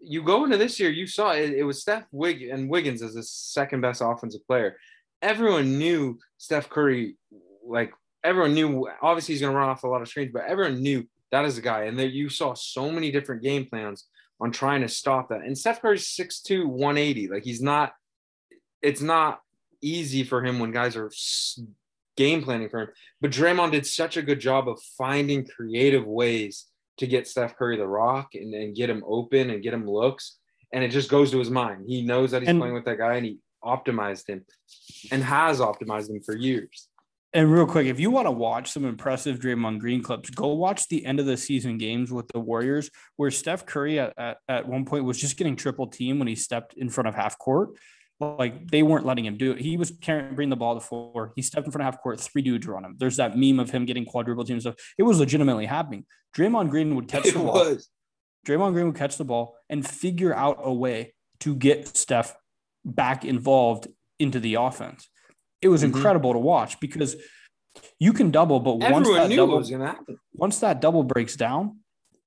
you 0.00 0.22
go 0.22 0.44
into 0.44 0.56
this 0.56 0.80
year 0.80 0.90
you 0.90 1.06
saw 1.06 1.32
it, 1.32 1.50
it 1.50 1.62
was 1.62 1.80
Steph 1.80 2.06
Wig 2.10 2.42
and 2.42 2.68
Wiggins 2.68 3.02
as 3.02 3.14
the 3.14 3.22
second 3.22 3.82
best 3.82 4.02
offensive 4.04 4.46
player. 4.46 4.76
Everyone 5.22 5.78
knew 5.78 6.18
Steph 6.38 6.68
Curry 6.68 7.16
like 7.64 7.92
everyone 8.26 8.54
knew 8.54 8.88
obviously 9.02 9.34
he's 9.34 9.40
going 9.40 9.52
to 9.52 9.58
run 9.58 9.68
off 9.68 9.84
a 9.84 9.88
lot 9.88 10.02
of 10.02 10.08
screens 10.08 10.30
but 10.32 10.44
everyone 10.46 10.82
knew 10.82 11.06
that 11.32 11.44
is 11.44 11.56
the 11.56 11.62
guy 11.62 11.84
and 11.84 11.98
there 11.98 12.06
you 12.06 12.28
saw 12.28 12.54
so 12.54 12.90
many 12.90 13.10
different 13.10 13.42
game 13.42 13.64
plans 13.64 14.06
on 14.40 14.52
trying 14.52 14.82
to 14.82 14.88
stop 14.88 15.28
that. 15.30 15.42
And 15.42 15.56
Steph 15.56 15.80
Curry's 15.80 16.06
6'2 16.06 16.66
180 16.66 17.28
like 17.28 17.44
he's 17.44 17.62
not 17.62 17.92
it's 18.82 19.00
not 19.00 19.40
easy 19.82 20.24
for 20.24 20.44
him 20.44 20.58
when 20.58 20.70
guys 20.70 20.96
are 20.96 21.10
game 22.16 22.42
planning 22.42 22.68
for 22.68 22.82
him. 22.82 22.88
But 23.20 23.30
Draymond 23.30 23.72
did 23.72 23.86
such 23.86 24.16
a 24.16 24.22
good 24.22 24.40
job 24.40 24.68
of 24.68 24.80
finding 24.98 25.46
creative 25.46 26.06
ways 26.06 26.66
to 26.98 27.06
get 27.06 27.26
Steph 27.26 27.56
Curry 27.56 27.76
the 27.76 27.86
rock 27.86 28.30
and, 28.34 28.54
and 28.54 28.74
get 28.74 28.90
him 28.90 29.02
open 29.06 29.50
and 29.50 29.62
get 29.62 29.74
him 29.74 29.88
looks. 29.88 30.38
And 30.72 30.82
it 30.82 30.88
just 30.88 31.10
goes 31.10 31.30
to 31.30 31.38
his 31.38 31.50
mind. 31.50 31.84
He 31.86 32.02
knows 32.02 32.30
that 32.30 32.42
he's 32.42 32.48
and, 32.48 32.58
playing 32.58 32.74
with 32.74 32.84
that 32.84 32.98
guy 32.98 33.14
and 33.14 33.26
he 33.26 33.38
optimized 33.62 34.28
him 34.28 34.44
and 35.10 35.22
has 35.22 35.60
optimized 35.60 36.10
him 36.10 36.20
for 36.20 36.36
years. 36.36 36.88
And 37.36 37.52
real 37.52 37.66
quick, 37.66 37.86
if 37.86 38.00
you 38.00 38.10
want 38.10 38.26
to 38.26 38.30
watch 38.30 38.70
some 38.70 38.86
impressive 38.86 39.38
Draymond 39.40 39.78
Green 39.78 40.02
clips, 40.02 40.30
go 40.30 40.54
watch 40.54 40.88
the 40.88 41.04
end 41.04 41.20
of 41.20 41.26
the 41.26 41.36
season 41.36 41.76
games 41.76 42.10
with 42.10 42.26
the 42.28 42.40
Warriors, 42.40 42.90
where 43.16 43.30
Steph 43.30 43.66
Curry 43.66 44.00
at, 44.00 44.14
at, 44.16 44.38
at 44.48 44.66
one 44.66 44.86
point 44.86 45.04
was 45.04 45.20
just 45.20 45.36
getting 45.36 45.54
triple 45.54 45.86
team 45.86 46.18
when 46.18 46.28
he 46.28 46.34
stepped 46.34 46.72
in 46.78 46.88
front 46.88 47.08
of 47.08 47.14
half 47.14 47.38
court. 47.38 47.72
Like 48.20 48.70
they 48.70 48.82
weren't 48.82 49.04
letting 49.04 49.26
him 49.26 49.36
do 49.36 49.52
it. 49.52 49.60
He 49.60 49.76
was 49.76 49.92
carrying, 50.00 50.34
bringing 50.34 50.48
the 50.48 50.56
ball 50.56 50.76
to 50.76 50.80
the 50.80 50.86
floor. 50.86 51.34
He 51.36 51.42
stepped 51.42 51.66
in 51.66 51.72
front 51.72 51.86
of 51.86 51.92
half 51.92 52.02
court. 52.02 52.18
Three 52.22 52.40
dudes 52.40 52.66
were 52.66 52.74
on 52.74 52.86
him. 52.86 52.96
There's 52.98 53.18
that 53.18 53.36
meme 53.36 53.60
of 53.60 53.68
him 53.68 53.84
getting 53.84 54.06
quadruple 54.06 54.46
team 54.46 54.58
stuff. 54.58 54.76
It 54.96 55.02
was 55.02 55.18
legitimately 55.18 55.66
happening. 55.66 56.06
Draymond 56.34 56.70
Green 56.70 56.94
would 56.94 57.06
catch 57.06 57.26
it 57.26 57.34
the 57.34 57.40
ball. 57.40 57.52
Was. 57.52 57.90
Draymond 58.46 58.72
Green 58.72 58.86
would 58.86 58.96
catch 58.96 59.18
the 59.18 59.26
ball 59.26 59.56
and 59.68 59.86
figure 59.86 60.32
out 60.34 60.60
a 60.62 60.72
way 60.72 61.12
to 61.40 61.54
get 61.54 61.98
Steph 61.98 62.34
back 62.82 63.26
involved 63.26 63.88
into 64.18 64.40
the 64.40 64.54
offense. 64.54 65.06
It 65.66 65.68
was 65.68 65.82
mm-hmm. 65.82 65.96
incredible 65.96 66.32
to 66.32 66.38
watch 66.38 66.78
because 66.78 67.16
you 67.98 68.12
can 68.12 68.30
double, 68.30 68.60
but 68.60 68.74
Everyone 68.82 69.02
once 69.02 69.08
that 69.16 69.36
double, 69.36 70.16
once 70.32 70.60
that 70.60 70.80
double 70.80 71.02
breaks 71.02 71.34
down, 71.34 71.80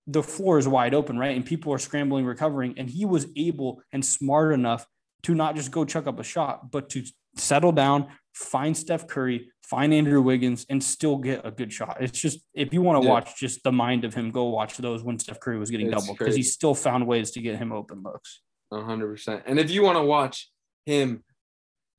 the 0.06 0.22
floor 0.22 0.58
is 0.58 0.68
wide 0.68 0.94
open, 0.94 1.18
right? 1.18 1.38
And 1.38 1.46
people 1.46 1.74
are 1.74 1.78
scrambling, 1.78 2.26
recovering, 2.26 2.78
and 2.78 2.90
he 2.90 3.06
was 3.06 3.28
able 3.38 3.82
and 3.94 4.04
smart 4.04 4.54
enough 4.54 4.86
to 5.24 5.34
not 5.34 5.56
just 5.56 5.72
go 5.72 5.86
chuck 5.86 6.06
up 6.06 6.20
a 6.20 6.24
shot, 6.24 6.70
but 6.70 6.90
to 6.90 7.04
settle 7.38 7.72
down, 7.72 8.08
find 8.34 8.76
Steph 8.76 9.08
Curry, 9.08 9.52
find 9.64 9.94
Andrew 9.94 10.22
Wiggins, 10.22 10.66
and 10.70 10.84
still 10.84 11.16
get 11.18 11.46
a 11.46 11.52
good 11.52 11.72
shot. 11.72 11.98
It's 12.02 12.20
just 12.20 12.40
if 12.54 12.74
you 12.74 12.82
want 12.82 13.02
to 13.02 13.08
yeah. 13.08 13.14
watch 13.14 13.40
just 13.40 13.64
the 13.64 13.72
mind 13.72 14.04
of 14.04 14.14
him, 14.14 14.32
go 14.32 14.50
watch 14.50 14.76
those 14.76 15.02
when 15.02 15.18
Steph 15.18 15.40
Curry 15.40 15.58
was 15.58 15.70
getting 15.70 15.90
double 15.90 16.14
because 16.14 16.36
he 16.36 16.44
still 16.44 16.76
found 16.76 17.08
ways 17.08 17.32
to 17.32 17.42
get 17.42 17.58
him 17.58 17.72
open 17.72 18.04
looks. 18.04 18.42
hundred 18.74 19.08
percent. 19.08 19.44
And 19.46 19.60
if 19.60 19.72
you 19.72 19.84
want 19.84 19.98
to 19.98 20.04
watch 20.04 20.50
him 20.86 21.24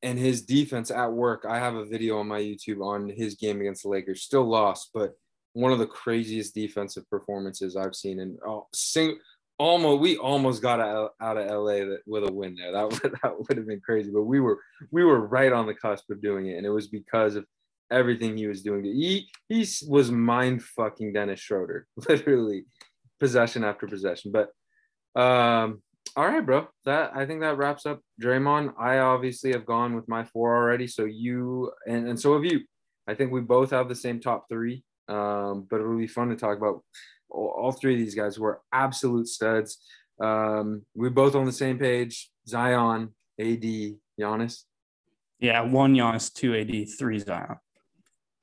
and 0.03 0.19
his 0.19 0.43
defense 0.43 0.91
at 0.91 1.13
work, 1.13 1.45
I 1.49 1.59
have 1.59 1.75
a 1.75 1.85
video 1.85 2.19
on 2.19 2.29
my 2.29 2.41
YouTube 2.41 2.85
on 2.85 3.09
his 3.09 3.35
game 3.35 3.61
against 3.61 3.83
the 3.83 3.89
Lakers. 3.89 4.23
Still 4.23 4.45
lost, 4.45 4.91
but 4.95 5.15
one 5.53 5.73
of 5.73 5.79
the 5.79 5.87
craziest 5.87 6.55
defensive 6.55 7.09
performances 7.11 7.77
I've 7.77 7.95
seen. 7.95 8.21
And 8.21 8.39
oh, 8.47 8.67
sing, 8.75 9.19
almost 9.59 10.01
we 10.01 10.17
almost 10.17 10.63
got 10.63 10.81
out, 10.81 11.13
of 11.21 11.51
LA 11.51 11.97
with 12.07 12.29
a 12.29 12.33
win 12.33 12.57
there. 12.57 12.73
That 12.73 12.89
would, 13.03 13.15
that 13.23 13.39
would 13.39 13.57
have 13.57 13.67
been 13.67 13.81
crazy, 13.81 14.11
but 14.11 14.23
we 14.23 14.41
were 14.41 14.59
we 14.91 15.05
were 15.05 15.27
right 15.27 15.53
on 15.53 15.67
the 15.67 15.75
cusp 15.75 16.11
of 16.11 16.23
doing 16.23 16.47
it, 16.47 16.57
and 16.57 16.67
it 16.67 16.71
was 16.71 16.89
because 16.89 17.37
of 17.37 17.45
everything 17.91 18.37
he 18.37 18.47
was 18.47 18.63
doing. 18.63 18.85
He 18.85 19.29
he 19.49 19.67
was 19.87 20.11
mind 20.11 20.63
fucking 20.63 21.13
Dennis 21.13 21.41
Schroeder, 21.41 21.87
literally 22.09 22.65
possession 23.19 23.65
after 23.65 23.87
possession. 23.87 24.33
But 24.33 24.51
um, 25.21 25.83
All 26.17 26.27
right, 26.27 26.45
bro. 26.45 26.69
That 26.85 27.13
I 27.15 27.27
think 27.27 27.41
that 27.41 27.57
wraps 27.57 27.87
up 27.87 28.01
Draymond. 28.23 28.75
I 28.79 28.99
obviously 28.99 29.53
have 29.53 29.67
gone 29.67 29.95
with 29.95 30.09
my 30.09 30.25
four 30.25 30.57
already. 30.57 30.87
So 30.87 31.05
you 31.05 31.73
and, 31.87 32.09
and 32.09 32.19
so 32.19 32.35
have 32.35 32.45
you. 32.45 32.61
I 33.07 33.15
think 33.15 33.33
we 33.33 33.41
both 33.41 33.71
have 33.71 33.89
the 33.89 33.95
same 33.95 34.21
top 34.21 34.47
three. 34.49 34.85
Um, 35.09 35.67
but 35.69 35.81
it'll 35.81 35.99
be 35.99 36.07
fun 36.07 36.29
to 36.29 36.37
talk 36.37 36.57
about 36.57 36.85
all, 37.29 37.49
all 37.49 37.73
three 37.73 37.95
of 37.95 37.99
these 37.99 38.15
guys 38.15 38.37
who 38.37 38.45
are 38.45 38.61
absolute 38.73 39.27
studs. 39.27 39.79
Um, 40.21 40.85
we're 40.95 41.11
both 41.11 41.35
on 41.35 41.47
the 41.47 41.53
same 41.53 41.79
page. 41.79 42.31
Zion, 42.47 43.15
AD, 43.41 43.97
Giannis. 44.21 44.65
Yeah, 45.41 45.63
one 45.63 45.95
Giannis, 45.95 46.33
two 46.33 46.55
AD, 46.55 46.87
three 46.99 47.19
Zion. 47.19 47.57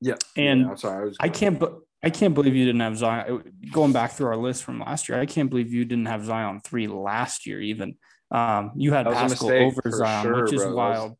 Yeah, 0.01 0.15
and 0.35 0.61
yeah, 0.61 0.69
I'm 0.69 0.77
sorry, 0.77 1.01
I, 1.01 1.05
was 1.05 1.17
I 1.19 1.29
can't. 1.29 1.59
But 1.59 1.79
I 2.07 2.09
can't 2.09 2.33
believe 2.33 2.55
you 2.55 2.63
didn't 2.63 2.79
have 2.79 2.95
Zion. 2.95 3.43
Going 3.69 3.91
back 3.91 4.13
through 4.13 4.27
our 4.27 4.37
list 4.37 4.63
from 4.63 4.79
last 4.79 5.09
year, 5.09 5.19
I 5.19 5.25
can't 5.25 5.49
believe 5.49 5.73
you 5.73 5.83
didn't 5.83 6.05
have 6.05 6.23
Zion 6.23 6.61
three 6.61 6.87
last 6.87 7.45
year. 7.45 7.59
Even 7.59 7.97
um, 8.31 8.71
you 8.77 8.93
had 8.93 9.07
Pascal 9.07 9.51
over 9.51 9.81
Zion, 9.91 10.23
sure, 10.23 10.43
which 10.43 10.53
is 10.53 10.63
bro. 10.63 10.73
wild. 10.73 11.17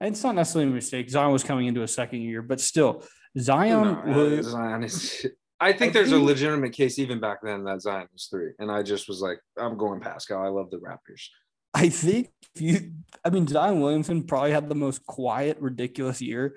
And 0.00 0.12
it's 0.12 0.24
not 0.24 0.34
necessarily 0.34 0.72
a 0.72 0.74
mistake. 0.74 1.08
Zion 1.08 1.30
was 1.30 1.44
coming 1.44 1.66
into 1.66 1.84
a 1.84 1.86
second 1.86 2.22
year, 2.22 2.42
but 2.42 2.60
still, 2.60 3.04
Zion 3.38 4.00
no, 4.04 4.18
was. 4.18 4.46
Zion 4.46 4.82
is. 4.82 5.26
I 5.60 5.72
think 5.72 5.90
I 5.90 5.92
there's 5.92 6.10
think... 6.10 6.22
a 6.22 6.24
legitimate 6.24 6.72
case 6.72 6.98
even 6.98 7.20
back 7.20 7.38
then 7.40 7.62
that 7.62 7.80
Zion 7.80 8.08
was 8.12 8.26
three, 8.26 8.50
and 8.58 8.68
I 8.68 8.82
just 8.82 9.06
was 9.06 9.20
like, 9.20 9.38
I'm 9.56 9.78
going 9.78 10.00
Pascal. 10.00 10.42
I 10.42 10.48
love 10.48 10.72
the 10.72 10.78
Raptors. 10.78 11.28
I 11.72 11.88
think 11.88 12.32
you. 12.56 12.94
I 13.24 13.30
mean, 13.30 13.46
Zion 13.46 13.80
Williamson 13.80 14.24
probably 14.24 14.50
had 14.50 14.68
the 14.68 14.74
most 14.74 15.06
quiet, 15.06 15.58
ridiculous 15.60 16.20
year 16.20 16.56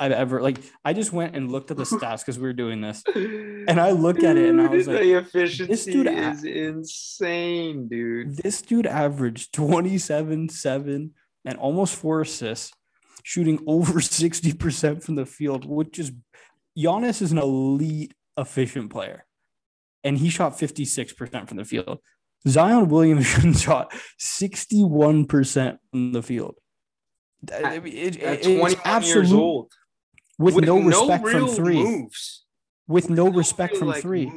I've 0.00 0.12
ever 0.12 0.40
like. 0.40 0.58
I 0.82 0.94
just 0.94 1.12
went 1.12 1.36
and 1.36 1.52
looked 1.52 1.70
at 1.70 1.76
the 1.76 1.82
stats 1.84 2.20
because 2.20 2.38
we 2.38 2.44
were 2.44 2.54
doing 2.54 2.80
this, 2.80 3.02
and 3.14 3.78
I 3.78 3.90
looked 3.90 4.22
at 4.22 4.38
it 4.38 4.48
and 4.48 4.60
I 4.60 4.66
was 4.68 4.88
like, 4.88 5.00
"The 5.00 5.18
efficiency 5.18 5.66
this 5.66 5.84
dude 5.84 6.06
is 6.06 6.42
insane, 6.42 7.86
dude." 7.86 8.36
This 8.38 8.62
dude 8.62 8.86
averaged 8.86 9.52
twenty 9.52 9.98
seven 9.98 10.48
seven 10.48 11.12
and 11.44 11.58
almost 11.58 11.94
four 11.94 12.22
assists, 12.22 12.72
shooting 13.22 13.62
over 13.66 14.00
sixty 14.00 14.54
percent 14.54 15.04
from 15.04 15.16
the 15.16 15.26
field, 15.26 15.66
which 15.66 15.98
is 15.98 16.12
Giannis 16.76 17.20
is 17.20 17.30
an 17.30 17.38
elite 17.38 18.14
efficient 18.38 18.90
player, 18.90 19.26
and 20.02 20.16
he 20.16 20.30
shot 20.30 20.58
fifty 20.58 20.86
six 20.86 21.12
percent 21.12 21.46
from 21.46 21.58
the 21.58 21.64
field. 21.66 21.98
Zion 22.48 22.88
Williamson 22.88 23.52
shot 23.54 23.92
sixty 24.18 24.82
one 24.82 25.26
percent 25.26 25.78
from 25.90 26.12
the 26.12 26.22
field. 26.22 26.54
Mean, 27.42 27.86
it, 27.86 28.16
it, 28.16 28.46
it's 28.46 28.80
absolute, 28.84 29.14
years 29.14 29.32
old 29.32 29.72
with, 30.40 30.54
with 30.54 30.64
no, 30.64 30.78
no 30.78 30.86
respect 30.86 31.28
from 31.28 31.48
three. 31.48 31.84
Moves. 31.84 32.44
With 32.88 33.10
no, 33.10 33.28
no 33.28 33.32
respect 33.32 33.76
from 33.76 33.88
like 33.88 34.02
three. 34.02 34.32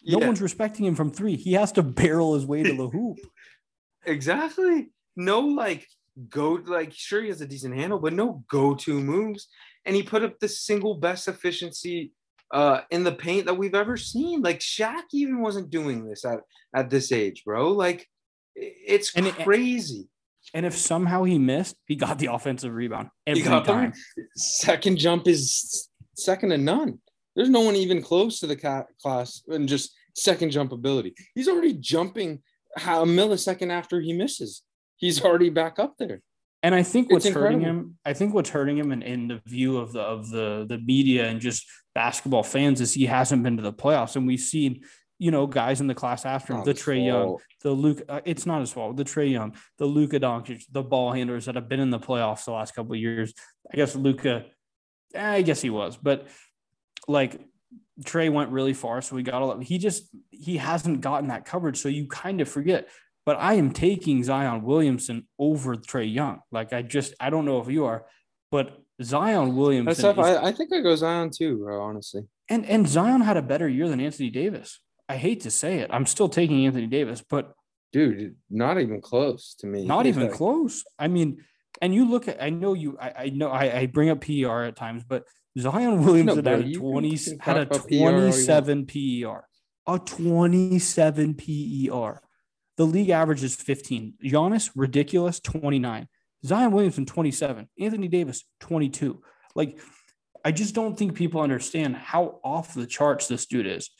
Yeah. 0.00 0.18
No 0.18 0.26
one's 0.26 0.40
respecting 0.40 0.86
him 0.86 0.94
from 0.94 1.10
three. 1.10 1.36
He 1.36 1.52
has 1.52 1.70
to 1.72 1.82
barrel 1.82 2.34
his 2.34 2.46
way 2.46 2.62
to 2.62 2.74
the 2.74 2.88
hoop. 2.88 3.18
exactly. 4.06 4.90
No, 5.16 5.40
like 5.40 5.86
go 6.30 6.58
like 6.66 6.92
sure 6.92 7.22
he 7.22 7.28
has 7.28 7.42
a 7.42 7.46
decent 7.46 7.76
handle, 7.76 7.98
but 7.98 8.14
no 8.14 8.42
go-to 8.50 8.98
moves. 8.98 9.48
And 9.84 9.94
he 9.94 10.02
put 10.02 10.24
up 10.24 10.38
the 10.38 10.48
single 10.48 10.94
best 10.94 11.28
efficiency 11.28 12.12
uh 12.54 12.80
in 12.90 13.04
the 13.04 13.12
paint 13.12 13.44
that 13.46 13.58
we've 13.58 13.74
ever 13.74 13.98
seen. 13.98 14.40
Like 14.40 14.60
Shaq 14.60 15.02
even 15.12 15.42
wasn't 15.42 15.70
doing 15.70 16.06
this 16.06 16.24
at, 16.24 16.40
at 16.74 16.88
this 16.88 17.12
age, 17.12 17.42
bro. 17.44 17.72
Like 17.72 18.08
it's 18.56 19.14
and 19.14 19.30
crazy. 19.34 20.00
It, 20.00 20.08
and 20.54 20.66
if 20.66 20.76
somehow 20.76 21.24
he 21.24 21.38
missed, 21.38 21.76
he 21.86 21.96
got 21.96 22.18
the 22.18 22.26
offensive 22.32 22.72
rebound 22.72 23.08
every 23.26 23.42
time. 23.42 23.92
Second 24.36 24.98
jump 24.98 25.26
is 25.28 25.88
second 26.14 26.50
to 26.50 26.58
none. 26.58 26.98
There's 27.36 27.48
no 27.48 27.60
one 27.60 27.76
even 27.76 28.02
close 28.02 28.40
to 28.40 28.46
the 28.46 28.56
class 29.00 29.42
and 29.46 29.68
just 29.68 29.94
second 30.16 30.50
jump 30.50 30.72
ability. 30.72 31.14
He's 31.34 31.48
already 31.48 31.74
jumping 31.74 32.40
a 32.76 32.80
millisecond 32.80 33.70
after 33.70 34.00
he 34.00 34.12
misses. 34.12 34.62
He's 34.96 35.22
already 35.24 35.50
back 35.50 35.78
up 35.78 35.94
there. 35.98 36.22
And 36.64 36.74
I 36.74 36.82
think 36.82 37.12
what's 37.12 37.28
hurting 37.28 37.60
him, 37.60 37.96
I 38.04 38.14
think 38.14 38.34
what's 38.34 38.50
hurting 38.50 38.76
him 38.76 38.90
in, 38.90 39.02
in 39.02 39.28
the 39.28 39.40
view 39.46 39.78
of 39.78 39.92
the 39.92 40.00
of 40.00 40.28
the 40.30 40.66
the 40.68 40.78
media 40.78 41.28
and 41.28 41.40
just 41.40 41.64
basketball 41.94 42.42
fans 42.42 42.80
is 42.80 42.92
he 42.94 43.06
hasn't 43.06 43.44
been 43.44 43.56
to 43.56 43.62
the 43.62 43.72
playoffs. 43.72 44.16
And 44.16 44.26
we've 44.26 44.40
seen 44.40 44.80
you 45.18 45.30
know, 45.30 45.46
guys 45.46 45.80
in 45.80 45.88
the 45.88 45.94
class 45.94 46.24
after 46.24 46.54
him, 46.54 46.64
the 46.64 46.74
Trae 46.74 47.04
Young, 47.04 47.38
the 47.62 47.72
Luke. 47.72 48.02
Uh, 48.08 48.20
it's 48.24 48.46
not 48.46 48.62
as 48.62 48.74
well. 48.74 48.92
The 48.92 49.04
Trae 49.04 49.30
Young, 49.30 49.54
the 49.78 49.86
Luka 49.86 50.20
Doncic, 50.20 50.64
the 50.70 50.82
ball 50.82 51.12
handlers 51.12 51.46
that 51.46 51.56
have 51.56 51.68
been 51.68 51.80
in 51.80 51.90
the 51.90 51.98
playoffs 51.98 52.44
the 52.44 52.52
last 52.52 52.74
couple 52.74 52.92
of 52.92 53.00
years. 53.00 53.34
I 53.72 53.76
guess 53.76 53.96
Luka, 53.96 54.46
eh, 55.14 55.30
I 55.30 55.42
guess 55.42 55.60
he 55.60 55.70
was, 55.70 55.96
but 55.96 56.28
like 57.08 57.40
Trae 58.04 58.32
went 58.32 58.50
really 58.50 58.74
far, 58.74 59.02
so 59.02 59.16
we 59.16 59.24
got 59.24 59.42
a 59.42 59.44
lot. 59.44 59.62
He 59.62 59.78
just 59.78 60.08
he 60.30 60.56
hasn't 60.56 61.00
gotten 61.00 61.28
that 61.28 61.44
coverage, 61.44 61.78
so 61.78 61.88
you 61.88 62.06
kind 62.06 62.40
of 62.40 62.48
forget. 62.48 62.88
But 63.26 63.38
I 63.40 63.54
am 63.54 63.72
taking 63.72 64.22
Zion 64.22 64.62
Williamson 64.62 65.26
over 65.38 65.74
Trae 65.74 66.12
Young. 66.12 66.40
Like 66.52 66.72
I 66.72 66.82
just 66.82 67.14
I 67.18 67.30
don't 67.30 67.44
know 67.44 67.60
if 67.60 67.68
you 67.68 67.86
are, 67.86 68.06
but 68.52 68.78
Zion 69.02 69.56
Williamson. 69.56 70.10
Is, 70.10 70.18
I, 70.18 70.46
I 70.46 70.52
think 70.52 70.72
I 70.72 70.80
go 70.80 70.94
Zion 70.94 71.30
too, 71.30 71.58
bro, 71.58 71.82
honestly. 71.82 72.22
And 72.48 72.64
and 72.66 72.88
Zion 72.88 73.22
had 73.22 73.36
a 73.36 73.42
better 73.42 73.68
year 73.68 73.88
than 73.88 74.00
Anthony 74.00 74.30
Davis. 74.30 74.78
I 75.08 75.16
hate 75.16 75.42
to 75.42 75.50
say 75.50 75.78
it. 75.78 75.90
I'm 75.92 76.06
still 76.06 76.28
taking 76.28 76.66
Anthony 76.66 76.86
Davis, 76.86 77.22
but 77.28 77.54
dude, 77.92 78.36
not 78.50 78.80
even 78.80 79.00
close 79.00 79.54
to 79.60 79.66
me. 79.66 79.84
Not 79.84 80.06
even 80.06 80.24
like... 80.24 80.32
close. 80.32 80.84
I 80.98 81.08
mean, 81.08 81.44
and 81.80 81.94
you 81.94 82.08
look 82.08 82.28
at 82.28 82.42
I 82.42 82.50
know 82.50 82.74
you 82.74 82.98
I, 83.00 83.12
I 83.16 83.28
know 83.30 83.48
I, 83.48 83.78
I, 83.80 83.86
bring 83.86 84.10
up 84.10 84.20
PER 84.20 84.64
at 84.64 84.76
times, 84.76 85.04
but 85.04 85.24
Zion 85.58 86.04
Williams 86.04 86.36
no, 86.36 86.36
had 86.36 86.46
a 86.46 86.72
20 86.72 87.18
had 87.40 87.56
a 87.58 87.66
27 87.66 88.86
PER. 88.86 89.44
A 89.86 89.98
27 89.98 91.34
PER. 91.34 92.22
The 92.76 92.84
league 92.84 93.10
average 93.10 93.42
is 93.42 93.56
15. 93.56 94.14
Giannis, 94.22 94.70
ridiculous, 94.76 95.40
29. 95.40 96.06
Zion 96.44 96.70
Williamson, 96.70 97.06
27. 97.06 97.68
Anthony 97.80 98.06
Davis, 98.06 98.44
22. 98.60 99.20
Like, 99.54 99.80
I 100.44 100.52
just 100.52 100.74
don't 100.74 100.96
think 100.96 101.14
people 101.14 101.40
understand 101.40 101.96
how 101.96 102.38
off 102.44 102.74
the 102.74 102.86
charts 102.86 103.26
this 103.26 103.46
dude 103.46 103.66
is 103.66 103.90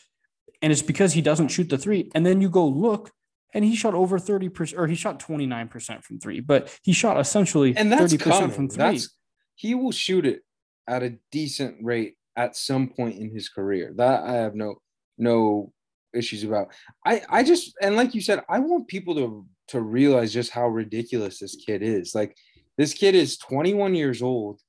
and 0.62 0.72
it's 0.72 0.82
because 0.82 1.12
he 1.12 1.22
doesn't 1.22 1.48
shoot 1.48 1.68
the 1.68 1.78
three. 1.78 2.10
And 2.14 2.24
then 2.26 2.40
you 2.40 2.48
go 2.48 2.66
look, 2.66 3.12
and 3.54 3.64
he 3.64 3.74
shot 3.74 3.94
over 3.94 4.18
30% 4.18 4.76
or 4.76 4.86
he 4.86 4.94
shot 4.94 5.20
29% 5.20 6.04
from 6.04 6.18
three, 6.18 6.40
but 6.40 6.76
he 6.82 6.92
shot 6.92 7.18
essentially 7.18 7.76
and 7.76 7.90
that's 7.90 8.12
30% 8.12 8.52
from 8.52 8.68
three. 8.68 8.78
That's, 8.78 9.16
he 9.54 9.74
will 9.74 9.92
shoot 9.92 10.26
it 10.26 10.42
at 10.86 11.02
a 11.02 11.14
decent 11.32 11.76
rate 11.82 12.16
at 12.36 12.56
some 12.56 12.88
point 12.88 13.18
in 13.18 13.30
his 13.30 13.48
career. 13.48 13.92
That 13.96 14.22
I 14.22 14.34
have 14.34 14.54
no 14.54 14.76
no 15.16 15.72
issues 16.14 16.44
about. 16.44 16.72
I 17.04 17.22
I 17.28 17.42
just 17.42 17.74
and 17.80 17.96
like 17.96 18.14
you 18.14 18.20
said, 18.20 18.44
I 18.48 18.58
want 18.58 18.88
people 18.88 19.14
to 19.16 19.46
to 19.68 19.80
realize 19.80 20.32
just 20.32 20.50
how 20.50 20.68
ridiculous 20.68 21.38
this 21.38 21.56
kid 21.56 21.82
is. 21.82 22.14
Like 22.14 22.36
this 22.76 22.94
kid 22.94 23.14
is 23.14 23.38
21 23.38 23.94
years 23.94 24.22
old 24.22 24.60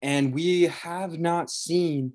and 0.00 0.32
we 0.32 0.62
have 0.62 1.18
not 1.18 1.50
seen 1.50 2.12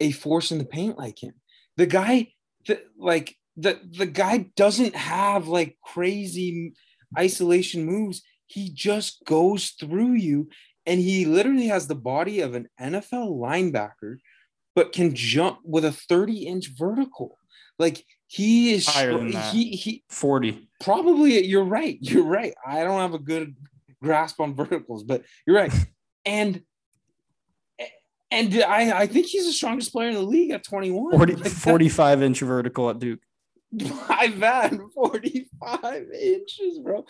a 0.00 0.12
force 0.12 0.52
in 0.52 0.58
the 0.58 0.64
paint 0.64 0.98
like 0.98 1.22
him. 1.22 1.34
The 1.76 1.86
guy 1.86 2.28
the, 2.66 2.82
like 2.98 3.36
the 3.56 3.78
the 3.90 4.06
guy 4.06 4.50
doesn't 4.56 4.94
have 4.94 5.48
like 5.48 5.76
crazy 5.82 6.74
isolation 7.18 7.84
moves. 7.84 8.22
He 8.46 8.70
just 8.70 9.24
goes 9.24 9.70
through 9.70 10.12
you, 10.12 10.48
and 10.84 11.00
he 11.00 11.24
literally 11.24 11.66
has 11.68 11.86
the 11.86 11.94
body 11.94 12.40
of 12.40 12.54
an 12.54 12.68
NFL 12.80 13.38
linebacker, 13.38 14.18
but 14.74 14.92
can 14.92 15.14
jump 15.14 15.58
with 15.64 15.84
a 15.84 15.92
30 15.92 16.46
inch 16.46 16.70
vertical. 16.76 17.38
Like 17.78 18.04
he 18.26 18.72
is 18.72 18.86
higher 18.86 19.16
than 19.16 19.30
that. 19.32 19.52
He, 19.52 19.70
he 19.70 20.04
40. 20.10 20.68
Probably 20.80 21.44
you're 21.44 21.64
right. 21.64 21.98
You're 22.00 22.24
right. 22.24 22.54
I 22.66 22.84
don't 22.84 23.00
have 23.00 23.14
a 23.14 23.18
good 23.18 23.54
grasp 24.02 24.40
on 24.40 24.54
verticals, 24.54 25.04
but 25.04 25.22
you're 25.46 25.56
right. 25.56 25.72
And 26.28 26.62
and 28.30 28.54
I, 28.62 29.00
I 29.00 29.06
think 29.06 29.26
he's 29.26 29.46
the 29.46 29.52
strongest 29.52 29.92
player 29.92 30.08
in 30.08 30.14
the 30.14 30.22
league 30.22 30.50
at 30.50 30.64
21. 30.64 31.12
40, 31.12 31.34
45 31.36 32.22
inch 32.22 32.40
vertical 32.40 32.90
at 32.90 32.98
Duke. 32.98 33.20
My 34.08 34.32
bad, 34.38 34.78
45 34.94 36.06
inches, 36.12 36.78
bro. 36.78 37.04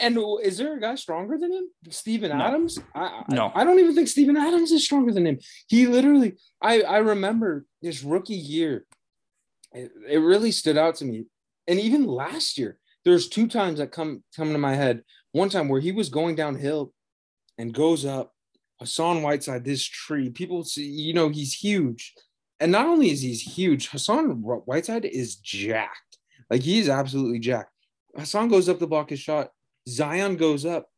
And 0.00 0.18
is 0.42 0.58
there 0.58 0.76
a 0.76 0.80
guy 0.80 0.94
stronger 0.94 1.38
than 1.38 1.52
him? 1.52 1.68
Steven 1.90 2.36
no. 2.36 2.44
Adams? 2.44 2.78
I, 2.94 3.22
no. 3.30 3.46
I, 3.54 3.60
I 3.60 3.64
don't 3.64 3.78
even 3.78 3.94
think 3.94 4.08
Steven 4.08 4.36
Adams 4.36 4.70
is 4.70 4.84
stronger 4.84 5.12
than 5.12 5.26
him. 5.26 5.38
He 5.66 5.86
literally, 5.86 6.36
I, 6.62 6.82
I 6.82 6.98
remember 6.98 7.66
his 7.80 8.04
rookie 8.04 8.34
year. 8.34 8.86
It, 9.72 9.90
it 10.08 10.18
really 10.18 10.52
stood 10.52 10.76
out 10.76 10.96
to 10.96 11.04
me. 11.04 11.26
And 11.66 11.80
even 11.80 12.06
last 12.06 12.58
year, 12.58 12.78
there's 13.04 13.28
two 13.28 13.48
times 13.48 13.78
that 13.78 13.92
come 13.92 14.22
come 14.36 14.52
to 14.52 14.58
my 14.58 14.74
head. 14.74 15.02
One 15.32 15.48
time 15.48 15.68
where 15.68 15.80
he 15.80 15.92
was 15.92 16.08
going 16.08 16.34
downhill 16.36 16.92
and 17.58 17.72
goes 17.72 18.04
up 18.04 18.34
Hassan 18.80 19.22
Whiteside, 19.22 19.64
this 19.64 19.84
tree, 19.84 20.30
people 20.30 20.64
see, 20.64 20.86
you 20.86 21.12
know, 21.12 21.28
he's 21.28 21.52
huge. 21.52 22.14
And 22.60 22.72
not 22.72 22.86
only 22.86 23.10
is 23.10 23.22
he 23.22 23.32
huge, 23.32 23.88
Hassan 23.88 24.42
Whiteside 24.42 25.04
is 25.04 25.36
jacked. 25.36 26.18
Like 26.50 26.62
he's 26.62 26.88
absolutely 26.88 27.38
jacked. 27.38 27.72
Hassan 28.16 28.48
goes 28.48 28.68
up 28.68 28.78
the 28.78 28.86
block 28.86 29.10
his 29.10 29.20
shot. 29.20 29.50
Zion 29.88 30.36
goes 30.36 30.64
up, 30.66 30.88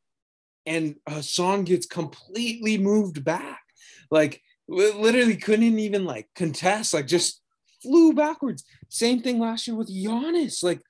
and 0.67 0.97
Hassan 1.09 1.65
gets 1.65 1.87
completely 1.87 2.79
moved 2.79 3.25
back. 3.25 3.61
Like 4.11 4.43
literally 4.69 5.37
couldn't 5.37 5.79
even 5.79 6.05
like 6.05 6.29
contest, 6.35 6.95
like 6.95 7.07
just 7.07 7.43
flew 7.83 8.13
backwards. 8.13 8.65
Same 8.89 9.21
thing 9.21 9.39
last 9.39 9.67
year 9.67 9.77
with 9.77 9.93
Giannis. 9.93 10.63
Like 10.63 10.81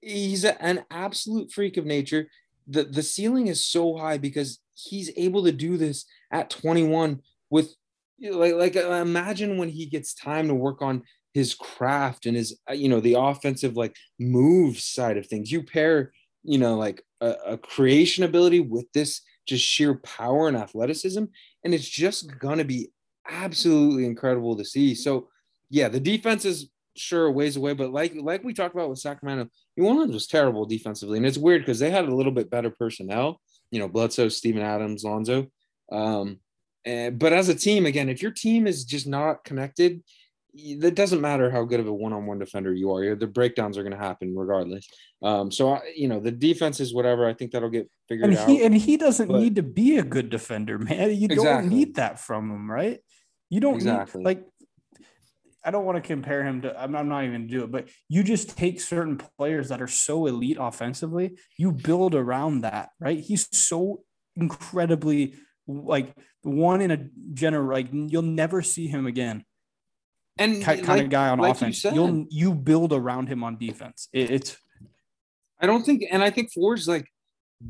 he's 0.00 0.44
a, 0.44 0.60
an 0.62 0.84
absolute 0.90 1.52
freak 1.52 1.76
of 1.76 1.86
nature. 1.86 2.28
The 2.66 2.84
the 2.84 3.02
ceiling 3.02 3.48
is 3.48 3.64
so 3.64 3.96
high 3.96 4.18
because 4.18 4.60
he's 4.74 5.10
able 5.16 5.44
to 5.44 5.52
do 5.52 5.76
this 5.76 6.04
at 6.30 6.50
21 6.50 7.20
with 7.50 7.74
like 8.20 8.54
like 8.54 8.76
uh, 8.76 8.92
imagine 8.92 9.58
when 9.58 9.68
he 9.68 9.86
gets 9.86 10.14
time 10.14 10.48
to 10.48 10.54
work 10.54 10.82
on 10.82 11.02
his 11.32 11.54
craft 11.54 12.26
and 12.26 12.36
his 12.36 12.58
uh, 12.68 12.72
you 12.72 12.88
know 12.88 13.00
the 13.00 13.14
offensive 13.14 13.76
like 13.76 13.96
move 14.18 14.78
side 14.78 15.16
of 15.16 15.26
things. 15.26 15.50
You 15.50 15.62
pair 15.62 16.12
you 16.42 16.58
know 16.58 16.76
like 16.76 17.02
a, 17.20 17.34
a 17.46 17.58
creation 17.58 18.24
ability 18.24 18.60
with 18.60 18.90
this 18.92 19.20
just 19.46 19.64
sheer 19.64 19.94
power 19.94 20.48
and 20.48 20.56
athleticism, 20.56 21.24
and 21.64 21.74
it's 21.74 21.88
just 21.88 22.38
gonna 22.38 22.64
be 22.64 22.90
absolutely 23.28 24.06
incredible 24.06 24.56
to 24.56 24.64
see. 24.64 24.94
So 24.94 25.28
yeah, 25.70 25.88
the 25.88 26.00
defense 26.00 26.44
is 26.44 26.70
sure 26.96 27.30
ways 27.30 27.56
away, 27.56 27.74
but 27.74 27.92
like 27.92 28.14
like 28.14 28.44
we 28.44 28.54
talked 28.54 28.74
about 28.74 28.90
with 28.90 29.00
Sacramento, 29.00 29.50
New 29.76 29.86
Orleans 29.86 30.14
was 30.14 30.26
terrible 30.26 30.66
defensively, 30.66 31.18
and 31.18 31.26
it's 31.26 31.38
weird 31.38 31.62
because 31.62 31.78
they 31.78 31.90
had 31.90 32.06
a 32.06 32.14
little 32.14 32.32
bit 32.32 32.50
better 32.50 32.70
personnel. 32.70 33.40
You 33.70 33.80
know, 33.80 33.88
Bledsoe, 33.88 34.28
Steven 34.28 34.62
Adams, 34.62 35.04
Lonzo. 35.04 35.48
Um, 35.90 36.38
and, 36.84 37.18
but 37.18 37.32
as 37.32 37.48
a 37.48 37.54
team, 37.54 37.86
again, 37.86 38.08
if 38.08 38.22
your 38.22 38.30
team 38.30 38.66
is 38.66 38.84
just 38.84 39.06
not 39.06 39.44
connected, 39.44 40.02
it 40.56 40.94
doesn't 40.94 41.20
matter 41.20 41.50
how 41.50 41.64
good 41.64 41.80
of 41.80 41.88
a 41.88 41.92
one-on-one 41.92 42.38
defender 42.38 42.72
you 42.72 42.92
are. 42.94 43.16
The 43.16 43.26
breakdowns 43.26 43.76
are 43.76 43.82
going 43.82 43.96
to 43.96 43.98
happen 43.98 44.36
regardless. 44.36 44.86
Um, 45.20 45.50
so 45.50 45.80
you 45.96 46.06
know 46.06 46.20
the 46.20 46.30
defense 46.30 46.78
is 46.78 46.94
whatever. 46.94 47.26
I 47.26 47.34
think 47.34 47.50
that'll 47.50 47.70
get 47.70 47.90
figured 48.08 48.30
and 48.30 48.38
he, 48.38 48.60
out. 48.60 48.66
And 48.66 48.76
he 48.76 48.96
doesn't 48.96 49.28
but, 49.28 49.40
need 49.40 49.56
to 49.56 49.62
be 49.62 49.98
a 49.98 50.04
good 50.04 50.30
defender, 50.30 50.78
man. 50.78 51.10
You 51.10 51.26
exactly. 51.26 51.44
don't 51.44 51.68
need 51.68 51.94
that 51.96 52.20
from 52.20 52.50
him, 52.50 52.70
right? 52.70 53.00
You 53.50 53.60
don't 53.60 53.74
exactly. 53.74 54.20
need 54.20 54.24
like. 54.26 54.44
I 55.64 55.70
don't 55.70 55.84
want 55.84 55.96
to 55.96 56.06
compare 56.06 56.44
him 56.44 56.62
to. 56.62 56.80
I'm, 56.80 56.94
I'm 56.94 57.08
not 57.08 57.24
even 57.24 57.46
do 57.46 57.64
it, 57.64 57.72
but 57.72 57.88
you 58.08 58.22
just 58.22 58.56
take 58.56 58.80
certain 58.80 59.16
players 59.38 59.70
that 59.70 59.80
are 59.80 59.88
so 59.88 60.26
elite 60.26 60.58
offensively. 60.60 61.38
You 61.56 61.72
build 61.72 62.14
around 62.14 62.60
that, 62.62 62.90
right? 63.00 63.18
He's 63.18 63.48
so 63.56 64.02
incredibly 64.36 65.34
like 65.66 66.14
one 66.42 66.80
in 66.80 66.90
a 66.90 67.08
general. 67.32 67.72
Like 67.72 67.88
you'll 67.92 68.22
never 68.22 68.62
see 68.62 68.88
him 68.88 69.06
again 69.06 69.44
and 70.38 70.62
kind, 70.62 70.86
like, 70.86 71.02
of 71.04 71.10
guy 71.10 71.28
on 71.28 71.38
like 71.38 71.52
offense. 71.52 71.84
You 71.84 71.92
will 71.94 72.26
you 72.30 72.54
build 72.54 72.92
around 72.92 73.28
him 73.28 73.44
on 73.44 73.56
defense. 73.58 74.08
It, 74.12 74.30
it's. 74.30 74.56
I 75.60 75.66
don't 75.66 75.84
think, 75.84 76.04
and 76.10 76.22
I 76.22 76.30
think 76.30 76.52
four 76.52 76.74
is 76.74 76.88
like 76.88 77.08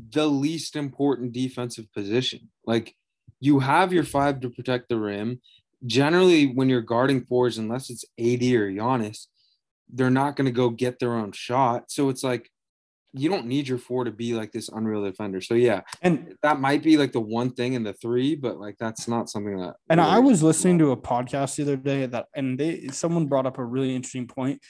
the 0.09 0.27
least 0.27 0.75
important 0.75 1.31
defensive 1.31 1.91
position. 1.93 2.49
Like 2.65 2.95
you 3.39 3.59
have 3.59 3.93
your 3.93 4.03
five 4.03 4.41
to 4.41 4.49
protect 4.49 4.89
the 4.89 4.97
rim. 4.99 5.41
Generally, 5.85 6.47
when 6.47 6.69
you're 6.69 6.81
guarding 6.81 7.25
fours, 7.25 7.57
unless 7.57 7.89
it's 7.89 8.05
AD 8.19 8.43
or 8.43 8.71
Giannis, 8.71 9.27
they're 9.89 10.09
not 10.09 10.35
going 10.35 10.45
to 10.45 10.51
go 10.51 10.69
get 10.69 10.99
their 10.99 11.13
own 11.13 11.31
shot. 11.31 11.91
So 11.91 12.09
it's 12.09 12.23
like 12.23 12.49
you 13.17 13.29
don't 13.29 13.45
need 13.45 13.67
your 13.67 13.77
four 13.77 14.03
to 14.03 14.11
be 14.11 14.33
like 14.33 14.51
this 14.51 14.67
unreal 14.69 15.03
defender. 15.03 15.39
So 15.39 15.53
yeah, 15.53 15.81
and 16.01 16.35
that 16.43 16.59
might 16.59 16.83
be 16.83 16.97
like 16.97 17.13
the 17.13 17.21
one 17.21 17.51
thing 17.51 17.73
in 17.73 17.83
the 17.83 17.93
three, 17.93 18.35
but 18.35 18.59
like 18.59 18.75
that's 18.77 19.07
not 19.07 19.29
something 19.29 19.57
that. 19.57 19.75
And 19.89 19.99
really 19.99 20.11
I 20.11 20.19
was 20.19 20.43
listening 20.43 20.79
to 20.79 20.91
a 20.91 20.97
podcast 20.97 21.55
the 21.55 21.63
other 21.63 21.77
day 21.77 22.05
that, 22.05 22.25
and 22.35 22.59
they 22.59 22.89
someone 22.89 23.27
brought 23.27 23.45
up 23.45 23.57
a 23.57 23.63
really 23.63 23.95
interesting 23.95 24.27
point. 24.27 24.61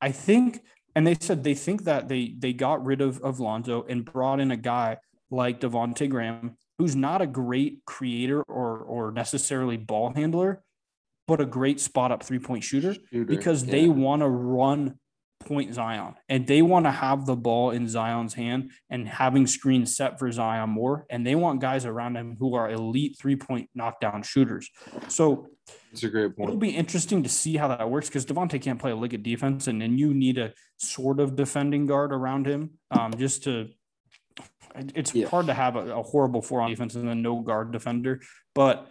I 0.00 0.12
think, 0.12 0.60
and 0.94 1.06
they 1.06 1.16
said 1.20 1.42
they 1.42 1.54
think 1.54 1.84
that 1.84 2.08
they 2.08 2.34
they 2.38 2.52
got 2.52 2.84
rid 2.84 3.00
of 3.00 3.20
of 3.22 3.40
Lonzo 3.40 3.84
and 3.88 4.04
brought 4.04 4.38
in 4.38 4.52
a 4.52 4.56
guy 4.56 4.98
like 5.30 5.60
Devonte 5.60 6.08
Graham, 6.08 6.56
who's 6.80 6.96
not 6.96 7.20
a 7.20 7.26
great 7.26 7.84
creator 7.84 8.42
or 8.42 8.78
or 8.78 9.12
necessarily 9.12 9.76
ball 9.76 10.14
handler, 10.14 10.62
but 11.28 11.38
a 11.38 11.46
great 11.46 11.78
spot 11.78 12.10
up 12.10 12.22
three 12.22 12.38
point 12.38 12.64
shooter, 12.64 12.94
shooter 13.12 13.26
because 13.26 13.64
yeah. 13.64 13.72
they 13.72 13.88
want 13.88 14.22
to 14.22 14.28
run 14.28 14.98
point 15.40 15.74
Zion 15.74 16.14
and 16.28 16.46
they 16.46 16.62
want 16.62 16.86
to 16.86 16.90
have 16.90 17.26
the 17.26 17.36
ball 17.36 17.70
in 17.70 17.88
Zion's 17.88 18.34
hand 18.34 18.70
and 18.88 19.06
having 19.06 19.46
screens 19.46 19.94
set 19.94 20.18
for 20.18 20.30
Zion 20.30 20.70
more. 20.70 21.06
And 21.10 21.26
they 21.26 21.34
want 21.34 21.60
guys 21.60 21.84
around 21.84 22.16
him 22.16 22.36
who 22.38 22.54
are 22.54 22.70
elite 22.70 23.16
three 23.20 23.36
point 23.36 23.68
knockdown 23.74 24.22
shooters. 24.22 24.70
So 25.08 25.48
it's 25.92 26.02
a 26.02 26.08
great 26.08 26.36
point. 26.36 26.50
It'll 26.50 26.58
be 26.58 26.70
interesting 26.70 27.22
to 27.22 27.28
see 27.28 27.56
how 27.56 27.68
that 27.68 27.90
works 27.90 28.08
because 28.08 28.24
Devonte 28.24 28.60
can't 28.60 28.78
play 28.78 28.92
a 28.92 28.96
lick 28.96 29.12
at 29.12 29.22
defense 29.22 29.66
and 29.66 29.80
then 29.82 29.98
you 29.98 30.14
need 30.14 30.38
a 30.38 30.52
sort 30.78 31.20
of 31.20 31.36
defending 31.36 31.86
guard 31.86 32.12
around 32.12 32.46
him 32.46 32.78
um, 32.90 33.12
just 33.16 33.44
to. 33.44 33.68
It's 34.74 35.14
yeah. 35.14 35.28
hard 35.28 35.46
to 35.46 35.54
have 35.54 35.76
a, 35.76 35.96
a 35.96 36.02
horrible 36.02 36.42
four 36.42 36.60
on 36.60 36.70
defense 36.70 36.94
and 36.94 37.08
then 37.08 37.22
no 37.22 37.40
guard 37.40 37.72
defender, 37.72 38.20
but 38.54 38.88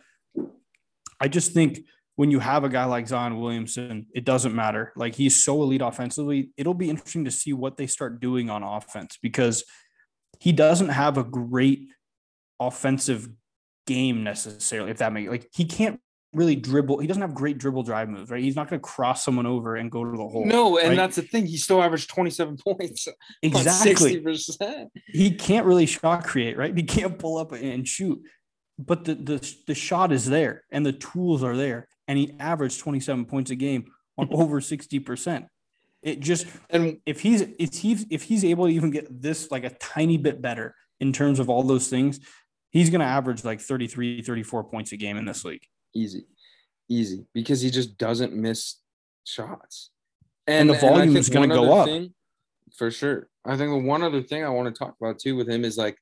I 1.20 1.28
just 1.28 1.54
think 1.54 1.80
when 2.16 2.32
you 2.32 2.40
have 2.40 2.64
a 2.64 2.70
guy 2.70 2.86
like 2.86 3.08
Zion 3.08 3.40
Williamson, 3.40 4.08
it 4.14 4.26
doesn't 4.26 4.54
matter. 4.54 4.92
Like 4.96 5.16
he's 5.16 5.42
so 5.42 5.62
elite 5.62 5.82
offensively. 5.82 6.50
It'll 6.58 6.74
be 6.74 6.90
interesting 6.90 7.26
to 7.26 7.32
see 7.32 7.54
what 7.54 7.78
they 7.78 7.88
start 7.88 8.20
doing 8.20 8.50
on 8.50 8.62
offense 8.62 9.18
because 9.22 9.64
he 10.40 10.52
doesn't 10.52 10.90
have 10.90 11.18
a 11.18 11.24
great 11.24 11.88
offensive 12.60 13.30
game 13.88 14.24
necessarily, 14.24 14.92
if 14.92 14.98
that 14.98 15.14
makes 15.14 15.30
like 15.30 15.50
he 15.54 15.66
can't 15.66 16.00
really 16.34 16.56
dribble. 16.56 17.00
He 17.00 17.08
doesn't 17.08 17.22
have 17.22 17.34
great 17.34 17.58
dribble 17.58 17.84
drive 17.84 18.10
moves, 18.10 18.30
right? 18.30 18.42
He's 18.42 18.56
not 18.56 18.70
going 18.70 18.80
to 18.80 18.88
cross 18.88 19.24
someone 19.24 19.46
over 19.46 19.76
and 19.76 19.90
go 19.90 20.04
to 20.04 20.12
the 20.12 20.28
hole. 20.28 20.46
No, 20.46 20.78
and 20.78 20.90
right? 20.90 20.96
that's 20.96 21.16
the 21.16 21.22
thing. 21.24 21.46
He 21.46 21.58
still 21.58 21.82
averaged 21.82 22.10
27 22.10 22.58
points. 22.58 23.08
Exactly. 23.42 24.22
60%. 24.22 24.88
He 25.08 25.32
can't 25.32 25.66
really 25.66 25.86
shot 25.86 26.24
create, 26.24 26.58
right? 26.58 26.76
He 26.76 26.84
can't 26.84 27.18
pull 27.18 27.38
up 27.38 27.52
and 27.52 27.88
shoot. 27.88 28.22
But 28.78 29.06
the, 29.06 29.16
the 29.16 29.56
the 29.68 29.76
shot 29.76 30.12
is 30.12 30.26
there 30.26 30.64
and 30.72 30.86
the 30.86 30.94
tools 30.94 31.44
are 31.44 31.56
there 31.58 31.88
and 32.08 32.18
he 32.18 32.34
averaged 32.40 32.80
27 32.80 33.26
points 33.26 33.52
a 33.52 33.56
game 33.56 33.92
on 34.18 34.30
over 34.32 34.62
60%. 34.62 35.48
It 36.02 36.22
just 36.22 36.48
and 36.70 37.00
if 37.06 37.20
he's 37.20 37.42
if 37.42 37.74
he's 37.74 38.06
if 38.10 38.24
he's 38.24 38.46
able 38.46 38.68
to 38.68 38.74
even 38.74 38.90
get 38.90 39.22
this 39.22 39.52
like 39.52 39.66
a 39.66 39.70
tiny 39.70 40.18
bit 40.18 40.42
better 40.42 40.76
in 41.00 41.12
terms 41.12 41.40
of 41.40 41.50
all 41.50 41.64
those 41.64 41.90
things, 41.90 42.20
he's 42.72 42.90
going 42.90 43.02
to 43.02 43.06
average 43.06 43.44
like 43.44 43.60
33 43.60 44.22
34 44.22 44.64
points 44.66 44.92
a 44.94 44.98
game 44.98 45.18
in 45.18 45.26
this 45.26 45.44
league. 45.44 45.66
Easy. 45.94 46.26
Easy 46.90 47.26
because 47.34 47.62
he 47.62 47.70
just 47.70 47.98
doesn't 47.98 48.34
miss 48.34 48.76
shots. 49.24 49.92
And, 50.48 50.70
and 50.70 50.78
the 50.78 50.82
volume 50.82 51.10
and 51.10 51.18
is 51.18 51.30
going 51.30 51.50
to 51.50 51.56
go 51.56 51.80
up. 51.80 51.88
Thing, 51.88 52.14
for 52.76 52.90
sure. 52.90 53.30
I 53.46 53.56
think 53.58 53.72
the 53.72 53.88
one 53.88 54.02
other 54.02 54.24
thing 54.24 54.44
I 54.44 54.50
want 54.50 54.74
to 54.74 54.78
talk 54.78 54.96
about 55.00 55.20
too 55.20 55.36
with 55.36 55.48
him 55.48 55.64
is 55.64 55.78
like, 55.78 55.98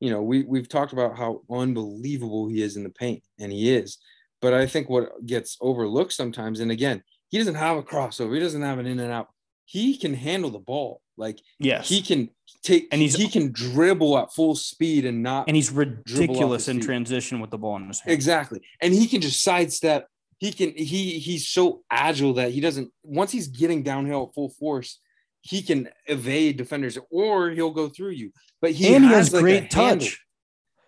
you 0.00 0.10
know, 0.10 0.22
we 0.22 0.44
we've 0.44 0.68
talked 0.68 0.92
about 0.92 1.18
how 1.18 1.42
unbelievable 1.50 2.48
he 2.48 2.62
is 2.62 2.76
in 2.76 2.84
the 2.84 2.90
paint, 2.90 3.22
and 3.40 3.50
he 3.50 3.74
is. 3.74 3.98
But 4.40 4.54
I 4.54 4.66
think 4.66 4.88
what 4.88 5.26
gets 5.26 5.56
overlooked 5.60 6.12
sometimes, 6.12 6.60
and 6.60 6.70
again, 6.70 7.02
he 7.28 7.38
doesn't 7.38 7.56
have 7.56 7.76
a 7.76 7.82
crossover, 7.82 8.34
he 8.34 8.40
doesn't 8.40 8.62
have 8.62 8.78
an 8.78 8.86
in 8.86 9.00
and 9.00 9.12
out. 9.12 9.28
He 9.64 9.96
can 9.96 10.14
handle 10.14 10.50
the 10.50 10.60
ball. 10.60 11.02
Like 11.18 11.40
yes, 11.58 11.88
he 11.88 12.00
can 12.00 12.30
take 12.62 12.88
and 12.92 13.00
he's 13.00 13.16
he 13.16 13.28
can 13.28 13.52
dribble 13.52 14.16
at 14.18 14.32
full 14.32 14.54
speed 14.54 15.04
and 15.04 15.22
not 15.22 15.48
and 15.48 15.56
he's 15.56 15.70
ridiculous 15.70 16.68
in 16.68 16.80
transition 16.80 17.40
with 17.40 17.50
the 17.50 17.58
ball 17.58 17.76
in 17.76 17.88
his 17.88 18.00
hand. 18.00 18.14
Exactly. 18.14 18.60
And 18.80 18.94
he 18.94 19.06
can 19.06 19.20
just 19.20 19.42
sidestep. 19.42 20.08
He 20.38 20.52
can 20.52 20.72
he 20.74 21.18
he's 21.18 21.48
so 21.48 21.82
agile 21.90 22.34
that 22.34 22.52
he 22.52 22.60
doesn't 22.60 22.92
once 23.02 23.32
he's 23.32 23.48
getting 23.48 23.82
downhill 23.82 24.28
at 24.28 24.34
full 24.34 24.50
force, 24.50 25.00
he 25.40 25.62
can 25.62 25.88
evade 26.06 26.56
defenders 26.56 26.96
or 27.10 27.50
he'll 27.50 27.70
go 27.70 27.88
through 27.88 28.10
you. 28.10 28.32
But 28.60 28.72
he 28.72 28.94
and 28.94 29.04
has, 29.04 29.10
he 29.10 29.14
has 29.16 29.32
like 29.32 29.42
great 29.42 29.70
touch. 29.70 29.88
Handle. 29.88 30.08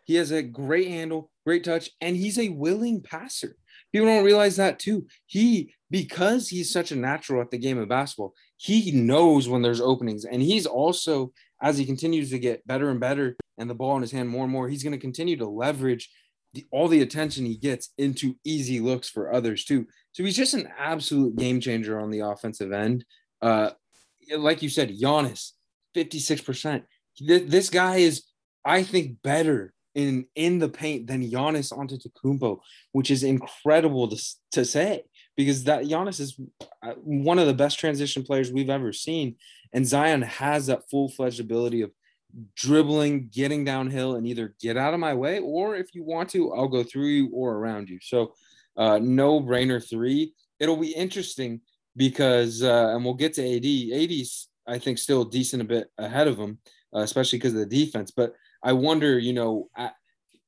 He 0.05 0.15
has 0.17 0.31
a 0.33 0.43
great 0.43 0.89
handle, 0.89 1.31
great 1.45 1.65
touch, 1.65 1.91
and 2.01 2.17
he's 2.17 2.39
a 2.39 2.49
willing 2.49 3.01
passer. 3.01 3.57
People 3.93 4.07
don't 4.09 4.25
realize 4.25 4.57
that 4.57 4.79
too. 4.79 5.07
He, 5.27 5.75
because 5.91 6.49
he's 6.49 6.73
such 6.73 6.93
a 6.93 6.97
natural 6.97 7.41
at 7.41 7.51
the 7.51 7.59
game 7.59 7.79
of 7.79 7.89
basketball, 7.89 8.35
he 8.57 8.93
knows 8.93 9.49
when 9.49 9.63
there's 9.63 9.81
openings. 9.81 10.25
And 10.25 10.41
he's 10.41 10.67
also, 10.67 11.33
as 11.63 11.77
he 11.77 11.85
continues 11.85 12.31
to 12.31 12.39
get 12.39 12.67
better 12.67 12.91
and 12.91 13.01
better 13.01 13.37
and 13.59 13.69
the 13.69 13.75
ball 13.75 13.97
in 13.97 14.03
his 14.03 14.13
hand 14.13 14.29
more 14.29 14.45
and 14.45 14.53
more, 14.53 14.69
he's 14.69 14.83
going 14.83 14.93
to 14.93 14.99
continue 14.99 15.37
to 15.37 15.49
leverage 15.49 16.11
the, 16.55 16.67
all 16.71 16.89
the 16.89 17.03
attention 17.03 17.47
he 17.47 17.57
gets 17.57 17.91
into 17.99 18.37
easy 18.45 18.81
looks 18.81 19.09
for 19.09 19.33
others 19.33 19.65
too. 19.65 19.87
So 20.13 20.25
he's 20.25 20.37
just 20.37 20.55
an 20.55 20.69
absolute 20.79 21.37
game 21.37 21.61
changer 21.61 22.01
on 22.01 22.11
the 22.11 22.21
offensive 22.21 22.73
end. 22.73 23.05
Uh, 23.41 23.71
like 24.37 24.63
you 24.63 24.69
said, 24.69 24.91
Giannis, 24.91 25.53
56%. 25.97 26.83
This 27.21 27.71
guy 27.71 27.97
is, 27.97 28.25
I 28.65 28.83
think, 28.83 29.23
better 29.23 29.73
in 29.95 30.27
in 30.35 30.59
the 30.59 30.69
paint 30.69 31.07
than 31.07 31.29
Giannis 31.29 31.73
Antetokounmpo, 31.73 32.61
which 32.93 33.11
is 33.11 33.23
incredible 33.23 34.09
to, 34.09 34.23
to 34.53 34.65
say 34.65 35.03
because 35.37 35.65
that 35.65 35.85
Giannis 35.85 36.21
is 36.21 36.39
uh, 36.83 36.93
one 37.03 37.39
of 37.39 37.47
the 37.47 37.55
best 37.55 37.79
transition 37.79 38.23
players 38.23 38.53
we've 38.53 38.71
ever 38.71 38.93
seen, 38.93 39.37
and 39.73 39.87
Zion 39.87 40.23
has 40.23 40.67
that 40.67 40.89
full 40.91 41.09
fledged 41.09 41.41
ability 41.41 41.83
of 41.83 41.91
dribbling, 42.55 43.29
getting 43.33 43.65
downhill, 43.65 44.17
and 44.17 44.27
either 44.27 44.55
get 44.61 44.77
out 44.77 44.95
of 44.95 45.01
my 45.01 45.15
way, 45.15 45.41
or 45.41 45.77
if 45.77 45.95
you 45.95 46.05
want 46.05 46.29
to, 46.31 46.53
I'll 46.53 46.69
go 46.69 46.83
through 46.83 47.07
you 47.07 47.31
or 47.33 47.55
around 47.55 47.89
you. 47.89 47.99
So, 48.03 48.35
uh, 48.77 48.99
no 49.03 49.41
brainer 49.41 49.83
three. 49.87 50.35
It'll 50.59 50.77
be 50.77 50.93
interesting 50.93 51.61
because, 51.97 52.63
uh, 52.63 52.93
and 52.95 53.05
we'll 53.05 53.15
get 53.15 53.35
to 53.35 53.57
AD. 53.57 54.03
AD's 54.03 54.49
I 54.67 54.79
think 54.79 54.99
still 54.99 55.25
decent 55.25 55.63
a 55.63 55.65
bit 55.65 55.89
ahead 55.99 56.29
of 56.29 56.39
him, 56.39 56.59
uh, 56.95 57.01
especially 57.01 57.39
because 57.39 57.55
of 57.55 57.61
the 57.61 57.67
defense, 57.67 58.11
but 58.11 58.35
I 58.63 58.73
wonder, 58.73 59.19
you 59.19 59.33
know, 59.33 59.69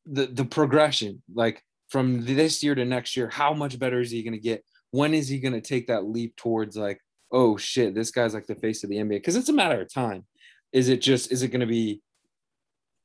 the 0.06 0.26
the 0.26 0.44
progression, 0.44 1.22
like 1.34 1.62
from 1.88 2.24
this 2.24 2.62
year 2.62 2.74
to 2.74 2.84
next 2.84 3.16
year, 3.16 3.28
how 3.28 3.52
much 3.52 3.78
better 3.78 4.00
is 4.00 4.10
he 4.10 4.22
going 4.22 4.32
to 4.32 4.38
get? 4.38 4.64
When 4.90 5.14
is 5.14 5.28
he 5.28 5.38
going 5.38 5.54
to 5.54 5.60
take 5.60 5.86
that 5.86 6.04
leap 6.04 6.36
towards 6.36 6.76
like, 6.76 7.00
oh 7.30 7.56
shit, 7.56 7.94
this 7.94 8.10
guy's 8.10 8.34
like 8.34 8.46
the 8.46 8.54
face 8.54 8.84
of 8.84 8.90
the 8.90 8.96
NBA 8.96 9.10
because 9.10 9.36
it's 9.36 9.48
a 9.48 9.54
matter 9.54 9.80
of 9.80 9.92
time. 9.92 10.26
Is 10.72 10.88
it 10.88 11.00
just 11.00 11.32
is 11.32 11.42
it 11.42 11.48
going 11.48 11.60
to 11.60 11.66
be 11.66 12.02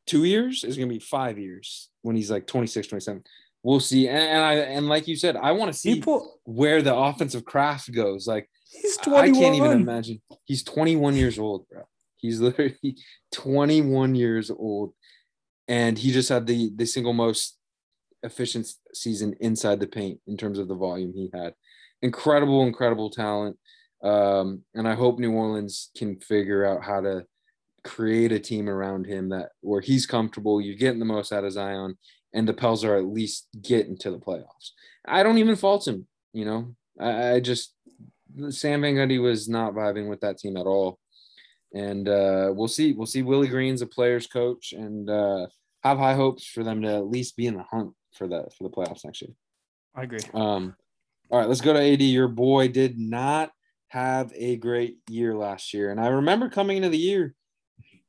two 0.06 0.24
years? 0.24 0.64
Is 0.64 0.78
it 0.78 0.80
going 0.80 0.90
to 0.90 0.96
be 0.96 1.00
five 1.00 1.38
years 1.38 1.90
when 2.02 2.16
he's 2.16 2.32
like 2.32 2.48
26, 2.48 2.88
27? 2.88 3.24
We'll 3.64 3.80
see. 3.80 4.08
And, 4.08 4.18
and 4.18 4.44
I 4.44 4.54
and 4.54 4.88
like 4.88 5.08
you 5.08 5.16
said, 5.16 5.36
I 5.36 5.52
want 5.52 5.72
to 5.72 5.78
see 5.78 5.96
People, 5.96 6.40
where 6.44 6.82
the 6.82 6.96
offensive 6.96 7.46
craft 7.46 7.92
goes. 7.92 8.28
Like 8.28 8.50
he's 8.70 8.98
21. 8.98 9.36
I 9.36 9.40
can't 9.40 9.56
even 9.56 9.72
imagine. 9.72 10.22
He's 10.46 10.64
21 10.64 11.16
years 11.16 11.38
old, 11.38 11.68
bro. 11.68 11.84
He's 12.18 12.40
literally 12.40 12.98
21 13.34 14.16
years 14.16 14.52
old, 14.52 14.94
and 15.68 15.98
he 15.98 16.12
just 16.12 16.30
had 16.30 16.48
the 16.48 16.72
the 16.76 16.86
single 16.86 17.14
most 17.14 17.58
efficient 18.24 18.68
season 18.94 19.36
inside 19.40 19.80
the 19.80 19.88
paint 19.88 20.20
in 20.28 20.38
terms 20.38 20.60
of 20.60 20.68
the 20.68 20.76
volume 20.76 21.14
he 21.14 21.30
had. 21.34 21.54
Incredible, 22.02 22.64
incredible 22.64 23.10
talent. 23.10 23.58
Um, 24.04 24.64
and 24.76 24.88
I 24.88 24.96
hope 24.96 25.20
New 25.20 25.32
Orleans 25.32 25.90
can 25.98 26.20
figure 26.20 26.66
out 26.66 26.84
how 26.84 27.02
to 27.02 27.26
create 27.84 28.32
a 28.32 28.40
team 28.40 28.70
around 28.70 29.06
him 29.06 29.30
that 29.30 29.50
where 29.62 29.82
he's 29.82 30.06
comfortable, 30.06 30.62
you're 30.62 30.76
getting 30.76 31.00
the 31.00 31.06
most 31.06 31.32
out 31.32 31.44
of 31.44 31.54
Zion, 31.54 31.98
and 32.34 32.48
the 32.48 32.54
Pels 32.54 32.84
are 32.84 32.98
at 32.98 33.06
least 33.06 33.48
getting 33.62 33.98
to 34.00 34.12
the 34.12 34.20
playoffs. 34.20 34.72
I 35.08 35.24
don't 35.24 35.38
even 35.38 35.56
fault 35.56 35.88
him, 35.88 36.06
you 36.34 36.46
know. 36.46 36.76
I, 37.00 37.34
I 37.34 37.40
just 37.40 37.74
Stan 38.50 38.82
Van 38.82 38.96
Gundy 38.96 39.22
was 39.22 39.48
not 39.48 39.74
vibing 39.74 40.10
with 40.10 40.22
that 40.22 40.38
team 40.38 40.58
at 40.58 40.68
all. 40.68 41.00
And 41.74 42.08
uh, 42.08 42.52
we'll 42.54 42.68
see. 42.68 42.94
We'll 42.94 43.08
see. 43.08 43.24
Willie 43.24 43.48
Green's 43.48 43.82
a 43.82 43.88
player's 43.88 44.28
coach, 44.28 44.74
and 44.74 45.10
uh, 45.10 45.48
have 45.84 45.98
high 45.98 46.14
hopes 46.16 46.46
for 46.46 46.64
them 46.64 46.82
to 46.82 46.96
at 46.96 47.08
least 47.08 47.36
be 47.36 47.48
in 47.48 47.56
the 47.56 47.64
hunt 47.64 47.94
for 48.14 48.28
the 48.28 48.48
for 48.58 48.64
the 48.64 48.70
playoffs 48.70 49.06
next 49.06 49.22
year. 49.22 49.32
I 49.96 50.04
agree. 50.04 50.20
Um, 50.34 50.76
all 51.30 51.40
right, 51.40 51.48
let's 51.48 51.62
go 51.62 51.74
to 51.74 51.94
AD. 51.94 52.02
Your 52.02 52.28
boy 52.28 52.70
did 52.70 52.98
not 52.98 53.52
have 53.90 54.32
a 54.36 54.58
great 54.58 54.98
year 55.10 55.36
last 55.36 55.74
year, 55.74 55.92
and 55.92 56.00
I 56.00 56.08
remember 56.08 56.50
coming 56.50 56.78
into 56.78 56.90
the 56.90 56.98
year, 56.98 57.36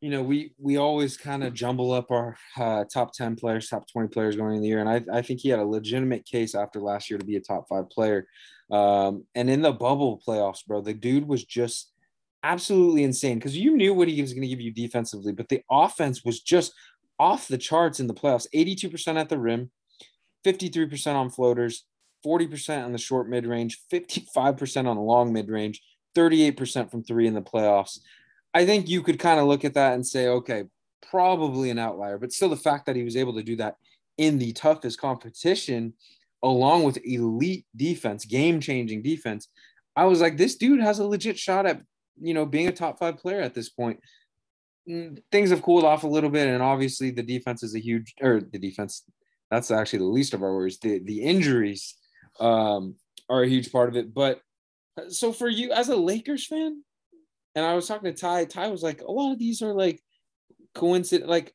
you 0.01 0.11
know, 0.11 0.23
we 0.23 0.53
we 0.59 0.77
always 0.77 1.17
kind 1.17 1.43
of 1.43 1.55
jumble 1.55 1.93
up 1.93 2.11
our 2.11 2.37
uh, 2.57 2.85
top 2.93 3.13
ten 3.13 3.35
players, 3.35 3.69
top 3.69 3.91
twenty 3.91 4.09
players 4.09 4.37
going 4.37 4.55
in 4.55 4.63
the 4.63 4.69
year, 4.69 4.81
and 4.81 4.89
I 4.89 5.19
I 5.19 5.23
think 5.23 5.41
he 5.41 5.49
had 5.49 5.59
a 5.59 5.65
legitimate 5.65 6.25
case 6.25 6.55
after 6.55 6.81
last 6.81 7.11
year 7.11 7.19
to 7.19 7.25
be 7.25 7.37
a 7.37 7.41
top 7.41 7.69
five 7.69 7.91
player. 7.91 8.27
Um, 8.71 9.25
and 9.35 9.49
in 9.49 9.63
the 9.63 9.73
bubble 9.73 10.23
playoffs, 10.27 10.65
bro, 10.67 10.81
the 10.81 10.95
dude 10.95 11.27
was 11.27 11.45
just 11.45 11.93
absolutely 12.43 13.05
insane 13.05 13.39
because 13.39 13.57
you 13.57 13.77
knew 13.77 13.95
what 13.95 14.09
he 14.09 14.21
was 14.21 14.33
going 14.33 14.43
to 14.43 14.49
give 14.49 14.61
you 14.61 14.73
defensively, 14.73 15.33
but 15.33 15.49
the 15.49 15.63
offense 15.71 16.25
was 16.25 16.41
just 16.41 16.73
off 17.19 17.49
the 17.49 17.59
charts 17.59 18.01
in 18.01 18.07
the 18.07 18.15
playoffs 18.15 18.47
82% 18.55 19.19
at 19.19 19.29
the 19.29 19.39
rim, 19.39 19.71
53% 20.45 21.15
on 21.15 21.31
floaters, 21.31 21.85
40% 22.25 22.85
on 22.85 22.93
the 22.93 22.99
short 22.99 23.29
mid 23.29 23.47
range, 23.47 23.81
55% 23.93 24.87
on 24.87 24.97
the 24.97 25.03
long 25.03 25.33
mid 25.33 25.49
range, 25.49 25.83
38% 26.17 26.91
from 26.91 27.03
three 27.03 27.27
in 27.27 27.35
the 27.35 27.43
playoffs. 27.43 28.01
I 28.55 28.65
think 28.67 28.89
you 28.89 29.03
could 29.03 29.19
kind 29.19 29.39
of 29.39 29.47
look 29.47 29.65
at 29.65 29.75
that 29.75 29.95
and 29.95 30.07
say, 30.07 30.29
okay, 30.29 30.65
probably 31.11 31.71
an 31.71 31.79
outlier, 31.79 32.19
but 32.19 32.33
still 32.33 32.49
the 32.49 32.57
fact 32.57 32.87
that 32.87 32.97
he 32.97 33.05
was 33.05 33.17
able 33.17 33.35
to 33.35 33.43
do 33.43 33.57
that 33.57 33.77
in 34.17 34.39
the 34.39 34.53
toughest 34.53 35.01
competition, 35.01 35.93
along 36.43 36.85
with 36.85 36.99
elite 37.05 37.67
defense, 37.77 38.25
game 38.25 38.61
changing 38.61 39.03
defense, 39.03 39.49
I 39.95 40.05
was 40.05 40.21
like, 40.21 40.37
this 40.37 40.57
dude 40.57 40.81
has 40.81 40.99
a 40.99 41.07
legit 41.07 41.39
shot 41.39 41.67
at, 41.67 41.81
you 42.21 42.35
know, 42.35 42.47
being 42.47 42.69
a 42.69 42.73
top 42.73 42.99
five 42.99 43.19
player 43.19 43.41
at 43.41 43.55
this 43.55 43.69
point. 43.69 44.01
Mm, 44.89 45.23
things 45.31 45.51
have 45.51 45.63
cooled 45.63 45.85
off 45.85 46.05
a 46.05 46.09
little 46.09 46.31
bit, 46.31 46.49
and 46.49 46.63
obviously 46.63 47.11
the 47.11 47.23
defense 47.23 47.63
is 47.63 47.75
a 47.75 47.81
huge, 47.81 48.15
or 48.21 48.41
the 48.41 48.59
defense, 48.59 49.05
that's 49.51 49.71
actually 49.71 50.01
the 50.01 50.05
least 50.07 50.35
of 50.35 50.43
our 50.43 50.55
worries. 50.55 50.79
The 50.79 51.01
the 51.01 51.23
injuries 51.23 51.95
um, 52.41 52.95
are 53.29 53.43
a 53.43 53.49
huge 53.49 53.71
part 53.73 53.89
of 53.89 53.97
it. 53.97 54.15
But 54.15 54.41
uh, 54.97 55.11
so 55.11 55.33
for 55.33 55.49
you 55.49 55.73
as 55.73 55.89
a 55.89 55.97
Lakers 55.97 56.47
fan, 56.47 56.83
and 57.55 57.65
I 57.65 57.75
was 57.75 57.87
talking 57.87 58.13
to 58.13 58.19
Ty, 58.19 58.47
Ty 58.47 58.69
was 58.69 58.83
like, 58.83 59.01
a 59.03 59.11
lot 59.11 59.33
of 59.33 59.39
these 59.39 59.63
are 59.63 59.75
like 59.75 60.01
coincident, 60.75 61.29
like 61.29 61.55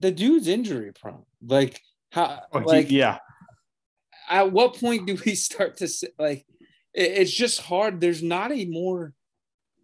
the 0.00 0.10
dude's 0.10 0.48
injury 0.48 0.92
prone. 0.92 1.24
Like 1.44 1.80
how, 2.12 2.42
oh, 2.52 2.58
like 2.60 2.90
yeah. 2.90 3.18
At 4.30 4.52
what 4.52 4.78
point 4.78 5.06
do 5.06 5.16
we 5.24 5.34
start 5.34 5.78
to 5.78 5.88
like? 6.18 6.46
It's 6.94 7.32
just 7.32 7.60
hard. 7.60 8.00
There's 8.00 8.22
not 8.22 8.50
a 8.50 8.64
more, 8.64 9.12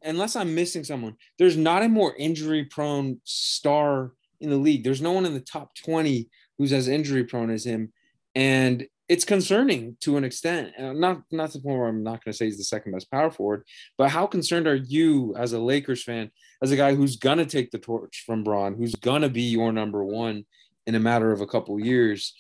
unless 0.05 0.37
I'm 0.37 0.55
missing 0.55 0.85
someone. 0.85 1.17
There's 1.39 1.57
not 1.57 1.83
a 1.83 1.89
more 1.89 2.15
injury 2.17 2.65
prone 2.65 3.21
star 3.25 4.13
in 4.41 4.51
the 4.51 4.57
league. 4.57 4.85
There's 4.85 5.03
no 5.03 5.13
one 5.13 5.27
in 5.27 5.35
the 5.35 5.41
top 5.41 5.75
twenty 5.75 6.29
who's 6.59 6.73
as 6.73 6.89
injury 6.89 7.25
prone 7.25 7.51
as 7.51 7.65
him. 7.65 7.93
And 8.35 8.87
it's 9.09 9.25
concerning 9.25 9.97
to 10.01 10.17
an 10.17 10.25
extent. 10.25 10.73
Uh, 10.79 10.93
not 10.93 11.23
not 11.31 11.51
to 11.51 11.59
the 11.59 11.65
point 11.65 11.79
where 11.79 11.89
I'm 11.89 12.03
not 12.03 12.25
going 12.25 12.33
to 12.33 12.37
say 12.37 12.47
he's 12.47 12.59
the 12.59 12.65
second 12.65 12.93
best 12.93 13.11
power 13.11 13.31
forward, 13.31 13.65
but 13.99 14.11
how 14.11 14.27
concerned 14.27 14.67
are 14.67 14.75
you 14.75 15.35
as 15.37 15.53
a 15.53 15.59
Lakers 15.59 16.03
fan, 16.03 16.31
as 16.63 16.71
a 16.71 16.77
guy 16.77 16.95
who's 16.95 17.17
gonna 17.17 17.45
take 17.45 17.71
the 17.71 17.79
torch 17.79 18.25
from 18.27 18.43
Bron, 18.43 18.75
who's 18.75 18.95
gonna 18.95 19.29
be 19.29 19.43
your 19.43 19.73
number 19.73 20.03
one 20.05 20.45
in 20.87 20.95
a 20.95 21.01
matter 21.01 21.33
of 21.33 21.41
a 21.41 21.47
couple 21.47 21.79
years? 21.79 22.35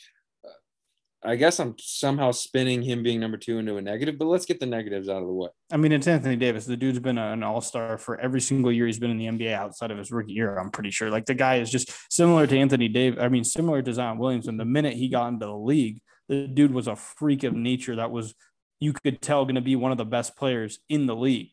I 1.26 1.36
guess 1.36 1.59
I'm 1.59 1.74
somehow 1.78 2.32
spinning 2.32 2.82
him 2.82 3.02
being 3.02 3.18
number 3.18 3.38
two 3.38 3.59
into 3.59 3.76
a 3.76 3.82
negative, 3.82 4.18
but 4.18 4.26
let's 4.26 4.44
get 4.44 4.60
the 4.60 4.66
negatives 4.66 5.09
out 5.09 5.22
of 5.22 5.26
the 5.26 5.32
way. 5.32 5.48
I 5.72 5.78
mean, 5.78 5.90
it's 5.90 6.06
Anthony 6.06 6.36
Davis. 6.36 6.66
The 6.66 6.76
dude's 6.76 6.98
been 6.98 7.16
an 7.16 7.42
all 7.42 7.62
star 7.62 7.96
for 7.96 8.20
every 8.20 8.42
single 8.42 8.70
year 8.70 8.86
he's 8.86 8.98
been 8.98 9.10
in 9.10 9.16
the 9.16 9.26
NBA 9.26 9.55
outside 9.55 9.90
of 9.90 9.96
his 9.96 10.12
rookie 10.12 10.32
year. 10.32 10.59
I'm 10.59 10.70
pretty 10.70 10.90
sure. 10.90 11.10
Like 11.10 11.24
the 11.24 11.34
guy 11.34 11.56
is 11.56 11.70
just 11.70 11.90
similar 12.12 12.46
to 12.46 12.59
Anthony 12.59 12.88
Davis. 12.88 13.22
I 13.22 13.28
mean, 13.28 13.42
similar 13.42 13.80
to 13.80 13.92
Zion 13.94 14.18
Williamson. 14.18 14.59
The 14.59 14.66
minute 14.66 14.94
he 14.94 15.09
got 15.09 15.28
into 15.28 15.46
the 15.46 15.56
league, 15.56 16.01
the 16.28 16.46
dude 16.46 16.74
was 16.74 16.88
a 16.88 16.96
freak 16.96 17.42
of 17.42 17.55
nature 17.55 17.96
that 17.96 18.10
was, 18.10 18.34
you 18.78 18.92
could 18.92 19.22
tell, 19.22 19.44
going 19.46 19.55
to 19.55 19.62
be 19.62 19.76
one 19.76 19.92
of 19.92 19.98
the 19.98 20.05
best 20.05 20.36
players 20.36 20.78
in 20.90 21.06
the 21.06 21.16
league. 21.16 21.51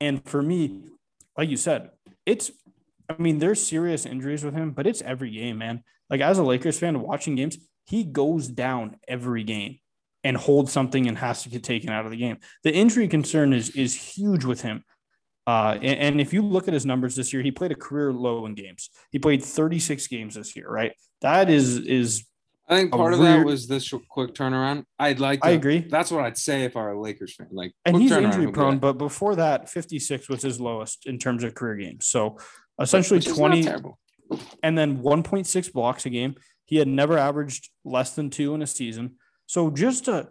And 0.00 0.22
for 0.28 0.42
me, 0.42 0.82
like 1.36 1.48
you 1.48 1.56
said, 1.56 1.90
it's, 2.26 2.50
I 3.08 3.20
mean, 3.20 3.38
there's 3.38 3.66
serious 3.66 4.04
injuries 4.04 4.44
with 4.44 4.54
him, 4.54 4.72
but 4.72 4.86
it's 4.86 5.00
every 5.00 5.30
game, 5.30 5.58
man. 5.58 5.82
Like 6.10 6.20
as 6.20 6.38
a 6.38 6.42
Lakers 6.42 6.78
fan 6.78 7.00
watching 7.00 7.34
games, 7.36 7.58
he 7.88 8.04
goes 8.04 8.48
down 8.48 8.96
every 9.08 9.44
game 9.44 9.78
and 10.22 10.36
holds 10.36 10.70
something 10.70 11.08
and 11.08 11.16
has 11.16 11.42
to 11.44 11.48
get 11.48 11.64
taken 11.64 11.88
out 11.88 12.04
of 12.04 12.10
the 12.10 12.18
game. 12.18 12.36
The 12.62 12.72
injury 12.72 13.08
concern 13.08 13.52
is 13.52 13.70
is 13.70 13.94
huge 13.94 14.44
with 14.44 14.60
him. 14.60 14.84
Uh, 15.46 15.78
and, 15.80 15.98
and, 15.98 16.20
if 16.20 16.34
you 16.34 16.42
look 16.42 16.68
at 16.68 16.74
his 16.74 16.84
numbers 16.84 17.16
this 17.16 17.32
year, 17.32 17.40
he 17.40 17.50
played 17.50 17.72
a 17.72 17.74
career 17.74 18.12
low 18.12 18.44
in 18.44 18.54
games. 18.54 18.90
He 19.10 19.18
played 19.18 19.42
36 19.42 20.06
games 20.08 20.34
this 20.34 20.54
year, 20.54 20.68
right? 20.68 20.92
That 21.22 21.48
is 21.48 21.78
is 21.78 22.26
I 22.68 22.76
think 22.76 22.92
part 22.92 23.14
of 23.14 23.20
weird... 23.20 23.40
that 23.40 23.46
was 23.46 23.66
this 23.66 23.90
quick 24.10 24.34
turnaround. 24.34 24.84
I'd 24.98 25.20
like. 25.20 25.40
To, 25.40 25.46
I 25.46 25.50
agree. 25.52 25.78
That's 25.78 26.10
what 26.10 26.22
I'd 26.22 26.36
say 26.36 26.64
if 26.64 26.76
I 26.76 26.80
were 26.80 26.92
a 26.92 27.00
Lakers 27.00 27.34
fan. 27.34 27.48
Like, 27.50 27.72
and 27.86 27.96
he's 27.96 28.12
injury 28.12 28.52
prone, 28.52 28.78
but 28.78 28.98
before 28.98 29.36
that, 29.36 29.70
56 29.70 30.28
was 30.28 30.42
his 30.42 30.60
lowest 30.60 31.06
in 31.06 31.18
terms 31.18 31.42
of 31.42 31.54
career 31.54 31.76
games. 31.76 32.06
So 32.06 32.36
essentially 32.78 33.20
20, 33.20 33.66
and 34.62 34.76
then 34.76 34.98
1.6 34.98 35.72
blocks 35.72 36.04
a 36.04 36.10
game. 36.10 36.34
He 36.68 36.76
had 36.76 36.86
never 36.86 37.18
averaged 37.18 37.70
less 37.84 38.14
than 38.14 38.30
two 38.30 38.54
in 38.54 38.62
a 38.62 38.66
season. 38.66 39.16
So 39.46 39.70
just 39.70 40.04
to, 40.04 40.28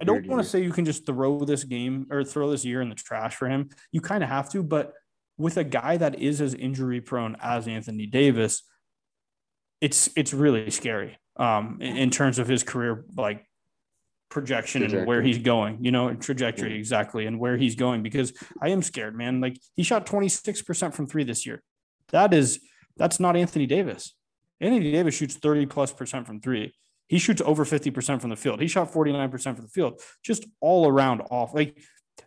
I 0.00 0.04
don't 0.04 0.26
want 0.26 0.42
to 0.42 0.48
say 0.48 0.62
you 0.62 0.72
can 0.72 0.84
just 0.84 1.06
throw 1.06 1.40
this 1.40 1.64
game 1.64 2.06
or 2.10 2.22
throw 2.22 2.50
this 2.50 2.64
year 2.64 2.82
in 2.82 2.90
the 2.90 2.94
trash 2.94 3.34
for 3.34 3.48
him. 3.48 3.70
You 3.92 4.00
kind 4.00 4.22
of 4.22 4.28
have 4.28 4.50
to, 4.50 4.62
but 4.62 4.92
with 5.38 5.56
a 5.56 5.64
guy 5.64 5.96
that 5.96 6.18
is 6.18 6.40
as 6.40 6.52
injury 6.52 7.00
prone 7.00 7.36
as 7.40 7.66
Anthony 7.66 8.06
Davis 8.06 8.62
it's 9.80 10.10
it's 10.16 10.32
really 10.32 10.70
scary 10.70 11.18
um, 11.36 11.78
in, 11.80 11.96
in 11.96 12.10
terms 12.10 12.38
of 12.38 12.48
his 12.48 12.62
career 12.62 13.04
like 13.16 13.44
projection 14.28 14.80
trajectory. 14.80 15.00
and 15.00 15.08
where 15.08 15.22
he's 15.22 15.38
going, 15.38 15.84
you 15.84 15.92
know, 15.92 16.12
trajectory 16.14 16.72
yeah. 16.72 16.78
exactly 16.78 17.26
and 17.26 17.38
where 17.38 17.56
he's 17.56 17.76
going 17.76 18.02
because 18.02 18.32
I 18.60 18.70
am 18.70 18.82
scared, 18.82 19.14
man. 19.14 19.40
Like 19.40 19.58
he 19.74 19.82
shot 19.82 20.06
26% 20.06 20.94
from 20.94 21.06
3 21.06 21.24
this 21.24 21.46
year. 21.46 21.62
That 22.10 22.34
is 22.34 22.60
that's 22.96 23.20
not 23.20 23.36
Anthony 23.36 23.66
Davis. 23.66 24.15
Anthony 24.60 24.92
Davis 24.92 25.14
shoots 25.14 25.36
30 25.36 25.66
plus 25.66 25.92
percent 25.92 26.26
from 26.26 26.40
3. 26.40 26.72
He 27.08 27.18
shoots 27.18 27.42
over 27.44 27.64
50% 27.64 28.20
from 28.20 28.30
the 28.30 28.36
field. 28.36 28.60
He 28.60 28.68
shot 28.68 28.92
49% 28.92 29.42
from 29.42 29.64
the 29.64 29.68
field. 29.68 30.00
Just 30.24 30.44
all 30.60 30.88
around 30.88 31.22
off. 31.30 31.54
Like 31.54 31.78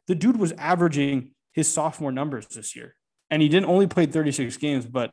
the 0.07 0.15
dude 0.15 0.37
was 0.37 0.51
averaging 0.53 1.31
his 1.53 1.71
sophomore 1.71 2.11
numbers 2.11 2.47
this 2.47 2.75
year. 2.75 2.95
And 3.29 3.41
he 3.41 3.49
didn't 3.49 3.69
only 3.69 3.87
play 3.87 4.05
36 4.05 4.57
games, 4.57 4.85
but 4.85 5.11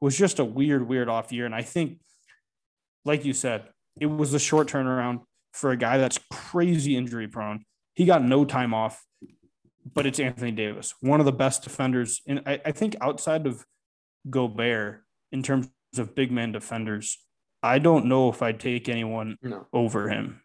was 0.00 0.16
just 0.16 0.38
a 0.38 0.44
weird, 0.44 0.88
weird 0.88 1.08
off 1.08 1.30
year. 1.30 1.46
And 1.46 1.54
I 1.54 1.62
think, 1.62 1.98
like 3.04 3.24
you 3.24 3.32
said, 3.32 3.68
it 4.00 4.06
was 4.06 4.34
a 4.34 4.38
short 4.38 4.68
turnaround 4.68 5.20
for 5.52 5.70
a 5.70 5.76
guy 5.76 5.98
that's 5.98 6.18
crazy 6.30 6.96
injury 6.96 7.28
prone. 7.28 7.64
He 7.94 8.04
got 8.04 8.24
no 8.24 8.44
time 8.44 8.72
off, 8.72 9.04
but 9.94 10.06
it's 10.06 10.18
Anthony 10.18 10.50
Davis, 10.50 10.94
one 11.00 11.20
of 11.20 11.26
the 11.26 11.32
best 11.32 11.62
defenders. 11.62 12.22
And 12.26 12.42
I, 12.46 12.60
I 12.64 12.72
think 12.72 12.96
outside 13.00 13.46
of 13.46 13.64
Gobert, 14.28 15.02
in 15.30 15.42
terms 15.42 15.68
of 15.98 16.14
big 16.14 16.30
man 16.30 16.52
defenders, 16.52 17.18
I 17.62 17.78
don't 17.78 18.06
know 18.06 18.28
if 18.28 18.42
I'd 18.42 18.60
take 18.60 18.88
anyone 18.88 19.36
no. 19.42 19.66
over 19.72 20.08
him. 20.08 20.42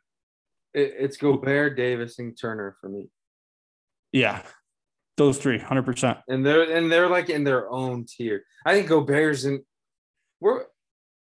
It, 0.73 0.93
it's 0.99 1.17
Gobert, 1.17 1.75
Davis, 1.75 2.19
and 2.19 2.37
Turner 2.39 2.77
for 2.79 2.89
me. 2.89 3.09
Yeah, 4.11 4.43
those 5.17 5.37
three, 5.37 5.59
hundred 5.59 5.83
percent. 5.83 6.19
And 6.27 6.45
they're 6.45 6.75
and 6.75 6.91
they're 6.91 7.09
like 7.09 7.29
in 7.29 7.43
their 7.43 7.69
own 7.69 8.05
tier. 8.05 8.43
I 8.65 8.73
think 8.73 8.87
Gobert's 8.87 9.45
in. 9.45 9.63
We're 10.39 10.65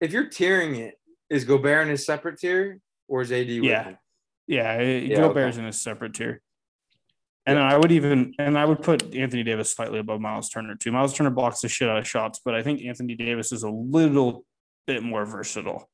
if 0.01 0.13
you're 0.13 0.27
tiering 0.27 0.79
it, 0.79 0.95
is 1.29 1.45
Gobert 1.45 1.89
in 1.89 1.95
a 1.95 1.97
separate 1.97 2.39
tier 2.39 2.81
or 3.09 3.23
is 3.23 3.33
AD? 3.33 3.49
Yeah, 3.49 3.95
yeah, 4.47 4.81
yeah. 4.81 5.17
Gobert's 5.17 5.57
okay. 5.57 5.65
in 5.65 5.69
a 5.69 5.73
separate 5.73 6.15
tier. 6.15 6.43
And 7.47 7.57
then 7.57 7.65
I 7.65 7.77
would 7.77 7.91
even 7.91 8.35
and 8.39 8.59
I 8.59 8.65
would 8.65 8.83
put 8.83 9.15
Anthony 9.15 9.43
Davis 9.43 9.73
slightly 9.73 9.99
above 9.99 10.21
Miles 10.21 10.51
Turner 10.51 10.75
too. 10.77 10.93
Miles 10.93 11.15
Turner 11.15 11.31
blocks 11.31 11.61
the 11.61 11.69
shit 11.69 11.89
out 11.89 11.99
of 11.99 12.07
shots, 12.07 12.41
but 12.45 12.55
I 12.55 12.63
think 12.63 12.83
Anthony 12.83 13.15
Davis 13.15 13.51
is 13.51 13.63
a 13.63 13.71
little 13.71 14.45
bit 14.87 15.03
more 15.03 15.25
versatile. 15.25 15.89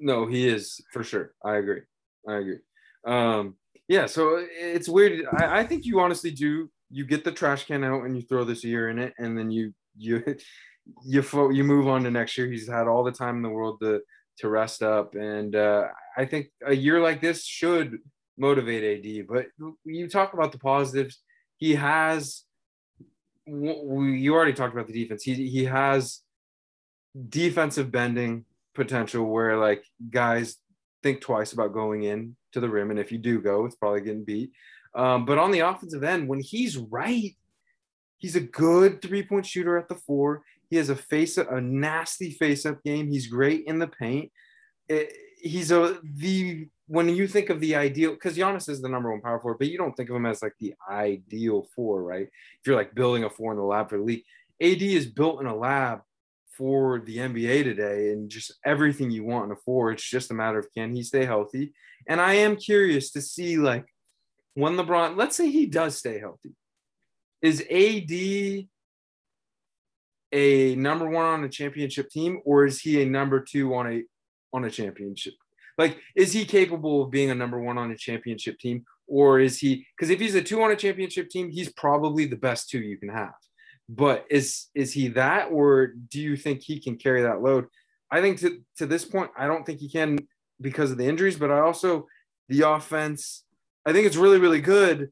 No, 0.00 0.26
he 0.26 0.46
is 0.46 0.80
for 0.92 1.02
sure. 1.02 1.34
I 1.44 1.56
agree. 1.56 1.82
I 2.28 2.36
agree. 2.36 2.58
Um, 3.06 3.56
yeah, 3.88 4.06
so 4.06 4.44
it's 4.50 4.88
weird. 4.88 5.26
I, 5.38 5.60
I 5.60 5.64
think 5.64 5.84
you 5.84 6.00
honestly 6.00 6.30
do. 6.30 6.70
You 6.90 7.04
get 7.04 7.24
the 7.24 7.32
trash 7.32 7.64
can 7.64 7.84
out 7.84 8.04
and 8.04 8.16
you 8.16 8.22
throw 8.22 8.44
this 8.44 8.64
year 8.64 8.88
in 8.88 8.98
it, 8.98 9.12
and 9.18 9.36
then 9.36 9.50
you 9.50 9.72
you 9.96 10.22
you 11.04 11.24
you 11.52 11.64
move 11.64 11.88
on 11.88 12.04
to 12.04 12.10
next 12.10 12.38
year. 12.38 12.46
He's 12.48 12.68
had 12.68 12.88
all 12.88 13.04
the 13.04 13.12
time 13.12 13.36
in 13.36 13.42
the 13.42 13.50
world 13.50 13.80
to 13.80 14.00
to 14.38 14.48
rest 14.48 14.82
up, 14.82 15.14
and 15.14 15.54
uh, 15.56 15.88
I 16.16 16.26
think 16.26 16.48
a 16.64 16.74
year 16.74 17.00
like 17.00 17.20
this 17.20 17.44
should 17.44 17.98
motivate 18.38 19.06
AD. 19.06 19.26
But 19.26 19.46
you 19.84 20.08
talk 20.08 20.34
about 20.34 20.52
the 20.52 20.58
positives. 20.58 21.20
He 21.56 21.74
has. 21.74 22.42
You 23.46 24.34
already 24.34 24.52
talked 24.52 24.74
about 24.74 24.88
the 24.88 24.92
defense. 24.92 25.22
He 25.22 25.48
he 25.48 25.64
has 25.64 26.20
defensive 27.28 27.90
bending 27.90 28.44
potential 28.74 29.24
where 29.24 29.56
like 29.56 29.84
guys 30.10 30.56
think 31.02 31.20
twice 31.20 31.52
about 31.52 31.72
going 31.72 32.02
in 32.02 32.36
to 32.52 32.60
the 32.60 32.68
rim, 32.68 32.90
and 32.90 32.98
if 32.98 33.12
you 33.12 33.18
do 33.18 33.40
go, 33.40 33.64
it's 33.64 33.76
probably 33.76 34.00
getting 34.00 34.24
beat. 34.24 34.50
Um, 34.94 35.24
but 35.24 35.38
on 35.38 35.50
the 35.50 35.60
offensive 35.60 36.02
end, 36.02 36.26
when 36.26 36.40
he's 36.40 36.76
right, 36.76 37.36
he's 38.18 38.34
a 38.34 38.40
good 38.40 39.02
three 39.02 39.22
point 39.22 39.46
shooter 39.46 39.76
at 39.76 39.88
the 39.88 39.94
four. 39.94 40.42
He 40.68 40.76
has 40.76 40.88
a 40.88 40.96
face 40.96 41.38
a 41.38 41.60
nasty 41.60 42.32
face 42.32 42.66
up 42.66 42.82
game. 42.82 43.10
He's 43.10 43.28
great 43.28 43.64
in 43.66 43.78
the 43.78 43.86
paint. 43.86 44.32
It, 44.88 45.12
he's 45.40 45.70
a 45.70 45.98
the 46.02 46.68
when 46.88 47.08
you 47.08 47.26
think 47.26 47.50
of 47.50 47.60
the 47.60 47.74
ideal, 47.74 48.12
because 48.12 48.36
Giannis 48.36 48.68
is 48.68 48.80
the 48.80 48.88
number 48.88 49.10
one 49.10 49.20
power 49.20 49.40
forward, 49.40 49.58
but 49.58 49.68
you 49.68 49.78
don't 49.78 49.96
think 49.96 50.08
of 50.08 50.16
him 50.16 50.26
as 50.26 50.42
like 50.42 50.54
the 50.60 50.74
ideal 50.88 51.66
four, 51.74 52.02
right? 52.02 52.26
If 52.26 52.66
you're 52.66 52.76
like 52.76 52.94
building 52.94 53.24
a 53.24 53.30
four 53.30 53.52
in 53.52 53.58
the 53.58 53.64
lab 53.64 53.90
for 53.90 53.98
the 53.98 54.04
league, 54.04 54.24
AD 54.60 54.82
is 54.82 55.06
built 55.06 55.40
in 55.40 55.46
a 55.46 55.56
lab 55.56 56.00
for 56.56 57.00
the 57.00 57.18
NBA 57.18 57.64
today 57.64 58.10
and 58.10 58.30
just 58.30 58.54
everything 58.64 59.10
you 59.10 59.24
want 59.24 59.46
in 59.46 59.52
a 59.52 59.56
four. 59.56 59.90
It's 59.90 60.08
just 60.08 60.30
a 60.30 60.34
matter 60.34 60.58
of 60.58 60.72
can 60.72 60.94
he 60.94 61.02
stay 61.02 61.24
healthy? 61.24 61.72
And 62.08 62.20
I 62.20 62.34
am 62.34 62.56
curious 62.56 63.10
to 63.12 63.20
see 63.20 63.58
like 63.58 63.84
when 64.54 64.76
LeBron, 64.76 65.16
let's 65.16 65.36
say 65.36 65.50
he 65.50 65.66
does 65.66 65.98
stay 65.98 66.18
healthy, 66.18 66.54
is 67.42 67.60
AD 67.60 68.68
a 70.32 70.74
number 70.76 71.08
one 71.08 71.26
on 71.26 71.44
a 71.44 71.48
championship 71.48 72.08
team 72.10 72.40
or 72.44 72.64
is 72.64 72.80
he 72.80 73.02
a 73.02 73.06
number 73.06 73.40
two 73.40 73.74
on 73.74 73.92
a 73.92 74.02
on 74.52 74.64
a 74.64 74.70
championship 74.70 75.34
like, 75.78 75.98
is 76.14 76.32
he 76.32 76.44
capable 76.44 77.04
of 77.04 77.10
being 77.10 77.30
a 77.30 77.34
number 77.34 77.60
one 77.60 77.78
on 77.78 77.90
a 77.90 77.96
championship 77.96 78.58
team? 78.58 78.84
Or 79.06 79.38
is 79.38 79.58
he 79.58 79.86
because 79.96 80.10
if 80.10 80.18
he's 80.18 80.34
a 80.34 80.42
two 80.42 80.62
on 80.62 80.72
a 80.72 80.76
championship 80.76 81.28
team, 81.28 81.50
he's 81.50 81.72
probably 81.72 82.26
the 82.26 82.36
best 82.36 82.68
two 82.68 82.80
you 82.80 82.96
can 82.96 83.08
have. 83.08 83.34
But 83.88 84.26
is 84.30 84.66
is 84.74 84.92
he 84.92 85.08
that, 85.08 85.48
or 85.52 85.92
do 86.10 86.20
you 86.20 86.36
think 86.36 86.62
he 86.62 86.80
can 86.80 86.96
carry 86.96 87.22
that 87.22 87.40
load? 87.40 87.66
I 88.10 88.20
think 88.20 88.40
to, 88.40 88.60
to 88.78 88.86
this 88.86 89.04
point, 89.04 89.30
I 89.36 89.46
don't 89.46 89.64
think 89.64 89.80
he 89.80 89.88
can 89.88 90.18
because 90.60 90.90
of 90.90 90.98
the 90.98 91.06
injuries, 91.06 91.36
but 91.36 91.50
I 91.50 91.60
also 91.60 92.06
the 92.48 92.62
offense, 92.62 93.44
I 93.84 93.92
think 93.92 94.06
it's 94.06 94.16
really, 94.16 94.38
really 94.38 94.60
good, 94.60 95.10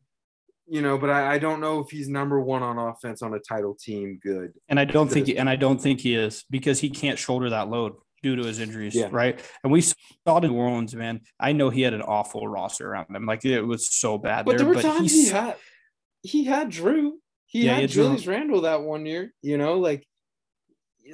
you 0.67 0.81
know, 0.81 0.97
but 0.97 1.11
I, 1.11 1.35
I, 1.35 1.39
don't 1.39 1.61
know 1.61 1.81
if 1.81 1.91
he's 1.91 2.09
number 2.09 2.41
one 2.41 2.63
on 2.63 2.79
offense 2.79 3.23
on 3.23 3.35
a 3.35 3.41
title 3.41 3.77
team 3.79 4.19
good. 4.23 4.53
And 4.69 4.79
I 4.79 4.85
don't 4.85 5.11
think 5.11 5.29
and 5.29 5.49
I 5.49 5.57
don't 5.57 5.81
think 5.81 6.01
he 6.01 6.15
is 6.15 6.45
because 6.51 6.81
he 6.81 6.89
can't 6.89 7.19
shoulder 7.19 7.51
that 7.51 7.69
load 7.69 7.95
due 8.25 8.37
to 8.37 8.43
his 8.43 8.59
injuries, 8.59 8.95
yeah. 8.95 9.09
right? 9.13 9.39
And 9.63 9.71
we 9.71 9.83
saw 9.83 10.39
it 10.39 10.45
in 10.45 10.51
New 10.51 10.57
Orleans, 10.57 10.95
man. 10.95 11.21
I 11.39 11.53
know 11.53 11.69
he 11.69 11.83
had 11.83 11.93
an 11.93 12.01
awful 12.01 12.49
roster 12.49 12.91
around 12.91 13.15
him. 13.15 13.27
Like 13.27 13.45
it 13.45 13.61
was 13.61 13.95
so 13.95 14.17
bad. 14.17 14.47
But 14.47 14.57
there, 14.57 14.67
there 14.67 14.75
were 14.75 14.83
times 14.83 15.13
he 15.13 15.29
had 15.29 15.57
he 16.23 16.45
had 16.45 16.71
Jrue. 16.71 17.13
He 17.45 17.67
yeah, 17.67 17.75
had 17.75 17.83
he 17.83 17.87
Julius 17.89 18.23
Jrue. 18.23 18.29
Randle 18.29 18.63
that 18.63 18.81
one 18.81 19.05
year, 19.05 19.33
you 19.43 19.59
know, 19.59 19.79
like 19.79 20.07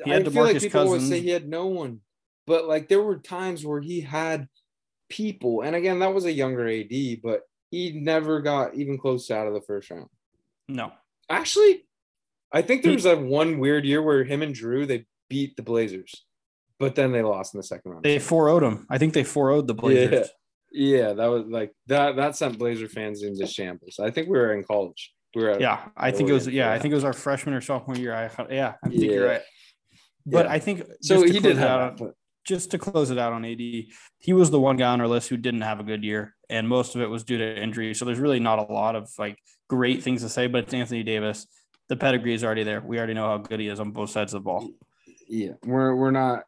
I 0.07 0.23
feel 0.23 0.45
like 0.45 0.61
people 0.61 0.89
would 0.89 1.03
say 1.03 1.21
he 1.21 1.31
had 1.31 1.49
no 1.49 1.67
one. 1.67 2.01
But 2.47 2.69
like 2.69 2.89
there 2.89 3.03
were 3.03 3.19
times 3.19 3.67
where 3.67 3.81
he 3.81 4.01
had 4.01 4.47
people. 5.09 5.63
And 5.63 5.75
again, 5.75 5.99
that 5.99 6.15
was 6.15 6.27
a 6.27 6.33
younger 6.33 6.69
AD, 6.69 6.93
but 7.25 7.43
he 7.73 7.91
never 7.93 8.41
got 8.41 8.77
even 8.77 8.99
close 8.99 9.27
to 9.27 9.37
out 9.37 9.49
of 9.49 9.55
the 9.55 9.61
first 9.61 9.91
round. 9.91 10.07
No. 10.69 10.93
Actually, 11.29 11.85
I 12.53 12.63
think 12.63 12.85
there 12.85 12.93
was 12.93 13.03
that 13.03 13.21
one 13.21 13.59
weird 13.59 13.85
year 13.85 14.01
where 14.01 14.23
him 14.23 14.43
and 14.43 14.55
Jrue 14.55 14.87
they 14.87 15.07
beat 15.29 15.57
the 15.57 15.63
Blazers 15.63 16.25
but 16.81 16.95
then 16.95 17.13
they 17.13 17.23
lost 17.23 17.55
in 17.55 17.59
the 17.59 17.63
second 17.63 17.93
round. 17.93 18.05
They 18.05 18.19
4 18.19 18.49
0 18.49 18.61
them. 18.61 18.87
I 18.91 18.99
think 18.99 19.13
they 19.13 19.23
4 19.23 19.51
0 19.51 19.63
the 19.63 19.75
Blazers. 19.75 20.31
Yeah. 20.73 20.97
yeah, 20.97 21.13
that 21.13 21.27
was 21.27 21.45
like 21.47 21.73
that. 21.87 22.17
That 22.17 22.35
sent 22.35 22.59
Blazer 22.59 22.89
fans 22.89 23.23
into 23.23 23.47
shambles. 23.47 24.01
I 24.01 24.11
think 24.11 24.29
we 24.29 24.39
were 24.39 24.55
in 24.55 24.65
college. 24.65 25.13
We 25.37 25.45
were 25.45 25.61
yeah, 25.61 25.89
I 25.97 26.11
think 26.11 26.31
it 26.31 26.33
was 26.33 26.49
yeah, 26.49 26.73
I 26.73 26.79
think 26.81 26.91
it 26.91 26.97
was 26.97 27.05
our 27.05 27.13
freshman 27.13 27.55
or 27.55 27.61
sophomore 27.61 27.97
year. 27.97 28.15
I 28.15 28.31
yeah, 28.53 28.75
I 28.83 28.89
think 28.89 29.03
yeah. 29.03 29.11
you're 29.13 29.29
right. 29.29 29.43
But. 30.27 30.47
I 30.47 30.59
think 30.59 30.85
so. 31.03 31.23
He 31.23 31.39
did 31.39 31.57
have 31.57 31.99
that, 31.99 32.15
just 32.45 32.71
to 32.71 32.79
close 32.79 33.11
it 33.11 33.19
out 33.19 33.33
on 33.33 33.45
AD, 33.45 33.59
he 33.59 34.33
was 34.33 34.51
the 34.51 34.61
one 34.61 34.77
guy 34.77 34.89
on 34.91 35.01
our 35.01 35.07
list 35.07 35.29
who 35.29 35.37
didn't 35.37 35.61
have 35.61 35.81
a 35.81 35.85
good 35.85 36.03
year, 36.03 36.35
and 36.49 36.69
most 36.69 36.95
of 36.95 37.03
it 37.03 37.07
was 37.07 37.25
due 37.25 37.39
to 37.39 37.63
injury. 37.63 37.95
So 37.95 38.05
there's 38.05 38.19
really 38.19 38.41
not 38.41 38.59
a 38.59 38.73
lot 38.73 38.97
of 38.97 39.11
like 39.19 39.39
great 39.69 40.03
things 40.03 40.23
to 40.23 40.29
say. 40.29 40.47
But 40.47 40.65
it's 40.65 40.75
Anthony 40.75 41.03
Davis. 41.03 41.47
The 41.89 41.97
pedigree 41.97 42.35
is 42.35 42.43
already 42.43 42.63
there. 42.63 42.81
We 42.81 42.99
already 42.99 43.15
know 43.15 43.27
how 43.27 43.39
good 43.39 43.61
he 43.61 43.69
is 43.69 43.81
on 43.81 43.91
both 43.91 44.11
sides 44.11 44.33
of 44.33 44.41
the 44.41 44.45
ball. 44.45 44.69
Yeah, 45.29 45.53
we're 45.65 45.95
we're 45.95 46.11
not 46.11 46.45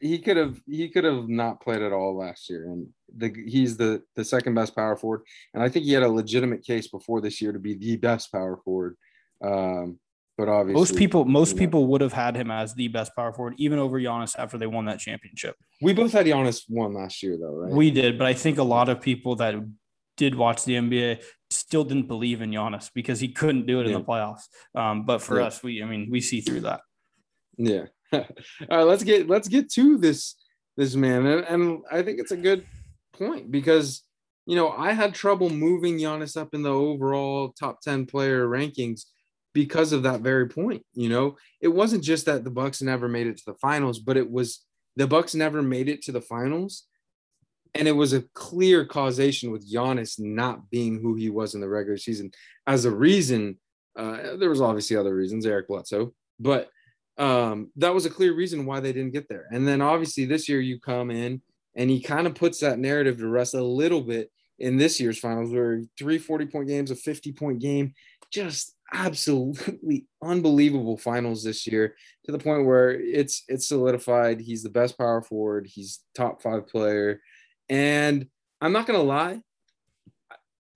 he 0.00 0.18
could 0.18 0.36
have 0.36 0.60
he 0.66 0.88
could 0.88 1.04
have 1.04 1.28
not 1.28 1.60
played 1.60 1.82
at 1.82 1.92
all 1.92 2.16
last 2.16 2.48
year 2.48 2.64
and 2.66 2.88
the 3.16 3.32
he's 3.46 3.76
the 3.76 4.02
the 4.16 4.24
second 4.24 4.54
best 4.54 4.74
power 4.74 4.96
forward 4.96 5.22
and 5.54 5.62
i 5.62 5.68
think 5.68 5.84
he 5.84 5.92
had 5.92 6.02
a 6.02 6.08
legitimate 6.08 6.64
case 6.64 6.88
before 6.88 7.20
this 7.20 7.40
year 7.40 7.52
to 7.52 7.58
be 7.58 7.74
the 7.74 7.96
best 7.96 8.30
power 8.32 8.56
forward 8.64 8.96
um, 9.44 9.98
but 10.36 10.48
obviously 10.48 10.80
most 10.80 10.96
people 10.96 11.24
most 11.24 11.54
know. 11.54 11.58
people 11.58 11.86
would 11.86 12.00
have 12.00 12.12
had 12.12 12.36
him 12.36 12.50
as 12.50 12.74
the 12.74 12.88
best 12.88 13.14
power 13.14 13.32
forward 13.32 13.54
even 13.58 13.78
over 13.78 14.00
Giannis 14.00 14.36
after 14.38 14.58
they 14.58 14.66
won 14.66 14.86
that 14.86 14.98
championship 14.98 15.56
we 15.80 15.92
both 15.92 16.12
had 16.12 16.26
Giannis 16.26 16.64
won 16.68 16.94
last 16.94 17.22
year 17.22 17.36
though 17.40 17.54
right 17.54 17.72
we 17.72 17.90
did 17.90 18.18
but 18.18 18.26
i 18.26 18.34
think 18.34 18.58
a 18.58 18.62
lot 18.62 18.88
of 18.88 19.00
people 19.00 19.36
that 19.36 19.54
did 20.16 20.34
watch 20.34 20.64
the 20.64 20.74
nba 20.74 21.22
still 21.50 21.84
didn't 21.84 22.08
believe 22.08 22.42
in 22.42 22.50
Giannis 22.50 22.90
because 22.94 23.20
he 23.20 23.28
couldn't 23.28 23.66
do 23.66 23.80
it 23.80 23.86
yeah. 23.86 23.94
in 23.94 23.98
the 24.00 24.04
playoffs 24.04 24.42
um, 24.74 25.04
but 25.04 25.22
for 25.22 25.40
yeah. 25.40 25.46
us 25.46 25.62
we 25.62 25.82
i 25.82 25.86
mean 25.86 26.08
we 26.10 26.20
see 26.20 26.40
through 26.40 26.60
that 26.60 26.80
yeah 27.56 27.84
all 28.12 28.24
right, 28.70 28.82
let's 28.82 29.04
get 29.04 29.28
let's 29.28 29.48
get 29.48 29.70
to 29.72 29.98
this 29.98 30.36
this 30.76 30.94
man, 30.94 31.26
and, 31.26 31.44
and 31.44 31.82
I 31.90 32.02
think 32.02 32.20
it's 32.20 32.30
a 32.30 32.36
good 32.36 32.64
point 33.12 33.50
because 33.50 34.02
you 34.46 34.56
know 34.56 34.70
I 34.70 34.92
had 34.92 35.14
trouble 35.14 35.50
moving 35.50 35.98
Giannis 35.98 36.36
up 36.36 36.54
in 36.54 36.62
the 36.62 36.72
overall 36.72 37.52
top 37.58 37.80
ten 37.80 38.06
player 38.06 38.46
rankings 38.46 39.02
because 39.52 39.92
of 39.92 40.04
that 40.04 40.20
very 40.20 40.48
point. 40.48 40.84
You 40.94 41.08
know, 41.08 41.36
it 41.60 41.68
wasn't 41.68 42.04
just 42.04 42.26
that 42.26 42.44
the 42.44 42.50
Bucks 42.50 42.80
never 42.80 43.08
made 43.08 43.26
it 43.26 43.36
to 43.38 43.44
the 43.46 43.54
finals, 43.54 43.98
but 43.98 44.16
it 44.16 44.30
was 44.30 44.64
the 44.96 45.06
Bucks 45.06 45.34
never 45.34 45.62
made 45.62 45.88
it 45.88 46.00
to 46.02 46.12
the 46.12 46.20
finals, 46.20 46.84
and 47.74 47.86
it 47.86 47.92
was 47.92 48.14
a 48.14 48.24
clear 48.34 48.86
causation 48.86 49.50
with 49.50 49.70
Giannis 49.70 50.18
not 50.18 50.70
being 50.70 51.00
who 51.00 51.14
he 51.14 51.28
was 51.28 51.54
in 51.54 51.60
the 51.60 51.68
regular 51.68 51.98
season 51.98 52.30
as 52.66 52.86
a 52.86 52.90
reason. 52.90 53.58
Uh, 53.96 54.36
there 54.36 54.48
was 54.48 54.60
obviously 54.60 54.96
other 54.96 55.14
reasons, 55.14 55.44
Eric 55.44 55.68
Bledsoe, 55.68 56.14
but 56.38 56.70
um, 57.18 57.70
that 57.76 57.92
was 57.92 58.06
a 58.06 58.10
clear 58.10 58.32
reason 58.32 58.64
why 58.64 58.80
they 58.80 58.92
didn't 58.92 59.12
get 59.12 59.28
there. 59.28 59.46
And 59.50 59.66
then 59.66 59.80
obviously 59.80 60.24
this 60.24 60.48
year 60.48 60.60
you 60.60 60.78
come 60.80 61.10
in 61.10 61.42
and 61.74 61.90
he 61.90 62.00
kind 62.00 62.26
of 62.26 62.34
puts 62.34 62.60
that 62.60 62.78
narrative 62.78 63.18
to 63.18 63.28
rest 63.28 63.54
a 63.54 63.62
little 63.62 64.00
bit 64.00 64.30
in 64.58 64.76
this 64.76 65.00
year's 65.00 65.18
finals 65.18 65.52
where 65.52 65.82
three 65.98 66.18
40 66.18 66.46
point 66.46 66.68
games, 66.68 66.90
a 66.90 66.96
50 66.96 67.32
point 67.32 67.60
game, 67.60 67.94
just 68.32 68.74
absolutely 68.92 70.06
unbelievable 70.22 70.96
finals 70.96 71.42
this 71.42 71.66
year 71.66 71.94
to 72.24 72.32
the 72.32 72.38
point 72.38 72.66
where 72.66 72.90
it's 72.90 73.44
it's 73.48 73.68
solidified. 73.68 74.40
He's 74.40 74.62
the 74.62 74.70
best 74.70 74.96
power 74.96 75.22
forward, 75.22 75.66
he's 75.66 76.00
top 76.14 76.42
five 76.42 76.68
player. 76.68 77.20
And 77.68 78.26
I'm 78.60 78.72
not 78.72 78.86
gonna 78.86 79.02
lie, 79.02 79.40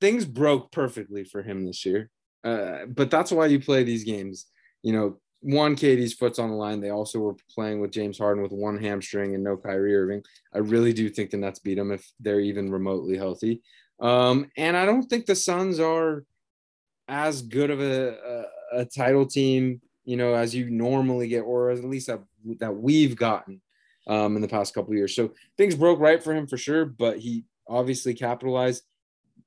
things 0.00 0.24
broke 0.24 0.72
perfectly 0.72 1.24
for 1.24 1.42
him 1.42 1.66
this 1.66 1.86
year. 1.86 2.10
Uh, 2.44 2.86
but 2.86 3.10
that's 3.10 3.30
why 3.30 3.46
you 3.46 3.60
play 3.60 3.84
these 3.84 4.04
games. 4.04 4.46
You 4.82 4.92
know, 4.92 5.20
one, 5.42 5.74
KD's 5.74 6.14
foot's 6.14 6.38
on 6.38 6.50
the 6.50 6.56
line. 6.56 6.80
They 6.80 6.90
also 6.90 7.18
were 7.18 7.34
playing 7.52 7.80
with 7.80 7.90
James 7.90 8.18
Harden 8.18 8.42
with 8.42 8.52
one 8.52 8.80
hamstring 8.80 9.34
and 9.34 9.42
no 9.42 9.56
Kyrie 9.56 9.94
Irving. 9.94 10.22
I 10.54 10.58
really 10.58 10.92
do 10.92 11.08
think 11.08 11.30
the 11.30 11.36
Nets 11.36 11.58
beat 11.58 11.74
them 11.74 11.90
if 11.90 12.08
they're 12.20 12.40
even 12.40 12.70
remotely 12.70 13.16
healthy. 13.16 13.60
Um, 14.00 14.50
and 14.56 14.76
I 14.76 14.86
don't 14.86 15.02
think 15.02 15.26
the 15.26 15.34
Suns 15.34 15.80
are 15.80 16.24
as 17.08 17.42
good 17.42 17.70
of 17.70 17.80
a, 17.80 18.46
a, 18.72 18.80
a, 18.80 18.84
title 18.84 19.26
team, 19.26 19.80
you 20.04 20.16
know, 20.16 20.34
as 20.34 20.54
you 20.54 20.70
normally 20.70 21.28
get, 21.28 21.40
or 21.40 21.70
at 21.70 21.84
least 21.84 22.06
that, 22.06 22.20
that 22.58 22.74
we've 22.74 23.16
gotten 23.16 23.60
um, 24.06 24.36
in 24.36 24.42
the 24.42 24.48
past 24.48 24.74
couple 24.74 24.94
years. 24.94 25.14
So 25.14 25.32
things 25.56 25.74
broke 25.74 26.00
right 26.00 26.22
for 26.22 26.32
him 26.32 26.46
for 26.46 26.56
sure, 26.56 26.84
but 26.84 27.18
he 27.18 27.44
obviously 27.68 28.14
capitalized. 28.14 28.84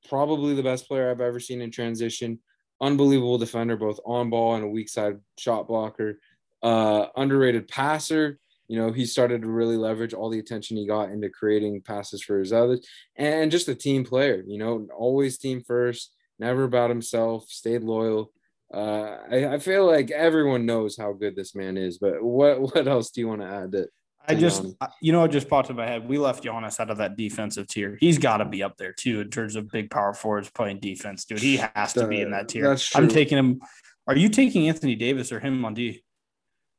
Probably 0.10 0.54
the 0.54 0.64
best 0.64 0.88
player 0.88 1.10
I've 1.10 1.22
ever 1.22 1.40
seen 1.40 1.62
in 1.62 1.72
transition 1.72 2.40
unbelievable 2.82 3.38
defender, 3.38 3.78
both 3.78 4.00
on 4.06 4.30
ball 4.30 4.56
and 4.56 4.64
a 4.64 4.68
weak 4.68 4.90
side 4.90 5.20
shot 5.38 5.68
blocker. 5.68 6.20
Uh, 6.62 7.08
underrated 7.16 7.68
passer. 7.68 8.40
You 8.68 8.80
know, 8.80 8.92
he 8.92 9.06
started 9.06 9.44
to 9.44 9.48
really 9.48 9.78
leverage 9.78 10.14
all 10.14 10.30
the 10.30 10.40
attention 10.40 10.78
he 10.78 10.88
got 10.88 11.12
into 11.12 11.30
creating 11.30 11.82
passes 11.82 12.24
for 12.24 12.40
his 12.40 12.52
others 12.52 12.88
and 13.16 13.52
just 13.52 13.68
a 13.68 13.76
team 13.76 14.04
player, 14.04 14.44
you 14.48 14.58
know, 14.58 14.88
always 14.98 15.38
team 15.38 15.62
first, 15.62 16.16
never 16.40 16.64
about 16.64 16.90
himself, 16.90 17.48
stayed 17.48 17.84
loyal. 17.84 18.32
Uh, 18.74 19.18
I, 19.32 19.54
I 19.54 19.60
feel 19.60 19.86
like 19.86 20.10
everyone 20.10 20.66
knows 20.66 20.98
how 20.98 21.14
good 21.14 21.36
this 21.36 21.54
man 21.54 21.78
is, 21.78 22.00
but 22.00 22.24
what 22.24 22.60
what 22.76 22.88
else 22.88 23.12
do 23.12 23.22
you 23.22 23.28
want 23.28 23.42
to 23.42 23.48
add 23.48 23.72
to 23.74 23.88
I 24.28 24.36
just, 24.36 24.64
um, 24.64 24.90
you 25.02 25.12
know, 25.12 25.24
it 25.24 25.32
just 25.32 25.50
popped 25.50 25.70
in 25.70 25.76
my 25.76 25.86
head. 25.86 26.08
We 26.08 26.18
left 26.18 26.44
Giannis 26.44 26.80
out 26.80 26.90
of 26.90 26.98
that 26.98 27.16
defensive 27.16 27.68
tier. 27.68 27.98
He's 28.00 28.18
got 28.18 28.38
to 28.38 28.46
be 28.46 28.64
up 28.64 28.78
there 28.78 28.94
too 28.94 29.22
in 29.22 29.30
terms 29.30 29.56
of 29.56 29.70
big 29.70 29.90
power 29.90 30.14
forwards 30.14 30.50
playing 30.50 30.80
defense, 30.80 31.26
dude. 31.26 31.40
He 31.40 31.58
has 31.58 31.94
to 31.94 32.08
be 32.08 32.22
in 32.22 32.32
that 32.32 32.50
tier. 32.50 32.68
That's 32.68 32.88
true. 32.88 33.02
I'm 33.02 33.08
taking 33.10 33.38
him. 33.38 33.62
Are 34.08 34.16
you 34.16 34.30
taking 34.30 34.68
Anthony 34.68 34.96
Davis 34.96 35.32
or 35.32 35.40
him 35.40 35.64
on 35.66 35.74
D? 35.74 36.04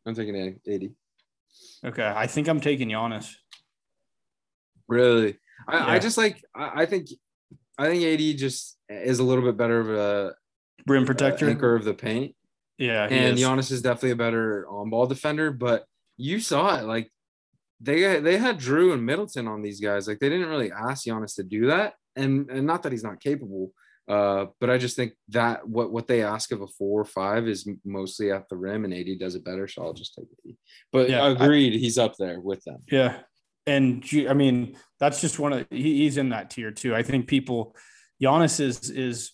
I'm 0.06 0.14
taking 0.14 0.36
AD. 0.68 0.90
Okay, 1.85 2.12
I 2.14 2.27
think 2.27 2.48
I'm 2.48 2.60
taking 2.60 2.89
Giannis. 2.89 3.35
Really, 4.89 5.39
I, 5.68 5.77
yeah. 5.77 5.86
I 5.86 5.98
just 5.98 6.16
like. 6.16 6.43
I, 6.55 6.82
I, 6.82 6.86
think, 6.86 7.09
I 7.77 7.86
think 7.86 8.02
AD 8.05 8.39
just 8.39 8.77
is 8.89 9.18
a 9.18 9.24
little 9.24 9.44
bit 9.44 9.56
better 9.56 9.81
of 9.81 9.90
a 9.90 10.35
rim 10.86 11.06
protector, 11.06 11.48
anchor 11.48 11.74
of 11.74 11.85
the 11.85 11.94
paint. 11.94 12.35
Yeah, 12.78 13.05
and 13.05 13.39
is. 13.39 13.44
Giannis 13.44 13.70
is 13.73 13.82
definitely 13.82 14.12
a 14.12 14.16
better 14.16 14.66
on 14.68 14.90
ball 14.90 15.06
defender, 15.06 15.51
but 15.51 15.86
you 16.16 16.40
saw 16.40 16.77
it 16.77 16.85
like 16.85 17.10
they 17.81 18.20
they 18.20 18.39
had 18.39 18.59
Jrue 18.59 18.93
and 18.93 19.05
Middleton 19.05 19.47
on 19.47 19.62
these 19.62 19.81
guys. 19.81 20.09
Like 20.09 20.19
they 20.19 20.28
didn't 20.28 20.48
really 20.48 20.73
ask 20.73 21.07
Giannis 21.07 21.36
to 21.36 21.43
do 21.43 21.66
that, 21.66 21.94
and 22.15 22.51
and 22.51 22.66
not 22.66 22.82
that 22.82 22.93
he's 22.93 23.05
not 23.05 23.20
capable, 23.20 23.73
uh, 24.09 24.47
but 24.61 24.70
I 24.70 24.78
just 24.78 24.97
think 24.97 25.12
that 25.31 25.69
what 25.69 25.93
what 25.93 26.07
they 26.07 26.23
ask 26.23 26.53
of 26.53 26.62
a 26.62 26.66
four 26.66 27.01
or 27.01 27.05
five 27.05 27.48
is 27.48 27.69
mostly 27.85 28.31
at 28.31 28.48
the 28.48 28.57
rim, 28.57 28.85
and 28.85 28.94
AD 28.94 29.19
does 29.19 29.35
it 29.35 29.44
better. 29.44 29.66
So 29.66 29.82
I'll 29.82 29.93
just 29.93 30.15
take 30.15 30.27
AD. 30.47 30.55
But 30.93 31.11
yeah, 31.11 31.27
agreed, 31.27 31.74
I, 31.74 31.78
he's 31.78 31.98
up 31.98 32.16
there 32.16 32.40
with 32.40 32.62
them. 32.65 32.82
Yeah, 32.90 33.19
and 33.66 34.05
I 34.28 34.32
mean 34.32 34.77
that's 35.01 35.20
just 35.20 35.39
one 35.39 35.53
of 35.53 35.66
he, 35.70 35.98
he's 35.98 36.19
in 36.19 36.28
that 36.31 36.51
tier 36.51 36.70
too. 36.70 36.94
I 36.94 37.03
think 37.03 37.27
people, 37.27 37.74
Giannis 38.23 38.61
is 38.61 38.90
is 38.90 39.32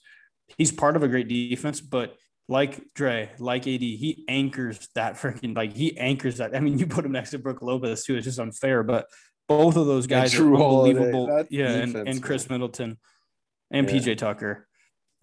he's 0.57 0.73
part 0.73 0.97
of 0.97 1.03
a 1.03 1.09
great 1.09 1.29
defense, 1.29 1.81
but 1.81 2.17
like 2.49 2.83
Dre, 2.95 3.31
like 3.39 3.63
AD, 3.63 3.81
he 3.81 4.25
anchors 4.29 4.89
that 4.95 5.15
freaking 5.15 5.57
like 5.57 5.73
he 5.73 5.97
anchors 5.97 6.39
that. 6.39 6.55
I 6.55 6.61
mean, 6.61 6.79
you 6.79 6.87
put 6.87 7.05
him 7.05 7.13
next 7.13 7.31
to 7.31 7.39
Brook 7.39 7.63
Lopez 7.63 8.05
too. 8.05 8.17
It's 8.17 8.25
just 8.25 8.39
unfair, 8.39 8.83
but 8.83 9.07
both 9.49 9.77
of 9.77 9.87
those 9.87 10.07
guys 10.07 10.35
are 10.39 10.45
unbelievable. 10.45 11.45
Yeah, 11.51 11.69
defense, 11.69 11.95
and, 11.95 12.09
and 12.09 12.23
Khris 12.23 12.49
man. 12.49 12.59
Middleton 12.59 12.99
and 13.71 13.89
yeah. 13.89 13.97
PJ 13.97 14.19
Tucker. 14.19 14.67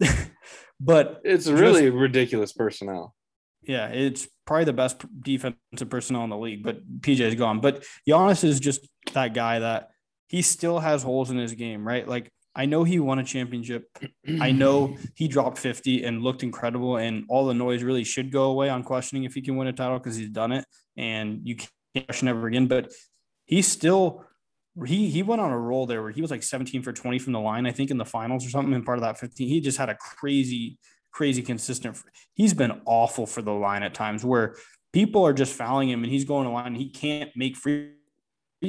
but 0.80 1.20
it's 1.24 1.46
really 1.46 1.82
just, 1.82 1.94
ridiculous 1.94 2.52
personnel. 2.52 3.14
Yeah, 3.62 3.88
it's 3.88 4.26
probably 4.46 4.64
the 4.64 4.72
best 4.72 5.04
defensive 5.22 5.90
personnel 5.90 6.24
in 6.24 6.30
the 6.30 6.38
league, 6.38 6.62
but 6.62 6.80
PJ 7.00 7.20
is 7.20 7.34
gone. 7.34 7.60
But 7.60 7.84
Giannis 8.08 8.42
is 8.42 8.58
just 8.58 8.88
that 9.12 9.34
guy 9.34 9.58
that 9.58 9.90
he 10.28 10.42
still 10.42 10.78
has 10.78 11.02
holes 11.02 11.30
in 11.30 11.36
his 11.36 11.52
game, 11.54 11.86
right? 11.86 12.06
Like 12.06 12.32
I 12.60 12.66
know 12.66 12.84
he 12.84 13.00
won 13.00 13.18
a 13.18 13.24
championship. 13.24 13.88
I 14.38 14.52
know 14.52 14.94
he 15.14 15.28
dropped 15.28 15.56
50 15.56 16.04
and 16.04 16.20
looked 16.20 16.42
incredible, 16.42 16.98
and 16.98 17.24
all 17.30 17.46
the 17.46 17.54
noise 17.54 17.82
really 17.82 18.04
should 18.04 18.30
go 18.30 18.50
away 18.50 18.68
on 18.68 18.82
questioning 18.82 19.24
if 19.24 19.32
he 19.32 19.40
can 19.40 19.56
win 19.56 19.68
a 19.68 19.72
title 19.72 19.98
because 19.98 20.14
he's 20.14 20.28
done 20.28 20.52
it, 20.52 20.66
and 20.94 21.40
you 21.42 21.56
can't 21.56 22.06
question 22.06 22.28
ever 22.28 22.46
again. 22.46 22.66
But 22.66 22.92
he 23.46 23.62
still 23.62 24.26
he 24.84 25.08
he 25.08 25.22
went 25.22 25.40
on 25.40 25.52
a 25.52 25.58
roll 25.58 25.86
there 25.86 26.02
where 26.02 26.10
he 26.10 26.20
was 26.20 26.30
like 26.30 26.42
17 26.42 26.82
for 26.82 26.92
20 26.92 27.18
from 27.18 27.32
the 27.32 27.40
line, 27.40 27.64
I 27.64 27.72
think 27.72 27.90
in 27.90 27.96
the 27.96 28.04
finals 28.04 28.46
or 28.46 28.50
something, 28.50 28.74
and 28.74 28.84
part 28.84 28.98
of 28.98 29.04
that 29.04 29.18
15. 29.18 29.48
He 29.48 29.62
just 29.62 29.78
had 29.78 29.88
a 29.88 29.94
crazy, 29.94 30.76
crazy 31.12 31.40
consistent. 31.40 31.96
He's 32.34 32.52
been 32.52 32.82
awful 32.84 33.24
for 33.24 33.40
the 33.40 33.54
line 33.54 33.82
at 33.82 33.94
times 33.94 34.22
where 34.22 34.54
people 34.92 35.26
are 35.26 35.32
just 35.32 35.54
fouling 35.54 35.88
him 35.88 36.04
and 36.04 36.12
he's 36.12 36.24
going 36.24 36.44
to 36.44 36.52
line 36.52 36.66
and 36.66 36.76
he 36.76 36.90
can't 36.90 37.30
make 37.34 37.56
free 37.56 37.92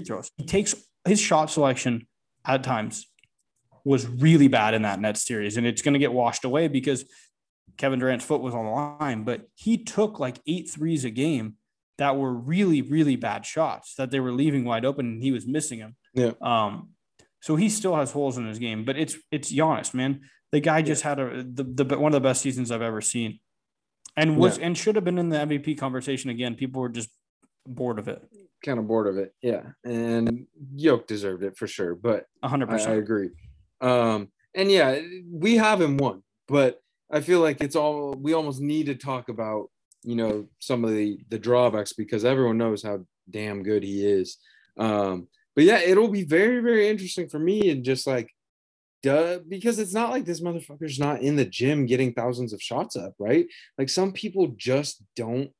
throws. 0.07 0.31
He 0.37 0.45
takes 0.45 0.75
his 1.05 1.19
shot 1.19 1.51
selection 1.51 2.07
at 2.45 2.63
times 2.63 3.10
was 3.83 4.07
really 4.07 4.47
bad 4.47 4.73
in 4.73 4.83
that 4.83 4.99
net 4.99 5.17
series, 5.17 5.57
and 5.57 5.65
it's 5.65 5.81
going 5.81 5.93
to 5.93 5.99
get 5.99 6.13
washed 6.13 6.45
away 6.45 6.67
because 6.67 7.05
Kevin 7.77 7.99
Durant's 7.99 8.25
foot 8.25 8.41
was 8.41 8.53
on 8.53 8.65
the 8.65 8.71
line. 8.71 9.23
But 9.23 9.47
he 9.55 9.77
took 9.77 10.19
like 10.19 10.39
eight 10.47 10.69
threes 10.69 11.05
a 11.05 11.09
game 11.09 11.55
that 11.97 12.17
were 12.17 12.33
really, 12.33 12.81
really 12.81 13.15
bad 13.15 13.45
shots 13.45 13.95
that 13.95 14.11
they 14.11 14.19
were 14.19 14.31
leaving 14.31 14.65
wide 14.65 14.85
open, 14.85 15.05
and 15.05 15.23
he 15.23 15.31
was 15.31 15.45
missing 15.45 15.79
them. 15.79 15.95
Yeah. 16.13 16.31
Um, 16.41 16.89
so 17.41 17.55
he 17.55 17.69
still 17.69 17.95
has 17.95 18.11
holes 18.11 18.37
in 18.37 18.47
his 18.47 18.59
game, 18.59 18.85
but 18.85 18.97
it's 18.97 19.17
it's 19.31 19.51
Giannis, 19.51 19.93
man. 19.93 20.21
The 20.51 20.59
guy 20.59 20.81
just 20.81 21.03
had 21.03 21.19
a 21.19 21.43
the, 21.43 21.63
the 21.63 21.99
one 21.99 22.13
of 22.13 22.21
the 22.21 22.27
best 22.27 22.41
seasons 22.41 22.71
I've 22.71 22.81
ever 22.81 23.01
seen, 23.01 23.39
and 24.15 24.37
was 24.37 24.57
yeah. 24.57 24.65
and 24.65 24.77
should 24.77 24.95
have 24.95 25.03
been 25.03 25.17
in 25.17 25.29
the 25.29 25.37
MVP 25.37 25.77
conversation 25.77 26.29
again. 26.29 26.55
People 26.55 26.81
were 26.81 26.89
just 26.89 27.09
bored 27.67 27.99
of 27.99 28.07
it. 28.07 28.21
Kind 28.63 28.77
of 28.77 28.87
bored 28.87 29.07
of 29.07 29.17
it, 29.17 29.33
yeah. 29.41 29.63
And 29.83 30.45
Yoke 30.75 31.07
deserved 31.07 31.43
it 31.43 31.57
for 31.57 31.65
sure, 31.65 31.95
but 31.95 32.25
100. 32.41 32.69
percent 32.69 32.91
I 32.91 32.95
agree. 32.95 33.29
Um, 33.81 34.29
and 34.55 34.71
yeah, 34.71 34.99
we 35.31 35.55
haven't 35.55 35.97
won, 35.97 36.23
but 36.47 36.81
I 37.11 37.21
feel 37.21 37.41
like 37.41 37.61
it's 37.61 37.75
all 37.75 38.13
we 38.13 38.33
almost 38.33 38.61
need 38.61 38.85
to 38.87 38.95
talk 38.95 39.29
about, 39.29 39.69
you 40.03 40.15
know, 40.15 40.47
some 40.59 40.83
of 40.83 40.91
the 40.91 41.19
the 41.29 41.39
drawbacks 41.39 41.93
because 41.93 42.25
everyone 42.25 42.57
knows 42.57 42.83
how 42.83 43.05
damn 43.29 43.63
good 43.63 43.83
he 43.83 44.05
is. 44.05 44.37
Um, 44.77 45.27
but 45.55 45.65
yeah, 45.65 45.79
it'll 45.79 46.07
be 46.07 46.23
very, 46.23 46.59
very 46.61 46.87
interesting 46.87 47.27
for 47.27 47.39
me 47.39 47.69
and 47.69 47.83
just 47.83 48.07
like 48.07 48.29
duh, 49.03 49.39
because 49.47 49.79
it's 49.79 49.93
not 49.93 50.11
like 50.11 50.25
this 50.25 50.41
motherfucker's 50.41 50.99
not 50.99 51.21
in 51.21 51.35
the 51.35 51.45
gym 51.45 51.85
getting 51.85 52.13
thousands 52.13 52.53
of 52.53 52.61
shots 52.61 52.95
up, 52.95 53.13
right? 53.19 53.47
Like 53.77 53.89
some 53.89 54.11
people 54.11 54.53
just 54.57 55.01
don't 55.15 55.51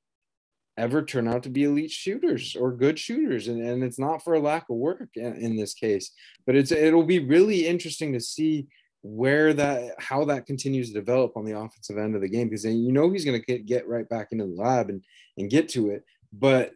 ever 0.78 1.04
turn 1.04 1.28
out 1.28 1.44
to 1.44 1.50
be 1.50 1.64
elite 1.64 1.92
shooters 1.92 2.56
or 2.56 2.72
good 2.72 2.98
shooters 2.98 3.48
and, 3.48 3.62
and 3.62 3.84
it's 3.84 4.00
not 4.00 4.24
for 4.24 4.34
a 4.34 4.40
lack 4.40 4.70
of 4.70 4.78
work 4.78 5.10
in, 5.16 5.36
in 5.36 5.56
this 5.56 5.74
case. 5.74 6.12
But 6.46 6.56
it's 6.56 6.72
it'll 6.72 7.04
be 7.04 7.20
really 7.20 7.68
interesting 7.68 8.14
to 8.14 8.20
see 8.20 8.68
where 9.04 9.54
that 9.54 9.96
how 10.00 10.24
that 10.26 10.46
continues 10.46 10.90
to 10.90 10.94
develop 10.94 11.36
on 11.36 11.44
the 11.44 11.58
offensive 11.58 11.98
end 11.98 12.16
of 12.16 12.22
the 12.22 12.30
game 12.30 12.48
because 12.48 12.66
you 12.66 12.92
know 12.92 13.10
he's 13.10 13.26
going 13.26 13.42
to 13.42 13.60
get, 13.60 13.88
right 13.88 14.08
back 14.08 14.28
into 14.32 14.46
the 14.46 14.62
lab 14.62 14.90
and 14.90 15.04
and 15.38 15.50
get 15.50 15.70
to 15.70 15.90
it. 15.90 16.04
But 16.32 16.74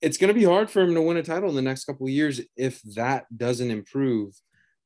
it's 0.00 0.16
going 0.16 0.28
to 0.28 0.38
be 0.38 0.44
hard 0.44 0.70
for 0.70 0.80
him 0.80 0.94
to 0.94 1.02
win 1.02 1.16
a 1.16 1.22
title 1.22 1.48
in 1.48 1.56
the 1.56 1.62
next 1.62 1.84
couple 1.84 2.06
of 2.06 2.12
years 2.12 2.40
if 2.56 2.80
that 2.94 3.26
doesn't 3.36 3.70
improve 3.70 4.32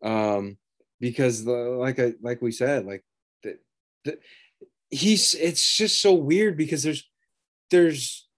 um 0.03 0.57
because 1.01 1.45
the, 1.45 1.53
like 1.53 2.01
I 2.01 2.15
like 2.23 2.41
we 2.43 2.51
said 2.51 2.87
like 2.87 3.05
the, 3.43 3.59
the, 4.05 4.19
he's 4.91 5.35
it's 5.35 5.77
just 5.77 6.01
so 6.01 6.15
weird 6.15 6.57
because 6.57 6.83
there's 6.83 7.09
there's 7.71 8.29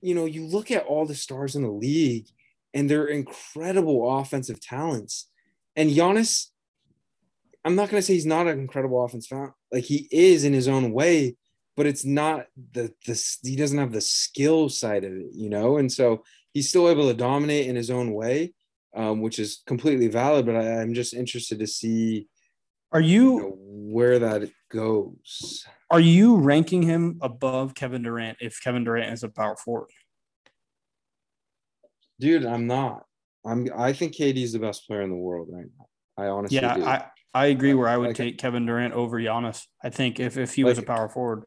you 0.00 0.14
know, 0.14 0.24
you 0.24 0.46
look 0.46 0.70
at 0.70 0.84
all 0.84 1.06
the 1.06 1.14
stars 1.14 1.54
in 1.54 1.62
the 1.62 1.70
league 1.70 2.26
and 2.72 2.88
they're 2.88 3.06
incredible 3.06 4.18
offensive 4.18 4.60
talents. 4.60 5.28
And 5.76 5.90
Giannis, 5.90 6.46
I'm 7.64 7.74
not 7.74 7.90
going 7.90 8.00
to 8.00 8.06
say 8.06 8.14
he's 8.14 8.26
not 8.26 8.46
an 8.46 8.58
incredible 8.58 9.04
offense 9.04 9.28
talent. 9.28 9.52
Like 9.72 9.84
he 9.84 10.08
is 10.10 10.44
in 10.44 10.52
his 10.52 10.68
own 10.68 10.92
way, 10.92 11.36
but 11.76 11.86
it's 11.86 12.04
not 12.04 12.46
the, 12.72 12.92
the, 13.06 13.38
he 13.42 13.56
doesn't 13.56 13.78
have 13.78 13.92
the 13.92 14.00
skill 14.00 14.68
side 14.68 15.04
of 15.04 15.12
it, 15.12 15.30
you 15.32 15.50
know? 15.50 15.76
And 15.78 15.90
so 15.90 16.24
he's 16.52 16.68
still 16.68 16.88
able 16.88 17.08
to 17.08 17.14
dominate 17.14 17.66
in 17.66 17.76
his 17.76 17.90
own 17.90 18.12
way, 18.12 18.54
um, 18.94 19.20
which 19.20 19.38
is 19.38 19.62
completely 19.66 20.08
valid. 20.08 20.46
But 20.46 20.56
I, 20.56 20.82
am 20.82 20.94
just 20.94 21.14
interested 21.14 21.58
to 21.58 21.66
see. 21.66 22.28
Are 22.92 23.00
you, 23.00 23.34
you 23.34 23.40
know, 23.40 23.56
where 23.58 24.18
that 24.18 24.50
goes? 24.70 25.64
Are 25.90 26.00
you 26.00 26.36
ranking 26.36 26.82
him 26.82 27.18
above 27.20 27.74
Kevin 27.74 28.02
Durant 28.02 28.38
if 28.40 28.62
Kevin 28.62 28.84
Durant 28.84 29.12
is 29.12 29.24
a 29.24 29.28
power 29.28 29.56
forward? 29.56 29.90
Dude, 32.20 32.46
I'm 32.46 32.66
not. 32.66 33.04
I'm. 33.44 33.68
I 33.76 33.92
think 33.92 34.14
KD 34.14 34.42
is 34.42 34.52
the 34.52 34.58
best 34.58 34.86
player 34.86 35.02
in 35.02 35.10
the 35.10 35.16
world 35.16 35.48
right 35.50 35.66
now. 35.78 35.86
I 36.22 36.28
honestly. 36.28 36.58
Yeah, 36.58 36.74
do. 36.74 36.84
I 36.84 37.06
I 37.34 37.46
agree. 37.46 37.74
Where 37.74 37.88
I 37.88 37.96
would 37.96 38.08
like, 38.08 38.16
take 38.16 38.38
Kevin 38.38 38.66
Durant 38.66 38.94
over 38.94 39.18
Giannis. 39.18 39.66
I 39.82 39.90
think 39.90 40.20
if 40.20 40.36
if 40.36 40.54
he 40.54 40.62
was 40.62 40.78
a 40.78 40.82
power 40.82 41.08
forward. 41.08 41.44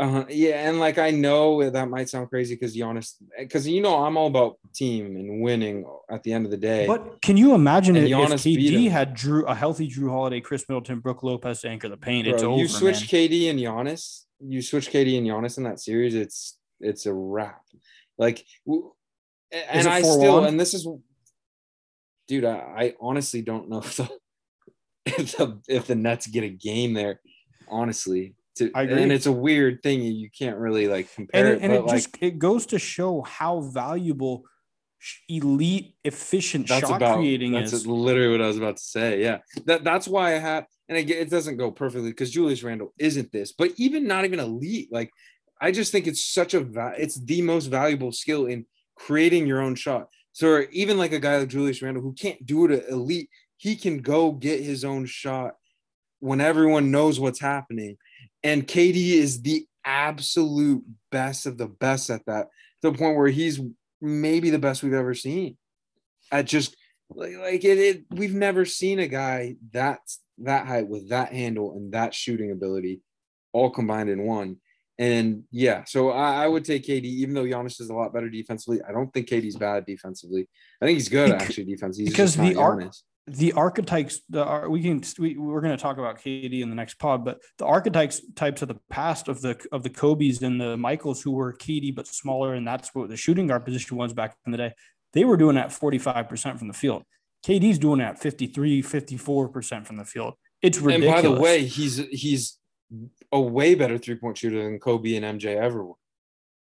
Uh, 0.00 0.24
yeah, 0.30 0.66
and 0.66 0.80
like 0.80 0.96
I 0.96 1.10
know 1.10 1.68
that 1.68 1.90
might 1.90 2.08
sound 2.08 2.30
crazy 2.30 2.54
because 2.54 2.74
Giannis, 2.74 3.16
because 3.38 3.68
you 3.68 3.82
know 3.82 4.02
I'm 4.02 4.16
all 4.16 4.28
about 4.28 4.56
team 4.74 5.14
and 5.14 5.42
winning 5.42 5.84
at 6.10 6.22
the 6.22 6.32
end 6.32 6.46
of 6.46 6.50
the 6.50 6.56
day. 6.56 6.86
But 6.86 7.20
can 7.20 7.36
you 7.36 7.54
imagine 7.54 7.96
if, 7.96 8.04
if 8.04 8.10
KD 8.10 8.90
had 8.90 9.14
Jrue 9.14 9.44
a 9.46 9.54
healthy 9.54 9.90
Jrue 9.90 10.08
Holiday, 10.08 10.40
Khris 10.40 10.66
Middleton, 10.70 11.00
Brook 11.00 11.22
Lopez 11.22 11.60
to 11.60 11.68
anchor 11.68 11.90
the 11.90 11.98
paint? 11.98 12.24
Bro, 12.24 12.34
it's 12.34 12.42
over. 12.42 12.58
You 12.58 12.66
switch 12.66 13.12
man. 13.12 13.28
KD 13.28 13.50
and 13.50 13.60
Giannis, 13.60 14.24
you 14.40 14.62
switch 14.62 14.90
KD 14.90 15.18
and 15.18 15.26
Giannis 15.26 15.58
in 15.58 15.64
that 15.64 15.80
series, 15.80 16.14
it's 16.14 16.56
it's 16.80 17.04
a 17.04 17.12
wrap. 17.12 17.60
Like, 18.16 18.46
and 18.66 19.86
I 19.86 20.00
still, 20.00 20.44
and 20.44 20.58
this 20.58 20.72
is, 20.72 20.88
dude, 22.26 22.46
I, 22.46 22.54
I 22.54 22.94
honestly 23.02 23.42
don't 23.42 23.68
know 23.68 23.80
if 23.80 23.96
the 23.98 24.08
if 25.04 25.36
the 25.36 25.60
if 25.68 25.86
the 25.86 25.94
Nets 25.94 26.26
get 26.26 26.44
a 26.44 26.48
game 26.48 26.94
there. 26.94 27.20
Honestly, 27.68 28.34
to, 28.60 28.70
I 28.74 28.82
agree. 28.82 29.02
And 29.02 29.12
it's 29.12 29.26
a 29.26 29.32
weird 29.32 29.82
thing. 29.82 30.00
You 30.02 30.30
can't 30.30 30.56
really 30.56 30.88
like 30.88 31.12
compare 31.14 31.46
and, 31.46 31.54
it. 31.56 31.62
And 31.62 31.72
it 31.72 31.84
like, 31.84 31.96
just 31.96 32.16
it 32.20 32.38
goes 32.38 32.66
to 32.66 32.78
show 32.78 33.22
how 33.22 33.60
valuable 33.60 34.44
elite 35.28 35.94
efficient 36.04 36.68
shot 36.68 36.96
about, 36.96 37.16
creating 37.16 37.52
that's 37.52 37.72
is. 37.72 37.86
literally 37.86 38.30
what 38.30 38.42
I 38.42 38.46
was 38.46 38.58
about 38.58 38.76
to 38.76 38.82
say. 38.82 39.22
Yeah. 39.22 39.38
That 39.66 39.84
that's 39.84 40.06
why 40.06 40.34
I 40.34 40.38
have 40.38 40.66
and 40.88 40.98
it, 40.98 41.10
it 41.10 41.30
doesn't 41.30 41.56
go 41.56 41.70
perfectly 41.70 42.10
because 42.10 42.30
Julius 42.30 42.62
Randle 42.62 42.92
isn't 42.98 43.32
this, 43.32 43.52
but 43.52 43.72
even 43.76 44.06
not 44.06 44.24
even 44.24 44.40
elite. 44.40 44.88
Like 44.92 45.10
I 45.60 45.72
just 45.72 45.92
think 45.92 46.06
it's 46.06 46.24
such 46.24 46.54
a 46.54 46.66
it's 46.98 47.20
the 47.20 47.42
most 47.42 47.66
valuable 47.66 48.12
skill 48.12 48.46
in 48.46 48.66
creating 48.96 49.46
your 49.46 49.60
own 49.60 49.74
shot. 49.74 50.08
So 50.32 50.64
even 50.70 50.98
like 50.98 51.12
a 51.12 51.18
guy 51.18 51.38
like 51.38 51.48
Julius 51.48 51.82
Randle 51.82 52.02
who 52.02 52.12
can't 52.12 52.44
do 52.44 52.66
it 52.66 52.84
elite, 52.88 53.30
he 53.56 53.76
can 53.76 53.98
go 53.98 54.32
get 54.32 54.62
his 54.62 54.84
own 54.84 55.06
shot 55.06 55.54
when 56.18 56.40
everyone 56.40 56.90
knows 56.90 57.18
what's 57.18 57.40
happening. 57.40 57.96
And 58.42 58.66
KD 58.66 59.12
is 59.12 59.42
the 59.42 59.66
absolute 59.84 60.84
best 61.10 61.46
of 61.46 61.58
the 61.58 61.66
best 61.66 62.10
at 62.10 62.24
that, 62.26 62.48
to 62.82 62.90
the 62.90 62.98
point 62.98 63.16
where 63.16 63.28
he's 63.28 63.60
maybe 64.00 64.50
the 64.50 64.58
best 64.58 64.82
we've 64.82 64.92
ever 64.92 65.14
seen. 65.14 65.56
At 66.32 66.46
just 66.46 66.76
like, 67.10 67.36
like 67.36 67.64
it, 67.64 67.78
it 67.78 68.04
we've 68.10 68.34
never 68.34 68.64
seen 68.64 69.00
a 69.00 69.08
guy 69.08 69.56
that's 69.72 70.20
that 70.38 70.66
height 70.66 70.88
with 70.88 71.10
that 71.10 71.32
handle 71.32 71.72
and 71.72 71.92
that 71.92 72.14
shooting 72.14 72.50
ability 72.50 73.02
all 73.52 73.70
combined 73.70 74.08
in 74.08 74.22
one. 74.22 74.56
And 74.98 75.44
yeah, 75.50 75.84
so 75.84 76.10
I, 76.10 76.44
I, 76.44 76.48
would 76.48 76.64
take 76.64 76.84
KD, 76.84 77.04
even 77.04 77.34
though 77.34 77.44
Giannis 77.44 77.80
is 77.80 77.88
a 77.88 77.94
lot 77.94 78.12
better 78.12 78.28
defensively. 78.28 78.80
I 78.86 78.92
don't 78.92 79.10
think 79.14 79.28
KD's 79.28 79.56
bad 79.56 79.86
defensively. 79.86 80.46
I 80.80 80.84
think 80.84 80.96
he's 80.96 81.08
good 81.08 81.30
actually 81.30 81.64
defensively. 81.64 82.10
because 82.10 82.36
the 82.36 82.54
arc, 82.54 82.92
the 83.26 83.52
archetypes, 83.52 84.20
the 84.28 84.46
uh, 84.46 84.68
we 84.68 84.82
can 84.82 85.02
we, 85.18 85.36
we're 85.36 85.60
going 85.60 85.76
to 85.76 85.82
talk 85.82 85.98
about 85.98 86.18
KD 86.18 86.62
in 86.62 86.70
the 86.70 86.74
next 86.74 86.94
pod, 86.94 87.24
but 87.24 87.40
the 87.58 87.66
archetypes 87.66 88.22
types 88.34 88.62
of 88.62 88.68
the 88.68 88.78
past 88.88 89.28
of 89.28 89.40
the 89.40 89.58
of 89.72 89.82
the 89.82 89.90
Kobe's 89.90 90.42
and 90.42 90.60
the 90.60 90.76
Michaels 90.76 91.22
who 91.22 91.32
were 91.32 91.52
KD 91.52 91.94
but 91.94 92.06
smaller, 92.06 92.54
and 92.54 92.66
that's 92.66 92.94
what 92.94 93.08
the 93.08 93.16
shooting 93.16 93.46
guard 93.46 93.64
position 93.64 93.96
was 93.96 94.12
back 94.12 94.36
in 94.46 94.52
the 94.52 94.58
day. 94.58 94.72
They 95.12 95.24
were 95.24 95.36
doing 95.36 95.56
that 95.56 95.70
45% 95.70 96.58
from 96.58 96.68
the 96.68 96.74
field. 96.74 97.04
KD's 97.44 97.78
doing 97.78 97.98
that 97.98 98.20
53, 98.20 98.82
54% 98.82 99.86
from 99.86 99.96
the 99.96 100.04
field. 100.04 100.34
It's 100.62 100.78
ridiculous. 100.78 101.16
And 101.16 101.22
by 101.22 101.34
the 101.34 101.40
way, 101.40 101.64
he's 101.64 101.96
he's 102.10 102.58
a 103.32 103.40
way 103.40 103.74
better 103.74 103.98
three 103.98 104.16
point 104.16 104.38
shooter 104.38 104.62
than 104.62 104.78
Kobe 104.78 105.14
and 105.14 105.40
MJ 105.40 105.56
ever 105.56 105.84
were. 105.84 105.94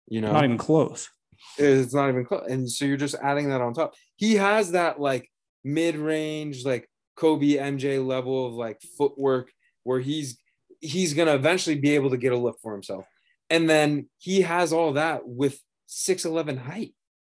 You 0.07 0.21
know, 0.21 0.31
not 0.31 0.43
even 0.43 0.57
close. 0.57 1.09
It's 1.57 1.93
not 1.93 2.09
even 2.09 2.25
close. 2.25 2.49
And 2.49 2.69
so 2.69 2.85
you're 2.85 2.97
just 2.97 3.15
adding 3.21 3.49
that 3.49 3.61
on 3.61 3.73
top. 3.73 3.93
He 4.15 4.35
has 4.35 4.71
that 4.71 4.99
like 4.99 5.29
mid 5.63 5.95
range, 5.95 6.65
like 6.65 6.89
Kobe 7.15 7.55
MJ 7.55 8.05
level 8.05 8.45
of 8.47 8.53
like 8.53 8.81
footwork 8.97 9.51
where 9.83 9.99
he's 9.99 10.37
he's 10.81 11.13
gonna 11.13 11.35
eventually 11.35 11.75
be 11.75 11.95
able 11.95 12.11
to 12.11 12.17
get 12.17 12.33
a 12.33 12.37
look 12.37 12.57
for 12.61 12.73
himself. 12.73 13.05
And 13.49 13.69
then 13.69 14.09
he 14.17 14.41
has 14.41 14.73
all 14.73 14.93
that 14.93 15.27
with 15.27 15.59
6'11 15.87 16.57
height. 16.57 16.93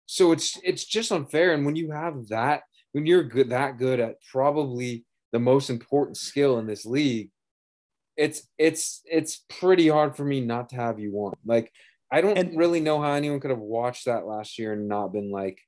So 0.05 0.31
it's 0.31 0.59
it's 0.63 0.85
just 0.85 1.11
unfair. 1.11 1.53
And 1.53 1.65
when 1.65 1.75
you 1.75 1.91
have 1.91 2.27
that, 2.29 2.63
when 2.93 3.05
you're 3.05 3.23
good 3.23 3.49
that 3.49 3.77
good 3.77 3.99
at 3.99 4.15
probably 4.31 5.05
the 5.31 5.39
most 5.39 5.69
important 5.69 6.17
skill 6.17 6.57
in 6.57 6.65
this 6.65 6.85
league, 6.85 7.29
it's 8.17 8.47
it's 8.57 9.01
it's 9.05 9.45
pretty 9.49 9.87
hard 9.87 10.17
for 10.17 10.25
me 10.25 10.41
not 10.41 10.69
to 10.69 10.75
have 10.75 10.99
you 10.99 11.13
on. 11.13 11.35
Like 11.45 11.71
I 12.11 12.21
don't 12.21 12.37
and, 12.37 12.57
really 12.57 12.79
know 12.79 13.01
how 13.01 13.13
anyone 13.13 13.39
could 13.39 13.51
have 13.51 13.59
watched 13.59 14.05
that 14.05 14.25
last 14.25 14.57
year 14.57 14.73
and 14.73 14.87
not 14.87 15.13
been 15.13 15.31
like, 15.31 15.59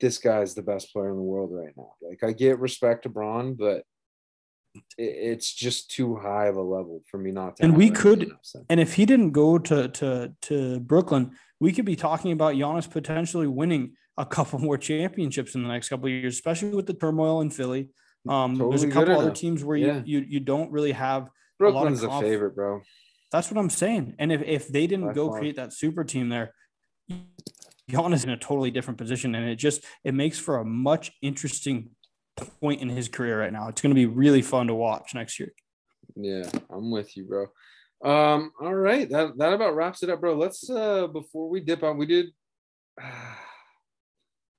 this 0.00 0.18
guy's 0.18 0.54
the 0.54 0.62
best 0.62 0.92
player 0.92 1.10
in 1.10 1.16
the 1.16 1.22
world 1.22 1.50
right 1.52 1.72
now. 1.76 1.92
Like 2.02 2.22
I 2.22 2.32
get 2.32 2.58
respect 2.58 3.02
to 3.04 3.08
Bron, 3.08 3.54
but 3.54 3.82
it's 4.96 5.52
just 5.52 5.90
too 5.90 6.16
high 6.16 6.46
of 6.46 6.56
a 6.56 6.62
level 6.62 7.02
for 7.10 7.18
me 7.18 7.32
not 7.32 7.56
to. 7.56 7.64
And 7.64 7.76
we 7.76 7.90
could, 7.90 8.30
and 8.68 8.80
if 8.80 8.94
he 8.94 9.06
didn't 9.06 9.32
go 9.32 9.58
to 9.58 9.88
to 9.88 10.32
to 10.42 10.80
Brooklyn, 10.80 11.32
we 11.60 11.72
could 11.72 11.84
be 11.84 11.96
talking 11.96 12.32
about 12.32 12.54
Giannis 12.54 12.90
potentially 12.90 13.46
winning 13.46 13.94
a 14.16 14.26
couple 14.26 14.58
more 14.68 14.78
championships 14.78 15.54
in 15.54 15.62
the 15.62 15.68
next 15.68 15.88
couple 15.88 16.06
of 16.06 16.12
years, 16.12 16.34
especially 16.34 16.70
with 16.70 16.86
the 16.86 16.94
turmoil 16.94 17.40
in 17.40 17.50
Philly. 17.50 17.90
Um, 18.28 18.52
totally 18.52 18.70
there's 18.70 18.82
a 18.82 18.90
couple 18.90 19.18
other 19.18 19.30
teams 19.30 19.64
where 19.64 19.76
you, 19.76 19.86
yeah. 19.86 20.02
you 20.04 20.24
you 20.28 20.40
don't 20.40 20.70
really 20.70 20.92
have 20.92 21.28
Brooklyn's 21.58 22.02
a, 22.02 22.08
a 22.08 22.20
favorite, 22.20 22.54
bro. 22.54 22.82
That's 23.30 23.50
what 23.50 23.58
I'm 23.58 23.70
saying. 23.70 24.14
And 24.18 24.32
if, 24.32 24.42
if 24.42 24.68
they 24.68 24.86
didn't 24.86 25.08
By 25.08 25.12
go 25.12 25.28
far. 25.28 25.38
create 25.38 25.56
that 25.56 25.72
super 25.72 26.02
team 26.02 26.30
there, 26.30 26.54
Giannis 27.88 28.24
in 28.24 28.30
a 28.30 28.36
totally 28.36 28.70
different 28.70 28.98
position. 28.98 29.34
And 29.34 29.48
it 29.48 29.56
just 29.56 29.84
it 30.04 30.14
makes 30.14 30.38
for 30.38 30.58
a 30.58 30.64
much 30.64 31.12
interesting 31.22 31.90
point 32.60 32.80
in 32.80 32.88
his 32.88 33.08
career 33.08 33.40
right 33.40 33.52
now. 33.52 33.68
It's 33.68 33.80
going 33.80 33.90
to 33.90 33.94
be 33.94 34.06
really 34.06 34.42
fun 34.42 34.68
to 34.68 34.74
watch 34.74 35.14
next 35.14 35.38
year. 35.40 35.52
Yeah, 36.16 36.48
I'm 36.70 36.90
with 36.90 37.16
you, 37.16 37.24
bro. 37.24 37.46
Um, 38.04 38.52
all 38.60 38.74
right, 38.74 39.08
that 39.10 39.36
that 39.38 39.52
about 39.52 39.74
wraps 39.74 40.02
it 40.02 40.10
up, 40.10 40.20
bro. 40.20 40.36
Let's 40.36 40.68
uh 40.70 41.08
before 41.08 41.48
we 41.48 41.60
dip 41.60 41.82
on, 41.82 41.98
we 41.98 42.06
did 42.06 42.26
now 42.98 43.34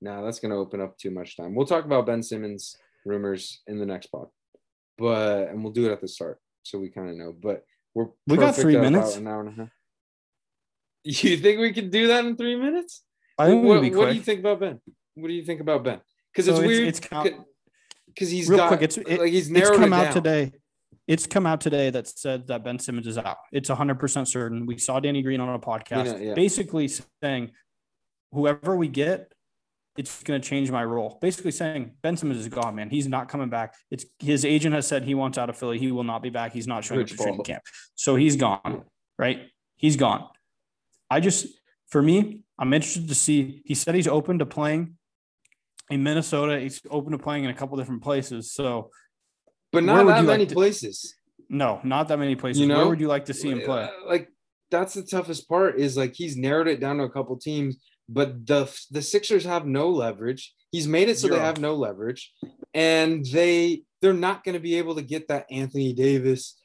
nah, 0.00 0.22
that's 0.22 0.40
gonna 0.40 0.58
open 0.58 0.80
up 0.80 0.98
too 0.98 1.10
much 1.10 1.36
time. 1.36 1.54
We'll 1.54 1.66
talk 1.66 1.84
about 1.84 2.06
Ben 2.06 2.22
Simmons 2.22 2.76
rumors 3.04 3.62
in 3.66 3.78
the 3.78 3.86
next 3.86 4.08
pod. 4.08 4.28
But 4.98 5.48
and 5.48 5.62
we'll 5.64 5.72
do 5.72 5.86
it 5.86 5.92
at 5.92 6.00
the 6.00 6.08
start 6.08 6.38
so 6.62 6.78
we 6.78 6.90
kind 6.90 7.08
of 7.08 7.16
know. 7.16 7.32
But 7.32 7.64
we're 7.94 8.08
we 8.26 8.36
got 8.36 8.56
three 8.56 8.76
minutes. 8.76 9.16
An 9.16 9.26
hour 9.26 9.40
and 9.40 9.48
a 9.48 9.62
half. 9.62 9.70
You 11.02 11.38
think 11.38 11.60
we 11.60 11.72
can 11.72 11.88
do 11.88 12.08
that 12.08 12.26
in 12.26 12.36
three 12.36 12.56
minutes? 12.56 13.02
I 13.40 13.46
think 13.48 13.64
what, 13.64 13.82
what 13.82 14.10
do 14.10 14.14
you 14.14 14.22
think 14.22 14.40
about 14.40 14.60
Ben? 14.60 14.80
What 15.14 15.28
do 15.28 15.34
you 15.34 15.44
think 15.44 15.60
about 15.60 15.84
Ben? 15.84 16.00
Because 16.32 16.46
so 16.46 16.52
it's, 16.52 16.66
weird. 16.66 16.88
It's 16.88 17.00
because 17.00 18.30
he's 18.30 18.48
real 18.48 18.58
got, 18.58 18.68
quick. 18.68 18.82
It's 18.82 18.96
it, 18.96 19.20
like 19.20 19.32
he's 19.32 19.50
narrowed 19.50 19.70
it's 19.70 19.78
come 19.78 19.92
it 19.92 19.96
out 19.96 20.12
today. 20.12 20.52
It's 21.06 21.26
come 21.26 21.46
out 21.46 21.60
today 21.60 21.90
that 21.90 22.06
said 22.06 22.46
that 22.48 22.62
Ben 22.62 22.78
Simmons 22.78 23.06
is 23.06 23.18
out. 23.18 23.38
It's 23.50 23.68
100% 23.68 24.28
certain. 24.28 24.64
We 24.66 24.78
saw 24.78 25.00
Danny 25.00 25.22
Green 25.22 25.40
on 25.40 25.48
a 25.48 25.58
podcast 25.58 26.06
you 26.06 26.12
know, 26.12 26.18
yeah. 26.18 26.34
basically 26.34 26.88
saying 27.22 27.50
whoever 28.32 28.76
we 28.76 28.86
get, 28.86 29.32
it's 29.96 30.22
going 30.22 30.40
to 30.40 30.48
change 30.48 30.70
my 30.70 30.84
role. 30.84 31.18
Basically 31.20 31.50
saying 31.50 31.92
Ben 32.02 32.16
Simmons 32.16 32.38
is 32.38 32.48
gone, 32.48 32.76
man. 32.76 32.90
He's 32.90 33.08
not 33.08 33.28
coming 33.28 33.48
back. 33.48 33.74
It's 33.90 34.04
his 34.20 34.44
agent 34.44 34.74
has 34.74 34.86
said 34.86 35.02
he 35.02 35.14
wants 35.14 35.36
out 35.36 35.50
of 35.50 35.56
Philly. 35.56 35.78
He 35.78 35.90
will 35.90 36.04
not 36.04 36.22
be 36.22 36.30
back. 36.30 36.52
He's 36.52 36.68
not 36.68 36.84
showing 36.84 37.00
up 37.00 37.08
to 37.08 37.16
training 37.16 37.42
camp. 37.42 37.64
So 37.96 38.14
he's 38.14 38.36
gone, 38.36 38.84
right? 39.18 39.48
He's 39.76 39.96
gone. 39.96 40.28
I 41.10 41.18
just, 41.18 41.48
for 41.90 42.02
me, 42.02 42.40
I'm 42.58 42.72
interested 42.72 43.08
to 43.08 43.14
see. 43.14 43.62
He 43.64 43.74
said 43.74 43.94
he's 43.94 44.08
open 44.08 44.38
to 44.38 44.46
playing 44.46 44.96
in 45.90 46.02
Minnesota. 46.02 46.58
He's 46.58 46.80
open 46.90 47.12
to 47.12 47.18
playing 47.18 47.44
in 47.44 47.50
a 47.50 47.54
couple 47.54 47.76
different 47.76 48.02
places. 48.02 48.52
So, 48.52 48.90
but 49.72 49.84
not 49.84 50.06
that 50.06 50.24
many 50.24 50.40
like 50.40 50.48
to, 50.48 50.54
places. 50.54 51.14
No, 51.48 51.80
not 51.84 52.08
that 52.08 52.18
many 52.18 52.36
places. 52.36 52.60
You 52.60 52.68
know? 52.68 52.78
Where 52.78 52.88
would 52.88 53.00
you 53.00 53.08
like 53.08 53.26
to 53.26 53.34
see 53.34 53.50
him 53.50 53.62
play? 53.62 53.84
Uh, 53.84 53.90
like 54.06 54.28
that's 54.70 54.94
the 54.94 55.02
toughest 55.02 55.48
part. 55.48 55.78
Is 55.78 55.96
like 55.96 56.14
he's 56.14 56.36
narrowed 56.36 56.68
it 56.68 56.80
down 56.80 56.98
to 56.98 57.04
a 57.04 57.10
couple 57.10 57.36
teams 57.36 57.76
but 58.10 58.44
the 58.46 58.70
the 58.90 59.00
Sixers 59.00 59.44
have 59.44 59.66
no 59.66 59.88
leverage. 59.88 60.52
He's 60.72 60.88
made 60.88 61.08
it 61.08 61.18
so 61.18 61.28
Zero. 61.28 61.38
they 61.38 61.44
have 61.44 61.60
no 61.60 61.74
leverage, 61.74 62.32
and 62.74 63.24
they 63.24 63.84
they're 64.02 64.12
not 64.12 64.42
going 64.44 64.54
to 64.54 64.60
be 64.60 64.76
able 64.78 64.96
to 64.96 65.02
get 65.02 65.28
that 65.28 65.46
Anthony 65.50 65.92
Davis. 65.92 66.60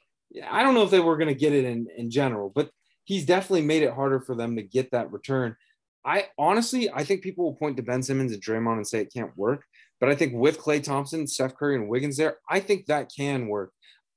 I 0.50 0.62
don't 0.62 0.74
know 0.74 0.82
if 0.82 0.90
they 0.90 1.00
were 1.00 1.16
going 1.16 1.32
to 1.32 1.34
get 1.34 1.52
it 1.52 1.64
in 1.64 1.86
in 1.96 2.10
general, 2.10 2.50
but 2.52 2.70
he's 3.06 3.24
definitely 3.24 3.62
made 3.62 3.82
it 3.82 3.94
harder 3.94 4.20
for 4.20 4.34
them 4.34 4.56
to 4.56 4.62
get 4.62 4.90
that 4.90 5.10
return. 5.10 5.56
I 6.04 6.26
honestly, 6.38 6.90
I 6.92 7.04
think 7.04 7.22
people 7.22 7.44
will 7.44 7.54
point 7.54 7.78
to 7.78 7.82
Ben 7.82 8.02
Simmons 8.02 8.32
and 8.32 8.42
Draymond 8.42 8.76
and 8.76 8.86
say 8.86 9.00
it 9.00 9.12
can't 9.12 9.36
work, 9.36 9.64
but 9.98 10.08
I 10.10 10.14
think 10.14 10.34
with 10.34 10.60
Klay 10.60 10.82
Thompson, 10.82 11.26
Steph 11.26 11.56
Curry, 11.56 11.76
and 11.76 11.88
Wiggins 11.88 12.16
there, 12.16 12.36
I 12.50 12.60
think 12.60 12.86
that 12.86 13.10
can 13.16 13.48
work. 13.48 13.72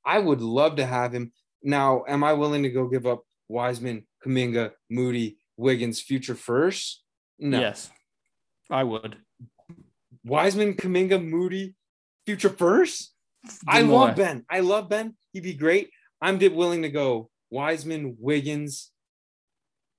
I 0.06 0.20
would 0.20 0.41
love 0.41 0.76
to 0.76 0.86
have 0.86 1.14
him. 1.14 1.32
Now, 1.64 2.03
am 2.07 2.24
I 2.24 2.34
willing 2.34 2.64
to 2.64 2.70
go 2.70 2.88
give 2.88 3.06
up 3.07 3.24
Wiseman, 3.48 4.06
Kuminga, 4.26 4.72
Moody, 4.90 5.38
Wiggins 5.57 6.02
future 6.02 6.36
first? 6.36 7.03
No. 7.38 7.60
Yes, 7.60 7.90
I 8.70 8.84
would. 8.84 9.18
Wiseman, 10.26 10.74
Kuminga, 10.74 11.24
Moody, 11.24 11.76
future 12.26 12.49
first. 12.49 13.14
I 13.68 13.82
love 13.82 14.16
Ben. 14.16 14.45
I 14.49 14.60
love 14.60 14.90
Ben. 14.90 15.16
He'd 15.32 15.44
be 15.44 15.53
great. 15.53 15.91
I'm 16.22 16.38
willing 16.38 16.82
to 16.82 16.90
go 16.90 17.30
Wiseman, 17.49 18.17
Wiggins, 18.19 18.91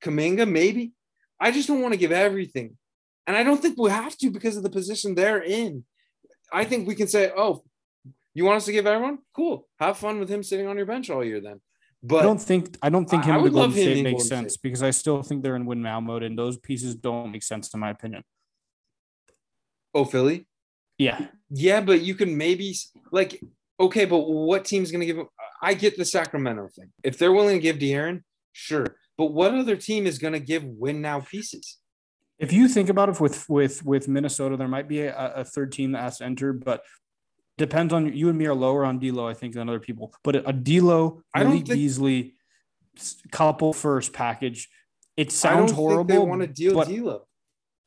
Kuminga, 0.02 0.48
maybe. 0.48 0.92
I 1.38 1.50
just 1.50 1.68
don't 1.68 1.82
want 1.82 1.94
to 1.94 1.98
give 1.98 2.12
everything. 2.12 2.76
And 3.26 3.36
I 3.36 3.42
don't 3.42 3.60
think 3.60 3.78
we 3.78 3.90
have 3.90 4.16
to 4.18 4.30
because 4.30 4.56
of 4.56 4.62
the 4.62 4.70
position 4.70 5.14
they're 5.14 5.42
in. 5.42 5.84
I 6.52 6.64
think 6.64 6.86
we 6.88 6.94
can 6.94 7.08
say, 7.08 7.30
oh, 7.36 7.62
you 8.34 8.44
want 8.44 8.56
us 8.56 8.64
to 8.66 8.72
give 8.72 8.86
everyone? 8.86 9.18
Cool. 9.34 9.68
Have 9.78 9.98
fun 9.98 10.18
with 10.18 10.28
him 10.28 10.42
sitting 10.42 10.66
on 10.66 10.76
your 10.76 10.86
bench 10.86 11.10
all 11.10 11.24
year 11.24 11.40
then. 11.40 11.60
But 12.02 12.20
I 12.20 12.22
don't 12.22 12.40
think 12.40 12.78
I 12.80 12.88
don't 12.88 13.08
think 13.08 13.24
him 13.24 13.36
I 13.36 13.42
to 13.42 13.50
Golden 13.50 13.72
State 13.72 14.02
makes 14.02 14.26
sense 14.26 14.54
State. 14.54 14.62
because 14.62 14.82
I 14.82 14.90
still 14.90 15.22
think 15.22 15.42
they're 15.42 15.56
in 15.56 15.66
win 15.66 15.82
now 15.82 16.00
mode 16.00 16.22
and 16.22 16.38
those 16.38 16.56
pieces 16.56 16.94
don't 16.94 17.30
make 17.30 17.42
sense 17.42 17.72
in 17.74 17.80
my 17.80 17.90
opinion. 17.90 18.24
Oh, 19.92 20.04
Philly? 20.04 20.46
Yeah. 20.96 21.26
Yeah, 21.50 21.80
but 21.80 22.00
you 22.00 22.14
can 22.14 22.38
maybe 22.38 22.74
like 23.12 23.40
okay, 23.78 24.06
but 24.06 24.18
what 24.20 24.64
team's 24.64 24.90
gonna 24.90 25.04
give 25.04 25.18
him? 25.18 25.26
I 25.62 25.74
get 25.74 25.96
the 25.96 26.04
Sacramento 26.04 26.68
thing. 26.74 26.90
If 27.02 27.18
they're 27.18 27.32
willing 27.32 27.56
to 27.56 27.62
give 27.62 27.76
De'Aaron, 27.76 28.22
sure. 28.52 28.96
But 29.18 29.32
what 29.32 29.54
other 29.54 29.76
team 29.76 30.06
is 30.06 30.18
gonna 30.18 30.40
give 30.40 30.64
win 30.64 31.02
now 31.02 31.20
pieces? 31.20 31.78
If 32.38 32.52
you 32.52 32.68
think 32.68 32.88
about 32.88 33.10
it 33.10 33.20
with 33.20 33.48
with 33.48 33.84
with 33.84 34.08
Minnesota, 34.08 34.56
there 34.56 34.68
might 34.68 34.88
be 34.88 35.02
a, 35.02 35.34
a 35.36 35.44
third 35.44 35.72
team 35.72 35.92
that 35.92 36.00
has 36.00 36.18
to 36.18 36.24
enter, 36.24 36.52
but 36.54 36.82
depends 37.58 37.92
on 37.92 38.16
you 38.16 38.30
and 38.30 38.38
me 38.38 38.46
are 38.46 38.54
lower 38.54 38.86
on 38.86 38.98
D'Lo, 38.98 39.28
I 39.28 39.34
think, 39.34 39.54
than 39.54 39.68
other 39.68 39.80
people. 39.80 40.14
But 40.24 40.36
a 40.48 40.52
D'Lo, 40.52 41.22
I 41.34 41.40
don't 41.40 41.50
Malik 41.50 41.66
think, 41.66 41.78
Beasley 41.78 42.34
couple 43.30 43.72
first 43.72 44.12
package. 44.12 44.68
It 45.16 45.30
sounds 45.30 45.72
horrible. 45.72 46.04
they 46.04 46.18
want 46.18 46.40
to 46.40 46.46
deal 46.46 46.74
but, 46.74 46.88
D'Lo. 46.88 47.26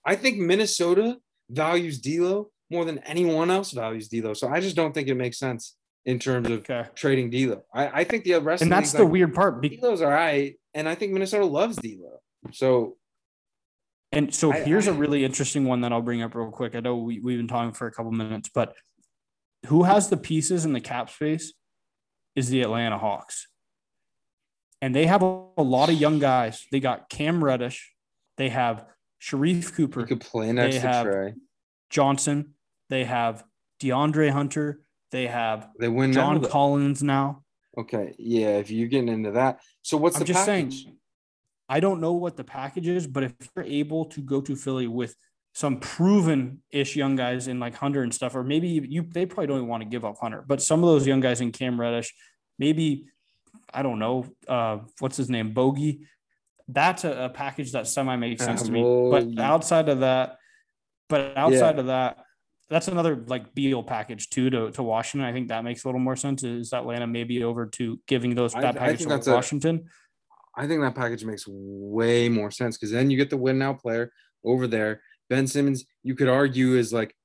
I 0.06 0.16
think 0.16 0.38
Minnesota 0.38 1.18
values 1.50 2.00
D'Lo 2.00 2.52
more 2.70 2.86
than 2.86 3.00
anyone 3.00 3.50
else 3.50 3.72
values 3.72 4.08
D'Lo. 4.08 4.34
So 4.36 4.48
I 4.48 4.60
just 4.60 4.76
don't 4.76 4.94
think 4.94 5.08
it 5.08 5.16
makes 5.16 5.40
sense 5.40 5.76
in 6.06 6.20
terms 6.20 6.50
of 6.50 6.60
okay. 6.60 6.86
trading 6.96 7.30
D'Lo. 7.30 7.64
I, 7.74 8.02
I 8.02 8.04
think 8.04 8.24
the 8.24 8.40
rest 8.40 8.62
and 8.62 8.72
that's 8.72 8.92
the 8.92 9.04
like, 9.04 9.12
weird 9.12 9.34
part. 9.34 9.62
D'Lo's 9.62 10.02
all 10.02 10.10
right, 10.10 10.56
and 10.74 10.88
I 10.88 10.96
think 10.96 11.14
Minnesota 11.14 11.46
loves 11.46 11.78
D'Lo. 11.78 12.20
So. 12.52 12.98
And 14.12 14.34
so 14.34 14.54
I, 14.54 14.60
here's 14.60 14.88
I, 14.88 14.92
a 14.92 14.94
really 14.94 15.26
interesting 15.26 15.66
one 15.66 15.82
that 15.82 15.92
I'll 15.92 16.02
bring 16.02 16.22
up 16.22 16.36
real 16.36 16.52
quick. 16.52 16.76
I 16.76 16.82
know 16.82 16.98
we, 16.98 17.20
we've 17.20 17.40
been 17.40 17.48
talking 17.48 17.74
for 17.74 17.88
a 17.88 17.92
couple 17.92 18.12
minutes, 18.12 18.48
but 18.54 18.76
who 19.66 19.84
has 19.84 20.10
the 20.10 20.18
pieces 20.18 20.66
in 20.66 20.74
the 20.74 20.80
cap 20.80 21.10
space 21.10 21.54
is 22.36 22.50
the 22.50 22.62
Atlanta 22.62 22.98
Hawks. 22.98 23.48
And 24.82 24.94
they 24.94 25.06
have 25.06 25.24
a, 25.24 25.46
a 25.58 25.64
lot 25.64 25.90
of 25.90 25.96
young 25.96 26.20
guys. 26.20 26.66
They 26.72 26.80
got 26.80 27.10
Cam 27.10 27.44
Reddish. 27.44 27.94
They 28.38 28.50
have 28.50 28.86
Sharife 29.22 29.74
Cooper. 29.74 30.02
You 30.02 30.06
could 30.06 30.22
play 30.22 30.52
next 30.52 30.76
they 30.76 30.82
to 30.82 30.88
have 30.88 31.08
Trae. 31.08 31.34
Johnson. 31.90 32.54
They 32.90 33.06
have 33.06 33.44
DeAndre 33.82 34.32
Hunter. 34.32 34.82
They 35.14 35.27
have 35.27 35.69
They 35.80 35.90
win 35.90 36.11
John. 36.11 36.44
Collins 36.44 37.03
now. 37.03 37.44
Okay, 37.77 38.15
yeah. 38.18 38.57
If 38.57 38.72
you're 38.72 38.88
getting 38.88 39.10
into 39.10 39.31
that, 39.31 39.61
so 39.84 39.95
what's 39.95 40.15
I'm 40.15 40.22
the 40.22 40.26
just 40.26 40.44
saying. 40.44 40.73
I 41.69 41.80
don't 41.80 42.02
know 42.02 42.14
what 42.14 42.35
the 42.35 42.44
package 42.44 42.88
is, 42.88 43.06
but 43.06 43.23
if 43.23 43.34
you're 43.56 43.64
able 43.64 44.06
to 44.06 44.22
go 44.22 44.41
to 44.41 44.56
Philly 44.56 44.88
with 44.88 45.15
some 45.53 45.80
proven 45.80 46.64
ish 46.72 46.95
young 46.95 47.15
guys 47.15 47.48
in 47.48 47.60
like 47.60 47.76
Hunter 47.76 48.02
and 48.02 48.11
stuff, 48.11 48.35
or 48.35 48.44
maybe 48.44 48.68
you 48.68 49.03
they 49.03 49.27
probably 49.27 49.45
don't 49.45 49.57
even 49.57 49.69
want 49.69 49.84
to 49.84 49.90
give 49.90 50.03
up 50.03 50.18
Hunter, 50.19 50.44
but 50.48 50.64
some 50.64 50.84
of 50.84 50.90
those 50.90 51.06
young 51.06 51.19
guys 51.19 51.41
in 51.41 51.52
Cam 51.52 51.80
Reddish, 51.80 52.11
maybe 52.57 53.06
I 53.72 53.84
don't 53.84 53.99
know, 53.99 54.26
uh, 54.48 54.80
what's 54.98 55.18
his 55.18 55.30
name, 55.30 55.53
Bogi. 55.53 56.07
That's 56.68 57.03
a, 57.03 57.26
a 57.26 57.30
package 57.30 57.73
that 57.73 57.85
semi 57.85 58.15
makes 58.15 58.44
sense 58.44 58.64
to 58.64 58.72
me. 58.72 58.81
But 58.81 59.40
outside 59.40 59.90
of 59.90 59.99
that, 59.99 60.38
but 61.07 61.38
outside 61.38 61.77
of 61.77 61.85
that, 61.85 62.23
that's 62.74 62.88
another 62.88 63.24
like 63.28 63.54
Beal 63.54 63.84
package 63.84 64.30
too 64.30 64.50
to, 64.50 64.72
to 64.72 64.82
Washington. 64.82 65.30
I 65.30 65.32
think 65.32 65.50
that 65.50 65.64
makes 65.64 65.84
a 65.84 65.88
little 65.88 66.02
more 66.02 66.16
sense. 66.16 66.44
Is 66.44 66.74
Atlanta 66.74 67.06
maybe 67.06 67.44
over 67.44 67.68
to 67.68 68.00
giving 68.08 68.34
those 68.34 68.56
I- 68.56 68.62
that 68.62 68.76
I 68.78 68.80
package 68.80 69.06
think 69.06 69.24
to 69.24 69.32
Washington? 69.32 69.86
I 70.56 70.68
think 70.68 70.82
that 70.82 70.95
package 70.95 71.24
makes 71.24 71.45
way 71.48 72.30
more 72.30 72.50
sense 72.52 72.78
because 72.78 72.91
then 72.91 73.12
you 73.12 73.18
get 73.18 73.30
the 73.30 73.38
win 73.38 73.60
now 73.60 73.74
player 73.74 74.12
over 74.44 74.68
there. 74.68 75.02
Ben 75.30 75.48
Simmons, 75.48 75.86
you 76.04 76.16
could 76.16 76.28
argue 76.28 76.76
is 76.76 76.91
like 76.91 77.16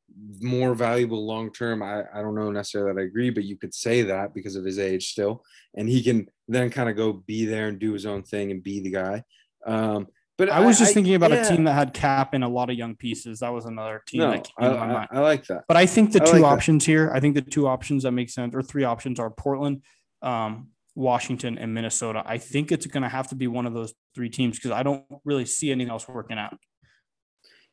more 0.41 0.75
valuable 0.75 1.27
long 1.27 1.51
term. 1.53 1.83
I, 1.83 2.05
I 2.15 2.21
don't 2.21 2.35
know 2.35 2.51
necessarily 2.51 2.95
that 2.95 3.01
I 3.01 3.05
agree, 3.05 3.31
but 3.31 3.45
you 3.45 3.57
could 3.57 3.75
say 3.75 4.03
that 4.03 4.35
because 4.35 4.57
of 4.57 4.65
his 4.65 4.79
age 4.79 5.11
still. 5.11 5.45
And 5.75 5.89
he 5.89 6.03
can 6.03 6.29
then 6.47 6.71
kind 6.71 6.89
of 6.89 6.97
go 6.97 7.13
be 7.13 7.47
there 7.47 7.69
and 7.69 7.79
do 7.79 7.93
his 7.93 8.07
own 8.07 8.23
thing 8.23 8.51
and 8.51 8.63
be 8.63 8.81
the 8.81 8.91
guy. 8.91 9.25
Um, 9.67 10.09
but 10.39 10.49
I 10.49 10.61
was 10.61 10.79
just 10.79 10.95
thinking 10.95 11.17
about 11.17 11.33
yeah. 11.33 11.45
a 11.45 11.49
team 11.49 11.65
that 11.65 11.75
had 11.75 11.93
cap 11.93 12.33
and 12.33 12.45
a 12.45 12.49
lot 12.49 12.71
of 12.71 12.77
young 12.77 12.95
pieces. 12.95 13.41
That 13.41 13.53
was 13.53 13.67
another 13.67 14.03
team 14.07 14.21
No, 14.21 14.31
that 14.31 14.45
came 14.45 14.53
I, 14.59 14.69
to 14.69 14.75
my 14.79 14.87
mind. 14.87 15.09
I 15.11 15.19
like 15.19 15.45
that. 15.47 15.65
But 15.67 15.77
I 15.77 15.85
think 15.85 16.13
the 16.13 16.23
I 16.23 16.25
two 16.25 16.33
like 16.35 16.43
that. 16.43 16.47
options 16.47 16.87
here, 16.87 17.11
I 17.13 17.19
think 17.19 17.35
the 17.35 17.43
two 17.43 17.67
options 17.67 18.05
that 18.05 18.13
make 18.13 18.31
sense, 18.31 18.55
or 18.55 18.63
three 18.63 18.85
options, 18.85 19.19
are 19.19 19.31
Portland, 19.31 19.83
um, 20.23 20.69
Washington, 20.95 21.59
and 21.59 21.75
Minnesota. 21.75 22.23
I 22.25 22.39
think 22.39 22.71
it's 22.71 22.87
going 22.87 23.03
to 23.03 23.09
have 23.09 23.29
to 23.29 23.35
be 23.35 23.49
one 23.49 23.67
of 23.67 23.75
those 23.75 23.95
three 24.15 24.31
teams 24.31 24.57
because 24.57 24.71
I 24.71 24.85
don't 24.85 25.05
really 25.25 25.45
see 25.45 25.73
anything 25.73 25.91
else 25.91 26.07
working 26.07 26.39
out. 26.39 26.57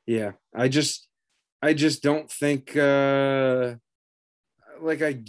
Yeah, 0.07 0.31
I 0.53 0.67
just 0.67 1.07
I 1.61 1.73
just 1.73 2.03
don't 2.03 2.29
think 2.31 2.75
uh 2.75 3.75
like 4.81 5.01
I 5.01 5.19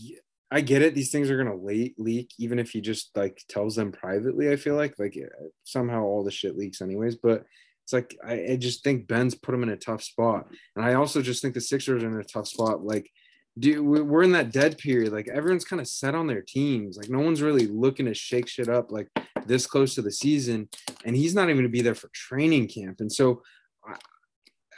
I 0.50 0.60
get 0.60 0.82
it 0.82 0.94
these 0.94 1.10
things 1.10 1.30
are 1.30 1.42
going 1.42 1.58
to 1.58 1.92
leak 2.02 2.32
even 2.38 2.58
if 2.58 2.70
he 2.70 2.80
just 2.80 3.16
like 3.16 3.42
tells 3.48 3.74
them 3.76 3.92
privately 3.92 4.50
I 4.50 4.56
feel 4.56 4.76
like 4.76 4.98
like 4.98 5.16
uh, 5.20 5.46
somehow 5.64 6.02
all 6.02 6.22
the 6.22 6.30
shit 6.30 6.56
leaks 6.56 6.80
anyways 6.80 7.16
but 7.16 7.44
it's 7.84 7.92
like 7.92 8.16
I, 8.24 8.52
I 8.52 8.56
just 8.56 8.82
think 8.84 9.06
Ben's 9.06 9.34
put 9.34 9.54
him 9.54 9.62
in 9.62 9.70
a 9.70 9.76
tough 9.76 10.02
spot 10.02 10.48
and 10.76 10.84
I 10.84 10.94
also 10.94 11.22
just 11.22 11.42
think 11.42 11.54
the 11.54 11.60
Sixers 11.60 12.02
are 12.02 12.08
in 12.08 12.20
a 12.20 12.24
tough 12.24 12.48
spot 12.48 12.84
like 12.84 13.10
do 13.58 13.82
we- 13.82 14.02
we're 14.02 14.22
in 14.22 14.32
that 14.32 14.52
dead 14.52 14.78
period 14.78 15.12
like 15.12 15.28
everyone's 15.28 15.64
kind 15.64 15.80
of 15.80 15.88
set 15.88 16.14
on 16.14 16.26
their 16.26 16.42
teams 16.42 16.96
like 16.96 17.08
no 17.08 17.20
one's 17.20 17.42
really 17.42 17.66
looking 17.66 18.06
to 18.06 18.14
shake 18.14 18.48
shit 18.48 18.68
up 18.68 18.92
like 18.92 19.08
this 19.46 19.66
close 19.66 19.94
to 19.94 20.02
the 20.02 20.12
season 20.12 20.68
and 21.04 21.16
he's 21.16 21.34
not 21.34 21.50
even 21.50 21.62
to 21.62 21.68
be 21.68 21.82
there 21.82 21.94
for 21.94 22.08
training 22.12 22.68
camp 22.68 23.00
and 23.00 23.10
so 23.12 23.42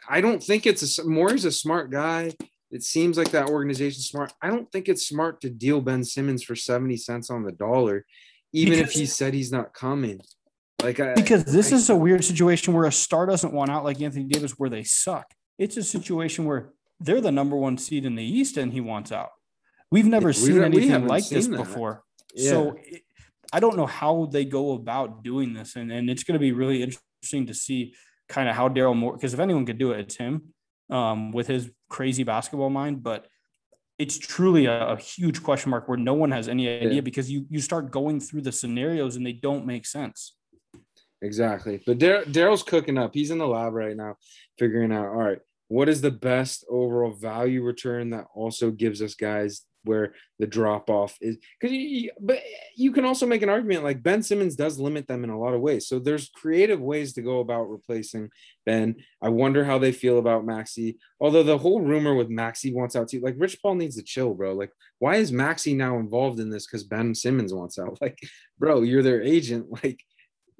I 0.09 0.21
don't 0.21 0.43
think 0.43 0.67
it's 0.67 0.99
a 0.99 1.05
Morey's 1.05 1.45
a 1.45 1.53
smart 1.53 1.91
guy. 1.91 2.33
It 2.71 2.83
seems 2.83 3.17
like 3.17 3.31
that 3.31 3.49
organization's 3.49 4.07
smart. 4.07 4.33
I 4.43 4.49
don't 4.49 4.71
think 4.71 4.89
it's 4.89 5.07
smart 5.07 5.41
to 5.41 5.51
deal 5.51 5.81
Ben 5.81 6.05
Simmons 6.05 6.43
for 6.43 6.55
70 6.55 6.97
cents 6.99 7.31
on 7.31 7.43
the 7.43 7.53
dollar, 7.53 8.05
even 8.53 8.79
if 8.79 8.93
he 8.93 9.07
said 9.07 9.33
he's 9.35 9.51
not 9.53 9.73
coming. 9.73 10.21
Like 10.83 11.01
I, 11.01 11.15
Because 11.15 11.45
this 11.45 11.73
I- 11.73 11.77
is 11.77 11.91
a 11.91 11.97
weird 11.97 12.25
situation 12.25 12.75
where 12.75 12.85
a 12.85 12.93
star 12.93 13.27
doesn't 13.27 13.53
want 13.53 13.71
out 13.71 13.85
like 13.85 14.01
Anthony 14.03 14.25
Davis, 14.25 14.53
where 14.59 14.71
they 14.71 14.85
suck. 14.85 15.27
It's 15.59 15.77
a 15.77 15.83
situation 15.83 16.45
where 16.45 16.71
they're 17.01 17.21
the 17.21 17.33
number 17.33 17.57
one 17.57 17.79
seed 17.79 18.05
in 18.05 18.15
the 18.17 18.23
East 18.25 18.57
and 18.57 18.73
he 18.73 18.81
wants 18.81 19.13
out. 19.13 19.31
We've 19.91 20.07
never 20.07 20.29
we- 20.29 20.33
seen 20.35 20.59
we 20.59 20.65
anything 20.65 20.91
haven't 20.91 21.09
like 21.09 21.29
this 21.29 21.47
that. 21.47 21.57
before. 21.57 22.03
Yeah. 22.35 22.51
So 22.51 22.77
it, 22.85 23.03
I 23.51 23.61
don't 23.61 23.79
know 23.79 23.87
how 23.87 24.29
they 24.31 24.45
go 24.45 24.73
about 24.73 25.25
doing 25.25 25.55
this, 25.55 25.75
and, 25.75 25.91
and 25.91 26.11
it's 26.11 26.23
going 26.23 26.35
to 26.35 26.39
be 26.39 26.53
really 26.53 26.83
interesting 26.83 27.47
to 27.47 27.55
see 27.55 27.95
kind 28.29 28.47
of 28.47 28.55
how 28.55 28.69
Daryl 28.69 28.95
Morey, 28.95 29.17
because 29.17 29.33
if 29.33 29.41
anyone 29.41 29.65
could 29.65 29.79
do 29.79 29.93
it, 29.93 30.01
it's 30.01 30.17
him 30.17 30.53
um, 30.91 31.33
with 31.33 31.47
his 31.47 31.71
crazy 31.89 32.23
basketball 32.25 32.71
mind. 32.71 33.03
But 33.03 33.27
it's 33.99 34.19
truly 34.19 34.67
a, 34.67 34.89
a 34.89 34.97
huge 34.97 35.43
question 35.43 35.71
mark 35.71 35.89
where 35.89 35.99
no 35.99 36.15
one 36.15 36.31
has 36.31 36.49
any 36.49 36.69
idea 36.69 36.95
Yeah. 36.95 37.01
because 37.01 37.31
you 37.31 37.47
you 37.49 37.61
start 37.61 37.91
going 37.91 38.21
through 38.21 38.43
the 38.43 38.53
scenarios 38.53 39.17
and 39.17 39.27
they 39.27 39.33
don't 39.33 39.67
make 39.67 39.87
sense. 39.87 40.35
Exactly. 41.21 41.83
But 41.85 41.99
Daryl's 41.99 42.63
cooking 42.63 42.97
up. 42.97 43.11
He's 43.13 43.31
in 43.33 43.39
the 43.39 43.47
lab 43.47 43.75
right 43.75 43.97
now, 43.97 44.17
figuring 44.57 44.93
out, 44.93 45.07
all 45.09 45.15
right, 45.25 45.41
what 45.67 45.89
is 45.89 46.01
the 46.01 46.13
best 46.13 46.65
overall 46.71 47.11
value 47.13 47.63
return 47.65 48.11
that 48.11 48.27
also 48.35 48.71
gives 48.71 49.03
us 49.03 49.15
guys 49.15 49.63
where 49.85 50.15
the 50.39 50.47
drop 50.47 50.91
off 50.91 51.17
is 51.21 51.39
because 51.61 51.75
you, 51.75 52.11
but 52.21 52.41
you 52.77 52.93
can 52.93 53.05
also 53.05 53.27
make 53.27 53.43
an 53.43 53.49
argument 53.49 53.85
like 53.85 54.03
Ben 54.03 54.23
Simmons 54.23 54.57
does 54.57 54.79
limit 54.79 55.07
them 55.07 55.25
in 55.25 55.31
a 55.31 55.39
lot 55.39 55.55
of 55.55 55.61
ways. 55.61 55.87
So 55.87 55.99
there's 55.99 56.31
creative 56.31 56.81
ways 56.81 57.13
to 57.15 57.23
go 57.23 57.41
about 57.41 57.71
replacing 57.71 58.31
Ben. 58.67 58.97
I 59.23 59.29
wonder 59.29 59.65
how 59.65 59.79
they 59.79 59.93
feel 59.93 60.19
about 60.19 60.47
Maxey. 60.47 60.99
Although 61.21 61.43
the 61.43 61.59
whole 61.59 61.81
rumor 61.81 62.15
with 62.15 62.29
Maxey 62.29 62.73
wants 62.73 62.97
out 62.97 63.09
too, 63.09 63.21
like 63.21 63.35
Rich 63.39 63.61
Paul 63.63 63.77
needs 63.77 63.97
to 63.97 64.03
chill, 64.03 64.35
bro. 64.35 64.55
Like, 64.55 64.73
why 64.99 65.17
is 65.17 65.33
Maxey 65.33 65.75
now 65.75 65.99
involved 65.99 66.41
in 66.41 66.51
this? 66.51 66.67
Because 66.67 66.85
Ben 66.85 67.15
Simmons 67.15 67.55
wants 67.55 67.79
out. 67.79 67.99
Like, 68.01 68.19
bro, 68.59 68.83
you're 68.83 69.03
their 69.03 69.23
agent. 69.23 69.67
Like, 69.83 70.05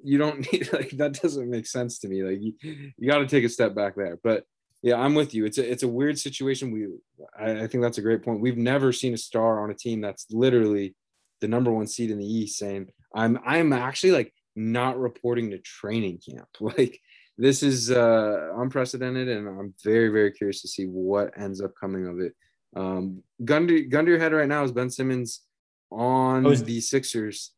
you 0.03 0.17
don't 0.17 0.51
need 0.51 0.71
like 0.73 0.91
that 0.91 1.21
doesn't 1.21 1.49
make 1.49 1.67
sense 1.67 1.99
to 1.99 2.07
me. 2.07 2.23
Like 2.23 2.39
you, 2.41 2.53
you 2.97 3.09
got 3.09 3.19
to 3.19 3.27
take 3.27 3.43
a 3.43 3.49
step 3.49 3.75
back 3.75 3.95
there. 3.95 4.17
But 4.23 4.43
yeah, 4.81 4.95
I'm 4.95 5.13
with 5.15 5.33
you. 5.33 5.45
It's 5.45 5.57
a 5.57 5.69
it's 5.71 5.83
a 5.83 5.87
weird 5.87 6.17
situation. 6.17 6.71
We 6.71 6.87
I, 7.37 7.63
I 7.63 7.67
think 7.67 7.81
that's 7.83 7.97
a 7.97 8.01
great 8.01 8.23
point. 8.23 8.41
We've 8.41 8.57
never 8.57 8.91
seen 8.93 9.13
a 9.13 9.17
star 9.17 9.63
on 9.63 9.71
a 9.71 9.73
team 9.75 10.01
that's 10.01 10.25
literally 10.31 10.95
the 11.41 11.47
number 11.47 11.71
one 11.71 11.87
seed 11.87 12.11
in 12.11 12.19
the 12.19 12.25
East 12.25 12.57
saying, 12.59 12.89
I'm 13.15 13.39
I'm 13.45 13.73
actually 13.73 14.11
like 14.11 14.33
not 14.55 14.99
reporting 14.99 15.51
to 15.51 15.57
training 15.59 16.19
camp. 16.27 16.47
Like 16.59 16.99
this 17.37 17.63
is 17.63 17.89
uh 17.91 18.51
unprecedented 18.57 19.29
and 19.29 19.47
I'm 19.47 19.73
very, 19.83 20.09
very 20.09 20.31
curious 20.31 20.61
to 20.63 20.67
see 20.67 20.85
what 20.85 21.31
ends 21.37 21.61
up 21.61 21.71
coming 21.79 22.05
of 22.07 22.19
it. 22.19 22.33
Um 22.75 23.23
gun 23.45 23.67
to 23.67 23.81
gun 23.83 24.05
to 24.05 24.11
your 24.11 24.19
head 24.19 24.33
right 24.33 24.47
now 24.47 24.63
is 24.63 24.71
Ben 24.73 24.89
Simmons 24.89 25.41
on 25.91 26.45
Oh, 26.45 26.51
is- 26.51 26.63
the 26.63 26.81
Sixers 26.81 27.53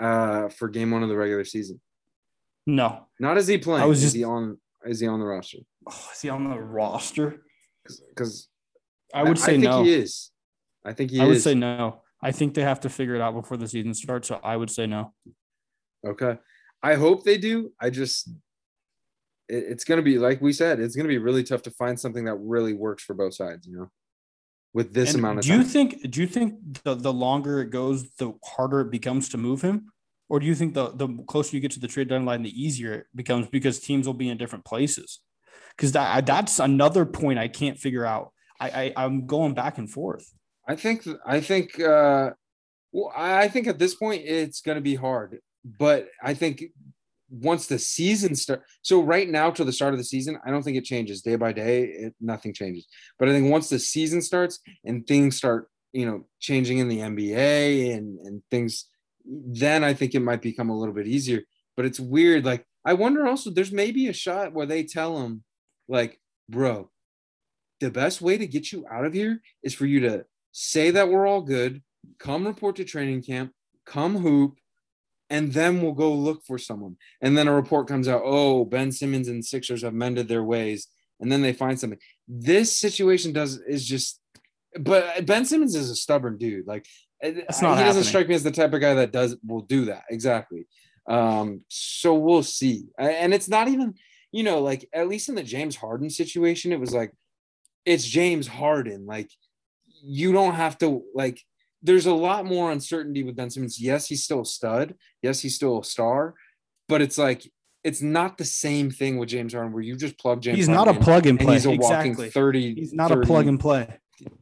uh 0.00 0.48
for 0.48 0.68
game 0.68 0.90
one 0.90 1.02
of 1.02 1.08
the 1.08 1.16
regular 1.16 1.44
season. 1.44 1.80
No. 2.66 3.06
Not 3.20 3.36
is 3.38 3.46
he 3.46 3.58
playing? 3.58 3.82
I 3.82 3.86
was 3.86 4.02
is 4.02 4.12
he 4.12 4.24
on? 4.24 4.58
Is 4.84 4.98
he 5.00 5.06
on 5.06 5.20
the 5.20 5.26
roster? 5.26 5.58
Oh, 5.86 6.08
is 6.14 6.20
he 6.20 6.28
on 6.28 6.48
the 6.50 6.58
roster? 6.58 7.42
Because 8.10 8.48
I 9.14 9.22
would 9.24 9.38
say 9.38 9.44
I 9.44 9.54
think 9.54 9.64
no. 9.64 9.82
he 9.84 9.94
is. 9.94 10.30
I 10.84 10.92
think 10.92 11.10
he 11.10 11.20
I 11.20 11.26
would 11.26 11.40
say 11.40 11.54
no. 11.54 12.02
I 12.22 12.30
think 12.32 12.54
they 12.54 12.62
have 12.62 12.80
to 12.80 12.88
figure 12.88 13.14
it 13.14 13.20
out 13.20 13.34
before 13.34 13.56
the 13.56 13.68
season 13.68 13.94
starts. 13.94 14.28
So 14.28 14.40
I 14.42 14.56
would 14.56 14.70
say 14.70 14.86
no. 14.86 15.12
Okay. 16.06 16.38
I 16.82 16.94
hope 16.94 17.24
they 17.24 17.38
do. 17.38 17.72
I 17.80 17.90
just, 17.90 18.28
it- 19.48 19.64
it's 19.68 19.84
going 19.84 19.98
to 19.98 20.02
be, 20.02 20.18
like 20.18 20.40
we 20.40 20.52
said, 20.52 20.80
it's 20.80 20.94
going 20.96 21.04
to 21.04 21.08
be 21.12 21.18
really 21.18 21.42
tough 21.44 21.62
to 21.62 21.70
find 21.72 21.98
something 21.98 22.24
that 22.24 22.34
really 22.36 22.72
works 22.74 23.02
for 23.04 23.14
both 23.14 23.34
sides, 23.34 23.66
you 23.66 23.76
know, 23.76 23.90
with 24.72 24.92
this 24.94 25.10
And 25.10 25.18
amount 25.20 25.40
of 25.40 25.44
do 25.44 25.50
time. 25.50 25.60
you 25.60 25.64
think? 25.66 26.10
Do 26.10 26.20
you 26.20 26.26
think 26.26 26.82
the, 26.84 26.94
the 26.94 27.12
longer 27.12 27.60
it 27.60 27.70
goes, 27.70 28.10
the 28.18 28.32
harder 28.44 28.80
it 28.80 28.90
becomes 28.90 29.28
to 29.30 29.38
move 29.38 29.62
him, 29.62 29.92
or 30.28 30.40
do 30.40 30.46
you 30.46 30.54
think 30.54 30.74
the 30.74 30.90
the 30.90 31.08
closer 31.28 31.54
you 31.56 31.60
get 31.60 31.72
to 31.72 31.80
the 31.80 31.88
trade 31.88 32.08
deadline, 32.08 32.42
the 32.42 32.62
easier 32.64 32.92
it 32.94 33.06
becomes 33.14 33.46
because 33.48 33.78
teams 33.80 34.06
will 34.06 34.14
be 34.14 34.28
in 34.28 34.38
different 34.38 34.64
places? 34.64 35.20
Because 35.76 35.92
that 35.92 36.26
that's 36.26 36.58
another 36.58 37.04
point 37.04 37.38
I 37.38 37.48
can't 37.48 37.78
figure 37.78 38.04
out. 38.04 38.32
I, 38.60 38.68
I 38.68 39.04
I'm 39.04 39.26
going 39.26 39.54
back 39.54 39.78
and 39.78 39.90
forth. 39.90 40.32
I 40.68 40.76
think, 40.76 41.06
I 41.26 41.40
think, 41.40 41.80
uh, 41.80 42.30
well, 42.92 43.12
I 43.16 43.48
think 43.48 43.66
at 43.66 43.78
this 43.78 43.94
point 43.94 44.22
it's 44.24 44.60
going 44.60 44.76
to 44.76 44.82
be 44.82 44.94
hard, 44.94 45.38
but 45.64 46.08
I 46.22 46.34
think 46.34 46.64
once 47.30 47.66
the 47.66 47.78
season 47.78 48.34
start, 48.36 48.62
so 48.82 49.02
right 49.02 49.28
now 49.28 49.50
to 49.50 49.64
the 49.64 49.72
start 49.72 49.94
of 49.94 49.98
the 49.98 50.04
season, 50.04 50.38
I 50.46 50.50
don't 50.50 50.62
think 50.62 50.76
it 50.76 50.84
changes 50.84 51.22
day 51.22 51.36
by 51.36 51.52
day. 51.52 51.84
It, 51.84 52.14
nothing 52.20 52.52
changes, 52.52 52.86
but 53.18 53.28
I 53.28 53.32
think 53.32 53.50
once 53.50 53.68
the 53.68 53.78
season 53.78 54.22
starts 54.22 54.60
and 54.84 55.06
things 55.06 55.36
start, 55.36 55.68
you 55.92 56.06
know, 56.06 56.26
changing 56.38 56.78
in 56.78 56.88
the 56.88 56.98
NBA 56.98 57.96
and 57.96 58.18
and 58.20 58.42
things, 58.50 58.86
then 59.24 59.82
I 59.82 59.94
think 59.94 60.14
it 60.14 60.20
might 60.20 60.42
become 60.42 60.68
a 60.70 60.78
little 60.78 60.94
bit 60.94 61.06
easier. 61.06 61.42
But 61.76 61.86
it's 61.86 61.98
weird. 61.98 62.44
Like 62.44 62.66
I 62.84 62.92
wonder 62.94 63.26
also, 63.26 63.50
there's 63.50 63.72
maybe 63.72 64.08
a 64.08 64.12
shot 64.12 64.52
where 64.52 64.66
they 64.66 64.84
tell 64.84 65.18
him, 65.22 65.42
like, 65.92 66.18
bro, 66.48 66.90
the 67.80 67.90
best 67.90 68.22
way 68.22 68.38
to 68.38 68.46
get 68.46 68.72
you 68.72 68.86
out 68.90 69.04
of 69.04 69.12
here 69.12 69.42
is 69.62 69.74
for 69.74 69.86
you 69.86 70.00
to 70.00 70.24
say 70.50 70.90
that 70.90 71.08
we're 71.08 71.26
all 71.26 71.42
good, 71.42 71.82
come 72.18 72.46
report 72.46 72.76
to 72.76 72.84
training 72.84 73.22
camp, 73.22 73.52
come 73.84 74.16
hoop, 74.16 74.58
and 75.28 75.52
then 75.52 75.82
we'll 75.82 75.92
go 75.92 76.12
look 76.12 76.44
for 76.46 76.58
someone. 76.58 76.96
And 77.20 77.36
then 77.36 77.48
a 77.48 77.54
report 77.54 77.88
comes 77.88 78.08
out, 78.08 78.22
oh, 78.24 78.64
Ben 78.64 78.90
Simmons 78.92 79.28
and 79.28 79.44
Sixers 79.44 79.82
have 79.82 79.94
mended 79.94 80.28
their 80.28 80.44
ways, 80.44 80.88
and 81.20 81.30
then 81.30 81.42
they 81.42 81.52
find 81.52 81.78
something. 81.78 81.98
This 82.26 82.72
situation 82.72 83.32
does 83.32 83.58
is 83.58 83.86
just, 83.86 84.20
but 84.78 85.26
Ben 85.26 85.44
Simmons 85.44 85.74
is 85.74 85.90
a 85.90 85.96
stubborn 85.96 86.38
dude. 86.38 86.66
Like 86.66 86.86
he 87.22 87.32
doesn't 87.32 88.04
strike 88.04 88.28
me 88.28 88.34
as 88.34 88.42
the 88.42 88.50
type 88.50 88.72
of 88.72 88.80
guy 88.80 88.94
that 88.94 89.12
does 89.12 89.36
will 89.46 89.60
do 89.60 89.86
that 89.86 90.04
exactly. 90.10 90.66
Um, 91.08 91.62
so 91.68 92.14
we'll 92.14 92.42
see. 92.42 92.86
And 92.98 93.34
it's 93.34 93.48
not 93.48 93.68
even, 93.68 93.94
you 94.32 94.42
know, 94.42 94.60
like 94.60 94.88
at 94.92 95.08
least 95.08 95.28
in 95.28 95.34
the 95.34 95.42
James 95.42 95.76
Harden 95.76 96.10
situation, 96.10 96.72
it 96.72 96.80
was 96.80 96.92
like 96.92 97.12
it's 97.84 98.04
James 98.04 98.48
Harden. 98.48 99.06
Like 99.06 99.30
you 100.02 100.32
don't 100.32 100.54
have 100.54 100.78
to 100.78 101.02
like. 101.14 101.40
There's 101.84 102.06
a 102.06 102.14
lot 102.14 102.46
more 102.46 102.70
uncertainty 102.70 103.24
with 103.24 103.36
Ben 103.36 103.50
Simmons. 103.50 103.80
Yes, 103.80 104.06
he's 104.06 104.24
still 104.24 104.42
a 104.42 104.46
stud. 104.46 104.94
Yes, 105.20 105.40
he's 105.40 105.56
still 105.56 105.80
a 105.80 105.84
star, 105.84 106.34
but 106.88 107.02
it's 107.02 107.18
like 107.18 107.44
it's 107.84 108.00
not 108.00 108.38
the 108.38 108.44
same 108.44 108.90
thing 108.90 109.18
with 109.18 109.28
James 109.28 109.52
Harden 109.52 109.72
where 109.72 109.82
you 109.82 109.96
just 109.96 110.18
plug 110.18 110.40
James. 110.40 110.58
He's 110.58 110.68
Harden 110.68 110.94
not 110.94 110.96
a 110.96 111.04
plug 111.04 111.26
and 111.26 111.38
play. 111.38 111.54
he's 111.54 111.66
a 111.66 111.72
exactly. 111.72 112.10
walking 112.10 112.30
thirty. 112.30 112.74
He's 112.74 112.94
not 112.94 113.10
30, 113.10 113.20
a 113.20 113.26
plug 113.26 113.46
and 113.48 113.60
play. 113.60 113.98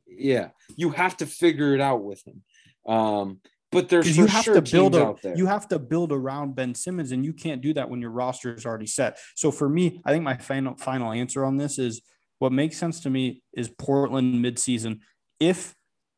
Yeah, 0.07 0.49
you 0.77 0.91
have 0.91 1.17
to 1.19 1.27
figure 1.27 1.75
it 1.75 1.81
out 1.81 2.05
with 2.05 2.23
him. 2.27 2.43
Um, 2.87 3.41
but 3.73 3.89
there's 3.89 4.17
you 4.17 4.27
have 4.27 4.45
sure 4.45 4.55
to 4.55 4.63
build 4.63 4.95
a, 4.95 5.15
you 5.37 5.47
have 5.47 5.69
to 5.69 5.79
build 5.79 6.13
around 6.13 6.55
Ben 6.55 6.75
Simmons, 6.75 7.13
and 7.13 7.25
you 7.25 7.33
can't 7.33 7.61
do 7.61 7.73
that 7.75 7.89
when 7.89 8.01
your 8.01 8.11
roster 8.11 8.53
is 8.53 8.67
already 8.67 8.87
set. 8.87 9.19
So 9.37 9.51
for 9.51 9.69
me, 9.69 10.01
I 10.05 10.13
think 10.13 10.25
my 10.25 10.37
final 10.37 10.77
final 10.77 11.13
answer 11.13 11.45
on 11.45 11.57
this 11.57 11.79
is 11.79 12.03
what 12.39 12.53
makes 12.53 12.77
sense 12.77 13.01
to 13.01 13.11
me 13.11 13.43
is 13.53 13.69
Portland 13.69 14.45
midseason. 14.45 15.01
If 15.39 15.75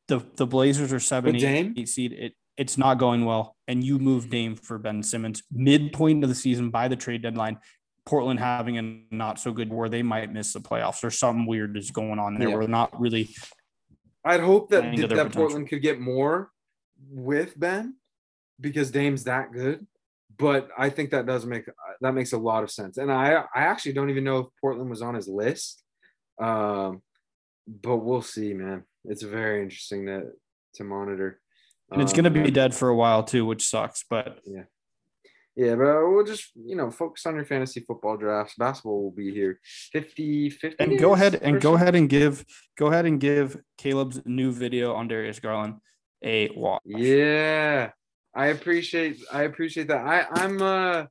the 0.09 0.21
the 0.37 0.47
Blazers 0.47 0.93
are 0.93 1.01
seven, 1.01 1.37
eight, 1.37 1.73
eight 1.77 1.89
seed, 1.89 2.13
it 2.13 2.35
it's 2.57 2.79
not 2.79 2.99
going 2.99 3.25
well, 3.25 3.57
and 3.69 3.85
you 3.85 3.99
move 3.99 4.31
Dame 4.31 4.57
for 4.57 4.79
Ben 4.79 5.03
Simmons 5.03 5.43
midpoint 5.51 6.23
of 6.23 6.31
the 6.31 6.35
season 6.35 6.71
by 6.71 6.89
the 6.89 6.97
trade 6.97 7.23
deadline. 7.23 7.59
Portland 8.05 8.41
having 8.41 8.79
a 8.79 9.15
not 9.15 9.39
so 9.39 9.53
good 9.53 9.71
war, 9.71 9.89
they 9.89 10.03
might 10.03 10.33
miss 10.33 10.53
the 10.55 10.61
playoffs 10.61 11.05
or 11.05 11.11
something 11.11 11.47
weird 11.47 11.77
is 11.77 11.91
going 11.91 12.19
on 12.19 12.37
there. 12.39 12.49
Yeah. 12.49 12.57
We're 12.57 12.67
not 12.67 12.99
really. 13.01 13.35
I'd 14.25 14.41
hope 14.41 14.71
that 14.71 14.97
that 15.09 15.33
Portland 15.33 15.69
could 15.69 15.83
get 15.83 16.01
more 16.01 16.51
with 17.11 17.59
Ben 17.59 17.97
because 18.61 18.91
Dame's 18.91 19.25
that 19.25 19.53
good. 19.53 19.87
But 20.39 20.69
I 20.77 20.89
think 20.89 21.11
that 21.11 21.27
does 21.27 21.45
make 21.45 21.65
that 22.01 22.15
makes 22.15 22.33
a 22.33 22.39
lot 22.39 22.63
of 22.63 22.71
sense. 22.71 22.97
And 22.97 23.13
I 23.13 23.45
I 23.55 23.63
actually 23.63 23.93
don't 23.93 24.11
even 24.11 24.25
know 24.25 24.39
if 24.39 24.47
Portland 24.61 24.91
was 24.91 25.03
on 25.03 25.15
his 25.15 25.29
list. 25.29 25.83
Um, 26.41 27.03
but 27.67 27.99
we'll 27.99 28.23
see, 28.23 28.55
man. 28.55 28.85
It's 29.05 29.23
very 29.23 29.63
interesting 29.63 30.07
to 30.07 30.31
to 30.75 30.85
monitor. 30.85 31.41
And 31.91 32.01
it's 32.01 32.15
going 32.15 32.25
to 32.25 32.31
be 32.31 32.45
um, 32.45 32.53
dead 32.53 32.75
for 32.75 32.89
a 32.89 32.97
while 32.97 33.23
too, 33.23 33.45
which 33.45 33.69
sucks. 33.69 34.05
But 34.09 34.39
yeah, 34.47 34.63
yeah, 35.55 35.75
but 35.75 36.09
we'll 36.09 36.25
just, 36.25 36.51
you 36.55 36.77
know, 36.77 36.91
focus 36.91 37.27
on 37.27 37.35
your 37.35 37.45
fantasy 37.45 37.81
football 37.81 38.17
drafts. 38.17 38.55
Basketball 38.57 39.03
will 39.03 39.11
be 39.11 39.31
here 39.33 39.61
50, 39.93 40.49
50 40.49 40.77
And 40.83 40.99
go 40.99 41.13
ahead 41.13 41.35
and 41.35 41.61
go 41.61 41.75
ahead 41.75 41.95
and 41.95 42.09
give 42.09 42.45
go 42.79 42.87
ahead 42.87 43.05
and 43.05 43.21
give 43.21 43.59
Caleb's 43.77 44.23
new 44.25 44.51
video 44.51 44.95
on 44.95 45.09
Darius 45.09 45.41
Garland 45.41 45.75
a 46.23 46.51
watch. 46.55 46.83
Yeah. 46.85 47.91
I 48.35 48.47
appreciate 48.47 49.19
I 49.31 49.43
appreciate 49.43 49.89
that. 49.89 50.05
I 50.07 50.27
I'm 50.33 50.63
uh 50.63 51.07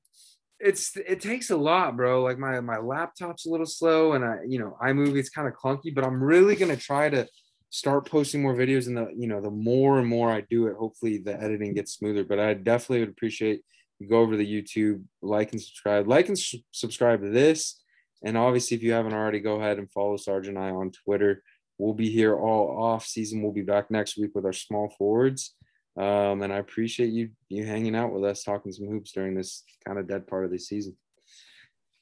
it's 0.59 0.95
it 0.95 1.21
takes 1.21 1.49
a 1.49 1.57
lot, 1.57 1.97
bro. 1.97 2.23
Like 2.23 2.37
my 2.37 2.59
my 2.59 2.77
laptop's 2.77 3.45
a 3.45 3.49
little 3.49 3.65
slow 3.65 4.13
and 4.13 4.23
I 4.23 4.37
you 4.47 4.59
know, 4.59 4.77
iMovie's 4.81 5.29
kind 5.29 5.47
of 5.47 5.53
clunky, 5.53 5.93
but 5.93 6.03
I'm 6.03 6.23
really 6.23 6.55
going 6.55 6.75
to 6.75 6.81
try 6.81 7.09
to 7.09 7.27
start 7.69 8.09
posting 8.09 8.41
more 8.41 8.53
videos 8.53 8.87
and 8.87 8.97
the 8.97 9.09
you 9.15 9.27
know, 9.27 9.41
the 9.41 9.51
more 9.51 9.99
and 9.99 10.07
more 10.07 10.31
I 10.31 10.41
do 10.49 10.67
it, 10.67 10.75
hopefully 10.75 11.17
the 11.19 11.39
editing 11.41 11.73
gets 11.73 11.93
smoother, 11.93 12.23
but 12.23 12.39
I 12.39 12.53
definitely 12.53 13.01
would 13.01 13.09
appreciate 13.09 13.61
you 14.01 14.07
go 14.07 14.19
over 14.19 14.31
to 14.31 14.37
the 14.37 14.61
YouTube, 14.61 15.03
like 15.21 15.51
and 15.51 15.61
subscribe, 15.61 16.07
like 16.07 16.27
and 16.27 16.37
su- 16.37 16.59
subscribe 16.71 17.21
to 17.21 17.29
this. 17.29 17.79
And 18.23 18.35
obviously, 18.35 18.75
if 18.77 18.83
you 18.83 18.93
haven't 18.93 19.13
already, 19.13 19.39
go 19.39 19.55
ahead 19.55 19.77
and 19.77 19.91
follow 19.91 20.17
Sarge 20.17 20.47
and 20.47 20.57
I 20.57 20.71
on 20.71 20.91
Twitter. 20.91 21.43
We'll 21.81 21.95
be 21.95 22.11
here 22.11 22.35
all 22.37 22.83
off 22.83 23.07
season. 23.07 23.41
We'll 23.41 23.51
be 23.51 23.63
back 23.63 23.89
next 23.89 24.15
week 24.15 24.35
with 24.35 24.45
our 24.45 24.53
small 24.53 24.93
forwards. 24.99 25.55
Um, 25.97 26.43
and 26.43 26.53
I 26.53 26.57
appreciate 26.57 27.09
you 27.09 27.31
you 27.49 27.65
hanging 27.65 27.95
out 27.95 28.13
with 28.13 28.23
us, 28.23 28.43
talking 28.43 28.71
some 28.71 28.85
hoops 28.87 29.11
during 29.13 29.33
this 29.33 29.63
kind 29.83 29.97
of 29.97 30.07
dead 30.07 30.27
part 30.27 30.45
of 30.45 30.51
the 30.51 30.59
season. 30.59 30.95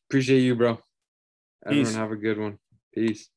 Appreciate 0.10 0.42
you, 0.42 0.56
bro. 0.56 0.80
Everyone 1.66 1.86
Peace. 1.86 1.96
have 1.96 2.12
a 2.12 2.18
good 2.18 2.38
one. 2.38 2.60
Peace. 2.94 3.30